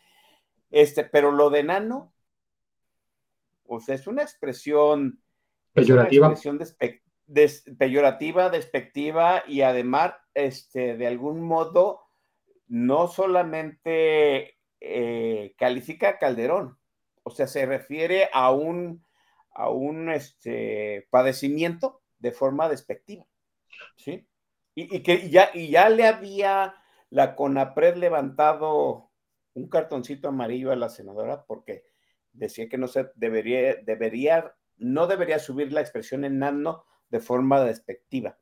Este, 0.70 1.04
pero 1.04 1.32
lo 1.32 1.50
de 1.50 1.62
nano, 1.64 2.12
o 3.66 3.80
sea, 3.80 3.94
es 3.94 4.06
una 4.06 4.22
expresión 4.22 5.20
peyorativa. 5.72 6.34
peyorativa, 7.78 8.50
despectiva 8.50 9.42
y 9.46 9.62
además, 9.62 10.14
este, 10.34 10.96
de 10.96 11.06
algún 11.06 11.42
modo, 11.42 12.00
no 12.66 13.08
solamente 13.08 14.58
eh, 14.80 15.54
califica 15.56 16.10
a 16.10 16.18
Calderón, 16.18 16.78
o 17.22 17.30
sea, 17.30 17.46
se 17.46 17.66
refiere 17.66 18.30
a 18.32 18.50
un, 18.50 19.04
a 19.52 19.68
un 19.68 20.10
este, 20.10 21.06
padecimiento 21.10 22.00
de 22.18 22.32
forma 22.32 22.68
despectiva, 22.68 23.26
¿sí? 23.96 24.26
Y, 24.74 25.00
que 25.02 25.28
ya, 25.28 25.50
y 25.52 25.70
ya 25.70 25.88
le 25.88 26.06
había 26.06 26.76
la 27.10 27.34
CONAPRED 27.34 27.96
levantado 27.96 29.07
un 29.54 29.68
cartoncito 29.68 30.28
amarillo 30.28 30.70
a 30.72 30.76
la 30.76 30.88
senadora 30.88 31.44
porque 31.46 31.84
decía 32.32 32.68
que 32.68 32.78
no 32.78 32.86
se 32.86 33.10
debería, 33.16 33.76
debería 33.76 34.54
no 34.78 35.06
debería 35.06 35.38
subir 35.38 35.72
la 35.72 35.80
expresión 35.80 36.24
enano 36.24 36.84
de 37.08 37.20
forma 37.20 37.60
despectiva. 37.62 38.38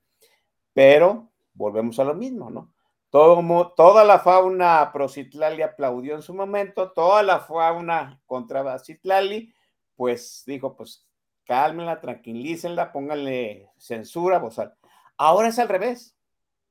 Pero 0.73 1.33
volvemos 1.55 1.99
a 1.99 2.05
lo 2.05 2.15
mismo, 2.15 2.51
¿no? 2.51 2.73
Todo, 3.11 3.73
toda 3.75 4.05
la 4.05 4.19
fauna 4.19 4.91
pro 4.93 5.09
Citlali 5.09 5.63
aplaudió 5.63 6.15
en 6.15 6.23
su 6.23 6.35
momento, 6.35 6.93
toda 6.93 7.23
la 7.23 7.41
fauna 7.41 8.21
contra 8.27 8.79
Citlali, 8.79 9.55
pues 9.95 10.43
dijo, 10.47 10.77
pues 10.77 11.09
cálmenla, 11.47 12.01
tranquilícenla, 12.01 12.93
pónganle 12.93 13.71
censura, 13.79 14.39
bozal. 14.39 14.77
Ahora 15.17 15.49
es 15.49 15.59
al 15.59 15.69
revés, 15.69 16.15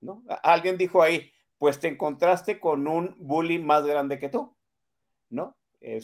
¿no? 0.01 0.23
Alguien 0.43 0.77
dijo 0.77 1.01
ahí, 1.01 1.31
pues 1.57 1.79
te 1.79 1.87
encontraste 1.87 2.59
con 2.59 2.87
un 2.87 3.15
bully 3.19 3.59
más 3.59 3.85
grande 3.85 4.19
que 4.19 4.29
tú, 4.29 4.55
¿no? 5.29 5.57
Eh, 5.81 6.01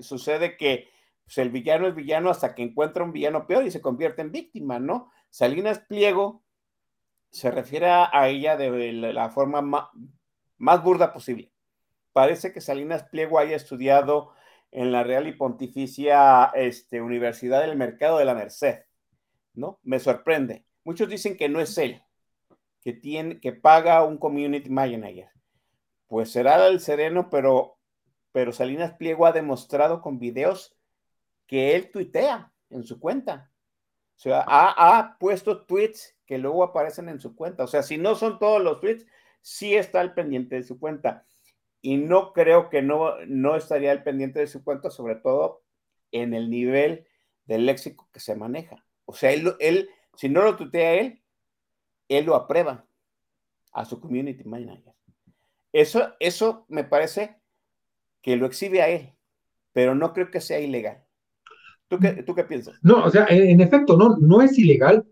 sucede 0.00 0.56
que 0.56 0.88
pues 1.24 1.38
el 1.38 1.50
villano 1.50 1.86
es 1.86 1.94
villano 1.94 2.30
hasta 2.30 2.54
que 2.54 2.62
encuentra 2.62 3.04
un 3.04 3.12
villano 3.12 3.46
peor 3.46 3.64
y 3.64 3.70
se 3.70 3.82
convierte 3.82 4.22
en 4.22 4.32
víctima, 4.32 4.78
¿no? 4.78 5.10
Salinas 5.28 5.80
Pliego 5.80 6.44
se 7.30 7.50
refiere 7.50 7.88
a 7.88 8.28
ella 8.28 8.56
de 8.56 8.92
la 8.92 9.28
forma 9.28 9.60
más, 9.60 10.82
burda 10.82 11.12
posible. 11.12 11.52
Parece 12.12 12.52
que 12.52 12.60
Salinas 12.60 13.04
Pliego 13.04 13.38
haya 13.38 13.56
estudiado 13.56 14.32
en 14.70 14.92
la 14.92 15.02
Real 15.02 15.26
y 15.26 15.32
Pontificia 15.32 16.46
este, 16.54 17.02
Universidad 17.02 17.60
del 17.60 17.76
Mercado 17.76 18.18
de 18.18 18.24
la 18.24 18.34
Merced, 18.34 18.84
¿no? 19.52 19.80
Me 19.82 19.98
sorprende. 19.98 20.64
Muchos 20.84 21.08
dicen 21.08 21.36
que 21.36 21.48
no 21.48 21.60
es 21.60 21.76
él, 21.76 22.02
que, 22.86 22.92
tiene, 22.92 23.40
que 23.40 23.52
paga 23.52 24.04
un 24.04 24.16
community 24.16 24.70
manager. 24.70 25.28
Pues 26.06 26.30
será 26.30 26.68
el 26.68 26.78
sereno, 26.78 27.30
pero, 27.30 27.80
pero 28.30 28.52
Salinas 28.52 28.94
Pliego 28.94 29.26
ha 29.26 29.32
demostrado 29.32 30.00
con 30.00 30.20
videos 30.20 30.78
que 31.48 31.74
él 31.74 31.90
tuitea 31.90 32.52
en 32.70 32.84
su 32.84 33.00
cuenta. 33.00 33.50
O 34.14 34.18
sea, 34.20 34.44
ha, 34.46 35.16
puesto 35.18 35.66
tweets 35.66 36.16
que 36.26 36.38
luego 36.38 36.62
aparecen 36.62 37.08
en 37.08 37.18
su 37.18 37.34
cuenta. 37.34 37.64
O 37.64 37.66
sea, 37.66 37.82
si 37.82 37.98
no 37.98 38.14
son 38.14 38.38
todos 38.38 38.62
los 38.62 38.78
tweets, 38.78 39.04
sí 39.40 39.74
está 39.74 40.00
al 40.00 40.14
pendiente 40.14 40.54
de 40.54 40.62
su 40.62 40.78
cuenta. 40.78 41.26
Y 41.80 41.96
no 41.96 42.32
creo 42.32 42.70
que 42.70 42.82
no, 42.82 43.16
no 43.26 43.56
estaría 43.56 43.90
al 43.90 44.04
pendiente 44.04 44.38
de 44.38 44.46
su 44.46 44.62
cuenta, 44.62 44.90
sobre 44.90 45.16
todo 45.16 45.64
en 46.12 46.34
el 46.34 46.50
nivel 46.50 47.08
del 47.46 47.66
léxico 47.66 48.08
que 48.12 48.20
se 48.20 48.36
maneja. 48.36 48.86
O 49.06 49.12
sea, 49.12 49.32
él, 49.32 49.56
él 49.58 49.90
si 50.14 50.28
no 50.28 50.42
lo 50.42 50.54
tuitea 50.54 50.94
él, 50.94 51.24
él 52.08 52.26
lo 52.26 52.34
aprueba 52.34 52.86
a 53.72 53.84
su 53.84 54.00
community 54.00 54.44
manager. 54.44 54.94
Eso, 55.72 56.14
eso 56.20 56.64
me 56.68 56.84
parece 56.84 57.36
que 58.22 58.36
lo 58.36 58.46
exhibe 58.46 58.82
a 58.82 58.88
él, 58.88 59.12
pero 59.72 59.94
no 59.94 60.12
creo 60.12 60.30
que 60.30 60.40
sea 60.40 60.58
ilegal. 60.58 61.04
¿Tú 61.88 61.98
qué, 62.34 62.44
piensas? 62.44 62.74
No, 62.82 63.04
o 63.04 63.10
sea, 63.10 63.26
en, 63.28 63.60
efecto, 63.60 63.96
no, 63.96 64.16
no 64.16 64.42
es 64.42 64.58
ilegal. 64.58 65.06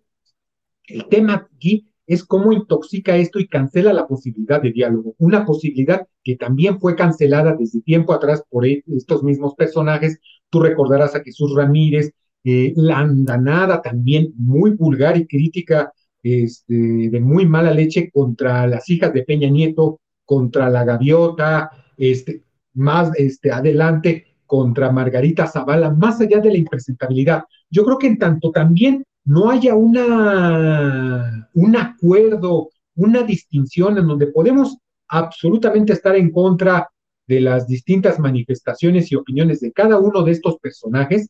El 0.86 1.06
tema 1.08 1.48
aquí 1.54 1.88
es 2.06 2.24
cómo 2.24 2.52
intoxica 2.52 3.16
esto 3.16 3.38
y 3.38 3.46
cancela 3.46 3.92
la 3.92 4.08
posibilidad 4.08 4.60
de 4.60 4.72
diálogo. 4.72 5.14
Una 5.18 5.44
posibilidad 5.44 6.06
que 6.22 6.36
también 6.36 6.80
fue 6.80 6.96
cancelada 6.96 7.54
desde 7.56 7.80
tiempo 7.80 8.12
atrás 8.12 8.42
por 8.48 8.66
e, 8.66 8.82
estos 8.96 9.22
mismos 9.22 9.54
personajes. 9.54 10.18
Tú 10.50 10.60
recordarás 10.60 11.14
a 11.14 11.22
Jesús 11.22 11.54
Ramírez, 11.54 12.12
eh, 12.42 12.72
la 12.76 12.98
andanada 12.98 13.80
también 13.80 14.32
muy 14.36 14.72
vulgar 14.72 15.16
y 15.16 15.26
crítica 15.26 15.92
este, 16.24 16.74
de 16.74 17.20
muy 17.20 17.46
mala 17.46 17.70
leche 17.70 18.10
contra 18.10 18.66
las 18.66 18.88
hijas 18.88 19.12
de 19.12 19.22
Peña 19.22 19.48
Nieto, 19.48 20.00
contra 20.24 20.70
la 20.70 20.84
gaviota, 20.84 21.70
este, 21.96 22.42
más 22.72 23.10
este, 23.16 23.52
adelante 23.52 24.26
contra 24.46 24.90
Margarita 24.90 25.46
Zavala, 25.46 25.90
más 25.90 26.20
allá 26.20 26.40
de 26.40 26.50
la 26.50 26.58
impresentabilidad. 26.58 27.44
Yo 27.70 27.84
creo 27.84 27.98
que 27.98 28.06
en 28.08 28.18
tanto 28.18 28.50
también 28.50 29.04
no 29.24 29.50
haya 29.50 29.74
una, 29.74 31.48
un 31.54 31.76
acuerdo, 31.76 32.70
una 32.96 33.22
distinción 33.22 33.98
en 33.98 34.06
donde 34.06 34.26
podemos 34.28 34.78
absolutamente 35.08 35.92
estar 35.92 36.16
en 36.16 36.30
contra 36.30 36.88
de 37.26 37.40
las 37.40 37.66
distintas 37.66 38.18
manifestaciones 38.18 39.10
y 39.10 39.16
opiniones 39.16 39.60
de 39.60 39.72
cada 39.72 39.98
uno 39.98 40.22
de 40.22 40.32
estos 40.32 40.58
personajes, 40.58 41.28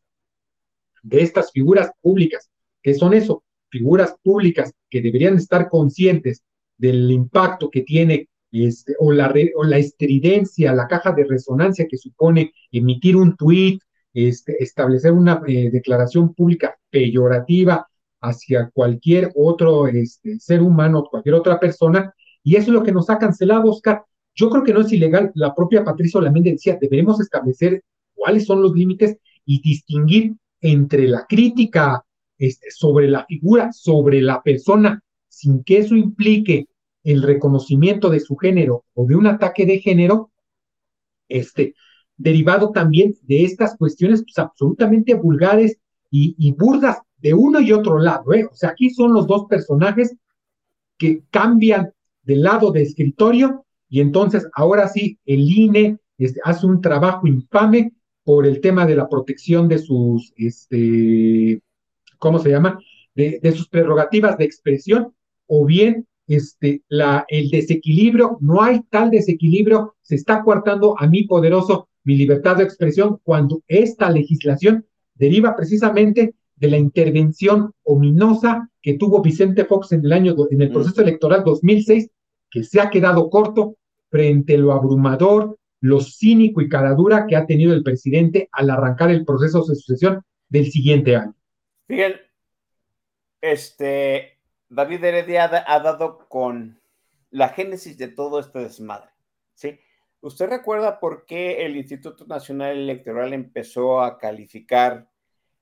de 1.02 1.22
estas 1.22 1.52
figuras 1.52 1.90
públicas, 2.00 2.50
que 2.82 2.94
son 2.94 3.14
eso, 3.14 3.43
figuras 3.74 4.14
públicas 4.22 4.72
que 4.88 5.02
deberían 5.02 5.36
estar 5.36 5.68
conscientes 5.68 6.44
del 6.78 7.10
impacto 7.10 7.68
que 7.70 7.80
tiene 7.80 8.28
este, 8.52 8.94
o, 9.00 9.10
la, 9.10 9.34
o 9.56 9.64
la 9.64 9.78
estridencia, 9.78 10.72
la 10.72 10.86
caja 10.86 11.10
de 11.10 11.24
resonancia 11.24 11.88
que 11.90 11.98
supone 11.98 12.52
emitir 12.70 13.16
un 13.16 13.36
tuit, 13.36 13.82
este, 14.12 14.62
establecer 14.62 15.10
una 15.10 15.42
eh, 15.48 15.70
declaración 15.72 16.32
pública 16.34 16.76
peyorativa 16.88 17.84
hacia 18.20 18.70
cualquier 18.72 19.32
otro 19.34 19.88
este, 19.88 20.38
ser 20.38 20.62
humano, 20.62 21.08
cualquier 21.10 21.34
otra 21.34 21.58
persona, 21.58 22.14
y 22.44 22.54
eso 22.54 22.68
es 22.68 22.74
lo 22.74 22.84
que 22.84 22.92
nos 22.92 23.10
ha 23.10 23.18
cancelado, 23.18 23.70
Oscar. 23.70 24.04
Yo 24.36 24.50
creo 24.50 24.62
que 24.62 24.72
no 24.72 24.82
es 24.82 24.92
ilegal. 24.92 25.32
La 25.34 25.52
propia 25.52 25.82
Patricia 25.82 26.20
Olamende 26.20 26.52
decía, 26.52 26.78
debemos 26.80 27.20
establecer 27.20 27.82
cuáles 28.14 28.46
son 28.46 28.62
los 28.62 28.72
límites 28.72 29.16
y 29.44 29.60
distinguir 29.60 30.34
entre 30.60 31.08
la 31.08 31.26
crítica 31.26 32.04
este, 32.38 32.70
sobre 32.70 33.08
la 33.08 33.24
figura, 33.26 33.72
sobre 33.72 34.20
la 34.20 34.42
persona, 34.42 35.02
sin 35.28 35.64
que 35.64 35.78
eso 35.78 35.96
implique 35.96 36.68
el 37.02 37.22
reconocimiento 37.22 38.10
de 38.10 38.20
su 38.20 38.36
género 38.36 38.84
o 38.94 39.06
de 39.06 39.16
un 39.16 39.26
ataque 39.26 39.66
de 39.66 39.78
género, 39.78 40.30
este, 41.28 41.74
derivado 42.16 42.70
también 42.70 43.14
de 43.22 43.44
estas 43.44 43.76
cuestiones 43.76 44.22
pues, 44.22 44.38
absolutamente 44.38 45.14
vulgares 45.14 45.78
y, 46.10 46.52
burdas 46.52 46.98
de 47.18 47.34
uno 47.34 47.60
y 47.60 47.72
otro 47.72 47.98
lado. 47.98 48.32
¿eh? 48.32 48.46
O 48.50 48.54
sea, 48.54 48.70
aquí 48.70 48.90
son 48.90 49.12
los 49.12 49.26
dos 49.26 49.46
personajes 49.46 50.14
que 50.96 51.24
cambian 51.30 51.92
del 52.22 52.42
lado 52.42 52.70
de 52.70 52.82
escritorio 52.82 53.64
y 53.88 54.00
entonces 54.00 54.46
ahora 54.54 54.88
sí 54.88 55.18
el 55.26 55.40
INE 55.40 55.98
este, 56.18 56.40
hace 56.44 56.66
un 56.66 56.80
trabajo 56.80 57.26
infame 57.26 57.92
por 58.22 58.46
el 58.46 58.60
tema 58.60 58.86
de 58.86 58.96
la 58.96 59.08
protección 59.08 59.68
de 59.68 59.78
sus, 59.78 60.32
este, 60.36 61.60
¿cómo 62.24 62.38
se 62.38 62.48
llama? 62.48 62.78
De, 63.14 63.38
de 63.42 63.52
sus 63.52 63.68
prerrogativas 63.68 64.38
de 64.38 64.46
expresión 64.46 65.12
o 65.46 65.66
bien 65.66 66.06
este, 66.26 66.82
la, 66.88 67.26
el 67.28 67.50
desequilibrio, 67.50 68.38
no 68.40 68.62
hay 68.62 68.80
tal 68.88 69.10
desequilibrio, 69.10 69.94
se 70.00 70.14
está 70.14 70.42
coartando 70.42 70.98
a 70.98 71.06
mi 71.06 71.24
poderoso 71.24 71.88
mi 72.02 72.16
libertad 72.16 72.56
de 72.56 72.64
expresión 72.64 73.18
cuando 73.22 73.62
esta 73.68 74.10
legislación 74.10 74.86
deriva 75.14 75.54
precisamente 75.54 76.34
de 76.56 76.68
la 76.68 76.78
intervención 76.78 77.72
ominosa 77.82 78.70
que 78.80 78.94
tuvo 78.94 79.20
Vicente 79.20 79.66
Fox 79.66 79.92
en 79.92 80.04
el 80.04 80.12
año 80.12 80.34
en 80.50 80.62
el 80.62 80.70
mm. 80.70 80.72
proceso 80.72 81.02
electoral 81.02 81.42
2006, 81.44 82.10
que 82.50 82.64
se 82.64 82.80
ha 82.80 82.88
quedado 82.88 83.28
corto 83.28 83.76
frente 84.10 84.54
a 84.54 84.58
lo 84.58 84.72
abrumador, 84.72 85.58
lo 85.80 86.00
cínico 86.00 86.62
y 86.62 86.68
caradura 86.68 87.26
que 87.26 87.36
ha 87.36 87.46
tenido 87.46 87.74
el 87.74 87.82
presidente 87.82 88.48
al 88.52 88.70
arrancar 88.70 89.10
el 89.10 89.24
proceso 89.24 89.64
de 89.64 89.74
sucesión 89.74 90.22
del 90.48 90.70
siguiente 90.70 91.16
año. 91.16 91.34
Miguel, 91.86 92.20
este, 93.40 94.38
David 94.68 95.04
Heredia 95.04 95.44
ha 95.44 95.80
dado 95.80 96.28
con 96.28 96.80
la 97.30 97.50
génesis 97.50 97.98
de 97.98 98.08
todo 98.08 98.40
este 98.40 98.60
desmadre, 98.60 99.10
¿sí? 99.54 99.78
¿Usted 100.20 100.48
recuerda 100.48 101.00
por 101.00 101.26
qué 101.26 101.66
el 101.66 101.76
Instituto 101.76 102.24
Nacional 102.26 102.78
Electoral 102.78 103.34
empezó 103.34 104.00
a 104.00 104.18
calificar 104.18 105.10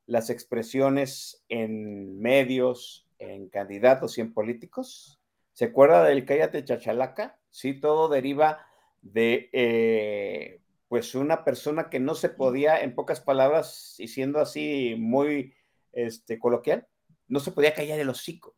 las 0.06 0.30
expresiones 0.30 1.44
en 1.48 2.20
medios, 2.20 3.08
en 3.18 3.48
candidatos 3.48 4.16
y 4.16 4.20
en 4.20 4.32
políticos? 4.32 5.20
¿Se 5.52 5.64
acuerda 5.64 6.04
del 6.04 6.24
cállate 6.24 6.64
chachalaca? 6.64 7.40
Sí, 7.50 7.80
todo 7.80 8.08
deriva 8.08 8.64
de 9.00 9.50
eh, 9.52 10.60
pues 10.86 11.16
una 11.16 11.42
persona 11.44 11.90
que 11.90 11.98
no 11.98 12.14
se 12.14 12.28
podía, 12.28 12.80
en 12.82 12.94
pocas 12.94 13.20
palabras, 13.20 13.96
y 13.98 14.06
siendo 14.06 14.38
así 14.38 14.94
muy 14.96 15.54
este, 15.92 16.38
coloquial, 16.38 16.86
no 17.28 17.40
se 17.40 17.52
podía 17.52 17.74
callar 17.74 17.98
el 17.98 18.08
hocico. 18.08 18.54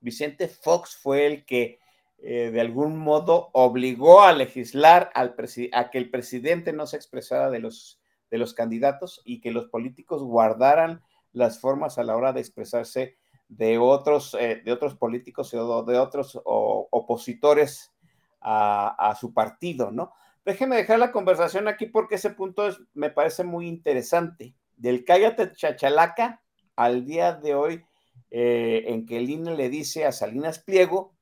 Vicente 0.00 0.48
Fox 0.48 0.96
fue 0.96 1.26
el 1.26 1.44
que 1.44 1.78
eh, 2.18 2.50
de 2.52 2.60
algún 2.60 2.98
modo 2.98 3.50
obligó 3.52 4.22
a 4.22 4.32
legislar 4.32 5.10
al 5.14 5.34
a 5.72 5.90
que 5.90 5.98
el 5.98 6.10
presidente 6.10 6.72
no 6.72 6.86
se 6.86 6.96
expresara 6.96 7.50
de 7.50 7.58
los, 7.58 8.00
de 8.30 8.38
los 8.38 8.54
candidatos 8.54 9.22
y 9.24 9.40
que 9.40 9.50
los 9.50 9.66
políticos 9.66 10.22
guardaran 10.22 11.02
las 11.32 11.58
formas 11.58 11.98
a 11.98 12.04
la 12.04 12.16
hora 12.16 12.32
de 12.32 12.40
expresarse 12.40 13.16
de 13.48 13.78
otros, 13.78 14.36
eh, 14.38 14.62
de 14.64 14.72
otros 14.72 14.94
políticos 14.94 15.52
o 15.54 15.82
de 15.82 15.98
otros 15.98 16.40
opositores 16.44 17.92
a, 18.40 19.10
a, 19.10 19.14
su 19.14 19.34
partido, 19.34 19.90
¿no? 19.90 20.12
Déjeme 20.44 20.76
dejar 20.76 20.98
la 20.98 21.12
conversación 21.12 21.68
aquí 21.68 21.86
porque 21.86 22.16
ese 22.16 22.30
punto 22.30 22.68
me 22.94 23.10
parece 23.10 23.44
muy 23.44 23.68
interesante. 23.68 24.54
Del 24.82 25.04
cállate 25.04 25.52
chachalaca 25.52 26.42
al 26.74 27.06
día 27.06 27.34
de 27.34 27.54
hoy 27.54 27.84
eh, 28.32 28.82
en 28.88 29.06
que 29.06 29.18
el 29.18 29.30
INE 29.30 29.56
le 29.56 29.68
dice 29.68 30.04
a 30.06 30.10
Salinas 30.10 30.58
Pliego 30.58 31.14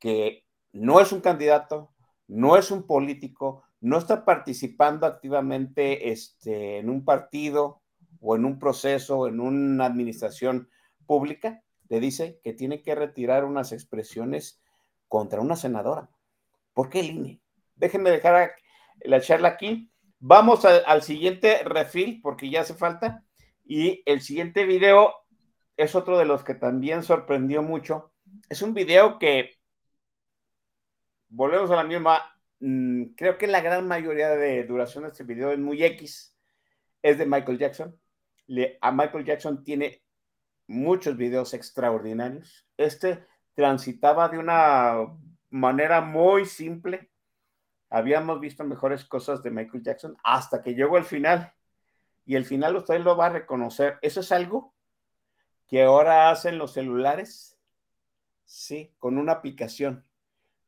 que 0.00 0.44
no 0.72 0.98
es 0.98 1.12
un 1.12 1.20
candidato, 1.20 1.94
no 2.26 2.56
es 2.56 2.72
un 2.72 2.84
político, 2.84 3.62
no 3.80 3.98
está 3.98 4.24
participando 4.24 5.06
activamente 5.06 6.10
este, 6.10 6.78
en 6.78 6.90
un 6.90 7.04
partido 7.04 7.80
o 8.20 8.34
en 8.34 8.44
un 8.44 8.58
proceso, 8.58 9.20
o 9.20 9.28
en 9.28 9.38
una 9.38 9.86
administración 9.86 10.68
pública, 11.06 11.62
le 11.88 12.00
dice 12.00 12.40
que 12.42 12.54
tiene 12.54 12.82
que 12.82 12.96
retirar 12.96 13.44
unas 13.44 13.70
expresiones 13.70 14.60
contra 15.06 15.40
una 15.40 15.54
senadora. 15.54 16.10
¿Por 16.74 16.88
qué 16.88 16.98
el 16.98 17.10
INE? 17.10 17.40
Déjenme 17.76 18.10
dejar 18.10 18.56
la 19.04 19.20
charla 19.20 19.46
aquí. 19.46 19.92
Vamos 20.18 20.64
al 20.64 21.02
siguiente 21.02 21.62
refil 21.64 22.20
porque 22.22 22.50
ya 22.50 22.62
hace 22.62 22.74
falta. 22.74 23.24
Y 23.64 24.02
el 24.06 24.20
siguiente 24.20 24.64
video 24.64 25.14
es 25.76 25.94
otro 25.94 26.18
de 26.18 26.24
los 26.24 26.44
que 26.44 26.54
también 26.54 27.02
sorprendió 27.02 27.62
mucho. 27.62 28.12
Es 28.48 28.62
un 28.62 28.74
video 28.74 29.18
que, 29.18 29.56
volvemos 31.28 31.70
a 31.70 31.76
la 31.76 31.84
misma, 31.84 32.22
mm, 32.60 33.14
creo 33.16 33.38
que 33.38 33.46
la 33.46 33.60
gran 33.60 33.86
mayoría 33.86 34.30
de 34.30 34.64
duración 34.64 35.04
de 35.04 35.10
este 35.10 35.24
video 35.24 35.52
es 35.52 35.58
muy 35.58 35.82
X, 35.84 36.34
es 37.02 37.18
de 37.18 37.26
Michael 37.26 37.58
Jackson. 37.58 37.98
a 38.80 38.92
Michael 38.92 39.24
Jackson 39.24 39.64
tiene 39.64 40.02
muchos 40.68 41.16
videos 41.16 41.52
extraordinarios. 41.54 42.66
Este 42.76 43.24
transitaba 43.54 44.28
de 44.28 44.38
una 44.38 44.98
manera 45.50 46.00
muy 46.00 46.46
simple. 46.46 47.10
Habíamos 47.96 48.40
visto 48.40 48.62
mejores 48.62 49.06
cosas 49.06 49.42
de 49.42 49.50
Michael 49.50 49.82
Jackson 49.82 50.18
hasta 50.22 50.60
que 50.60 50.74
llegó 50.74 50.98
el 50.98 51.04
final. 51.04 51.54
Y 52.26 52.36
el 52.36 52.44
final 52.44 52.76
usted 52.76 53.00
lo 53.00 53.16
va 53.16 53.26
a 53.26 53.30
reconocer. 53.30 53.98
Eso 54.02 54.20
es 54.20 54.32
algo 54.32 54.74
que 55.66 55.82
ahora 55.82 56.28
hacen 56.28 56.58
los 56.58 56.74
celulares, 56.74 57.58
sí, 58.44 58.92
con 58.98 59.16
una 59.16 59.32
aplicación. 59.32 60.04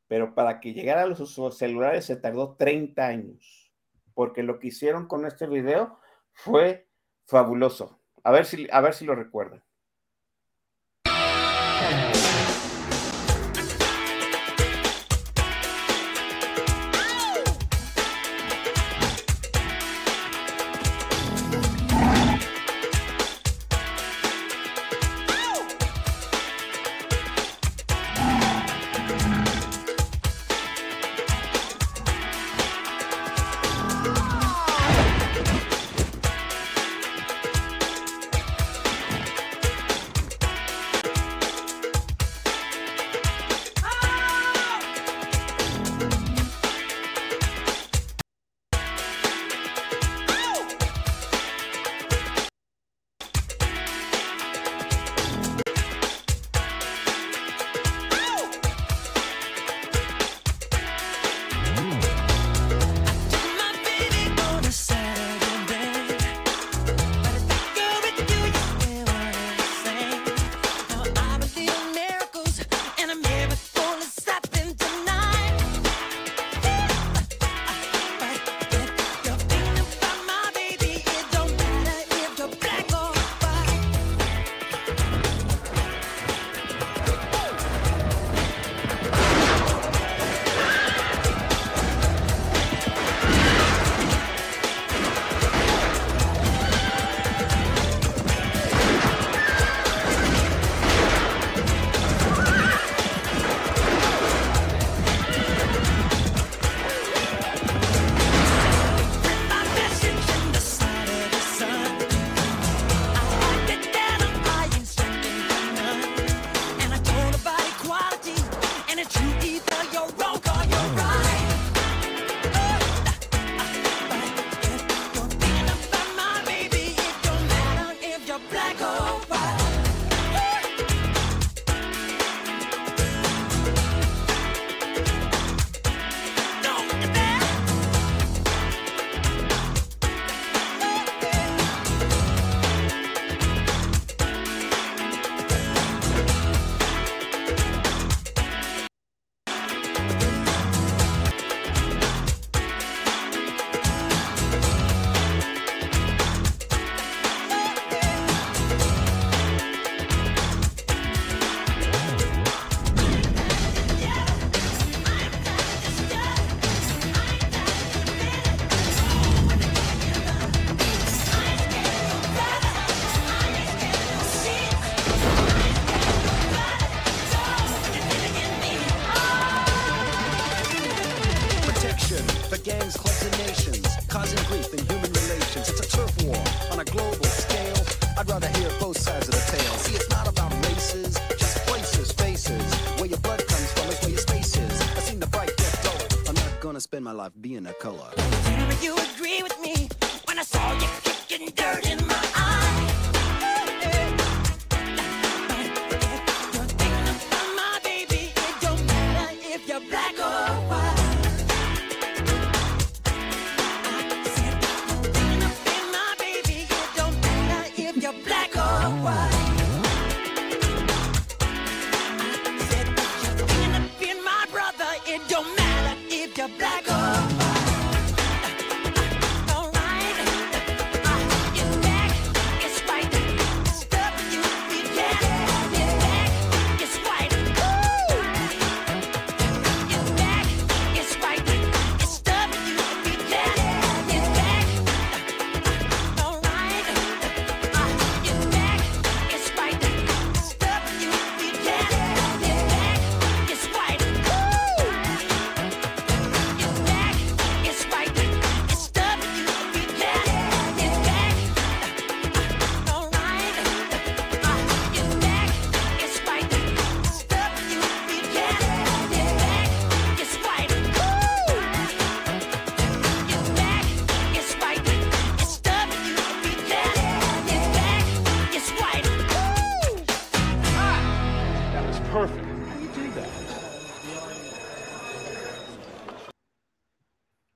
Pero 0.07 0.33
para 0.33 0.59
que 0.59 0.73
llegara 0.73 1.03
a 1.03 1.05
los 1.05 1.55
celulares 1.55 2.05
se 2.05 2.15
tardó 2.15 2.55
30 2.55 3.05
años, 3.05 3.71
porque 4.15 4.41
lo 4.41 4.57
que 4.57 4.69
hicieron 4.69 5.05
con 5.05 5.27
este 5.27 5.45
video 5.45 5.99
fue 6.33 6.87
fabuloso. 7.27 7.99
A 8.23 8.31
ver 8.31 8.45
si, 8.45 8.67
a 8.71 8.81
ver 8.81 8.95
si 8.95 9.05
lo 9.05 9.13
recuerdan. 9.13 9.63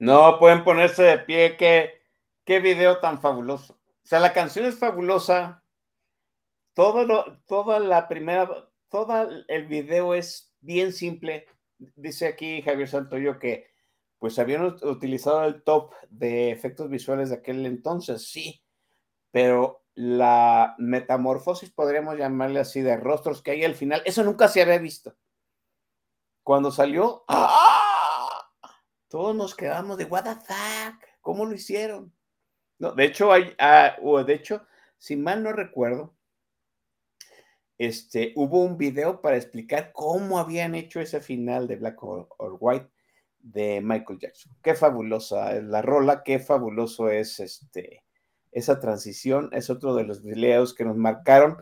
No 0.04 0.38
pueden 0.38 0.66
ponerse 0.66 1.02
de 1.04 1.18
pie. 1.20 1.56
Qué, 1.56 2.02
qué 2.44 2.60
video 2.60 3.00
tan 3.00 3.22
fabuloso. 3.22 3.80
O 4.04 4.06
sea, 4.06 4.20
la 4.20 4.34
canción 4.34 4.66
es 4.66 4.78
fabulosa. 4.78 5.64
Todo 6.74 7.06
lo, 7.06 7.40
toda 7.46 7.80
la 7.80 8.10
primera, 8.10 8.50
todo 8.90 9.30
el 9.48 9.66
video 9.68 10.14
es 10.14 10.54
bien 10.60 10.92
simple. 10.92 11.48
Dice 11.78 12.28
aquí 12.28 12.62
Javier 12.62 12.90
Santoyo 12.90 13.40
que 13.40 13.72
pues 14.20 14.38
habían 14.40 14.64
ut- 14.64 14.84
utilizado 14.84 15.46
el 15.46 15.64
top 15.64 15.94
de 16.10 16.52
efectos 16.52 16.90
visuales 16.90 17.30
de 17.30 17.36
aquel 17.36 17.66
entonces, 17.66 18.30
sí, 18.30 18.62
pero 19.32 19.86
la 19.96 20.76
metamorfosis, 20.80 21.72
podríamos 21.72 22.18
llamarle 22.18 22.60
así, 22.62 22.82
de 22.82 22.96
rostros 22.98 23.42
que 23.42 23.52
hay 23.52 23.64
al 23.66 23.76
final, 23.76 24.02
eso 24.06 24.24
nunca 24.24 24.48
se 24.48 24.62
había 24.62 24.78
visto. 24.80 25.16
Cuando 26.42 26.72
salió, 26.72 27.26
¡ah! 27.28 27.73
Todos 29.14 29.36
nos 29.36 29.54
quedamos 29.54 30.00
de 30.00 30.06
what 30.06 30.24
the 30.24 30.34
fuck, 30.34 31.00
¿cómo 31.22 31.46
lo 31.46 31.54
hicieron? 31.54 32.12
No, 32.80 32.94
de 32.94 33.06
hecho, 33.06 33.32
hay, 33.32 33.54
ah, 33.60 33.96
de 34.26 34.34
hecho, 34.34 34.66
si 34.98 35.16
mal 35.16 35.44
no 35.44 35.54
recuerdo, 35.54 36.16
este, 37.78 38.34
hubo 38.36 38.64
un 38.64 38.76
video 38.76 39.22
para 39.22 39.38
explicar 39.38 39.92
cómo 39.94 40.40
habían 40.40 40.74
hecho 40.74 41.00
ese 41.00 41.22
final 41.22 41.68
de 41.68 41.76
Black 41.76 42.04
or, 42.04 42.28
White 42.60 42.90
de 43.38 43.82
Michael 43.82 44.18
Jackson. 44.18 44.52
Qué 44.64 44.74
fabulosa 44.74 45.58
es 45.58 45.64
la 45.64 45.84
rola, 45.84 46.24
qué 46.24 46.40
fabuloso 46.40 47.10
es 47.10 47.40
este, 47.40 48.04
esa 48.52 48.80
transición, 48.80 49.52
es 49.52 49.70
otro 49.70 49.94
de 49.94 50.06
los 50.06 50.24
videos 50.24 50.74
que 50.74 50.86
nos 50.86 50.98
marcaron. 50.98 51.58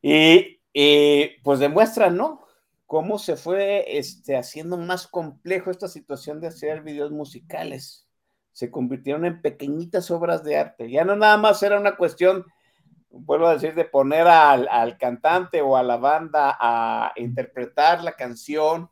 Y, 0.00 0.62
y, 0.72 1.38
pues 1.42 1.58
demuestra, 1.58 2.08
¿no? 2.08 2.46
Cómo 2.90 3.20
se 3.20 3.36
fue 3.36 3.84
este, 3.98 4.36
haciendo 4.36 4.76
más 4.76 5.06
complejo 5.06 5.70
esta 5.70 5.86
situación 5.86 6.40
de 6.40 6.48
hacer 6.48 6.82
videos 6.82 7.12
musicales. 7.12 8.08
Se 8.50 8.68
convirtieron 8.68 9.24
en 9.24 9.40
pequeñitas 9.40 10.10
obras 10.10 10.42
de 10.42 10.56
arte. 10.56 10.90
Ya 10.90 11.04
no 11.04 11.14
nada 11.14 11.36
más 11.36 11.62
era 11.62 11.78
una 11.78 11.96
cuestión, 11.96 12.44
vuelvo 13.08 13.46
a 13.46 13.52
decir, 13.52 13.76
de 13.76 13.84
poner 13.84 14.26
al, 14.26 14.66
al 14.66 14.98
cantante 14.98 15.62
o 15.62 15.76
a 15.76 15.84
la 15.84 15.98
banda 15.98 16.56
a 16.58 17.12
interpretar 17.14 18.02
la 18.02 18.16
canción. 18.16 18.90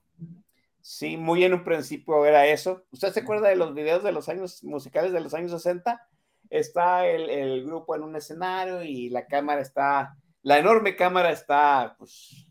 Sí, 0.81 1.17
muy 1.17 1.43
en 1.43 1.55
un 1.55 1.65
principio 1.65 2.25
era 2.25 2.47
eso. 2.47 2.85
¿Usted 2.93 3.13
se 3.13 3.19
acuerda 3.19 3.49
de 3.49 3.57
los 3.57 3.75
videos 3.75 4.05
de 4.05 4.13
los 4.13 4.29
años 4.29 4.63
musicales 4.63 5.11
de 5.11 5.23
los 5.23 5.35
años 5.35 5.51
60? 5.51 6.07
Está 6.51 7.05
el, 7.05 7.29
el 7.29 7.65
grupo 7.65 7.97
en 7.97 8.05
un 8.05 8.15
escenario 8.15 8.81
y 8.81 9.09
la 9.11 9.27
cámara 9.27 9.61
está, 9.61 10.17
la 10.43 10.57
enorme 10.57 10.95
cámara 10.95 11.33
está 11.33 11.97
pues 11.99 12.48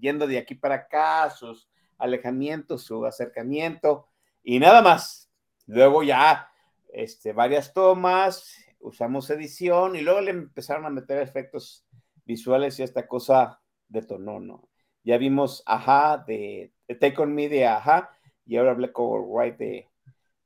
yendo 0.00 0.26
de 0.26 0.38
aquí 0.38 0.54
para 0.54 0.74
acá, 0.76 1.30
sus 1.30 1.68
alejamientos, 1.98 2.84
su 2.84 3.04
acercamiento 3.04 4.06
y 4.42 4.58
nada 4.58 4.82
más. 4.82 5.30
Luego 5.66 6.02
ya 6.02 6.50
este, 6.92 7.32
varias 7.32 7.72
tomas, 7.72 8.56
usamos 8.80 9.30
edición 9.30 9.96
y 9.96 10.00
luego 10.00 10.20
le 10.20 10.30
empezaron 10.30 10.86
a 10.86 10.90
meter 10.90 11.18
efectos 11.18 11.86
visuales 12.24 12.78
y 12.78 12.82
esta 12.82 13.06
cosa 13.06 13.60
detonó, 13.88 14.40
¿no? 14.40 14.68
Ya 15.04 15.18
vimos 15.18 15.62
Ajá 15.66 16.18
de, 16.26 16.72
de 16.88 16.94
Take 16.94 17.22
On 17.22 17.34
Me 17.34 17.48
de 17.48 17.66
Ajá 17.66 18.10
y 18.44 18.56
ahora 18.56 18.74
Black 18.74 18.92
White 18.96 19.64
de, 19.64 19.88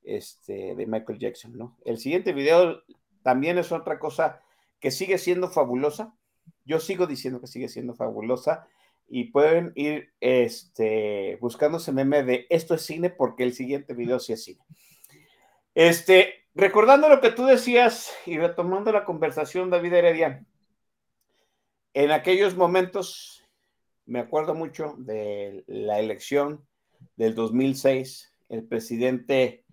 este, 0.03 0.75
de 0.75 0.85
Michael 0.85 1.19
Jackson, 1.19 1.57
¿no? 1.57 1.77
El 1.83 1.97
siguiente 1.97 2.33
video 2.33 2.83
también 3.23 3.57
es 3.57 3.71
otra 3.71 3.99
cosa 3.99 4.41
que 4.79 4.91
sigue 4.91 5.17
siendo 5.17 5.49
fabulosa. 5.49 6.15
Yo 6.63 6.79
sigo 6.79 7.07
diciendo 7.07 7.41
que 7.41 7.47
sigue 7.47 7.67
siendo 7.69 7.95
fabulosa 7.95 8.67
y 9.07 9.25
pueden 9.25 9.71
ir 9.75 10.13
este, 10.19 11.37
buscándose 11.39 11.91
meme 11.91 12.23
de 12.23 12.47
esto 12.49 12.75
es 12.75 12.81
cine 12.81 13.09
porque 13.09 13.43
el 13.43 13.53
siguiente 13.53 13.93
video 13.93 14.19
sí 14.19 14.33
es 14.33 14.43
cine. 14.43 14.63
Este, 15.73 16.45
recordando 16.53 17.09
lo 17.09 17.21
que 17.21 17.31
tú 17.31 17.45
decías 17.45 18.11
y 18.25 18.37
retomando 18.37 18.91
la 18.91 19.05
conversación, 19.05 19.69
David 19.69 19.93
Heredia, 19.93 20.45
en 21.93 22.11
aquellos 22.11 22.55
momentos 22.55 23.43
me 24.05 24.19
acuerdo 24.19 24.53
mucho 24.53 24.95
de 24.97 25.63
la 25.67 25.99
elección 25.99 26.65
del 27.15 27.35
2006, 27.35 28.31
el 28.49 28.63
presidente 28.67 29.65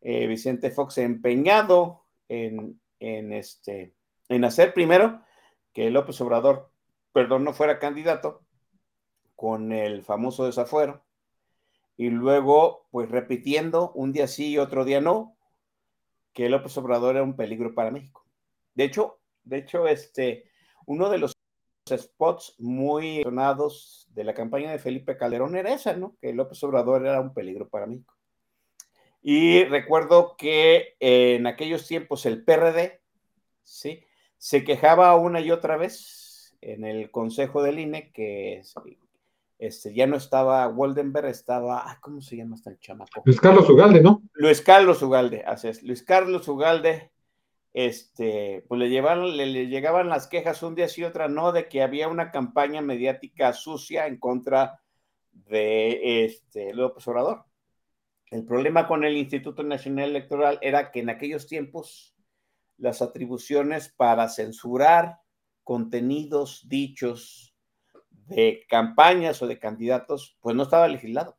eh, 0.00 0.26
Vicente 0.26 0.70
Fox 0.70 0.98
empeñado 0.98 2.04
en, 2.28 2.80
en, 3.00 3.32
este, 3.32 3.94
en 4.28 4.44
hacer 4.44 4.74
primero 4.74 5.22
que 5.72 5.90
López 5.90 6.20
Obrador, 6.20 6.70
perdón, 7.12 7.44
no 7.44 7.52
fuera 7.52 7.78
candidato 7.78 8.42
con 9.38 9.70
el 9.70 10.02
famoso 10.02 10.46
desafuero 10.46 11.00
y 11.96 12.10
luego 12.10 12.88
pues 12.90 13.08
repitiendo 13.08 13.92
un 13.92 14.12
día 14.12 14.26
sí 14.26 14.48
y 14.48 14.58
otro 14.58 14.84
día 14.84 15.00
no 15.00 15.36
que 16.32 16.48
López 16.48 16.76
Obrador 16.76 17.14
era 17.14 17.22
un 17.22 17.36
peligro 17.36 17.72
para 17.72 17.92
México. 17.92 18.26
De 18.74 18.82
hecho, 18.82 19.20
de 19.44 19.58
hecho 19.58 19.86
este 19.86 20.50
uno 20.86 21.08
de 21.08 21.18
los 21.18 21.36
spots 21.88 22.56
muy 22.58 23.22
sonados 23.22 24.08
de 24.10 24.24
la 24.24 24.34
campaña 24.34 24.72
de 24.72 24.80
Felipe 24.80 25.16
Calderón 25.16 25.54
era 25.54 25.72
esa, 25.72 25.94
¿no? 25.94 26.16
Que 26.20 26.32
López 26.32 26.60
Obrador 26.64 27.06
era 27.06 27.20
un 27.20 27.32
peligro 27.32 27.68
para 27.68 27.86
México. 27.86 28.16
Y 29.22 29.62
recuerdo 29.66 30.34
que 30.36 30.96
en 30.98 31.46
aquellos 31.46 31.86
tiempos 31.86 32.26
el 32.26 32.42
PRD, 32.42 33.00
¿sí? 33.62 34.02
Se 34.36 34.64
quejaba 34.64 35.14
una 35.14 35.40
y 35.40 35.52
otra 35.52 35.76
vez 35.76 36.56
en 36.60 36.84
el 36.84 37.12
Consejo 37.12 37.62
del 37.62 37.78
INE 37.78 38.10
que 38.10 38.62
este, 39.58 39.92
ya 39.92 40.06
no 40.06 40.16
estaba 40.16 40.66
Woldenberg, 40.68 41.26
estaba, 41.26 41.98
¿cómo 42.00 42.20
se 42.20 42.36
llama 42.36 42.54
hasta 42.54 42.70
el 42.70 42.78
chamaco? 42.78 43.22
Luis 43.24 43.40
Carlos 43.40 43.68
Ugalde, 43.68 44.00
¿no? 44.00 44.22
Luis 44.34 44.60
Carlos 44.60 45.02
Ugalde, 45.02 45.42
así 45.44 45.68
es. 45.68 45.82
Luis 45.82 46.02
Carlos 46.04 46.46
Ugalde, 46.46 47.10
este, 47.72 48.64
pues 48.68 48.78
le, 48.78 48.88
llevaron, 48.88 49.36
le, 49.36 49.46
le, 49.46 49.66
llegaban 49.66 50.08
las 50.08 50.28
quejas 50.28 50.62
un 50.62 50.76
día 50.76 50.88
sí 50.88 51.00
y 51.00 51.04
otra 51.04 51.28
no 51.28 51.52
de 51.52 51.68
que 51.68 51.82
había 51.82 52.08
una 52.08 52.30
campaña 52.30 52.80
mediática 52.82 53.52
sucia 53.52 54.06
en 54.06 54.18
contra 54.18 54.80
de 55.32 56.24
este, 56.24 56.72
López 56.72 57.06
Obrador. 57.08 57.44
El 58.30 58.44
problema 58.44 58.86
con 58.86 59.04
el 59.04 59.16
Instituto 59.16 59.62
Nacional 59.62 60.10
Electoral 60.10 60.58
era 60.60 60.90
que 60.90 61.00
en 61.00 61.10
aquellos 61.10 61.46
tiempos 61.46 62.14
las 62.76 63.02
atribuciones 63.02 63.88
para 63.88 64.28
censurar 64.28 65.18
contenidos 65.64 66.68
dichos 66.68 67.47
de 68.28 68.64
campañas 68.68 69.40
o 69.42 69.46
de 69.46 69.58
candidatos, 69.58 70.36
pues 70.40 70.54
no 70.54 70.62
estaba 70.64 70.88
legislado. 70.88 71.36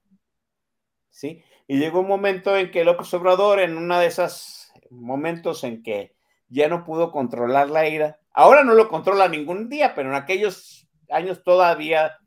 ¿Sí? 1.09 1.43
Y 1.67 1.77
llegó 1.77 1.99
un 1.99 2.07
momento 2.07 2.55
en 2.57 2.71
que 2.71 2.83
López 2.83 3.13
Obrador, 3.13 3.59
en 3.59 3.77
uno 3.77 3.99
de 3.99 4.07
esos 4.07 4.71
momentos 4.89 5.63
en 5.63 5.83
que 5.83 6.15
ya 6.47 6.67
no 6.67 6.83
pudo 6.83 7.11
controlar 7.11 7.69
la 7.69 7.87
ira, 7.87 8.19
ahora 8.31 8.63
no 8.63 8.73
lo 8.73 8.89
controla 8.89 9.27
ningún 9.27 9.69
día, 9.69 9.93
pero 9.93 10.09
en 10.09 10.15
aquellos 10.15 10.87
años 11.09 11.43
todavía 11.43 12.17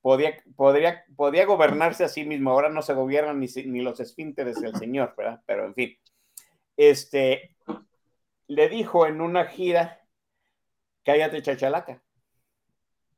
podía, 0.00 0.36
podría, 0.56 1.04
podía 1.16 1.46
gobernarse 1.46 2.04
a 2.04 2.08
sí 2.08 2.24
mismo. 2.24 2.50
Ahora 2.50 2.68
no 2.68 2.82
se 2.82 2.94
gobiernan 2.94 3.38
ni, 3.38 3.46
ni 3.66 3.80
los 3.80 4.00
esfínteres 4.00 4.60
del 4.60 4.74
señor, 4.74 5.14
¿verdad? 5.16 5.42
Pero 5.46 5.66
en 5.66 5.74
fin, 5.74 5.98
este, 6.76 7.56
le 8.48 8.68
dijo 8.68 9.06
en 9.06 9.20
una 9.20 9.44
gira, 9.46 10.00
cállate 11.04 11.42
chachalaca, 11.42 12.02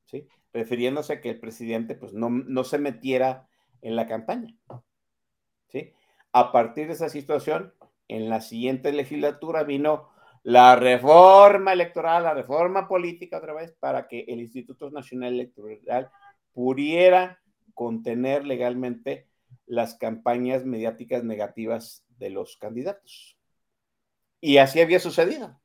¿sí? 0.05 0.29
Refiriéndose 0.53 1.15
a 1.15 1.21
que 1.21 1.31
el 1.31 1.41
presidente 1.41 1.95
pues 1.95 2.13
no, 2.13 2.29
no 2.29 2.65
se 2.65 2.79
metiera 2.79 3.49
en 3.81 3.97
la 3.97 4.07
campaña, 4.07 4.55
¿sí? 5.69 5.93
A 6.33 6.53
partir 6.53 6.87
de 6.87 6.95
esa 6.95 7.09
situación, 7.09 7.75
en 8.09 8.29
la 8.29 8.41
siguiente 8.41 8.93
legislatura 8.93 9.65
vino 9.65 10.11
la 10.43 10.77
reforma 10.77 11.73
electoral, 11.73 12.25
la 12.25 12.35
reforma 12.35 12.89
política 12.89 13.39
otra 13.39 13.55
vez, 13.55 13.73
para 13.79 14.09
que 14.09 14.25
el 14.29 14.41
Instituto 14.41 14.91
Nacional 14.91 15.35
Electoral 15.35 16.11
pudiera 16.53 17.41
contener 17.75 18.45
legalmente 18.45 19.29
las 19.67 19.95
campañas 19.95 20.65
mediáticas 20.65 21.25
negativas 21.25 22.05
de 22.19 22.31
los 22.31 22.57
candidatos. 22.57 23.37
Y 24.41 24.59
así 24.59 24.81
había 24.81 24.99
sucedido. 24.99 25.61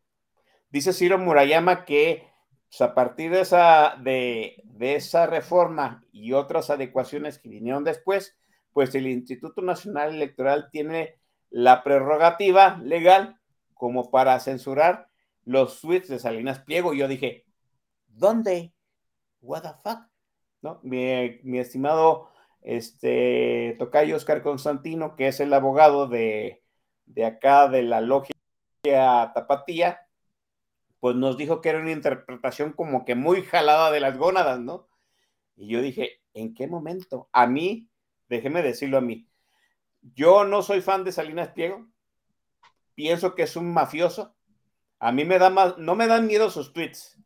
Dice 0.70 0.94
Ciro 0.94 1.18
Murayama 1.18 1.86
que 1.86 2.28
pues, 2.70 2.82
a 2.82 2.94
partir 2.94 3.32
de 3.32 3.42
esa, 3.42 3.96
de, 4.02 4.64
de 4.66 4.96
esa 4.96 5.26
reforma 5.26 6.04
y 6.12 6.34
otras 6.34 6.70
adecuaciones 6.70 7.40
que 7.40 7.50
vinieron 7.50 7.84
después, 7.84 8.38
pues 8.74 8.94
el 8.96 9.08
Instituto 9.08 9.62
Nacional 9.62 10.14
Electoral 10.14 10.70
tiene 10.72 11.20
la 11.50 11.84
prerrogativa 11.84 12.78
legal 12.84 13.40
como 13.74 14.12
para 14.12 14.40
censurar 14.40 15.08
los 15.46 15.82
tweets 15.82 16.10
de 16.10 16.20
Salinas 16.20 16.60
Pliego. 16.60 16.94
Y 16.94 17.00
yo 17.00 17.08
dije, 17.08 17.46
¿dónde? 18.08 18.74
What 19.42 19.62
the 19.62 19.70
fuck? 19.82 20.02
¿No? 20.62 20.80
Mi, 20.84 21.40
mi 21.44 21.60
estimado 21.60 22.30
este, 22.62 23.76
Tocayo 23.80 24.16
Oscar 24.16 24.42
Constantino, 24.42 25.16
que 25.16 25.28
es 25.28 25.40
el 25.40 25.54
abogado 25.54 26.08
de, 26.08 26.64
de 27.06 27.26
acá 27.26 27.70
de 27.70 27.84
la 27.84 28.02
logia 28.02 28.34
Tapatía, 29.34 30.07
pues 31.00 31.16
nos 31.16 31.38
dijo 31.38 31.62
que 31.62 31.70
era 31.70 31.80
una 31.80 31.92
interpretación 31.92 32.74
como 32.74 33.06
que 33.06 33.16
muy 33.16 33.44
jalada 33.44 33.92
de 33.92 34.00
las 34.00 34.18
gónadas, 34.18 34.60
¿no? 34.60 34.88
Y 35.56 35.68
yo 35.68 35.82
dije, 35.82 36.22
¿en 36.34 36.54
qué 36.54 36.68
momento? 36.68 37.30
A 37.32 37.48
mí, 37.48 37.90
déjeme 38.30 38.62
decirlo 38.62 38.98
a 38.98 39.02
mí, 39.02 39.28
yo 40.02 40.46
no 40.46 40.62
soy 40.62 40.82
fan 40.82 41.04
de 41.04 41.12
Salinas 41.12 41.50
Pliego, 41.50 41.88
pienso 42.96 43.36
que 43.36 43.44
es 43.44 43.56
un 43.56 43.74
mafioso. 43.74 44.36
A 45.00 45.12
mí 45.12 45.26
me 45.26 45.38
da 45.40 45.50
más, 45.50 45.78
no 45.78 45.96
me 45.96 46.08
dan 46.08 46.28
miedo 46.28 46.50
sus 46.50 46.74
tweets, 46.74 47.20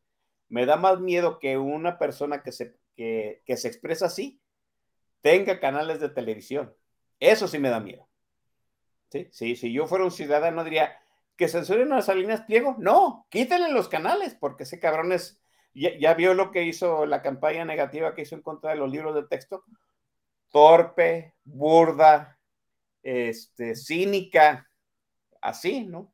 me 0.49 0.65
da 0.65 0.75
más 0.75 0.99
miedo 0.99 1.39
que 1.39 1.57
una 1.57 1.97
persona 1.97 2.43
que 2.43 2.51
se, 2.51 2.77
que, 2.95 3.41
que 3.45 3.57
se 3.57 3.67
expresa 3.67 4.07
así 4.07 4.41
tenga 5.21 5.59
canales 5.59 5.99
de 5.99 6.09
televisión. 6.09 6.75
Eso 7.19 7.47
sí 7.47 7.59
me 7.59 7.69
da 7.69 7.79
miedo. 7.79 8.07
Sí, 9.09 9.27
sí, 9.31 9.55
si 9.55 9.71
yo 9.71 9.87
fuera 9.87 10.05
un 10.05 10.11
ciudadano 10.11 10.63
diría 10.63 11.00
que 11.41 11.47
censuren 11.47 11.91
a 11.91 12.03
Salinas 12.03 12.41
Pliego. 12.41 12.75
No, 12.77 13.25
quítenle 13.31 13.71
los 13.71 13.89
canales, 13.89 14.35
porque 14.39 14.61
ese 14.61 14.79
cabrón 14.79 15.11
es, 15.11 15.41
ya, 15.73 15.89
ya 15.97 16.13
vio 16.13 16.35
lo 16.35 16.51
que 16.51 16.65
hizo 16.65 17.07
la 17.07 17.23
campaña 17.23 17.65
negativa 17.65 18.13
que 18.13 18.21
hizo 18.21 18.35
en 18.35 18.43
contra 18.43 18.69
de 18.69 18.75
los 18.75 18.91
libros 18.91 19.15
de 19.15 19.23
texto. 19.23 19.63
Torpe, 20.51 21.33
burda, 21.43 22.37
este, 23.01 23.75
cínica, 23.75 24.69
así, 25.41 25.87
¿no? 25.87 26.13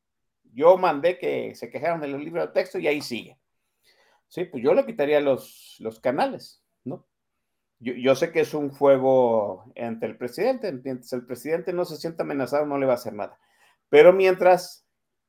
Yo 0.54 0.78
mandé 0.78 1.20
que 1.20 1.54
se 1.56 1.70
quejaron 1.70 2.00
de 2.00 2.08
los 2.08 2.24
libros 2.24 2.48
de 2.48 2.54
texto 2.54 2.80
y 2.80 2.88
ahí 2.88 3.02
sigue. 3.02 3.38
Sí, 4.30 4.46
pues 4.46 4.64
yo 4.64 4.74
le 4.74 4.86
quitaría 4.86 5.20
los, 5.20 5.76
los 5.80 6.00
canales, 6.00 6.64
¿no? 6.86 7.06
Yo, 7.80 7.92
yo, 7.96 8.16
sé 8.16 8.32
que 8.32 8.40
es 8.40 8.54
un 8.54 8.70
juego 8.70 9.74
entre 9.76 10.08
el 10.08 10.18
presidente, 10.18 10.72
mientras 10.72 11.12
el 11.12 11.26
presidente 11.26 11.74
no 11.74 11.84
se 11.84 11.98
sienta 11.98 12.24
amenazado, 12.24 12.66
no 12.66 12.78
le 12.78 12.86
va 12.86 12.94
a 12.94 12.96
hacer 12.96 13.12
nada. 13.12 13.38
Pero 13.90 14.14
mientras 14.14 14.87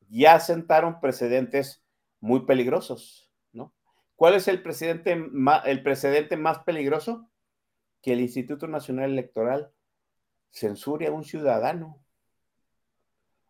ya 0.09 0.41
sentaron 0.41 1.01
precedentes 1.01 1.85
muy 2.21 2.47
peligrosos, 2.47 3.31
¿no? 3.53 3.75
¿Cuál 4.17 4.35
es 4.35 4.49
el, 4.49 4.63
presidente 4.63 5.17
más, 5.17 5.65
el 5.67 5.83
precedente 5.83 6.37
más 6.37 6.61
peligroso? 6.61 7.29
Que 8.03 8.13
el 8.13 8.21
Instituto 8.21 8.67
Nacional 8.67 9.11
Electoral 9.11 9.73
censure 10.51 11.07
a 11.07 11.13
un 11.13 11.25
ciudadano. 11.25 12.03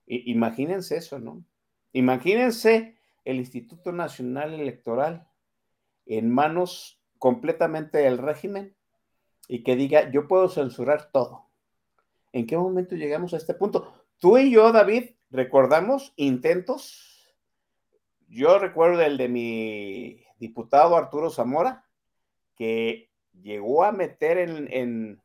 Imagínense 0.06 0.97
eso, 0.97 1.18
¿no? 1.18 1.44
Imagínense 1.93 2.98
el 3.24 3.36
Instituto 3.36 3.93
Nacional 3.93 4.55
Electoral 4.55 5.28
en 6.06 6.30
manos 6.30 7.01
completamente 7.18 7.98
del 7.98 8.18
régimen 8.18 8.74
y 9.48 9.62
que 9.62 9.76
diga, 9.76 10.10
yo 10.10 10.28
puedo 10.28 10.48
censurar 10.48 11.10
todo. 11.10 11.47
¿En 12.32 12.47
qué 12.47 12.56
momento 12.56 12.94
llegamos 12.94 13.35
a 13.35 13.39
este 13.39 13.55
punto? 13.55 13.93
Tú 14.18 14.39
y 14.39 14.51
yo, 14.51 14.72
David, 14.72 15.10
recordamos 15.30 16.12
intentos. 16.16 17.34
Yo 18.28 18.59
recuerdo 18.59 19.02
el 19.02 19.16
de 19.16 19.28
mi 19.28 20.24
diputado 20.38 20.96
Arturo 20.96 21.30
Zamora, 21.30 21.84
que 22.56 23.10
llegó 23.42 23.84
a 23.84 23.92
meter 23.92 24.38
en, 24.38 24.68
en, 24.70 25.22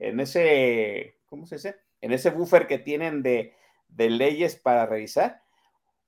en, 0.00 0.20
ese, 0.20 1.18
¿cómo 1.26 1.46
se 1.46 1.56
dice? 1.56 1.76
En 2.00 2.12
ese 2.12 2.30
buffer 2.30 2.66
que 2.66 2.78
tienen 2.78 3.22
de, 3.22 3.54
de 3.88 4.10
leyes 4.10 4.56
para 4.56 4.86
revisar, 4.86 5.42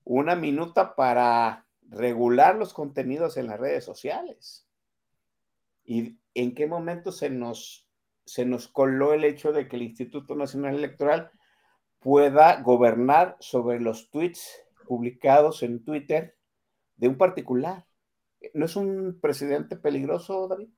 una 0.05 0.37
minuta 0.37 0.95
para 0.95 1.67
regular 1.89 2.57
los 2.57 2.73
contenidos 2.73 3.37
en 3.37 3.47
las 3.47 3.59
redes 3.59 3.85
sociales. 3.85 4.67
¿Y 5.85 6.19
en 6.35 6.55
qué 6.55 6.67
momento 6.67 7.13
se 7.13 7.31
nos, 7.31 7.89
se 8.25 8.45
nos 8.45 8.69
coló 8.69 9.13
el 9.15 9.25
hecho 9.25 9.53
de 9.53 9.69
que 9.69 9.77
el 9.77 9.83
Instituto 9.83 10.35
Nacional 10.35 10.75
Electoral 10.77 11.31
pueda 12.05 12.63
gobernar 12.63 13.37
sobre 13.41 13.81
los 13.81 14.11
tweets 14.11 14.63
publicados 14.87 15.63
en 15.63 15.83
Twitter 15.83 16.37
de 16.97 17.09
un 17.09 17.17
particular? 17.17 17.87
¿No 18.53 18.67
es 18.67 18.77
un 18.77 19.19
presidente 19.21 19.77
peligroso, 19.77 20.47
David? 20.47 20.69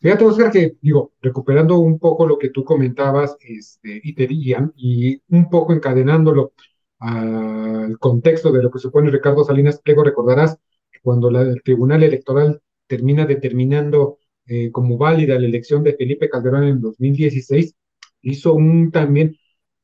Fíjate, 0.00 0.24
Oscar, 0.24 0.50
que 0.50 0.76
digo, 0.80 1.12
recuperando 1.20 1.78
un 1.78 1.98
poco 1.98 2.26
lo 2.26 2.38
que 2.38 2.48
tú 2.48 2.64
comentabas 2.64 3.36
este, 3.40 4.00
y, 4.02 4.14
te, 4.14 4.26
y, 4.30 4.54
y 4.76 5.22
un 5.28 5.50
poco 5.50 5.72
encadenándolo 5.72 6.52
al 6.98 7.98
contexto 7.98 8.50
de 8.50 8.62
lo 8.62 8.70
que 8.70 8.78
supone 8.78 9.10
Ricardo 9.10 9.44
Salinas 9.44 9.80
Pliego, 9.80 10.02
recordarás 10.02 10.58
que 10.90 11.00
cuando 11.02 11.28
el 11.28 11.62
Tribunal 11.62 12.02
Electoral 12.02 12.62
termina 12.86 13.26
determinando 13.26 14.18
eh, 14.46 14.70
como 14.70 14.96
válida 14.96 15.38
la 15.38 15.46
elección 15.46 15.82
de 15.82 15.94
Felipe 15.94 16.30
Calderón 16.30 16.64
en 16.64 16.80
2016, 16.80 17.74
hizo 18.22 18.54
un 18.54 18.90
también, 18.90 19.36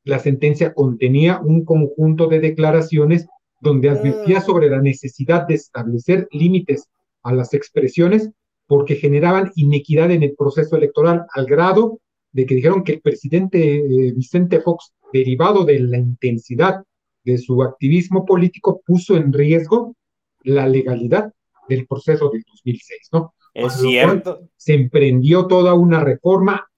la 0.03 0.19
sentencia 0.19 0.73
contenía 0.73 1.39
un 1.43 1.63
conjunto 1.65 2.27
de 2.27 2.39
declaraciones 2.39 3.27
donde 3.59 3.89
advertía 3.89 4.41
sobre 4.41 4.69
la 4.69 4.81
necesidad 4.81 5.47
de 5.47 5.53
establecer 5.55 6.27
límites 6.31 6.89
a 7.23 7.33
las 7.33 7.53
expresiones 7.53 8.31
porque 8.65 8.95
generaban 8.95 9.51
inequidad 9.55 10.11
en 10.11 10.23
el 10.23 10.33
proceso 10.35 10.77
electoral, 10.77 11.25
al 11.33 11.45
grado 11.45 11.99
de 12.31 12.45
que 12.45 12.55
dijeron 12.55 12.83
que 12.83 12.93
el 12.93 13.01
presidente 13.01 13.75
eh, 13.75 14.13
Vicente 14.13 14.61
Fox, 14.61 14.93
derivado 15.11 15.65
de 15.65 15.79
la 15.79 15.97
intensidad 15.97 16.81
de 17.23 17.37
su 17.37 17.61
activismo 17.61 18.25
político, 18.25 18.81
puso 18.85 19.17
en 19.17 19.33
riesgo 19.33 19.95
la 20.43 20.67
legalidad 20.67 21.31
del 21.67 21.85
proceso 21.85 22.29
del 22.29 22.43
2006, 22.47 23.09
¿no? 23.11 23.33
Es 23.53 23.73
cierto. 23.73 24.47
Se 24.55 24.73
emprendió 24.73 25.47
toda 25.47 25.73
una 25.73 25.99
reforma 25.99 26.70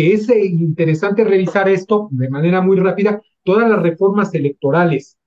que 0.00 0.14
es 0.14 0.30
eh, 0.30 0.46
interesante 0.46 1.24
revisar 1.24 1.68
esto 1.68 2.08
de 2.10 2.30
manera 2.30 2.62
muy 2.62 2.78
rápida, 2.78 3.20
todas 3.42 3.68
las 3.68 3.82
reformas 3.82 4.34
electorales 4.34 5.18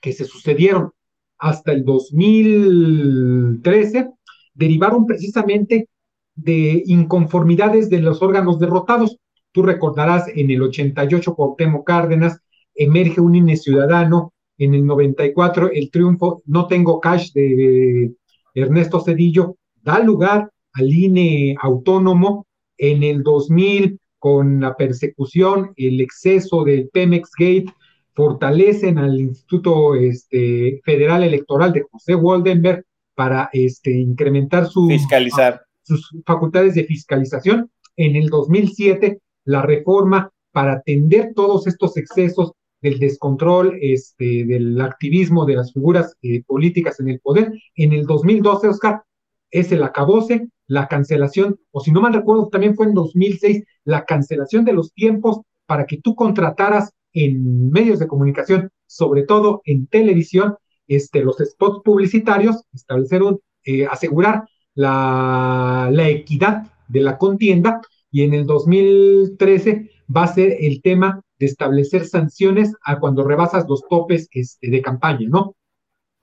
que 0.00 0.12
se 0.12 0.24
sucedieron 0.24 0.90
hasta 1.38 1.70
el 1.70 1.84
2013 1.84 4.10
derivaron 4.52 5.06
precisamente 5.06 5.88
de 6.34 6.82
inconformidades 6.86 7.88
de 7.88 8.00
los 8.00 8.20
órganos 8.20 8.58
derrotados. 8.58 9.16
Tú 9.52 9.62
recordarás 9.62 10.26
en 10.26 10.50
el 10.50 10.62
88 10.62 11.32
Cuauhtémoc 11.32 11.86
Cárdenas 11.86 12.40
emerge 12.74 13.20
un 13.20 13.36
INE 13.36 13.56
ciudadano, 13.56 14.32
en 14.58 14.74
el 14.74 14.84
94 14.84 15.70
el 15.70 15.92
triunfo 15.92 16.42
No 16.46 16.66
tengo 16.66 16.98
cash 16.98 17.30
de 17.30 18.12
Ernesto 18.54 18.98
Cedillo 18.98 19.54
da 19.80 20.00
lugar 20.00 20.50
al 20.72 20.92
INE 20.92 21.54
autónomo, 21.62 22.48
en 22.78 23.02
el 23.02 23.22
2000 23.22 23.98
con 24.18 24.60
la 24.60 24.76
persecución, 24.76 25.72
el 25.76 26.00
exceso 26.00 26.64
del 26.64 26.88
Pemex 26.88 27.30
Gate, 27.38 27.66
fortalecen 28.14 28.98
al 28.98 29.20
Instituto 29.20 29.94
este, 29.94 30.80
Federal 30.84 31.24
Electoral 31.24 31.72
de 31.72 31.82
José 31.90 32.14
Waldenberg, 32.14 32.84
para 33.14 33.48
este, 33.52 33.92
incrementar 33.92 34.66
su, 34.66 34.88
Fiscalizar. 34.88 35.62
sus 35.82 36.10
facultades 36.26 36.74
de 36.74 36.84
fiscalización. 36.84 37.70
En 37.96 38.16
el 38.16 38.28
2007, 38.28 39.20
la 39.44 39.62
reforma 39.62 40.30
para 40.52 40.74
atender 40.74 41.32
todos 41.34 41.66
estos 41.66 41.96
excesos 41.96 42.52
del 42.80 42.98
descontrol, 42.98 43.78
este, 43.80 44.44
del 44.44 44.80
activismo 44.80 45.46
de 45.46 45.56
las 45.56 45.72
figuras 45.72 46.16
eh, 46.22 46.42
políticas 46.44 47.00
en 47.00 47.08
el 47.08 47.20
poder. 47.20 47.52
En 47.76 47.92
el 47.92 48.04
2012, 48.04 48.68
Oscar, 48.68 49.02
es 49.60 49.72
el 49.72 49.82
acabose, 49.82 50.48
la 50.66 50.88
cancelación, 50.88 51.58
o 51.70 51.80
si 51.80 51.92
no 51.92 52.00
mal 52.00 52.12
recuerdo, 52.14 52.48
también 52.48 52.74
fue 52.74 52.86
en 52.86 52.94
2006, 52.94 53.64
la 53.84 54.04
cancelación 54.04 54.64
de 54.64 54.72
los 54.72 54.92
tiempos 54.92 55.40
para 55.66 55.86
que 55.86 56.00
tú 56.00 56.14
contrataras 56.14 56.90
en 57.12 57.70
medios 57.70 57.98
de 58.00 58.08
comunicación, 58.08 58.70
sobre 58.86 59.22
todo 59.22 59.62
en 59.64 59.86
televisión, 59.86 60.56
este, 60.88 61.22
los 61.22 61.36
spots 61.38 61.82
publicitarios, 61.84 62.64
establecer 62.72 63.22
un, 63.22 63.40
eh, 63.64 63.86
asegurar 63.86 64.44
la, 64.74 65.88
la 65.92 66.08
equidad 66.08 66.64
de 66.88 67.00
la 67.00 67.16
contienda, 67.16 67.80
y 68.10 68.22
en 68.22 68.34
el 68.34 68.46
2013 68.46 69.90
va 70.14 70.24
a 70.24 70.34
ser 70.34 70.56
el 70.60 70.82
tema 70.82 71.20
de 71.38 71.46
establecer 71.46 72.06
sanciones 72.06 72.72
a 72.84 72.98
cuando 73.00 73.24
rebasas 73.24 73.66
los 73.68 73.82
topes 73.88 74.28
este, 74.32 74.70
de 74.70 74.82
campaña, 74.82 75.28
¿no? 75.28 75.54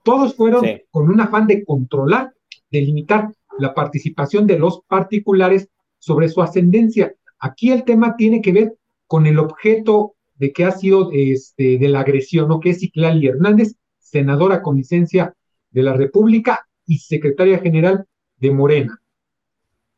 Todos 0.04 0.34
fueron 0.34 0.64
Sí. 0.64 0.82
con 0.90 1.08
un 1.08 1.20
afán 1.20 1.46
de 1.46 1.64
controlar, 1.64 2.32
de 2.72 2.80
limitar 2.80 3.32
la 3.58 3.74
participación 3.74 4.46
de 4.46 4.58
los 4.58 4.80
particulares 4.88 5.68
sobre 5.98 6.28
su 6.28 6.42
ascendencia. 6.42 7.14
Aquí 7.38 7.70
el 7.70 7.84
tema 7.84 8.16
tiene 8.16 8.40
que 8.40 8.52
ver 8.52 8.74
con 9.06 9.26
el 9.26 9.38
objeto 9.38 10.14
de 10.34 10.52
que 10.52 10.64
ha 10.64 10.72
sido 10.72 11.10
este, 11.12 11.78
de 11.78 11.88
la 11.88 12.00
agresión, 12.00 12.48
¿no? 12.48 12.58
Que 12.58 12.70
es 12.70 12.80
Ciclali 12.80 13.26
Hernández, 13.26 13.76
senadora 13.98 14.62
con 14.62 14.76
licencia 14.76 15.34
de 15.70 15.82
la 15.82 15.92
República 15.92 16.66
y 16.86 16.98
secretaria 16.98 17.58
general 17.58 18.06
de 18.38 18.50
Morena. 18.50 19.00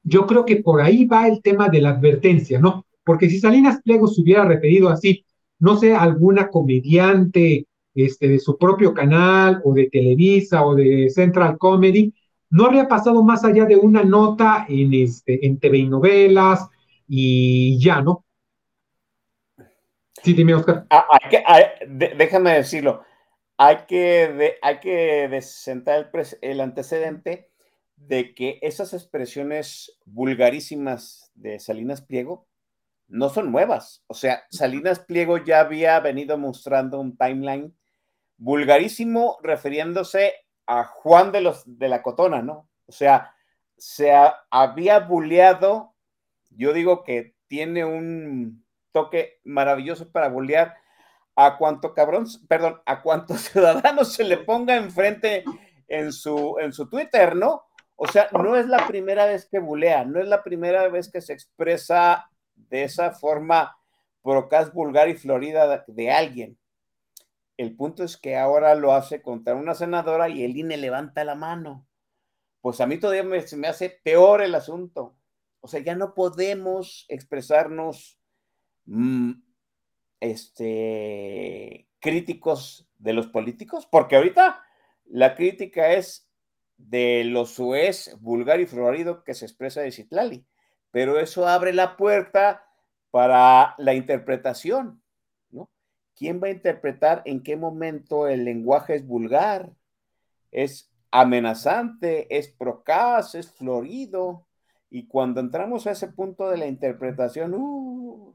Yo 0.03 0.27
creo 0.27 0.45
que 0.45 0.57
por 0.57 0.83
ahí 0.83 1.07
va 1.07 1.29
el 1.29 1.41
tema 1.41 1.69
de 1.69 1.81
la 1.81 1.91
advertencia, 1.91 2.59
¿no? 2.61 2.85
Porque 3.05 3.31
si 3.31 3.39
Salinas 3.39 3.81
Pliego 3.83 4.07
se 4.07 4.21
hubiera 4.21 4.45
referido 4.45 4.89
así, 4.89 5.25
no 5.59 5.77
sé, 5.77 5.95
alguna 5.95 6.51
comediante 6.51 7.67
este, 7.95 8.29
de 8.29 8.39
su 8.39 8.59
propio 8.59 8.93
canal 8.93 9.63
o 9.65 9.73
de 9.73 9.89
Televisa 9.89 10.67
o 10.67 10.75
de 10.75 11.09
Central 11.09 11.57
Comedy, 11.57 12.13
no 12.55 12.67
habría 12.67 12.87
pasado 12.87 13.25
más 13.25 13.45
allá 13.45 13.65
de 13.65 13.75
una 13.75 14.05
nota 14.05 14.65
en, 14.69 14.95
este, 14.95 15.45
en 15.45 15.59
TV 15.59 15.79
y 15.79 15.89
novelas 15.89 16.69
y 17.09 17.79
ya, 17.81 18.01
¿no? 18.01 18.25
Sí, 20.23 20.35
dime, 20.35 20.55
Oscar. 20.55 20.87
Ah, 20.89 21.05
hay 21.11 21.31
que, 21.31 21.43
déjame 22.17 22.53
decirlo, 22.55 23.03
hay 23.59 23.79
que, 23.89 24.29
de- 24.29 24.55
hay 24.63 24.79
que 24.79 25.27
el, 25.27 26.39
el 26.43 26.61
antecedente 26.61 27.51
de 27.97 28.35
que 28.35 28.61
esas 28.63 28.95
expresiones 28.95 29.99
vulgarísimas 30.05 31.33
de 31.35 31.59
Salinas 31.59 32.03
Pliego 32.03 32.47
no 33.09 33.31
son 33.31 33.51
nuevas. 33.51 34.05
O 34.07 34.15
sea, 34.15 34.45
Salinas 34.49 35.01
Pliego 35.01 35.39
ya 35.39 35.61
había 35.61 35.99
venido 36.01 36.39
mostrando 36.39 37.01
un 37.01 37.17
timeline 37.17 37.75
vulgarísimo 38.37 39.39
refiriéndose 39.43 40.35
a 40.67 40.85
Juan 40.85 41.33
de 41.33 41.41
los 41.41 41.63
de 41.79 41.89
la 41.89 42.03
Cotona, 42.03 42.43
¿no? 42.43 42.69
O 42.87 42.93
sea, 42.93 43.35
se 43.77 44.13
ha- 44.13 44.35
había 44.51 45.01
buleado, 45.01 45.95
yo 46.51 46.73
digo 46.73 47.05
que 47.05 47.35
tiene 47.49 47.85
un 47.85 48.65
toque 48.93 49.41
maravilloso 49.45 50.11
para 50.11 50.29
bulear 50.29 50.77
a 51.37 51.57
cuanto 51.59 51.95
cabrón, 51.95 52.27
perdón, 52.49 52.81
a 52.87 53.03
cuanto 53.03 53.35
ciudadano 53.39 54.05
se 54.05 54.25
le 54.25 54.39
ponga 54.39 54.77
enfrente 54.77 55.45
en 55.89 56.13
su, 56.13 56.57
en 56.61 56.73
su 56.73 56.89
Twitter, 56.89 57.35
¿no? 57.37 57.63
O 57.97 58.07
sea, 58.09 58.29
no 58.33 58.57
es 58.57 58.67
la 58.67 58.87
primera 58.87 59.27
vez 59.27 59.49
que 59.49 59.59
bulea, 59.61 60.05
no 60.05 60.21
es 60.21 60.27
la 60.29 60.43
primera 60.43 60.89
vez 60.89 61.11
que 61.11 61.21
se 61.21 61.33
expresa 61.33 62.29
de 62.55 62.85
esa 62.85 63.13
forma 63.13 63.77
procas 64.23 64.73
vulgar 64.73 65.09
y 65.09 65.15
florida 65.15 65.85
de 65.87 66.11
alguien. 66.11 66.59
El 67.57 67.77
punto 67.77 68.03
es 68.03 68.17
que 68.17 68.37
ahora 68.37 68.75
lo 68.75 68.93
hace 68.93 69.23
contra 69.23 69.55
una 69.55 69.75
senadora 69.75 70.29
y 70.29 70.45
el 70.45 70.57
INE 70.57 70.77
levanta 70.77 71.25
la 71.25 71.35
mano. 71.35 71.87
Pues 72.61 72.81
a 72.81 72.87
mí 72.87 72.99
todavía 72.99 73.23
me, 73.23 73.45
me 73.57 73.69
hace 73.69 73.91
peor 73.91 74.43
el 74.43 74.55
asunto. 74.55 75.17
O 75.61 75.69
sea, 75.69 75.81
ya 75.81 75.95
no 75.95 76.15
podemos 76.15 77.07
expresarnos 77.09 78.19
mm, 78.87 79.33
este, 80.21 81.89
críticos 82.01 82.89
de 82.99 83.13
los 83.13 83.29
políticos, 83.29 83.87
porque 83.91 84.17
ahorita 84.17 84.63
la 85.05 85.35
crítica 85.35 85.93
es 85.93 86.29
de 86.77 87.25
lo 87.25 87.47
suez, 87.47 88.17
vulgar 88.21 88.61
y 88.61 88.67
florido 88.67 89.23
que 89.25 89.35
se 89.35 89.45
expresa 89.45 89.81
de 89.81 89.93
Citlali, 89.93 90.47
pero 90.91 91.21
eso 91.21 91.47
abre 91.47 91.73
la 91.73 91.97
puerta 91.97 92.67
para 93.11 93.75
la 93.79 93.95
interpretación. 93.95 95.04
¿Quién 96.17 96.41
va 96.43 96.49
a 96.49 96.53
interpretar 96.53 97.23
en 97.25 97.43
qué 97.43 97.57
momento 97.57 98.29
el 98.29 98.45
lenguaje 98.45 98.95
es 98.95 99.07
vulgar? 99.07 99.73
Es 100.51 100.93
amenazante, 101.11 102.27
es 102.37 102.49
procaz, 102.49 103.35
es 103.35 103.51
florido, 103.53 104.47
y 104.95 105.09
cuando 105.09 105.41
entramos 105.41 105.89
a 105.89 105.91
ese 105.91 106.07
punto 106.07 106.49
de 106.49 106.57
la 106.57 106.69
interpretación, 106.69 107.53
uh, 107.53 108.33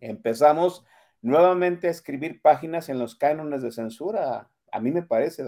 empezamos 0.00 0.82
nuevamente 1.20 1.86
a 1.86 1.90
escribir 1.90 2.40
páginas 2.40 2.88
en 2.88 2.98
los 2.98 3.14
cánones 3.14 3.60
de 3.60 3.72
censura. 3.72 4.48
A 4.72 4.80
mí 4.80 4.90
me 4.90 5.02
parece. 5.02 5.44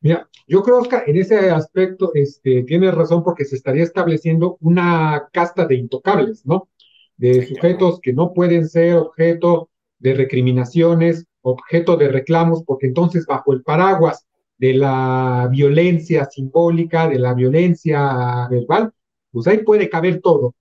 Mira, 0.00 0.28
yo 0.48 0.64
creo, 0.64 0.78
Oscar, 0.78 1.04
en 1.06 1.18
ese 1.18 1.50
aspecto 1.50 2.10
este, 2.14 2.64
tienes 2.64 2.96
razón 2.96 3.22
porque 3.22 3.44
se 3.44 3.54
estaría 3.54 3.84
estableciendo 3.84 4.58
una 4.60 5.28
casta 5.32 5.66
de 5.66 5.76
intocables, 5.76 6.44
¿no? 6.44 6.68
De 7.16 7.46
sujetos 7.46 8.00
que 8.00 8.12
no 8.12 8.34
pueden 8.34 8.68
ser 8.68 8.94
objeto 8.94 9.70
de 10.06 10.14
recriminaciones, 10.14 11.26
objeto 11.42 11.96
de 11.96 12.06
reclamos, 12.06 12.62
porque 12.64 12.86
entonces 12.86 13.26
bajo 13.26 13.52
el 13.52 13.64
paraguas 13.64 14.24
de 14.56 14.74
la 14.74 15.48
violencia 15.50 16.26
simbólica, 16.26 17.08
de 17.08 17.18
la 17.18 17.34
violencia 17.34 18.46
verbal, 18.48 18.92
pues 19.32 19.48
ahí 19.48 19.58
puede 19.64 19.90
caber 19.90 20.20
todo. 20.20 20.54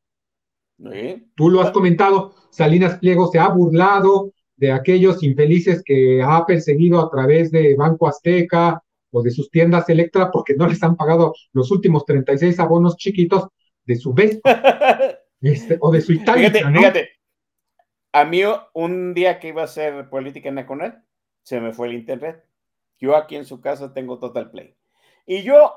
¿Sí? 0.80 1.28
Tú 1.36 1.52
lo 1.52 1.62
has 1.62 1.70
comentado, 1.70 2.34
Salinas 2.50 2.98
Pliego 2.98 3.28
se 3.32 3.38
ha 3.38 3.48
burlado 3.50 4.34
de 4.56 4.72
aquellos 4.72 5.22
infelices 5.22 5.84
que 5.86 6.24
ha 6.24 6.44
perseguido 6.48 7.00
a 7.00 7.12
través 7.12 7.52
de 7.52 7.76
Banco 7.76 8.08
Azteca 8.08 8.82
o 9.12 9.22
de 9.22 9.30
sus 9.30 9.52
tiendas 9.52 9.88
Electra 9.90 10.32
porque 10.32 10.56
no 10.56 10.66
les 10.66 10.82
han 10.82 10.96
pagado 10.96 11.36
los 11.54 11.70
últimos 11.70 12.04
36 12.04 12.60
abonos 12.60 12.98
chiquitos 12.98 13.48
de 13.86 13.96
su 13.96 14.12
Vespa 14.12 15.20
este, 15.42 15.78
o 15.80 15.92
de 15.92 16.02
su 16.02 16.14
Italia. 16.14 16.50
Fíjate, 16.50 16.72
¿no? 16.72 16.80
fíjate. 16.80 17.10
A 18.16 18.24
mí 18.24 18.44
un 18.72 19.14
día 19.14 19.40
que 19.42 19.50
iba 19.50 19.64
a 19.64 19.66
hacer 19.66 20.10
política 20.10 20.50
nacional, 20.50 21.04
se 21.44 21.60
me 21.60 21.74
fue 21.74 21.90
el 21.90 21.96
internet. 21.96 22.46
Yo 22.98 23.14
aquí 23.14 23.36
en 23.36 23.44
su 23.44 23.60
casa 23.60 23.94
tengo 23.94 24.20
Total 24.20 24.50
Play. 24.52 24.74
Y 25.26 25.44
yo, 25.44 25.74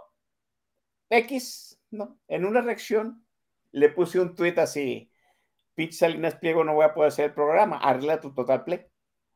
X, 1.11 1.81
¿no? 1.91 2.17
En 2.29 2.45
una 2.45 2.61
reacción, 2.61 3.27
le 3.73 3.89
puse 3.89 4.21
un 4.21 4.37
tweet 4.37 4.55
así, 4.59 5.11
Pitch 5.75 5.95
Salinas 5.95 6.37
Pliego, 6.37 6.63
no 6.63 6.75
voy 6.75 6.85
a 6.85 6.95
poder 6.95 7.09
hacer 7.09 7.25
el 7.25 7.35
programa, 7.35 7.79
arregla 7.79 8.21
tu 8.21 8.33
Total 8.33 8.63
Play. 8.63 8.87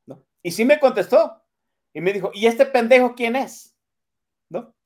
¿no? 0.06 0.24
Y 0.40 0.52
sí 0.52 0.64
me 0.64 0.78
contestó. 0.78 1.42
Y 1.92 2.00
me 2.00 2.12
dijo, 2.12 2.30
¿y 2.32 2.46
este 2.46 2.66
pendejo 2.66 3.16
quién 3.16 3.34
es? 3.34 3.76
¿No? 4.48 4.76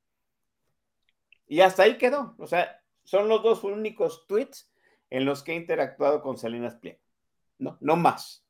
Y 1.46 1.60
hasta 1.60 1.82
ahí 1.82 1.98
quedó. 1.98 2.34
O 2.38 2.46
sea, 2.46 2.82
son 3.04 3.28
los 3.28 3.42
dos 3.42 3.62
únicos 3.62 4.26
tweets 4.26 4.72
en 5.10 5.26
los 5.26 5.42
que 5.42 5.52
he 5.52 5.56
interactuado 5.56 6.22
con 6.22 6.38
Salinas 6.38 6.76
Pliego. 6.76 7.04
No, 7.58 7.78
no 7.80 7.96
más. 7.96 8.44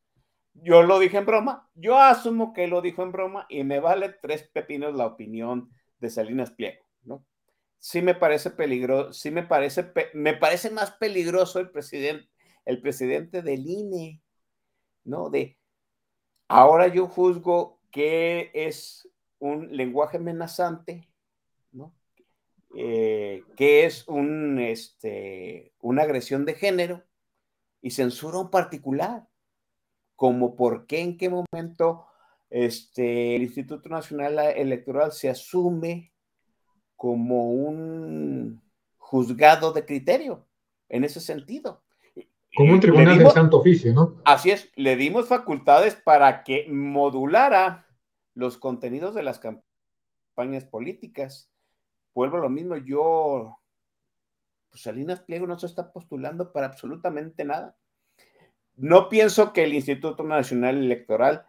Yo 0.54 0.82
lo 0.82 0.98
dije 0.98 1.18
en 1.18 1.26
broma, 1.26 1.68
yo 1.74 1.98
asumo 1.98 2.52
que 2.52 2.66
lo 2.66 2.80
dijo 2.80 3.02
en 3.02 3.12
broma 3.12 3.46
y 3.48 3.62
me 3.64 3.80
vale 3.80 4.14
tres 4.20 4.48
pepinos 4.52 4.94
la 4.94 5.06
opinión 5.06 5.70
de 5.98 6.10
Salinas 6.10 6.50
Pliego, 6.50 6.84
¿no? 7.02 7.24
Sí 7.78 8.00
me 8.00 8.14
parece 8.14 8.50
peligroso, 8.50 9.12
sí 9.12 9.30
me 9.30 9.42
parece, 9.42 9.92
me 10.14 10.34
parece 10.34 10.70
más 10.70 10.92
peligroso 10.92 11.60
el 11.60 11.70
presidente, 11.70 12.28
el 12.64 12.80
presidente 12.80 13.42
del 13.42 13.66
INE, 13.66 14.22
¿no? 15.04 15.28
De 15.28 15.58
ahora 16.48 16.88
yo 16.88 17.06
juzgo 17.06 17.80
que 17.90 18.50
es 18.54 19.08
un 19.38 19.76
lenguaje 19.76 20.16
amenazante, 20.16 21.08
¿no? 21.72 21.94
Eh, 22.74 23.44
que 23.56 23.84
es 23.84 24.08
un, 24.08 24.58
este, 24.58 25.72
una 25.80 26.02
agresión 26.02 26.44
de 26.44 26.54
género 26.54 27.04
y 27.86 27.92
censura 27.92 28.38
un 28.38 28.50
particular, 28.50 29.28
como 30.16 30.56
por 30.56 30.88
qué, 30.88 31.02
en 31.02 31.16
qué 31.16 31.30
momento 31.30 32.08
este, 32.50 33.36
el 33.36 33.42
Instituto 33.42 33.88
Nacional 33.88 34.40
Electoral 34.56 35.12
se 35.12 35.30
asume 35.30 36.12
como 36.96 37.52
un 37.52 38.60
juzgado 38.96 39.72
de 39.72 39.86
criterio 39.86 40.48
en 40.88 41.04
ese 41.04 41.20
sentido. 41.20 41.84
Como 42.56 42.72
un 42.72 42.80
tribunal 42.80 43.18
dimos, 43.18 43.34
del 43.34 43.42
santo 43.42 43.58
oficio, 43.58 43.94
¿no? 43.94 44.20
Así 44.24 44.50
es, 44.50 44.72
le 44.74 44.96
dimos 44.96 45.28
facultades 45.28 45.94
para 45.94 46.42
que 46.42 46.66
modulara 46.68 47.86
los 48.34 48.56
contenidos 48.56 49.14
de 49.14 49.22
las 49.22 49.38
campañas 49.38 50.64
políticas, 50.64 51.52
vuelvo 52.16 52.38
a 52.38 52.40
lo 52.40 52.48
mismo, 52.48 52.78
yo, 52.78 53.60
pues 54.76 54.82
Salinas 54.82 55.20
Pliego 55.20 55.46
no 55.46 55.58
se 55.58 55.64
está 55.64 55.90
postulando 55.90 56.52
para 56.52 56.66
absolutamente 56.66 57.46
nada. 57.46 57.78
No 58.74 59.08
pienso 59.08 59.54
que 59.54 59.64
el 59.64 59.72
Instituto 59.72 60.22
Nacional 60.22 60.76
Electoral 60.76 61.46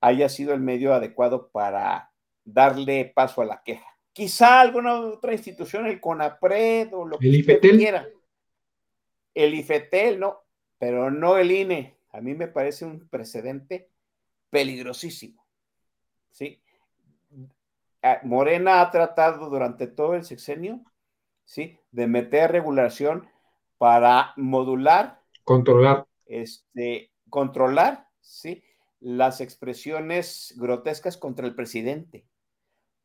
haya 0.00 0.28
sido 0.28 0.52
el 0.52 0.58
medio 0.58 0.92
adecuado 0.92 1.48
para 1.50 2.10
darle 2.44 3.12
paso 3.14 3.40
a 3.40 3.44
la 3.44 3.62
queja. 3.62 3.86
Quizá 4.12 4.60
alguna 4.60 4.98
otra 4.98 5.32
institución, 5.32 5.86
el 5.86 6.00
CONAPRED 6.00 6.92
o 6.92 7.06
lo 7.06 7.20
que 7.20 7.28
El 7.28 7.60
quiera. 7.60 8.08
El 9.32 9.54
IFETEL, 9.54 10.18
no, 10.18 10.42
pero 10.76 11.08
no 11.12 11.38
el 11.38 11.52
INE. 11.52 12.00
A 12.10 12.20
mí 12.20 12.34
me 12.34 12.48
parece 12.48 12.84
un 12.84 13.08
precedente 13.08 13.90
peligrosísimo. 14.50 15.46
¿sí? 16.32 16.60
Morena 18.24 18.80
ha 18.80 18.90
tratado 18.90 19.50
durante 19.50 19.86
todo 19.86 20.16
el 20.16 20.24
sexenio 20.24 20.82
¿sí? 21.46 21.78
de 21.92 22.06
meter 22.08 22.52
regulación 22.52 23.26
para 23.78 24.34
modular, 24.36 25.22
Controlar. 25.44 26.06
este, 26.26 27.10
controlar 27.30 28.08
¿sí? 28.20 28.62
las 29.00 29.40
expresiones 29.40 30.54
grotescas 30.58 31.16
contra 31.16 31.46
el 31.46 31.54
presidente. 31.54 32.26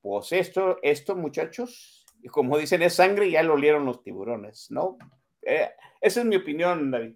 Pues 0.02 0.34
esto, 0.34 0.78
esto, 0.82 1.16
muchachos, 1.16 2.06
como 2.32 2.58
dicen, 2.58 2.82
es 2.82 2.96
sangre 2.96 3.28
y 3.28 3.32
ya 3.34 3.44
lo 3.44 3.54
olieron 3.54 3.86
los 3.86 4.04
tiburones, 4.04 4.68
¿no? 4.72 4.98
Eh, 5.44 5.70
esa 6.02 6.22
es 6.22 6.26
mi 6.26 6.36
opinión, 6.38 6.92
David. 6.92 7.14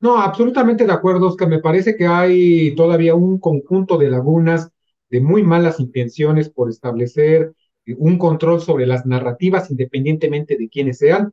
No, 0.00 0.18
absolutamente 0.18 0.86
de 0.86 0.92
acuerdo, 0.92 1.28
Oscar. 1.28 1.48
Me 1.48 1.60
parece 1.60 1.96
que 1.96 2.06
hay 2.06 2.74
todavía 2.74 3.14
un 3.14 3.38
conjunto 3.38 3.98
de 3.98 4.10
lagunas, 4.10 4.70
de 5.10 5.20
muy 5.20 5.42
malas 5.42 5.78
intenciones 5.80 6.48
por 6.48 6.70
establecer 6.70 7.54
un 7.96 8.18
control 8.18 8.60
sobre 8.60 8.86
las 8.86 9.06
narrativas, 9.06 9.70
independientemente 9.70 10.56
de 10.56 10.68
quiénes 10.68 10.98
sean. 10.98 11.32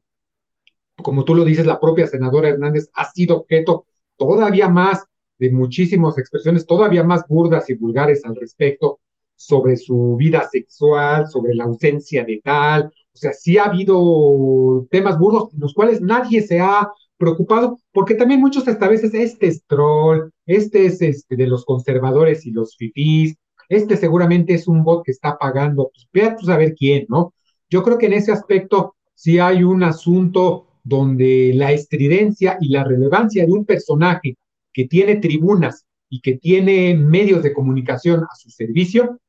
Como 0.97 1.23
tú 1.23 1.35
lo 1.35 1.45
dices, 1.45 1.65
la 1.65 1.79
propia 1.79 2.07
senadora 2.07 2.49
Hernández 2.49 2.89
ha 2.93 3.09
sido 3.11 3.37
objeto 3.37 3.85
todavía 4.17 4.67
más 4.67 5.05
de 5.37 5.51
muchísimas 5.51 6.17
expresiones, 6.17 6.65
todavía 6.65 7.03
más 7.03 7.25
burdas 7.27 7.69
y 7.69 7.73
vulgares 7.73 8.25
al 8.25 8.35
respecto 8.35 8.99
sobre 9.35 9.77
su 9.77 10.17
vida 10.17 10.47
sexual, 10.51 11.27
sobre 11.27 11.55
la 11.55 11.63
ausencia 11.63 12.25
de 12.25 12.41
tal. 12.43 12.91
O 13.13 13.17
sea, 13.17 13.31
sí 13.31 13.57
ha 13.57 13.65
habido 13.65 14.85
temas 14.91 15.17
burdos 15.17 15.53
en 15.53 15.61
los 15.61 15.73
cuales 15.73 16.01
nadie 16.01 16.41
se 16.41 16.59
ha 16.59 16.89
preocupado, 17.17 17.79
porque 17.91 18.15
también 18.15 18.39
muchos 18.39 18.67
hasta 18.67 18.87
veces, 18.87 19.13
este 19.13 19.47
es 19.47 19.65
troll, 19.65 20.29
este 20.45 20.85
es 20.85 21.01
este 21.01 21.35
de 21.35 21.47
los 21.47 21.65
conservadores 21.65 22.45
y 22.45 22.51
los 22.51 22.75
fifís, 22.75 23.35
este 23.69 23.95
seguramente 23.97 24.55
es 24.55 24.67
un 24.67 24.83
bot 24.83 25.05
que 25.05 25.11
está 25.11 25.37
pagando, 25.37 25.91
pues 25.93 26.07
vea 26.11 26.35
tú 26.35 26.45
saber 26.45 26.73
quién, 26.75 27.05
¿no? 27.07 27.33
Yo 27.69 27.83
creo 27.83 27.97
que 27.97 28.07
en 28.07 28.13
ese 28.13 28.31
aspecto 28.31 28.95
sí 29.13 29.37
hay 29.39 29.63
un 29.63 29.83
asunto 29.83 30.67
donde 30.83 31.51
la 31.53 31.71
estridencia 31.71 32.57
y 32.59 32.69
la 32.69 32.83
relevancia 32.83 33.45
de 33.45 33.51
un 33.51 33.65
personaje 33.65 34.37
que 34.73 34.87
tiene 34.87 35.17
tribunas 35.17 35.85
y 36.09 36.21
que 36.21 36.37
tiene 36.37 36.95
medios 36.95 37.43
de 37.43 37.53
comunicación 37.53 38.23
a 38.23 38.35
su 38.35 38.49
servicio 38.49 39.19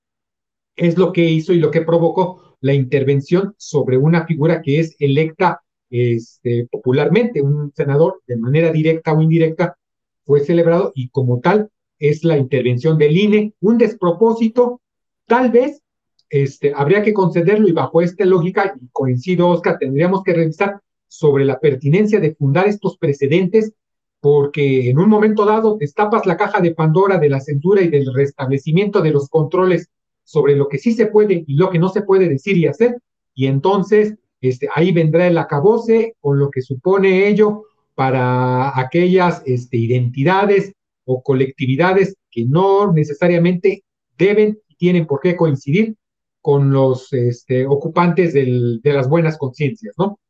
es 0.75 0.97
lo 0.97 1.13
que 1.13 1.29
hizo 1.29 1.53
y 1.53 1.59
lo 1.59 1.71
que 1.71 1.83
provocó 1.83 2.57
la 2.61 2.73
intervención 2.73 3.55
sobre 3.59 3.99
una 3.99 4.27
figura 4.27 4.63
que 4.63 4.81
es 4.81 4.97
electa 4.99 5.61
este, 5.91 6.67
popularmente, 6.71 7.43
un 7.43 7.73
senador 7.75 8.23
de 8.27 8.37
manera 8.37 8.73
directa 8.73 9.13
o 9.13 9.21
indirecta 9.21 9.77
fue 10.25 10.41
celebrado 10.41 10.93
y 10.95 11.09
como 11.09 11.41
tal 11.41 11.71
es 12.01 12.25
la 12.25 12.39
intervención 12.39 12.99
del 12.99 13.17
INE, 13.17 13.53
un 13.61 13.79
despropósito, 13.79 14.81
tal 15.27 15.51
vez 15.51 15.83
este, 16.31 16.73
habría 16.75 17.03
que 17.03 17.13
concederlo 17.13 17.69
y 17.69 17.73
bajo 17.73 18.01
esta 18.01 18.25
lógica, 18.25 18.75
y 18.81 18.89
coincido 18.91 19.49
Oscar, 19.49 19.79
tendríamos 19.79 20.23
que 20.23 20.33
revisar 20.33 20.81
sobre 21.07 21.45
la 21.45 21.61
pertinencia 21.61 22.19
de 22.19 22.35
fundar 22.35 22.67
estos 22.67 22.97
precedentes, 22.97 23.75
porque 24.21 24.89
en 24.91 24.99
un 24.99 25.09
momento 25.09 25.45
dado 25.45 25.77
destapas 25.77 26.27
la 26.27 26.37
caja 26.37 26.61
de 26.61 26.75
Pandora 26.75 27.19
de 27.19 27.29
la 27.29 27.41
censura 27.41 27.83
y 27.83 27.89
del 27.89 28.13
restablecimiento 28.15 29.03
de 29.03 29.11
los 29.11 29.29
controles 29.29 29.89
sobre 30.25 30.57
lo 30.57 30.69
que 30.69 30.79
sí 30.79 30.93
se 30.93 31.07
puede 31.07 31.45
y 31.47 31.55
lo 31.55 31.71
que 31.71 31.79
no 31.79 31.89
se 31.89 32.03
puede 32.03 32.29
decir 32.29 32.57
y 32.57 32.67
hacer, 32.67 32.99
y 33.35 33.47
entonces 33.47 34.15
este, 34.41 34.69
ahí 34.75 34.93
vendrá 34.93 35.27
el 35.27 35.37
acabose 35.37 36.15
con 36.21 36.39
lo 36.39 36.51
que 36.51 36.63
supone 36.63 37.29
ello 37.29 37.65
para 37.95 38.79
aquellas 38.79 39.43
este, 39.45 39.77
identidades 39.77 40.73
o 41.13 41.23
colectividades 41.23 42.17
que 42.31 42.45
no 42.45 42.93
necesariamente 42.93 43.85
deben 44.17 44.61
y 44.69 44.77
tienen 44.77 45.07
por 45.07 45.21
qué 45.21 45.35
coincidir 45.35 45.97
con 46.41 46.71
los 46.71 47.13
este, 47.13 47.67
ocupantes 47.67 48.33
del, 48.33 48.81
de 48.81 48.93
las 48.93 49.09
buenas 49.09 49.37
conciencias, 49.37 49.95
¿no? 49.99 50.21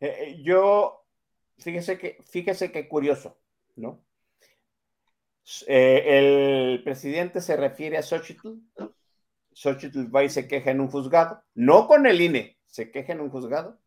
Eh, 0.00 0.40
yo, 0.42 1.04
fíjese 1.58 1.96
que, 1.96 2.18
fíjese 2.28 2.72
qué 2.72 2.88
curioso, 2.88 3.38
¿no? 3.76 4.04
Eh, 5.68 6.02
el 6.18 6.82
presidente 6.82 7.40
se 7.40 7.56
refiere 7.56 7.96
a 7.96 8.02
Xochitl, 8.02 8.48
Xochitl 9.52 10.14
va 10.14 10.24
y 10.24 10.28
se 10.28 10.48
queja 10.48 10.72
en 10.72 10.80
un 10.80 10.88
juzgado, 10.88 11.40
no 11.54 11.86
con 11.86 12.06
el 12.06 12.20
INE, 12.20 12.58
se 12.66 12.90
queja 12.90 13.12
en 13.12 13.20
un 13.20 13.30
juzgado, 13.30 13.78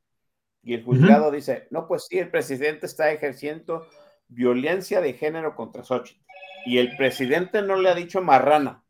y 0.63 0.73
el 0.73 0.83
juzgado 0.83 1.27
uh 1.27 1.31
-huh. 1.31 1.35
dice, 1.35 1.67
no, 1.69 1.85
pues 1.87 2.07
sí, 2.07 2.17
el 2.17 2.31
presidente 2.31 2.85
está 2.85 3.11
ejerciendo 3.11 3.85
violencia 4.27 5.01
de 5.01 5.13
género 5.13 5.55
contra 5.55 5.83
Xochitl, 5.83 6.21
y 6.65 6.79
el 6.79 6.95
presidente 6.97 7.61
no 7.61 7.77
le 7.77 7.89
ha 7.89 7.95
dicho 7.95 8.21
marrana. 8.21 8.83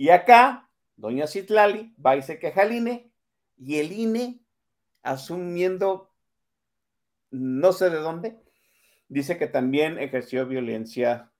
Y 0.00 0.10
acá, 0.10 0.70
doña 0.96 1.26
Citlali 1.26 1.92
va 2.04 2.16
y 2.16 2.22
se 2.22 2.38
queja 2.38 2.62
al 2.62 2.72
INE, 2.72 3.10
y 3.56 3.78
el 3.78 3.92
INE, 3.92 4.40
asumiendo 5.02 6.14
no 7.30 7.72
sé 7.72 7.90
de 7.90 7.98
dónde, 7.98 8.38
dice 9.08 9.36
que 9.38 9.48
también 9.48 9.98
ejerció 9.98 10.46
violencia 10.46 11.32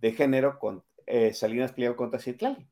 de 0.00 0.12
género 0.12 0.58
con 0.58 0.84
eh, 1.06 1.34
Salinas 1.34 1.72
Pliego 1.72 1.96
contra 1.96 2.20
Citlali. 2.20 2.68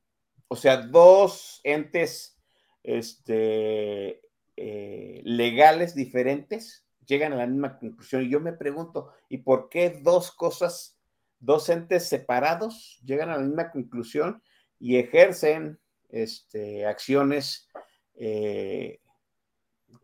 O 0.49 0.57
sea, 0.57 0.79
dos 0.79 1.61
entes 1.65 2.39
este, 2.83 4.21
eh, 4.57 5.23
legales 5.25 5.95
diferentes 5.95 6.87
llegan 7.11 7.35
a 7.35 7.37
la 7.37 7.47
misma 7.47 7.79
conclusión. 7.79 8.23
Y 8.23 8.31
yo 8.31 8.41
me 8.41 8.55
pregunto, 8.55 9.11
¿y 9.29 9.39
por 9.39 9.69
qué 9.69 10.01
dos 10.03 10.31
cosas, 10.31 10.97
dos 11.39 11.69
entes 11.69 12.09
separados 12.09 13.01
llegan 13.05 13.29
a 13.29 13.37
la 13.37 13.43
misma 13.43 13.71
conclusión 13.71 14.43
y 14.79 14.97
ejercen 14.97 15.79
este, 16.09 16.87
acciones 16.87 17.69
eh, 18.15 19.01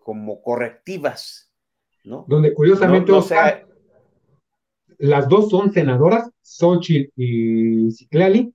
como 0.01 0.43
correctivas? 0.43 1.51
¿no? 2.05 2.27
Donde 2.29 2.53
curiosamente 2.53 3.11
no, 3.11 3.19
no 3.19 3.23
sea, 3.23 3.67
las 4.99 5.29
dos 5.29 5.51
son 5.51 5.73
senadoras, 5.73 6.31
Xochitl 6.43 7.13
y 7.17 7.91
Citlali. 7.93 8.53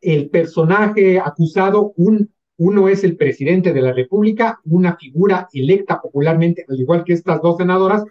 El 0.00 0.30
personaje 0.30 1.20
acusado, 1.20 1.92
un, 1.96 2.32
uno 2.60 2.90
es 2.90 3.04
el 3.04 3.16
presidente 3.16 3.72
de 3.72 3.80
la 3.80 3.94
República, 3.94 4.60
una 4.64 4.94
figura 4.96 5.48
electa 5.50 5.98
popularmente, 5.98 6.66
al 6.68 6.78
igual 6.78 7.04
que 7.04 7.14
estas 7.14 7.40
dos 7.40 7.56
senadoras, 7.56 8.04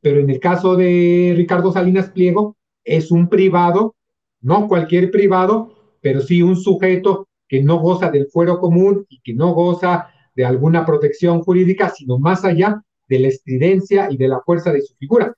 pero 0.00 0.20
en 0.20 0.30
el 0.30 0.38
caso 0.38 0.76
de 0.76 1.34
Ricardo 1.36 1.72
Salinas 1.72 2.10
Pliego, 2.10 2.56
es 2.84 3.10
un 3.10 3.28
privado, 3.28 3.96
no 4.40 4.68
cualquier 4.68 5.10
privado, 5.10 5.98
pero 6.00 6.20
sí 6.20 6.42
un 6.42 6.54
sujeto 6.54 7.26
que 7.48 7.60
no 7.60 7.80
goza 7.80 8.08
del 8.08 8.28
fuero 8.28 8.60
común 8.60 9.04
y 9.08 9.20
que 9.20 9.34
no 9.34 9.52
goza 9.52 10.10
de 10.36 10.44
alguna 10.44 10.86
protección 10.86 11.42
jurídica, 11.42 11.88
sino 11.88 12.20
más 12.20 12.44
allá 12.44 12.80
de 13.08 13.18
la 13.18 13.26
estridencia 13.26 14.06
y 14.12 14.16
de 14.16 14.28
la 14.28 14.38
fuerza 14.42 14.72
de 14.72 14.80
su 14.80 14.94
figura. 14.94 15.34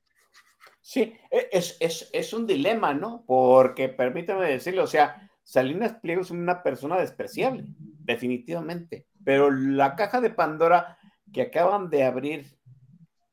Sí, 0.83 1.15
es, 1.31 1.79
es, 1.81 2.11
es 2.13 2.35
un 2.35 2.47
dilema, 2.47 2.93
¿no? 2.93 3.25
Porque 3.27 3.89
permítame 3.89 4.51
decirlo, 4.51 4.85
o 4.85 4.87
sea, 4.87 5.30
Salinas 5.43 5.95
Pliego 5.95 6.23
es 6.23 6.31
una 6.31 6.63
persona 6.63 6.99
despreciable, 6.99 7.65
definitivamente, 8.05 9.07
pero 9.25 9.51
la 9.51 9.97
caja 9.97 10.21
de 10.21 10.31
Pandora 10.31 10.99
que 11.33 11.43
acaban 11.43 11.91
de 11.91 12.05
abrir 12.05 12.59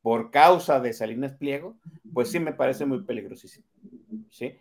por 0.01 0.31
causa 0.31 0.79
de 0.79 0.93
Salinas 0.93 1.33
Pliego, 1.33 1.77
pues 2.13 2.31
sí 2.31 2.39
me 2.39 2.53
parece 2.53 2.85
muy 2.85 3.03
peligrosísimo, 3.03 3.67
¿sí? 4.29 4.57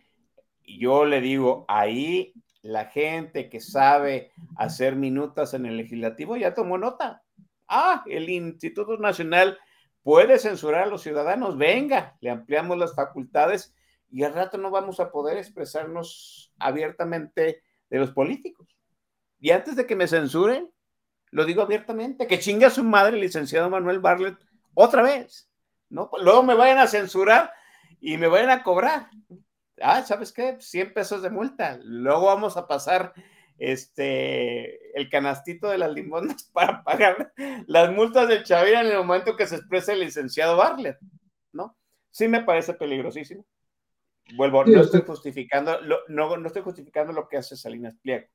Yo 0.67 1.05
le 1.05 1.21
digo, 1.21 1.65
ahí 1.69 2.35
la 2.63 2.87
gente 2.87 3.49
que 3.49 3.61
sabe 3.61 4.33
hacer 4.57 4.97
minutas 4.97 5.55
en 5.55 5.67
el 5.67 5.77
legislativo 5.77 6.37
ya 6.37 6.53
tomó 6.53 6.79
nota. 6.79 7.23
Ah, 7.69 8.03
el 8.07 8.29
Instituto 8.29 8.97
Nacional 8.99 9.57
puede 10.03 10.39
censurar 10.39 10.83
a 10.83 10.87
los 10.87 11.03
ciudadanos, 11.03 11.57
venga, 11.57 12.17
le 12.21 12.31
ampliamos 12.31 12.77
las 12.77 12.95
facultades 12.95 13.75
y 14.11 14.25
al 14.25 14.35
rato 14.35 14.59
no 14.59 14.71
vamos 14.71 15.01
a 15.01 15.11
poder 15.11 15.37
expresarnos 15.37 16.46
abiertamente 16.59 17.63
de 17.91 17.99
los 17.99 18.13
políticos. 18.13 18.69
Y 19.39 19.51
antes 19.51 19.77
de 19.77 19.87
que 19.87 19.97
me 19.97 20.09
censuren, 20.09 20.71
lo 21.31 21.45
digo 21.45 21.63
abiertamente, 21.63 22.27
que 22.27 22.39
chinga 22.39 22.69
a 22.69 22.71
su 22.71 22.85
madre, 22.85 23.17
el 23.17 23.23
licenciado 23.23 23.69
Manuel 23.69 24.01
Barlet, 24.01 24.37
otra 24.75 25.03
vez, 25.03 25.51
¿no? 25.89 26.11
Luego 26.21 26.43
me 26.43 26.55
vayan 26.55 26.79
a 26.79 26.87
censurar 26.87 27.53
y 28.01 28.17
me 28.17 28.29
vayan 28.29 28.51
a 28.51 28.63
cobrar. 28.63 29.11
Ah, 29.81 30.03
¿sabes 30.03 30.33
qué? 30.33 30.57
100 30.59 30.95
pesos 30.95 31.23
de 31.23 31.31
multa. 31.31 31.79
Luego 31.83 32.27
vamos 32.27 32.57
a 32.57 32.67
pasar 32.67 33.13
este, 33.59 34.99
el 34.99 35.09
canastito 35.09 35.69
de 35.69 35.79
las 35.79 35.93
limonas 35.93 36.45
para 36.53 36.83
pagar 36.83 37.33
las 37.67 37.93
multas 37.93 38.29
del 38.29 38.45
Chavira 38.45 38.81
en 38.81 38.89
el 38.89 38.99
momento 38.99 39.37
que 39.37 39.47
se 39.47 39.57
expresa 39.57 39.93
el 39.93 40.01
licenciado 40.01 40.57
Bartlett, 40.57 40.99
¿no? 41.53 41.77
Sí 42.11 42.29
me 42.29 42.43
parece 42.43 42.75
peligrosísimo. 42.75 43.45
Vuelvo, 44.35 44.65
no 44.65 44.81
estoy 44.81 45.03
justificando, 45.03 45.81
lo, 45.83 45.99
no, 46.09 46.37
no 46.37 46.47
estoy 46.47 46.63
justificando 46.63 47.13
lo 47.13 47.29
que 47.29 47.37
hace 47.37 47.57
Salinas 47.57 47.95
Pliego, 48.03 48.27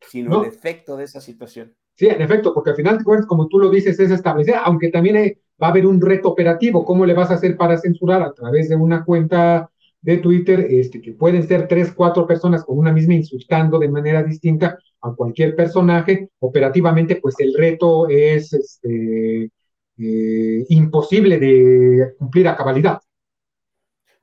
sino 0.00 0.30
No. 0.30 0.42
el 0.44 0.48
efecto 0.50 0.96
de 0.96 1.04
esa 1.04 1.20
situación. 1.20 1.74
Sí, 1.96 2.06
en 2.06 2.20
efecto, 2.22 2.52
porque 2.52 2.70
al 2.70 2.76
final 2.76 2.98
como 3.26 3.48
tú 3.48 3.58
lo 3.58 3.70
dices, 3.70 3.98
es 3.98 4.10
establecer, 4.10 4.56
aunque 4.64 4.90
también 4.90 5.16
hay- 5.16 5.32
va 5.62 5.68
a 5.68 5.70
haber 5.70 5.86
un 5.86 6.00
reto 6.00 6.28
operativo, 6.28 6.84
¿cómo 6.84 7.06
le 7.06 7.14
vas 7.14 7.30
a 7.30 7.34
hacer 7.34 7.56
para 7.56 7.78
censurar 7.78 8.22
a 8.22 8.32
través 8.32 8.68
de 8.68 8.76
una 8.76 9.04
cuenta 9.04 9.70
de 10.00 10.18
Twitter, 10.18 10.60
este, 10.70 11.00
que 11.00 11.12
pueden 11.12 11.46
ser 11.46 11.66
tres, 11.66 11.92
cuatro 11.92 12.26
personas 12.26 12.64
con 12.64 12.78
una 12.78 12.92
misma 12.92 13.14
insultando 13.14 13.78
de 13.78 13.88
manera 13.88 14.22
distinta 14.22 14.78
a 15.00 15.14
cualquier 15.14 15.54
personaje? 15.56 16.30
Operativamente, 16.40 17.16
pues 17.16 17.36
el 17.38 17.54
reto 17.54 18.08
es 18.08 18.52
este, 18.52 19.50
eh, 19.98 20.64
imposible 20.68 21.38
de 21.38 22.14
cumplir 22.18 22.48
a 22.48 22.56
cabalidad. 22.56 23.00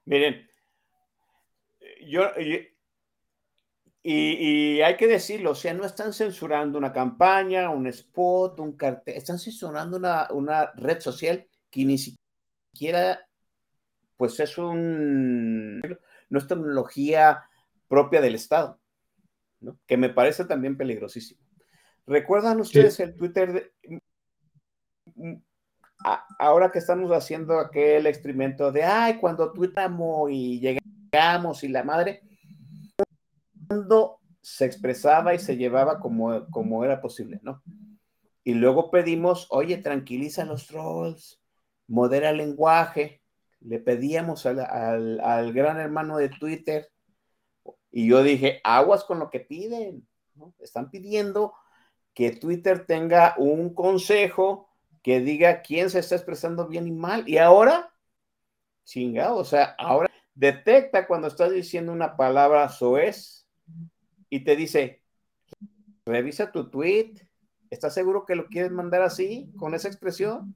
Miren, 0.05 0.47
yo, 2.07 2.23
y, 4.03 4.77
y 4.77 4.81
hay 4.81 4.97
que 4.97 5.07
decirlo, 5.07 5.51
o 5.51 5.55
sea, 5.55 5.73
no 5.73 5.85
están 5.85 6.11
censurando 6.13 6.77
una 6.77 6.91
campaña, 6.91 7.69
un 7.69 7.85
spot, 7.87 8.59
un 8.59 8.75
cartel, 8.75 9.15
están 9.15 9.37
censurando 9.37 9.97
una, 9.97 10.27
una 10.31 10.71
red 10.75 10.99
social 10.99 11.47
que 11.69 11.85
ni 11.85 11.97
siquiera, 11.97 13.27
pues 14.17 14.39
es 14.39 14.57
un, 14.57 15.79
no 15.79 16.39
es 16.39 16.47
tecnología 16.47 17.43
propia 17.87 18.21
del 18.21 18.35
Estado, 18.35 18.79
¿no? 19.59 19.77
que 19.85 19.97
me 19.97 20.09
parece 20.09 20.45
también 20.45 20.77
peligrosísimo. 20.77 21.39
¿Recuerdan 22.07 22.59
ustedes 22.59 22.99
el 22.99 23.15
Twitter 23.15 23.53
de, 23.53 24.01
a- 26.03 26.25
ahora 26.39 26.71
que 26.71 26.79
estamos 26.79 27.11
haciendo 27.11 27.59
aquel 27.59 28.07
experimento 28.07 28.71
de, 28.71 28.83
ay, 28.83 29.17
cuando 29.19 29.51
tuitamos 29.53 30.31
y 30.31 30.59
llegamos 30.59 30.81
y 31.13 31.67
la 31.67 31.83
madre, 31.83 32.21
mundo 33.69 34.19
se 34.41 34.65
expresaba 34.65 35.33
y 35.33 35.39
se 35.39 35.57
llevaba 35.57 35.99
como, 35.99 36.47
como 36.49 36.85
era 36.85 37.01
posible, 37.01 37.39
¿no? 37.43 37.61
Y 38.43 38.53
luego 38.53 38.89
pedimos, 38.89 39.47
oye, 39.49 39.77
tranquiliza 39.77 40.43
a 40.43 40.45
los 40.45 40.67
trolls, 40.67 41.41
modera 41.87 42.29
el 42.29 42.37
lenguaje, 42.37 43.21
le 43.59 43.79
pedíamos 43.79 44.45
al, 44.45 44.61
al- 44.61 45.19
al 45.19 45.51
gran 45.53 45.79
hermano 45.79 46.17
de 46.17 46.29
Twitter, 46.29 46.87
y 47.91 48.07
yo 48.07 48.23
dije, 48.23 48.61
aguas 48.63 49.03
con 49.03 49.19
lo 49.19 49.29
que 49.29 49.41
piden, 49.41 50.07
¿no? 50.35 50.53
Están 50.59 50.89
pidiendo 50.89 51.53
que 52.13 52.31
Twitter 52.31 52.85
tenga 52.85 53.35
un 53.37 53.73
consejo 53.73 54.69
que 55.03 55.19
diga 55.19 55.61
quién 55.61 55.89
se 55.89 55.99
está 55.99 56.15
expresando 56.15 56.67
bien 56.67 56.87
y 56.87 56.91
mal. 56.91 57.27
Y 57.27 57.37
ahora, 57.37 57.93
chingado, 58.85 59.35
o 59.35 59.43
sea, 59.45 59.75
ahora 59.77 60.09
detecta 60.33 61.07
cuando 61.07 61.27
estás 61.27 61.51
diciendo 61.51 61.91
una 61.91 62.15
palabra 62.15 62.67
soez 62.69 63.47
y 64.29 64.43
te 64.43 64.55
dice, 64.55 65.03
revisa 66.05 66.51
tu 66.51 66.69
tweet, 66.69 67.13
¿estás 67.69 67.93
seguro 67.93 68.25
que 68.25 68.35
lo 68.35 68.47
quieres 68.47 68.71
mandar 68.71 69.01
así, 69.01 69.51
con 69.57 69.73
esa 69.73 69.87
expresión? 69.87 70.55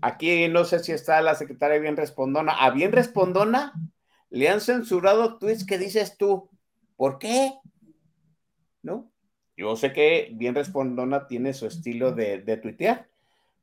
Aquí 0.00 0.48
no 0.48 0.64
sé 0.64 0.80
si 0.80 0.92
está 0.92 1.20
la 1.22 1.34
secretaria 1.34 1.78
bien 1.78 1.96
respondona. 1.96 2.52
A 2.52 2.70
bien 2.70 2.92
respondona 2.92 3.72
le 4.30 4.48
han 4.48 4.60
censurado 4.60 5.38
tweets 5.38 5.64
que 5.64 5.78
dices 5.78 6.16
tú. 6.16 6.48
¿Por 6.96 7.18
qué? 7.18 7.52
¿No? 8.82 9.12
Yo 9.56 9.76
sé 9.76 9.92
que 9.92 10.30
bien 10.34 10.54
respondona 10.54 11.26
tiene 11.26 11.52
su 11.52 11.66
estilo 11.66 12.12
de, 12.12 12.40
de 12.40 12.56
tuitear, 12.56 13.08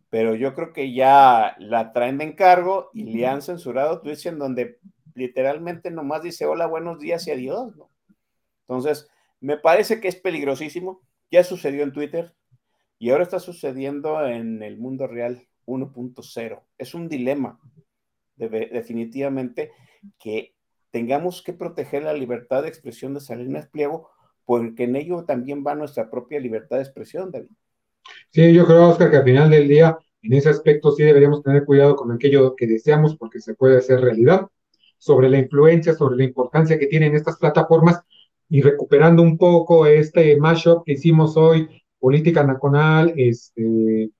pero 0.09 0.35
yo 0.35 0.55
creo 0.55 0.73
que 0.73 0.93
ya 0.93 1.55
la 1.59 1.93
traen 1.93 2.17
de 2.17 2.25
encargo 2.25 2.89
y 2.93 3.03
le 3.03 3.27
han 3.27 3.41
censurado 3.41 4.01
tweets 4.01 4.25
en 4.25 4.39
donde 4.39 4.79
literalmente 5.13 5.91
nomás 5.91 6.23
dice 6.23 6.45
hola, 6.45 6.65
buenos 6.65 6.99
días 6.99 7.27
y 7.27 7.31
adiós, 7.31 7.75
¿no? 7.75 7.89
Entonces, 8.61 9.09
me 9.39 9.57
parece 9.57 9.99
que 9.99 10.07
es 10.07 10.15
peligrosísimo. 10.15 11.01
Ya 11.31 11.43
sucedió 11.43 11.83
en 11.83 11.93
Twitter 11.93 12.35
y 12.97 13.09
ahora 13.09 13.23
está 13.23 13.39
sucediendo 13.39 14.25
en 14.25 14.61
el 14.63 14.77
mundo 14.77 15.07
real 15.07 15.47
1.0. 15.65 16.63
Es 16.77 16.93
un 16.93 17.07
dilema, 17.07 17.59
definitivamente, 18.35 19.71
que 20.19 20.55
tengamos 20.91 21.41
que 21.41 21.53
proteger 21.53 22.03
la 22.03 22.13
libertad 22.13 22.63
de 22.63 22.69
expresión 22.69 23.13
de 23.13 23.21
Salinas 23.21 23.67
Pliego, 23.67 24.09
porque 24.45 24.83
en 24.83 24.95
ello 24.95 25.25
también 25.25 25.63
va 25.65 25.75
nuestra 25.75 26.09
propia 26.09 26.39
libertad 26.39 26.77
de 26.77 26.83
expresión, 26.83 27.31
David. 27.31 27.51
Sí, 28.31 28.53
yo 28.53 28.65
creo, 28.65 28.89
Oscar, 28.89 29.09
que 29.09 29.17
al 29.17 29.23
final 29.23 29.49
del 29.49 29.67
día, 29.67 29.97
en 30.21 30.33
ese 30.33 30.49
aspecto 30.49 30.91
sí 30.91 31.03
deberíamos 31.03 31.41
tener 31.41 31.65
cuidado 31.65 31.95
con 31.95 32.11
aquello 32.11 32.55
que 32.55 32.67
deseamos, 32.67 33.15
porque 33.17 33.39
se 33.39 33.55
puede 33.55 33.77
hacer 33.77 34.01
realidad, 34.01 34.47
sobre 34.97 35.29
la 35.29 35.39
influencia, 35.39 35.93
sobre 35.93 36.17
la 36.17 36.23
importancia 36.25 36.77
que 36.77 36.87
tienen 36.87 37.15
estas 37.15 37.37
plataformas, 37.37 38.01
y 38.49 38.61
recuperando 38.61 39.21
un 39.21 39.37
poco 39.37 39.85
este 39.85 40.35
mashup 40.37 40.83
que 40.85 40.93
hicimos 40.93 41.37
hoy, 41.37 41.67
Política 41.99 42.43
Nacional, 42.43 43.13
este 43.15 44.11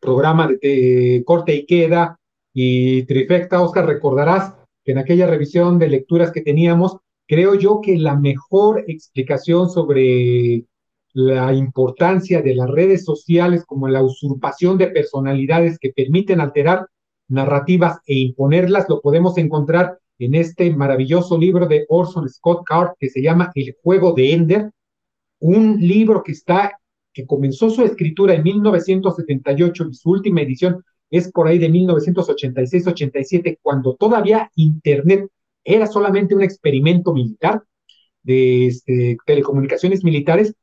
programa 0.00 0.48
de, 0.48 0.58
de 0.60 1.22
corte 1.24 1.54
y 1.54 1.66
queda 1.66 2.18
y 2.52 3.04
trifecta, 3.04 3.62
Oscar, 3.62 3.86
recordarás 3.86 4.54
que 4.84 4.92
en 4.92 4.98
aquella 4.98 5.26
revisión 5.26 5.78
de 5.78 5.88
lecturas 5.88 6.32
que 6.32 6.42
teníamos, 6.42 6.96
creo 7.26 7.54
yo 7.54 7.80
que 7.80 7.96
la 7.96 8.16
mejor 8.16 8.84
explicación 8.88 9.70
sobre 9.70 10.64
la 11.12 11.52
importancia 11.52 12.40
de 12.42 12.54
las 12.54 12.70
redes 12.70 13.04
sociales 13.04 13.64
como 13.66 13.88
la 13.88 14.02
usurpación 14.02 14.78
de 14.78 14.88
personalidades 14.88 15.78
que 15.78 15.92
permiten 15.92 16.40
alterar 16.40 16.86
narrativas 17.28 17.98
e 18.06 18.14
imponerlas, 18.18 18.88
lo 18.88 19.00
podemos 19.00 19.36
encontrar 19.38 19.98
en 20.18 20.34
este 20.34 20.70
maravilloso 20.74 21.38
libro 21.38 21.66
de 21.66 21.84
Orson 21.88 22.28
Scott 22.28 22.64
Card 22.64 22.92
que 22.98 23.08
se 23.10 23.22
llama 23.22 23.50
El 23.54 23.76
juego 23.82 24.12
de 24.12 24.32
Ender, 24.32 24.70
un 25.40 25.78
libro 25.80 26.22
que 26.22 26.32
está 26.32 26.78
que 27.12 27.26
comenzó 27.26 27.68
su 27.68 27.82
escritura 27.82 28.34
en 28.34 28.42
1978 28.42 29.88
y 29.90 29.94
su 29.94 30.10
última 30.10 30.40
edición 30.40 30.82
es 31.10 31.30
por 31.30 31.46
ahí 31.46 31.58
de 31.58 31.70
1986-87, 31.70 33.58
cuando 33.60 33.96
todavía 33.96 34.50
Internet 34.56 35.28
era 35.62 35.86
solamente 35.86 36.34
un 36.34 36.42
experimento 36.42 37.12
militar 37.12 37.62
de 38.22 38.68
este, 38.68 39.18
telecomunicaciones 39.26 40.04
militares, 40.04 40.54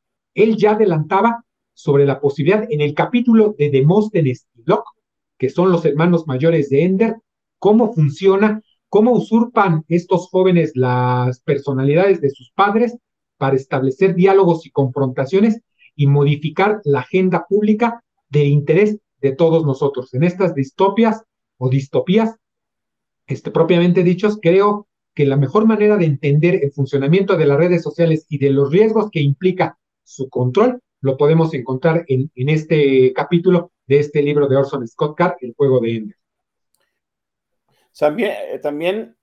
él 0.43 0.57
ya 0.57 0.71
adelantaba 0.71 1.45
sobre 1.73 2.05
la 2.05 2.19
posibilidad 2.19 2.65
en 2.69 2.81
el 2.81 2.93
capítulo 2.93 3.55
de 3.57 3.69
Demóstenes 3.69 4.47
y 4.55 4.63
Locke, 4.65 4.89
que 5.37 5.49
son 5.49 5.71
los 5.71 5.85
hermanos 5.85 6.27
mayores 6.27 6.69
de 6.69 6.83
Ender, 6.83 7.15
cómo 7.57 7.93
funciona, 7.93 8.61
cómo 8.89 9.11
usurpan 9.11 9.85
estos 9.87 10.27
jóvenes 10.29 10.73
las 10.75 11.39
personalidades 11.41 12.21
de 12.21 12.29
sus 12.29 12.51
padres 12.51 12.97
para 13.37 13.55
establecer 13.55 14.15
diálogos 14.15 14.65
y 14.65 14.71
confrontaciones 14.71 15.61
y 15.95 16.07
modificar 16.07 16.81
la 16.83 16.99
agenda 16.99 17.45
pública 17.47 18.03
de 18.29 18.45
interés 18.45 18.97
de 19.21 19.31
todos 19.31 19.65
nosotros. 19.65 20.13
En 20.13 20.23
estas 20.23 20.53
distopias 20.53 21.23
o 21.57 21.69
distopías, 21.69 22.35
este, 23.27 23.51
propiamente 23.51 24.03
dichos, 24.03 24.39
creo 24.41 24.87
que 25.13 25.25
la 25.25 25.37
mejor 25.37 25.65
manera 25.65 25.97
de 25.97 26.05
entender 26.05 26.63
el 26.63 26.71
funcionamiento 26.71 27.37
de 27.37 27.45
las 27.45 27.57
redes 27.57 27.83
sociales 27.83 28.25
y 28.29 28.37
de 28.37 28.51
los 28.51 28.71
riesgos 28.71 29.09
que 29.11 29.21
implica 29.21 29.78
su 30.09 30.27
control, 30.27 30.81
lo 31.01 31.17
podemos 31.17 31.53
encontrar 31.53 32.03
en, 32.07 32.31
en 32.33 32.49
este 32.49 33.13
capítulo 33.13 33.71
de 33.85 33.99
este 33.99 34.23
libro 34.23 34.47
de 34.47 34.55
Orson 34.55 34.87
Scott 34.87 35.15
Card, 35.15 35.35
El 35.41 35.53
juego 35.53 35.79
de 35.79 35.95
Ender. 35.95 36.17
También, 37.97 38.31
eh, 38.31 38.59
también, 38.59 39.15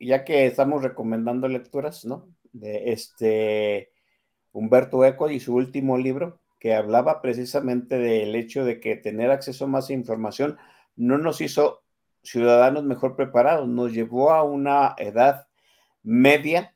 ya 0.00 0.24
que 0.24 0.46
estamos 0.46 0.82
recomendando 0.82 1.46
lecturas, 1.46 2.04
¿no? 2.04 2.28
De 2.52 2.90
este 2.90 3.92
Humberto 4.50 5.04
Eco 5.04 5.30
y 5.30 5.38
su 5.38 5.54
último 5.54 5.96
libro, 5.96 6.40
que 6.58 6.74
hablaba 6.74 7.22
precisamente 7.22 7.96
del 7.96 8.34
hecho 8.34 8.64
de 8.64 8.80
que 8.80 8.96
tener 8.96 9.30
acceso 9.30 9.66
a 9.66 9.68
más 9.68 9.90
información 9.90 10.56
no 10.96 11.18
nos 11.18 11.40
hizo 11.40 11.84
ciudadanos 12.24 12.82
mejor 12.82 13.14
preparados, 13.14 13.68
nos 13.68 13.92
llevó 13.92 14.32
a 14.32 14.42
una 14.42 14.96
edad 14.98 15.46
media 16.02 16.74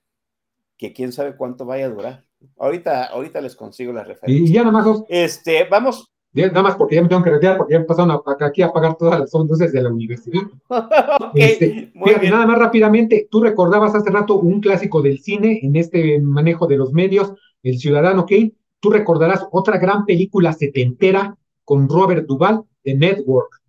que 0.77 0.93
quién 0.93 1.12
sabe 1.12 1.36
cuánto 1.36 1.64
vaya 1.64 1.86
a 1.86 1.90
durar. 1.90 2.30
Ahorita, 2.59 3.05
ahorita 3.07 3.41
les 3.41 3.57
consigo 3.57 3.93
las 3.93 4.07
referencias. 4.07 4.51
Y 4.51 4.53
ya 4.53 4.65
nada 4.65 4.73
más, 4.73 5.03
Este, 5.09 5.65
vamos. 5.65 6.11
ya 6.33 6.47
nada 6.49 6.62
más 6.62 6.77
porque 6.77 6.95
ya 6.97 7.03
me 7.03 7.09
tengo 7.09 7.23
que 7.23 7.31
retirar, 7.31 7.57
porque 7.59 7.73
ya 7.75 7.81
empezaron 7.81 8.11
a, 8.11 8.21
aquí 8.47 8.62
a 8.62 8.73
pagar 8.73 8.97
todas 8.97 9.21
las 9.21 9.33
luces 9.33 9.73
de 9.73 9.83
la 9.83 9.91
universidad. 9.91 10.43
Ok, 11.21 11.33
Este, 11.35 11.91
muy 11.95 12.09
fíjate, 12.09 12.21
bien. 12.23 12.33
nada 12.33 12.47
más 12.47 12.59
rápidamente, 12.59 13.29
tú 13.31 13.43
recordabas 13.43 13.95
hace 13.95 14.11
rato 14.11 14.37
un 14.37 14.61
clásico 14.61 15.03
del 15.03 15.21
cine 15.21 15.61
en 15.62 15.77
este 15.77 16.21
manejo 16.21 16.67
de 16.67 16.77
los 16.77 16.93
medios, 16.93 17.33
El 17.62 17.79
Ciudadano 17.79 18.27
Kane. 18.27 18.53
Tú 18.81 18.91
recordarás 18.91 19.47
otra 19.53 19.79
gran 19.79 20.07
película 20.07 20.53
setentera 20.55 21.37
con 21.65 21.89
Robert 21.89 22.27
Duvall, 22.27 22.65
The 22.83 22.95
Network. 22.95 23.61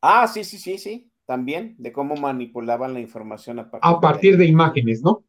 Ah, 0.00 0.26
sí, 0.26 0.44
sí, 0.44 0.58
sí, 0.58 0.78
sí. 0.78 1.11
También 1.26 1.74
de 1.78 1.92
cómo 1.92 2.16
manipulaban 2.16 2.94
la 2.94 3.00
información 3.00 3.58
a 3.58 3.70
partir, 3.70 3.90
A 3.90 4.00
partir 4.00 4.36
de 4.36 4.46
imágenes, 4.46 5.02
¿no? 5.02 5.24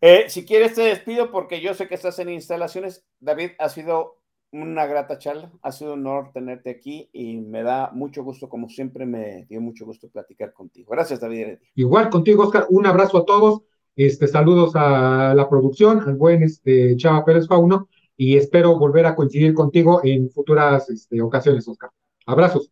Eh, 0.00 0.26
si 0.28 0.44
quieres 0.44 0.74
te 0.74 0.82
despido 0.82 1.30
porque 1.30 1.60
yo 1.60 1.74
sé 1.74 1.88
que 1.88 1.94
estás 1.94 2.18
en 2.18 2.28
instalaciones. 2.28 3.04
David, 3.18 3.50
ha 3.58 3.68
sido 3.68 4.20
una 4.52 4.86
grata 4.86 5.18
charla, 5.18 5.52
ha 5.62 5.72
sido 5.72 5.94
un 5.94 6.06
honor 6.06 6.30
tenerte 6.32 6.70
aquí 6.70 7.08
y 7.12 7.38
me 7.38 7.62
da 7.62 7.90
mucho 7.92 8.22
gusto, 8.22 8.48
como 8.48 8.68
siempre 8.68 9.06
me 9.06 9.44
dio 9.46 9.60
mucho 9.60 9.84
gusto 9.84 10.08
platicar 10.08 10.52
contigo. 10.52 10.92
Gracias, 10.92 11.20
David. 11.20 11.58
Igual 11.74 12.10
contigo, 12.10 12.44
Oscar, 12.44 12.66
un 12.70 12.86
abrazo 12.86 13.18
a 13.18 13.24
todos, 13.24 13.62
este, 13.96 14.26
saludos 14.26 14.72
a 14.76 15.34
la 15.34 15.48
producción, 15.48 16.00
al 16.00 16.16
buen 16.16 16.42
este, 16.42 16.96
Chava 16.96 17.24
Pérez 17.24 17.46
Fauno, 17.46 17.88
y 18.16 18.36
espero 18.36 18.78
volver 18.78 19.06
a 19.06 19.14
coincidir 19.14 19.52
contigo 19.54 20.00
en 20.04 20.30
futuras 20.30 20.88
este, 20.88 21.20
ocasiones, 21.20 21.66
Oscar. 21.68 21.90
Abrazos. 22.26 22.70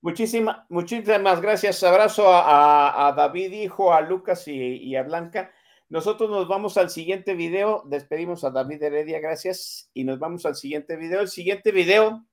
Muchísima, 0.00 0.64
muchísimas 0.68 1.40
gracias. 1.40 1.82
Abrazo 1.82 2.26
a, 2.28 3.12
David, 3.16 3.52
hijo, 3.52 3.92
a 3.92 4.00
Lucas 4.00 4.46
y, 4.46 4.52
y 4.52 4.96
a 4.96 5.02
Blanca. 5.02 5.52
Nosotros 5.88 6.30
nos 6.30 6.46
vamos 6.46 6.76
al 6.76 6.90
siguiente 6.90 7.34
video. 7.34 7.82
Despedimos 7.86 8.44
a 8.44 8.50
David 8.50 8.82
Heredia, 8.82 9.20
gracias. 9.20 9.90
Y 9.94 10.04
nos 10.04 10.18
vamos 10.18 10.46
al 10.46 10.54
siguiente 10.54 10.96
video. 10.96 11.20
El 11.20 11.28
siguiente 11.28 11.72
video, 11.72 12.26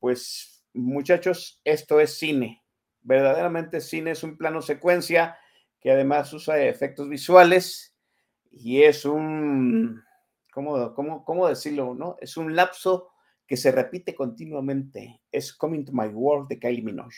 pues, 0.00 0.64
muchachos, 0.72 1.60
esto 1.64 2.00
es 2.00 2.18
cine. 2.18 2.64
Verdaderamente 3.02 3.80
cine 3.80 4.10
es 4.10 4.24
un 4.24 4.36
plano 4.36 4.60
secuencia 4.60 5.38
que 5.80 5.92
además 5.92 6.32
usa 6.32 6.60
efectos 6.60 7.08
visuales 7.08 7.94
y 8.50 8.82
es 8.82 9.04
un, 9.04 10.02
¿cómo, 10.52 10.92
cómo, 10.94 11.24
cómo 11.24 11.46
decirlo? 11.46 11.94
¿no? 11.94 12.16
Es 12.20 12.36
un 12.36 12.56
lapso 12.56 13.10
que 13.46 13.56
se 13.56 13.70
repite 13.70 14.14
continuamente. 14.14 15.20
Es 15.30 15.52
Coming 15.52 15.84
to 15.84 15.92
My 15.92 16.08
World 16.08 16.48
de 16.48 16.58
Kylie 16.58 16.82
Minogue. 16.82 17.14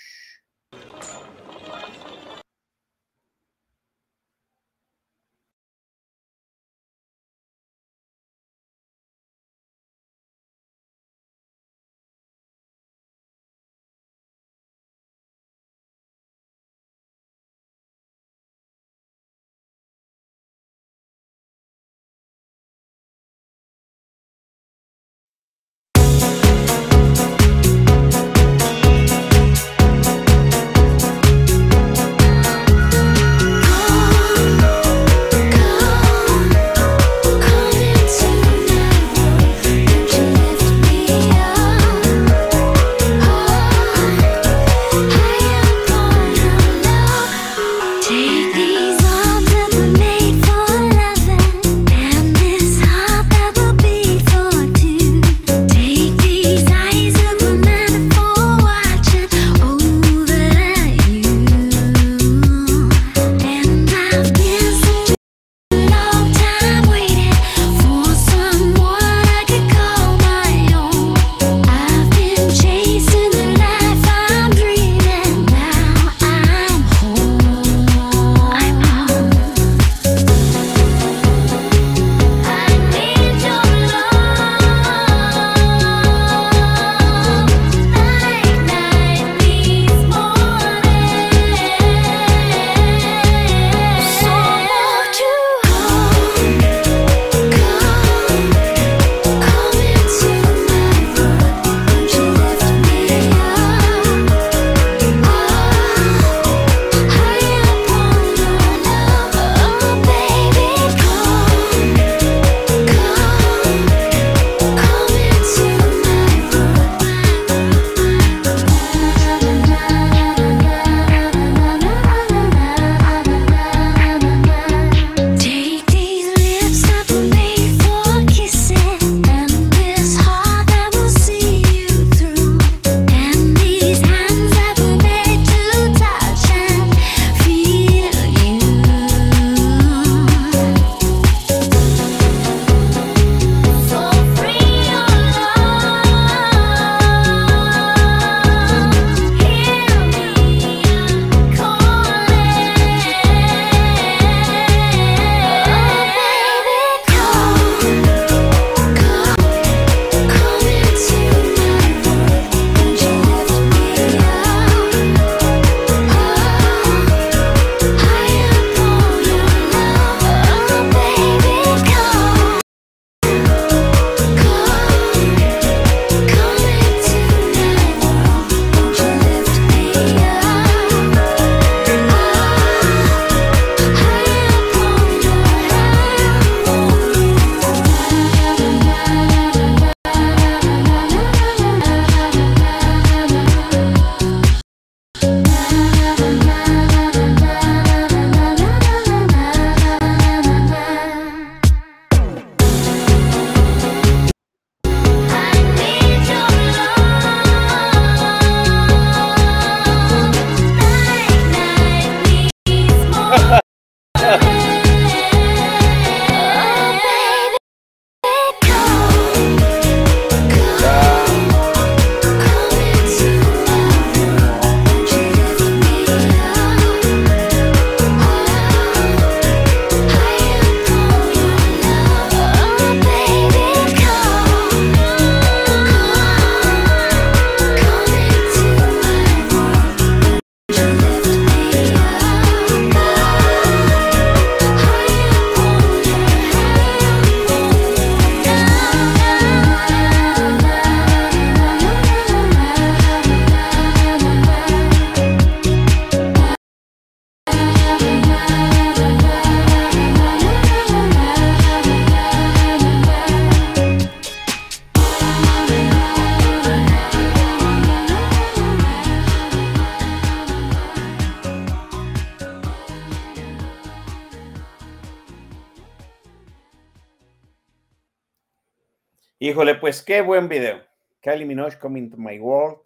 Híjole, 279.59 279.75
pues 279.75 280.03
qué 280.03 280.21
buen 280.21 280.49
video. 280.49 280.81
Kylie 281.21 281.45
Minogue 281.45 281.81
Coming 281.81 282.11
to 282.11 282.17
My 282.17 282.39
World. 282.39 282.79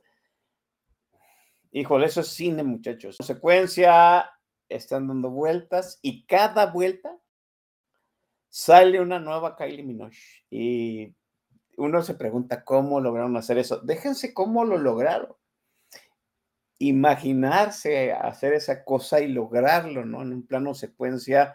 Híjole, 1.71 2.07
eso 2.07 2.23
es 2.23 2.29
cine, 2.29 2.63
muchachos. 2.63 3.19
Secuencia, 3.21 4.31
están 4.71 5.07
dando 5.07 5.29
vueltas 5.29 5.99
y 6.01 6.25
cada 6.25 6.65
vuelta 6.65 7.15
sale 8.49 9.03
una 9.03 9.19
nueva 9.19 9.55
Kylie 9.55 9.83
Minogue. 9.83 10.17
Y 10.49 11.15
uno 11.77 12.01
se 12.01 12.15
pregunta 12.15 12.65
cómo 12.65 13.03
lograron 13.03 13.37
hacer 13.37 13.59
eso. 13.59 13.81
Déjense 13.81 14.33
cómo 14.33 14.65
lo 14.65 14.79
lograron. 14.79 15.37
Imaginarse 16.79 18.15
hacer 18.15 18.55
esa 18.55 18.83
cosa 18.83 19.21
y 19.21 19.29
lograrlo, 19.29 20.07
¿no? 20.07 20.23
En 20.23 20.33
un 20.33 20.47
plano 20.47 20.73
secuencia 20.73 21.55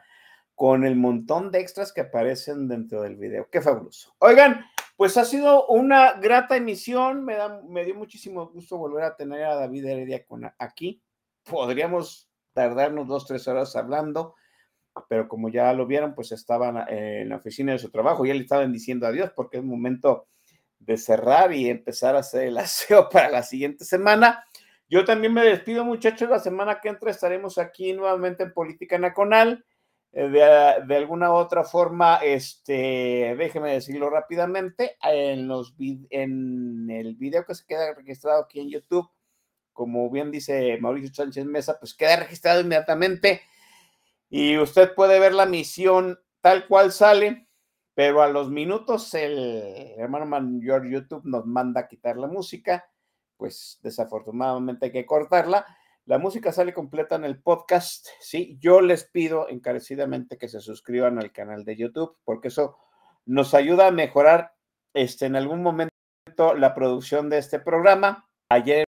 con 0.54 0.86
el 0.86 0.96
montón 0.96 1.52
de 1.52 1.62
extras 1.62 1.92
que 1.92 2.02
aparecen 2.02 2.68
dentro 2.68 3.02
del 3.02 3.16
video. 3.16 3.50
Qué 3.50 3.62
fabuloso. 3.62 4.16
Oigan, 4.20 4.64
pues 4.98 5.16
ha 5.16 5.24
sido 5.24 5.68
una 5.68 6.14
grata 6.14 6.58
emisión. 6.58 7.24
Me, 7.24 7.36
da, 7.36 7.62
me 7.70 7.86
dio 7.86 7.96
muchísimo 7.96 8.48
gusto 8.48 8.78
volver 8.78 9.04
a 9.04 9.16
tener 9.16 9.46
a 9.46 9.56
David 9.56 9.86
Heredia 9.86 10.26
con, 10.26 10.52
aquí. 10.58 11.02
Podríamos 11.44 12.30
tardarnos 12.54 13.08
dos, 13.08 13.28
tres 13.28 13.48
horas 13.48 13.76
hablando, 13.76 14.34
pero 15.08 15.28
como 15.28 15.50
ya 15.50 15.72
lo 15.74 15.86
vieron, 15.86 16.16
pues 16.16 16.32
estaban 16.32 16.84
en 16.90 17.30
la 17.30 17.36
oficina 17.36 17.74
de 17.74 17.80
su 17.80 17.92
trabajo 17.92 18.26
y 18.26 18.32
él 18.32 18.42
estaban 18.42 18.74
diciendo 18.74 19.06
adiós 19.06 19.32
porque 19.36 19.58
es 19.58 19.64
momento 19.64 20.28
de 20.80 20.98
cerrar 20.98 21.54
y 21.54 21.70
empezar 21.70 22.16
a 22.16 22.20
hacer 22.20 22.48
el 22.48 22.58
aseo 22.58 23.08
para 23.08 23.30
la 23.30 23.44
siguiente 23.44 23.86
semana. 23.86 24.44
Yo 24.90 25.06
también 25.06 25.34
me 25.34 25.44
despido, 25.44 25.86
muchachos. 25.86 26.28
La 26.28 26.40
semana 26.40 26.80
que 26.82 26.90
entra 26.90 27.12
estaremos 27.12 27.60
aquí 27.60 27.94
nuevamente 27.94 28.44
en 28.44 28.54
Política 28.54 28.98
Nacional. 28.98 29.64
Eh, 30.18 30.30
de, 30.30 30.86
de, 30.88 30.96
alguna 30.96 31.32
otra 31.32 31.64
forma, 31.64 32.16
este, 32.24 33.36
déjeme 33.38 33.74
decirlo 33.74 34.10
rápidamente, 34.10 34.98
en, 35.04 35.48
los, 35.48 35.76
en 35.78 36.90
el 36.90 37.16
video 37.18 37.46
que 37.46 37.54
se 37.54 37.68
queda 37.68 37.94
registrado 37.94 38.42
aquí 38.42 38.60
en 38.60 38.72
YouTube, 38.72 39.08
como 39.74 40.10
bien 40.10 40.32
dice 40.32 40.80
Mauricio 40.82 41.14
Sánchez 41.14 41.46
Mesa, 41.46 41.78
pues 41.80 41.94
queda 41.94 42.16
registrado 42.16 42.62
inmediatamente 42.62 43.42
y 44.28 44.58
usted 44.58 44.96
puede 44.96 45.20
ver 45.20 45.36
la 45.36 45.46
misión 45.46 46.18
tal 46.42 46.68
cual 46.68 46.92
sale, 46.92 47.48
pero 47.94 48.24
a 48.24 48.28
los 48.28 48.50
minutos 48.50 49.14
el 49.14 49.94
hermano 50.00 50.26
mayor 50.26 50.90
YouTube 50.90 51.26
nos 51.26 51.46
manda 51.46 51.82
a 51.82 51.88
quitar 51.88 52.18
la 52.18 52.26
música, 52.26 52.90
pues 53.38 53.78
desafortunadamente 53.84 54.88
hay 54.88 54.92
que 54.92 55.06
cortarla 55.06 55.64
la 56.08 56.18
música 56.18 56.54
sale 56.54 56.74
completa 56.74 57.18
en 57.18 57.26
el 57.26 57.42
podcast, 57.42 58.08
¿sí? 58.22 58.58
Yo 58.62 58.80
les 58.80 59.04
pido 59.04 59.50
encarecidamente 59.50 60.38
que 60.38 60.48
se 60.48 60.62
suscriban 60.62 61.20
al 61.20 61.34
canal 61.34 61.66
de 61.66 61.76
YouTube 61.76 62.18
porque 62.24 62.48
eso 62.48 62.78
nos 63.26 63.54
ayuda 63.54 63.88
a 63.88 63.92
mejorar 63.92 64.54
este, 64.94 65.26
en 65.26 65.36
algún 65.36 65.62
momento 65.62 65.92
la 66.56 66.74
producción 66.74 67.30
de 67.30 67.40
este 67.40 67.60
programa. 67.60 68.30
Ayer 68.48 68.86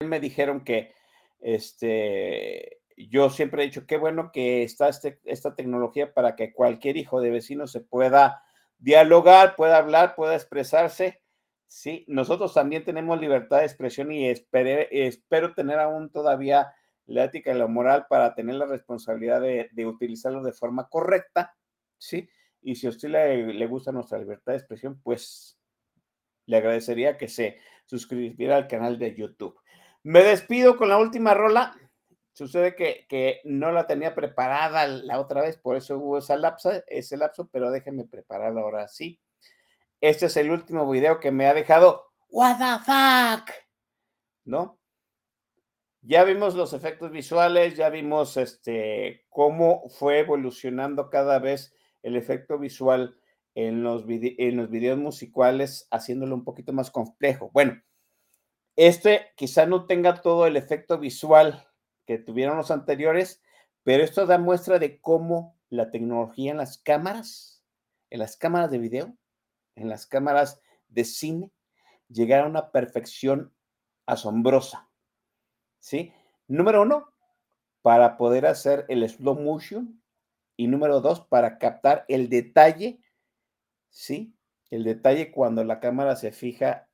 me 0.00 0.20
dijeron 0.20 0.62
que 0.62 0.94
este, 1.40 2.78
yo 2.96 3.30
siempre 3.30 3.64
he 3.64 3.66
dicho 3.66 3.84
qué 3.84 3.96
bueno 3.96 4.30
que 4.32 4.62
está 4.62 4.88
este, 4.88 5.18
esta 5.24 5.56
tecnología 5.56 6.14
para 6.14 6.36
que 6.36 6.52
cualquier 6.52 6.96
hijo 6.96 7.20
de 7.20 7.30
vecino 7.30 7.66
se 7.66 7.80
pueda 7.80 8.44
dialogar, 8.78 9.56
pueda 9.56 9.76
hablar, 9.76 10.14
pueda 10.14 10.36
expresarse 10.36 11.20
Sí, 11.70 12.04
nosotros 12.08 12.52
también 12.52 12.84
tenemos 12.84 13.20
libertad 13.20 13.58
de 13.58 13.66
expresión 13.66 14.10
y 14.10 14.28
espero 14.28 15.54
tener 15.54 15.78
aún 15.78 16.10
todavía 16.10 16.74
la 17.06 17.22
ética 17.22 17.52
y 17.52 17.58
la 17.58 17.68
moral 17.68 18.06
para 18.10 18.34
tener 18.34 18.56
la 18.56 18.66
responsabilidad 18.66 19.40
de, 19.40 19.86
utilizarlo 19.86 20.42
de 20.42 20.52
forma 20.52 20.88
correcta, 20.88 21.56
¿sí? 21.96 22.28
Y 22.60 22.74
si 22.74 22.88
a 22.88 22.90
usted 22.90 23.10
le, 23.10 23.66
gusta 23.68 23.92
nuestra 23.92 24.18
libertad 24.18 24.52
de 24.52 24.58
expresión, 24.58 25.00
pues 25.00 25.60
le 26.46 26.56
agradecería 26.56 27.16
que 27.16 27.28
se 27.28 27.58
suscribiera 27.86 28.56
al 28.56 28.66
canal 28.66 28.98
de 28.98 29.14
YouTube. 29.14 29.56
Me 30.02 30.24
despido 30.24 30.76
con 30.76 30.88
la 30.88 30.98
última 30.98 31.34
rola. 31.34 31.76
Sucede 32.32 32.74
que, 32.74 33.06
que 33.08 33.42
no 33.44 33.70
la 33.70 33.86
tenía 33.86 34.16
preparada 34.16 34.88
la 34.88 35.20
otra 35.20 35.42
vez, 35.42 35.56
por 35.56 35.76
eso 35.76 35.98
hubo 35.98 36.18
esa 36.18 36.36
lapsa, 36.36 36.82
ese 36.88 37.16
lapso, 37.16 37.48
pero 37.52 37.70
déjenme 37.70 38.06
prepararla 38.06 38.60
ahora 38.60 38.88
sí. 38.88 39.20
Este 40.00 40.26
es 40.26 40.36
el 40.36 40.50
último 40.50 40.88
video 40.88 41.20
que 41.20 41.30
me 41.30 41.46
ha 41.46 41.54
dejado, 41.54 42.12
what 42.30 42.56
the 42.58 42.84
fuck, 42.84 43.50
¿no? 44.44 44.78
Ya 46.02 46.24
vimos 46.24 46.54
los 46.54 46.72
efectos 46.72 47.10
visuales, 47.10 47.76
ya 47.76 47.90
vimos 47.90 48.38
este, 48.38 49.26
cómo 49.28 49.88
fue 49.90 50.20
evolucionando 50.20 51.10
cada 51.10 51.38
vez 51.38 51.74
el 52.02 52.16
efecto 52.16 52.58
visual 52.58 53.18
en 53.54 53.82
los, 53.82 54.04
en 54.08 54.56
los 54.56 54.70
videos 54.70 54.98
musicales, 54.98 55.86
haciéndolo 55.90 56.34
un 56.34 56.44
poquito 56.44 56.72
más 56.72 56.90
complejo. 56.90 57.50
Bueno, 57.52 57.82
este 58.76 59.32
quizá 59.36 59.66
no 59.66 59.84
tenga 59.84 60.22
todo 60.22 60.46
el 60.46 60.56
efecto 60.56 60.98
visual 60.98 61.68
que 62.06 62.16
tuvieron 62.16 62.56
los 62.56 62.70
anteriores, 62.70 63.42
pero 63.82 64.02
esto 64.02 64.24
da 64.24 64.38
muestra 64.38 64.78
de 64.78 65.00
cómo 65.02 65.58
la 65.68 65.90
tecnología 65.90 66.52
en 66.52 66.56
las 66.56 66.78
cámaras, 66.78 67.62
en 68.08 68.20
las 68.20 68.38
cámaras 68.38 68.70
de 68.70 68.78
video, 68.78 69.18
en 69.80 69.88
las 69.88 70.06
cámaras 70.06 70.60
de 70.88 71.04
cine 71.04 71.50
llegar 72.08 72.44
a 72.44 72.48
una 72.48 72.70
perfección 72.70 73.52
asombrosa. 74.06 74.88
¿Sí? 75.78 76.12
Número 76.46 76.82
uno, 76.82 77.12
para 77.82 78.16
poder 78.16 78.46
hacer 78.46 78.84
el 78.88 79.08
slow 79.08 79.38
motion. 79.40 80.02
Y 80.56 80.66
número 80.66 81.00
dos, 81.00 81.22
para 81.22 81.56
captar 81.56 82.04
el 82.08 82.28
detalle, 82.28 83.00
¿sí? 83.88 84.34
El 84.68 84.84
detalle 84.84 85.32
cuando 85.32 85.64
la 85.64 85.80
cámara 85.80 86.16
se 86.16 86.32
fija 86.32 86.86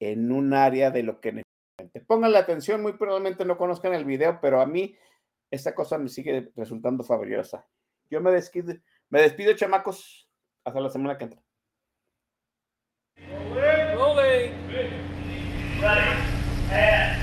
en 0.00 0.32
un 0.32 0.54
área 0.54 0.90
de 0.90 1.02
lo 1.02 1.20
que 1.20 1.32
necesita. 1.32 2.06
Pongan 2.06 2.32
la 2.32 2.38
atención, 2.38 2.80
muy 2.80 2.94
probablemente 2.94 3.44
no 3.44 3.58
conozcan 3.58 3.92
el 3.92 4.06
video, 4.06 4.38
pero 4.40 4.62
a 4.62 4.66
mí 4.66 4.96
esta 5.50 5.74
cosa 5.74 5.98
me 5.98 6.08
sigue 6.08 6.50
resultando 6.56 7.04
fabulosa. 7.04 7.66
Yo 8.08 8.22
me 8.22 8.30
despido, 8.30 8.74
me 9.10 9.20
despido, 9.20 9.54
chamacos. 9.54 10.30
Hasta 10.64 10.80
la 10.80 10.88
semana 10.88 11.18
que 11.18 11.24
entra. 11.24 11.43
Ready. 15.84 16.16
And 16.70 17.13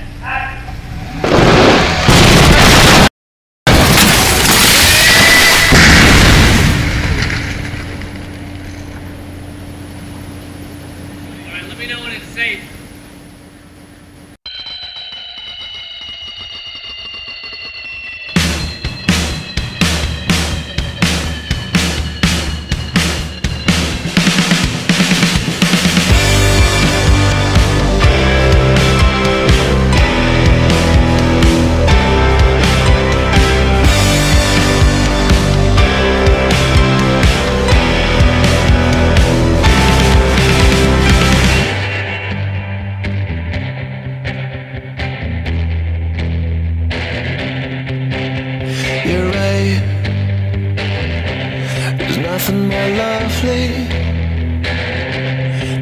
nothing 52.32 52.66
more 52.66 52.88
lovely. 52.96 53.66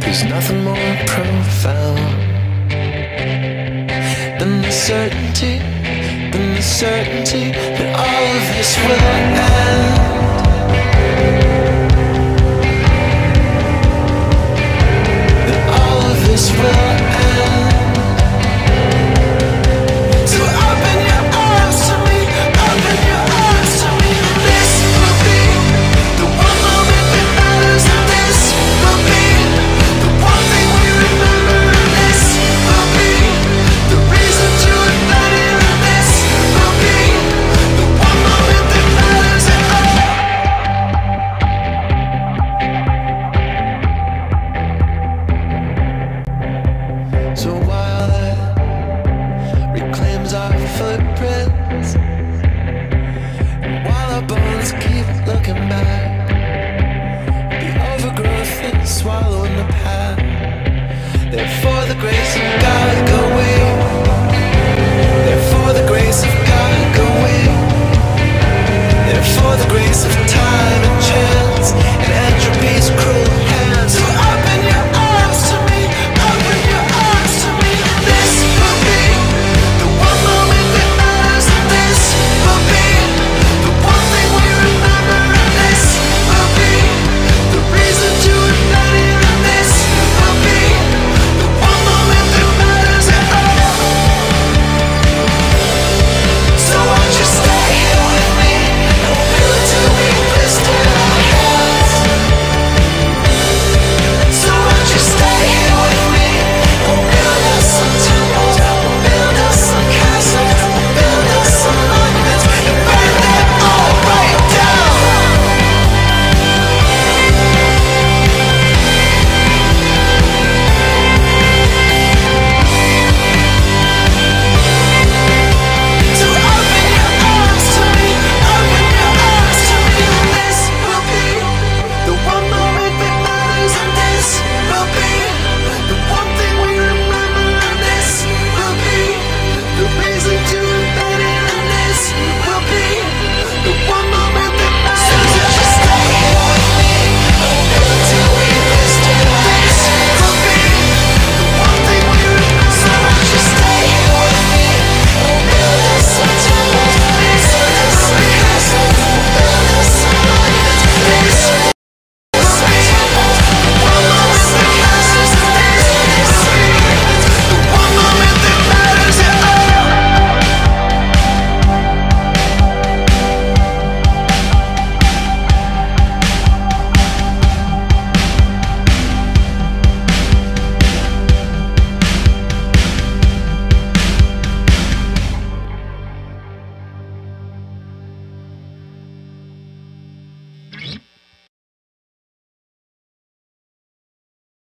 There's 0.01 0.24
nothing 0.24 0.64
more 0.64 0.97
profound 1.06 1.98
than 4.40 4.60
the 4.60 4.72
certainty, 4.72 5.59
than 6.32 6.55
the 6.56 6.62
certainty 6.62 7.52
that 7.77 7.90
all 8.05 8.24
of 8.39 8.44
this 8.56 8.70
will 8.85 9.05
end. 9.16 9.36
That 15.47 15.62
all 15.78 16.01
of 16.10 16.18
this 16.27 16.51
will 16.51 16.78
end. 16.90 17.10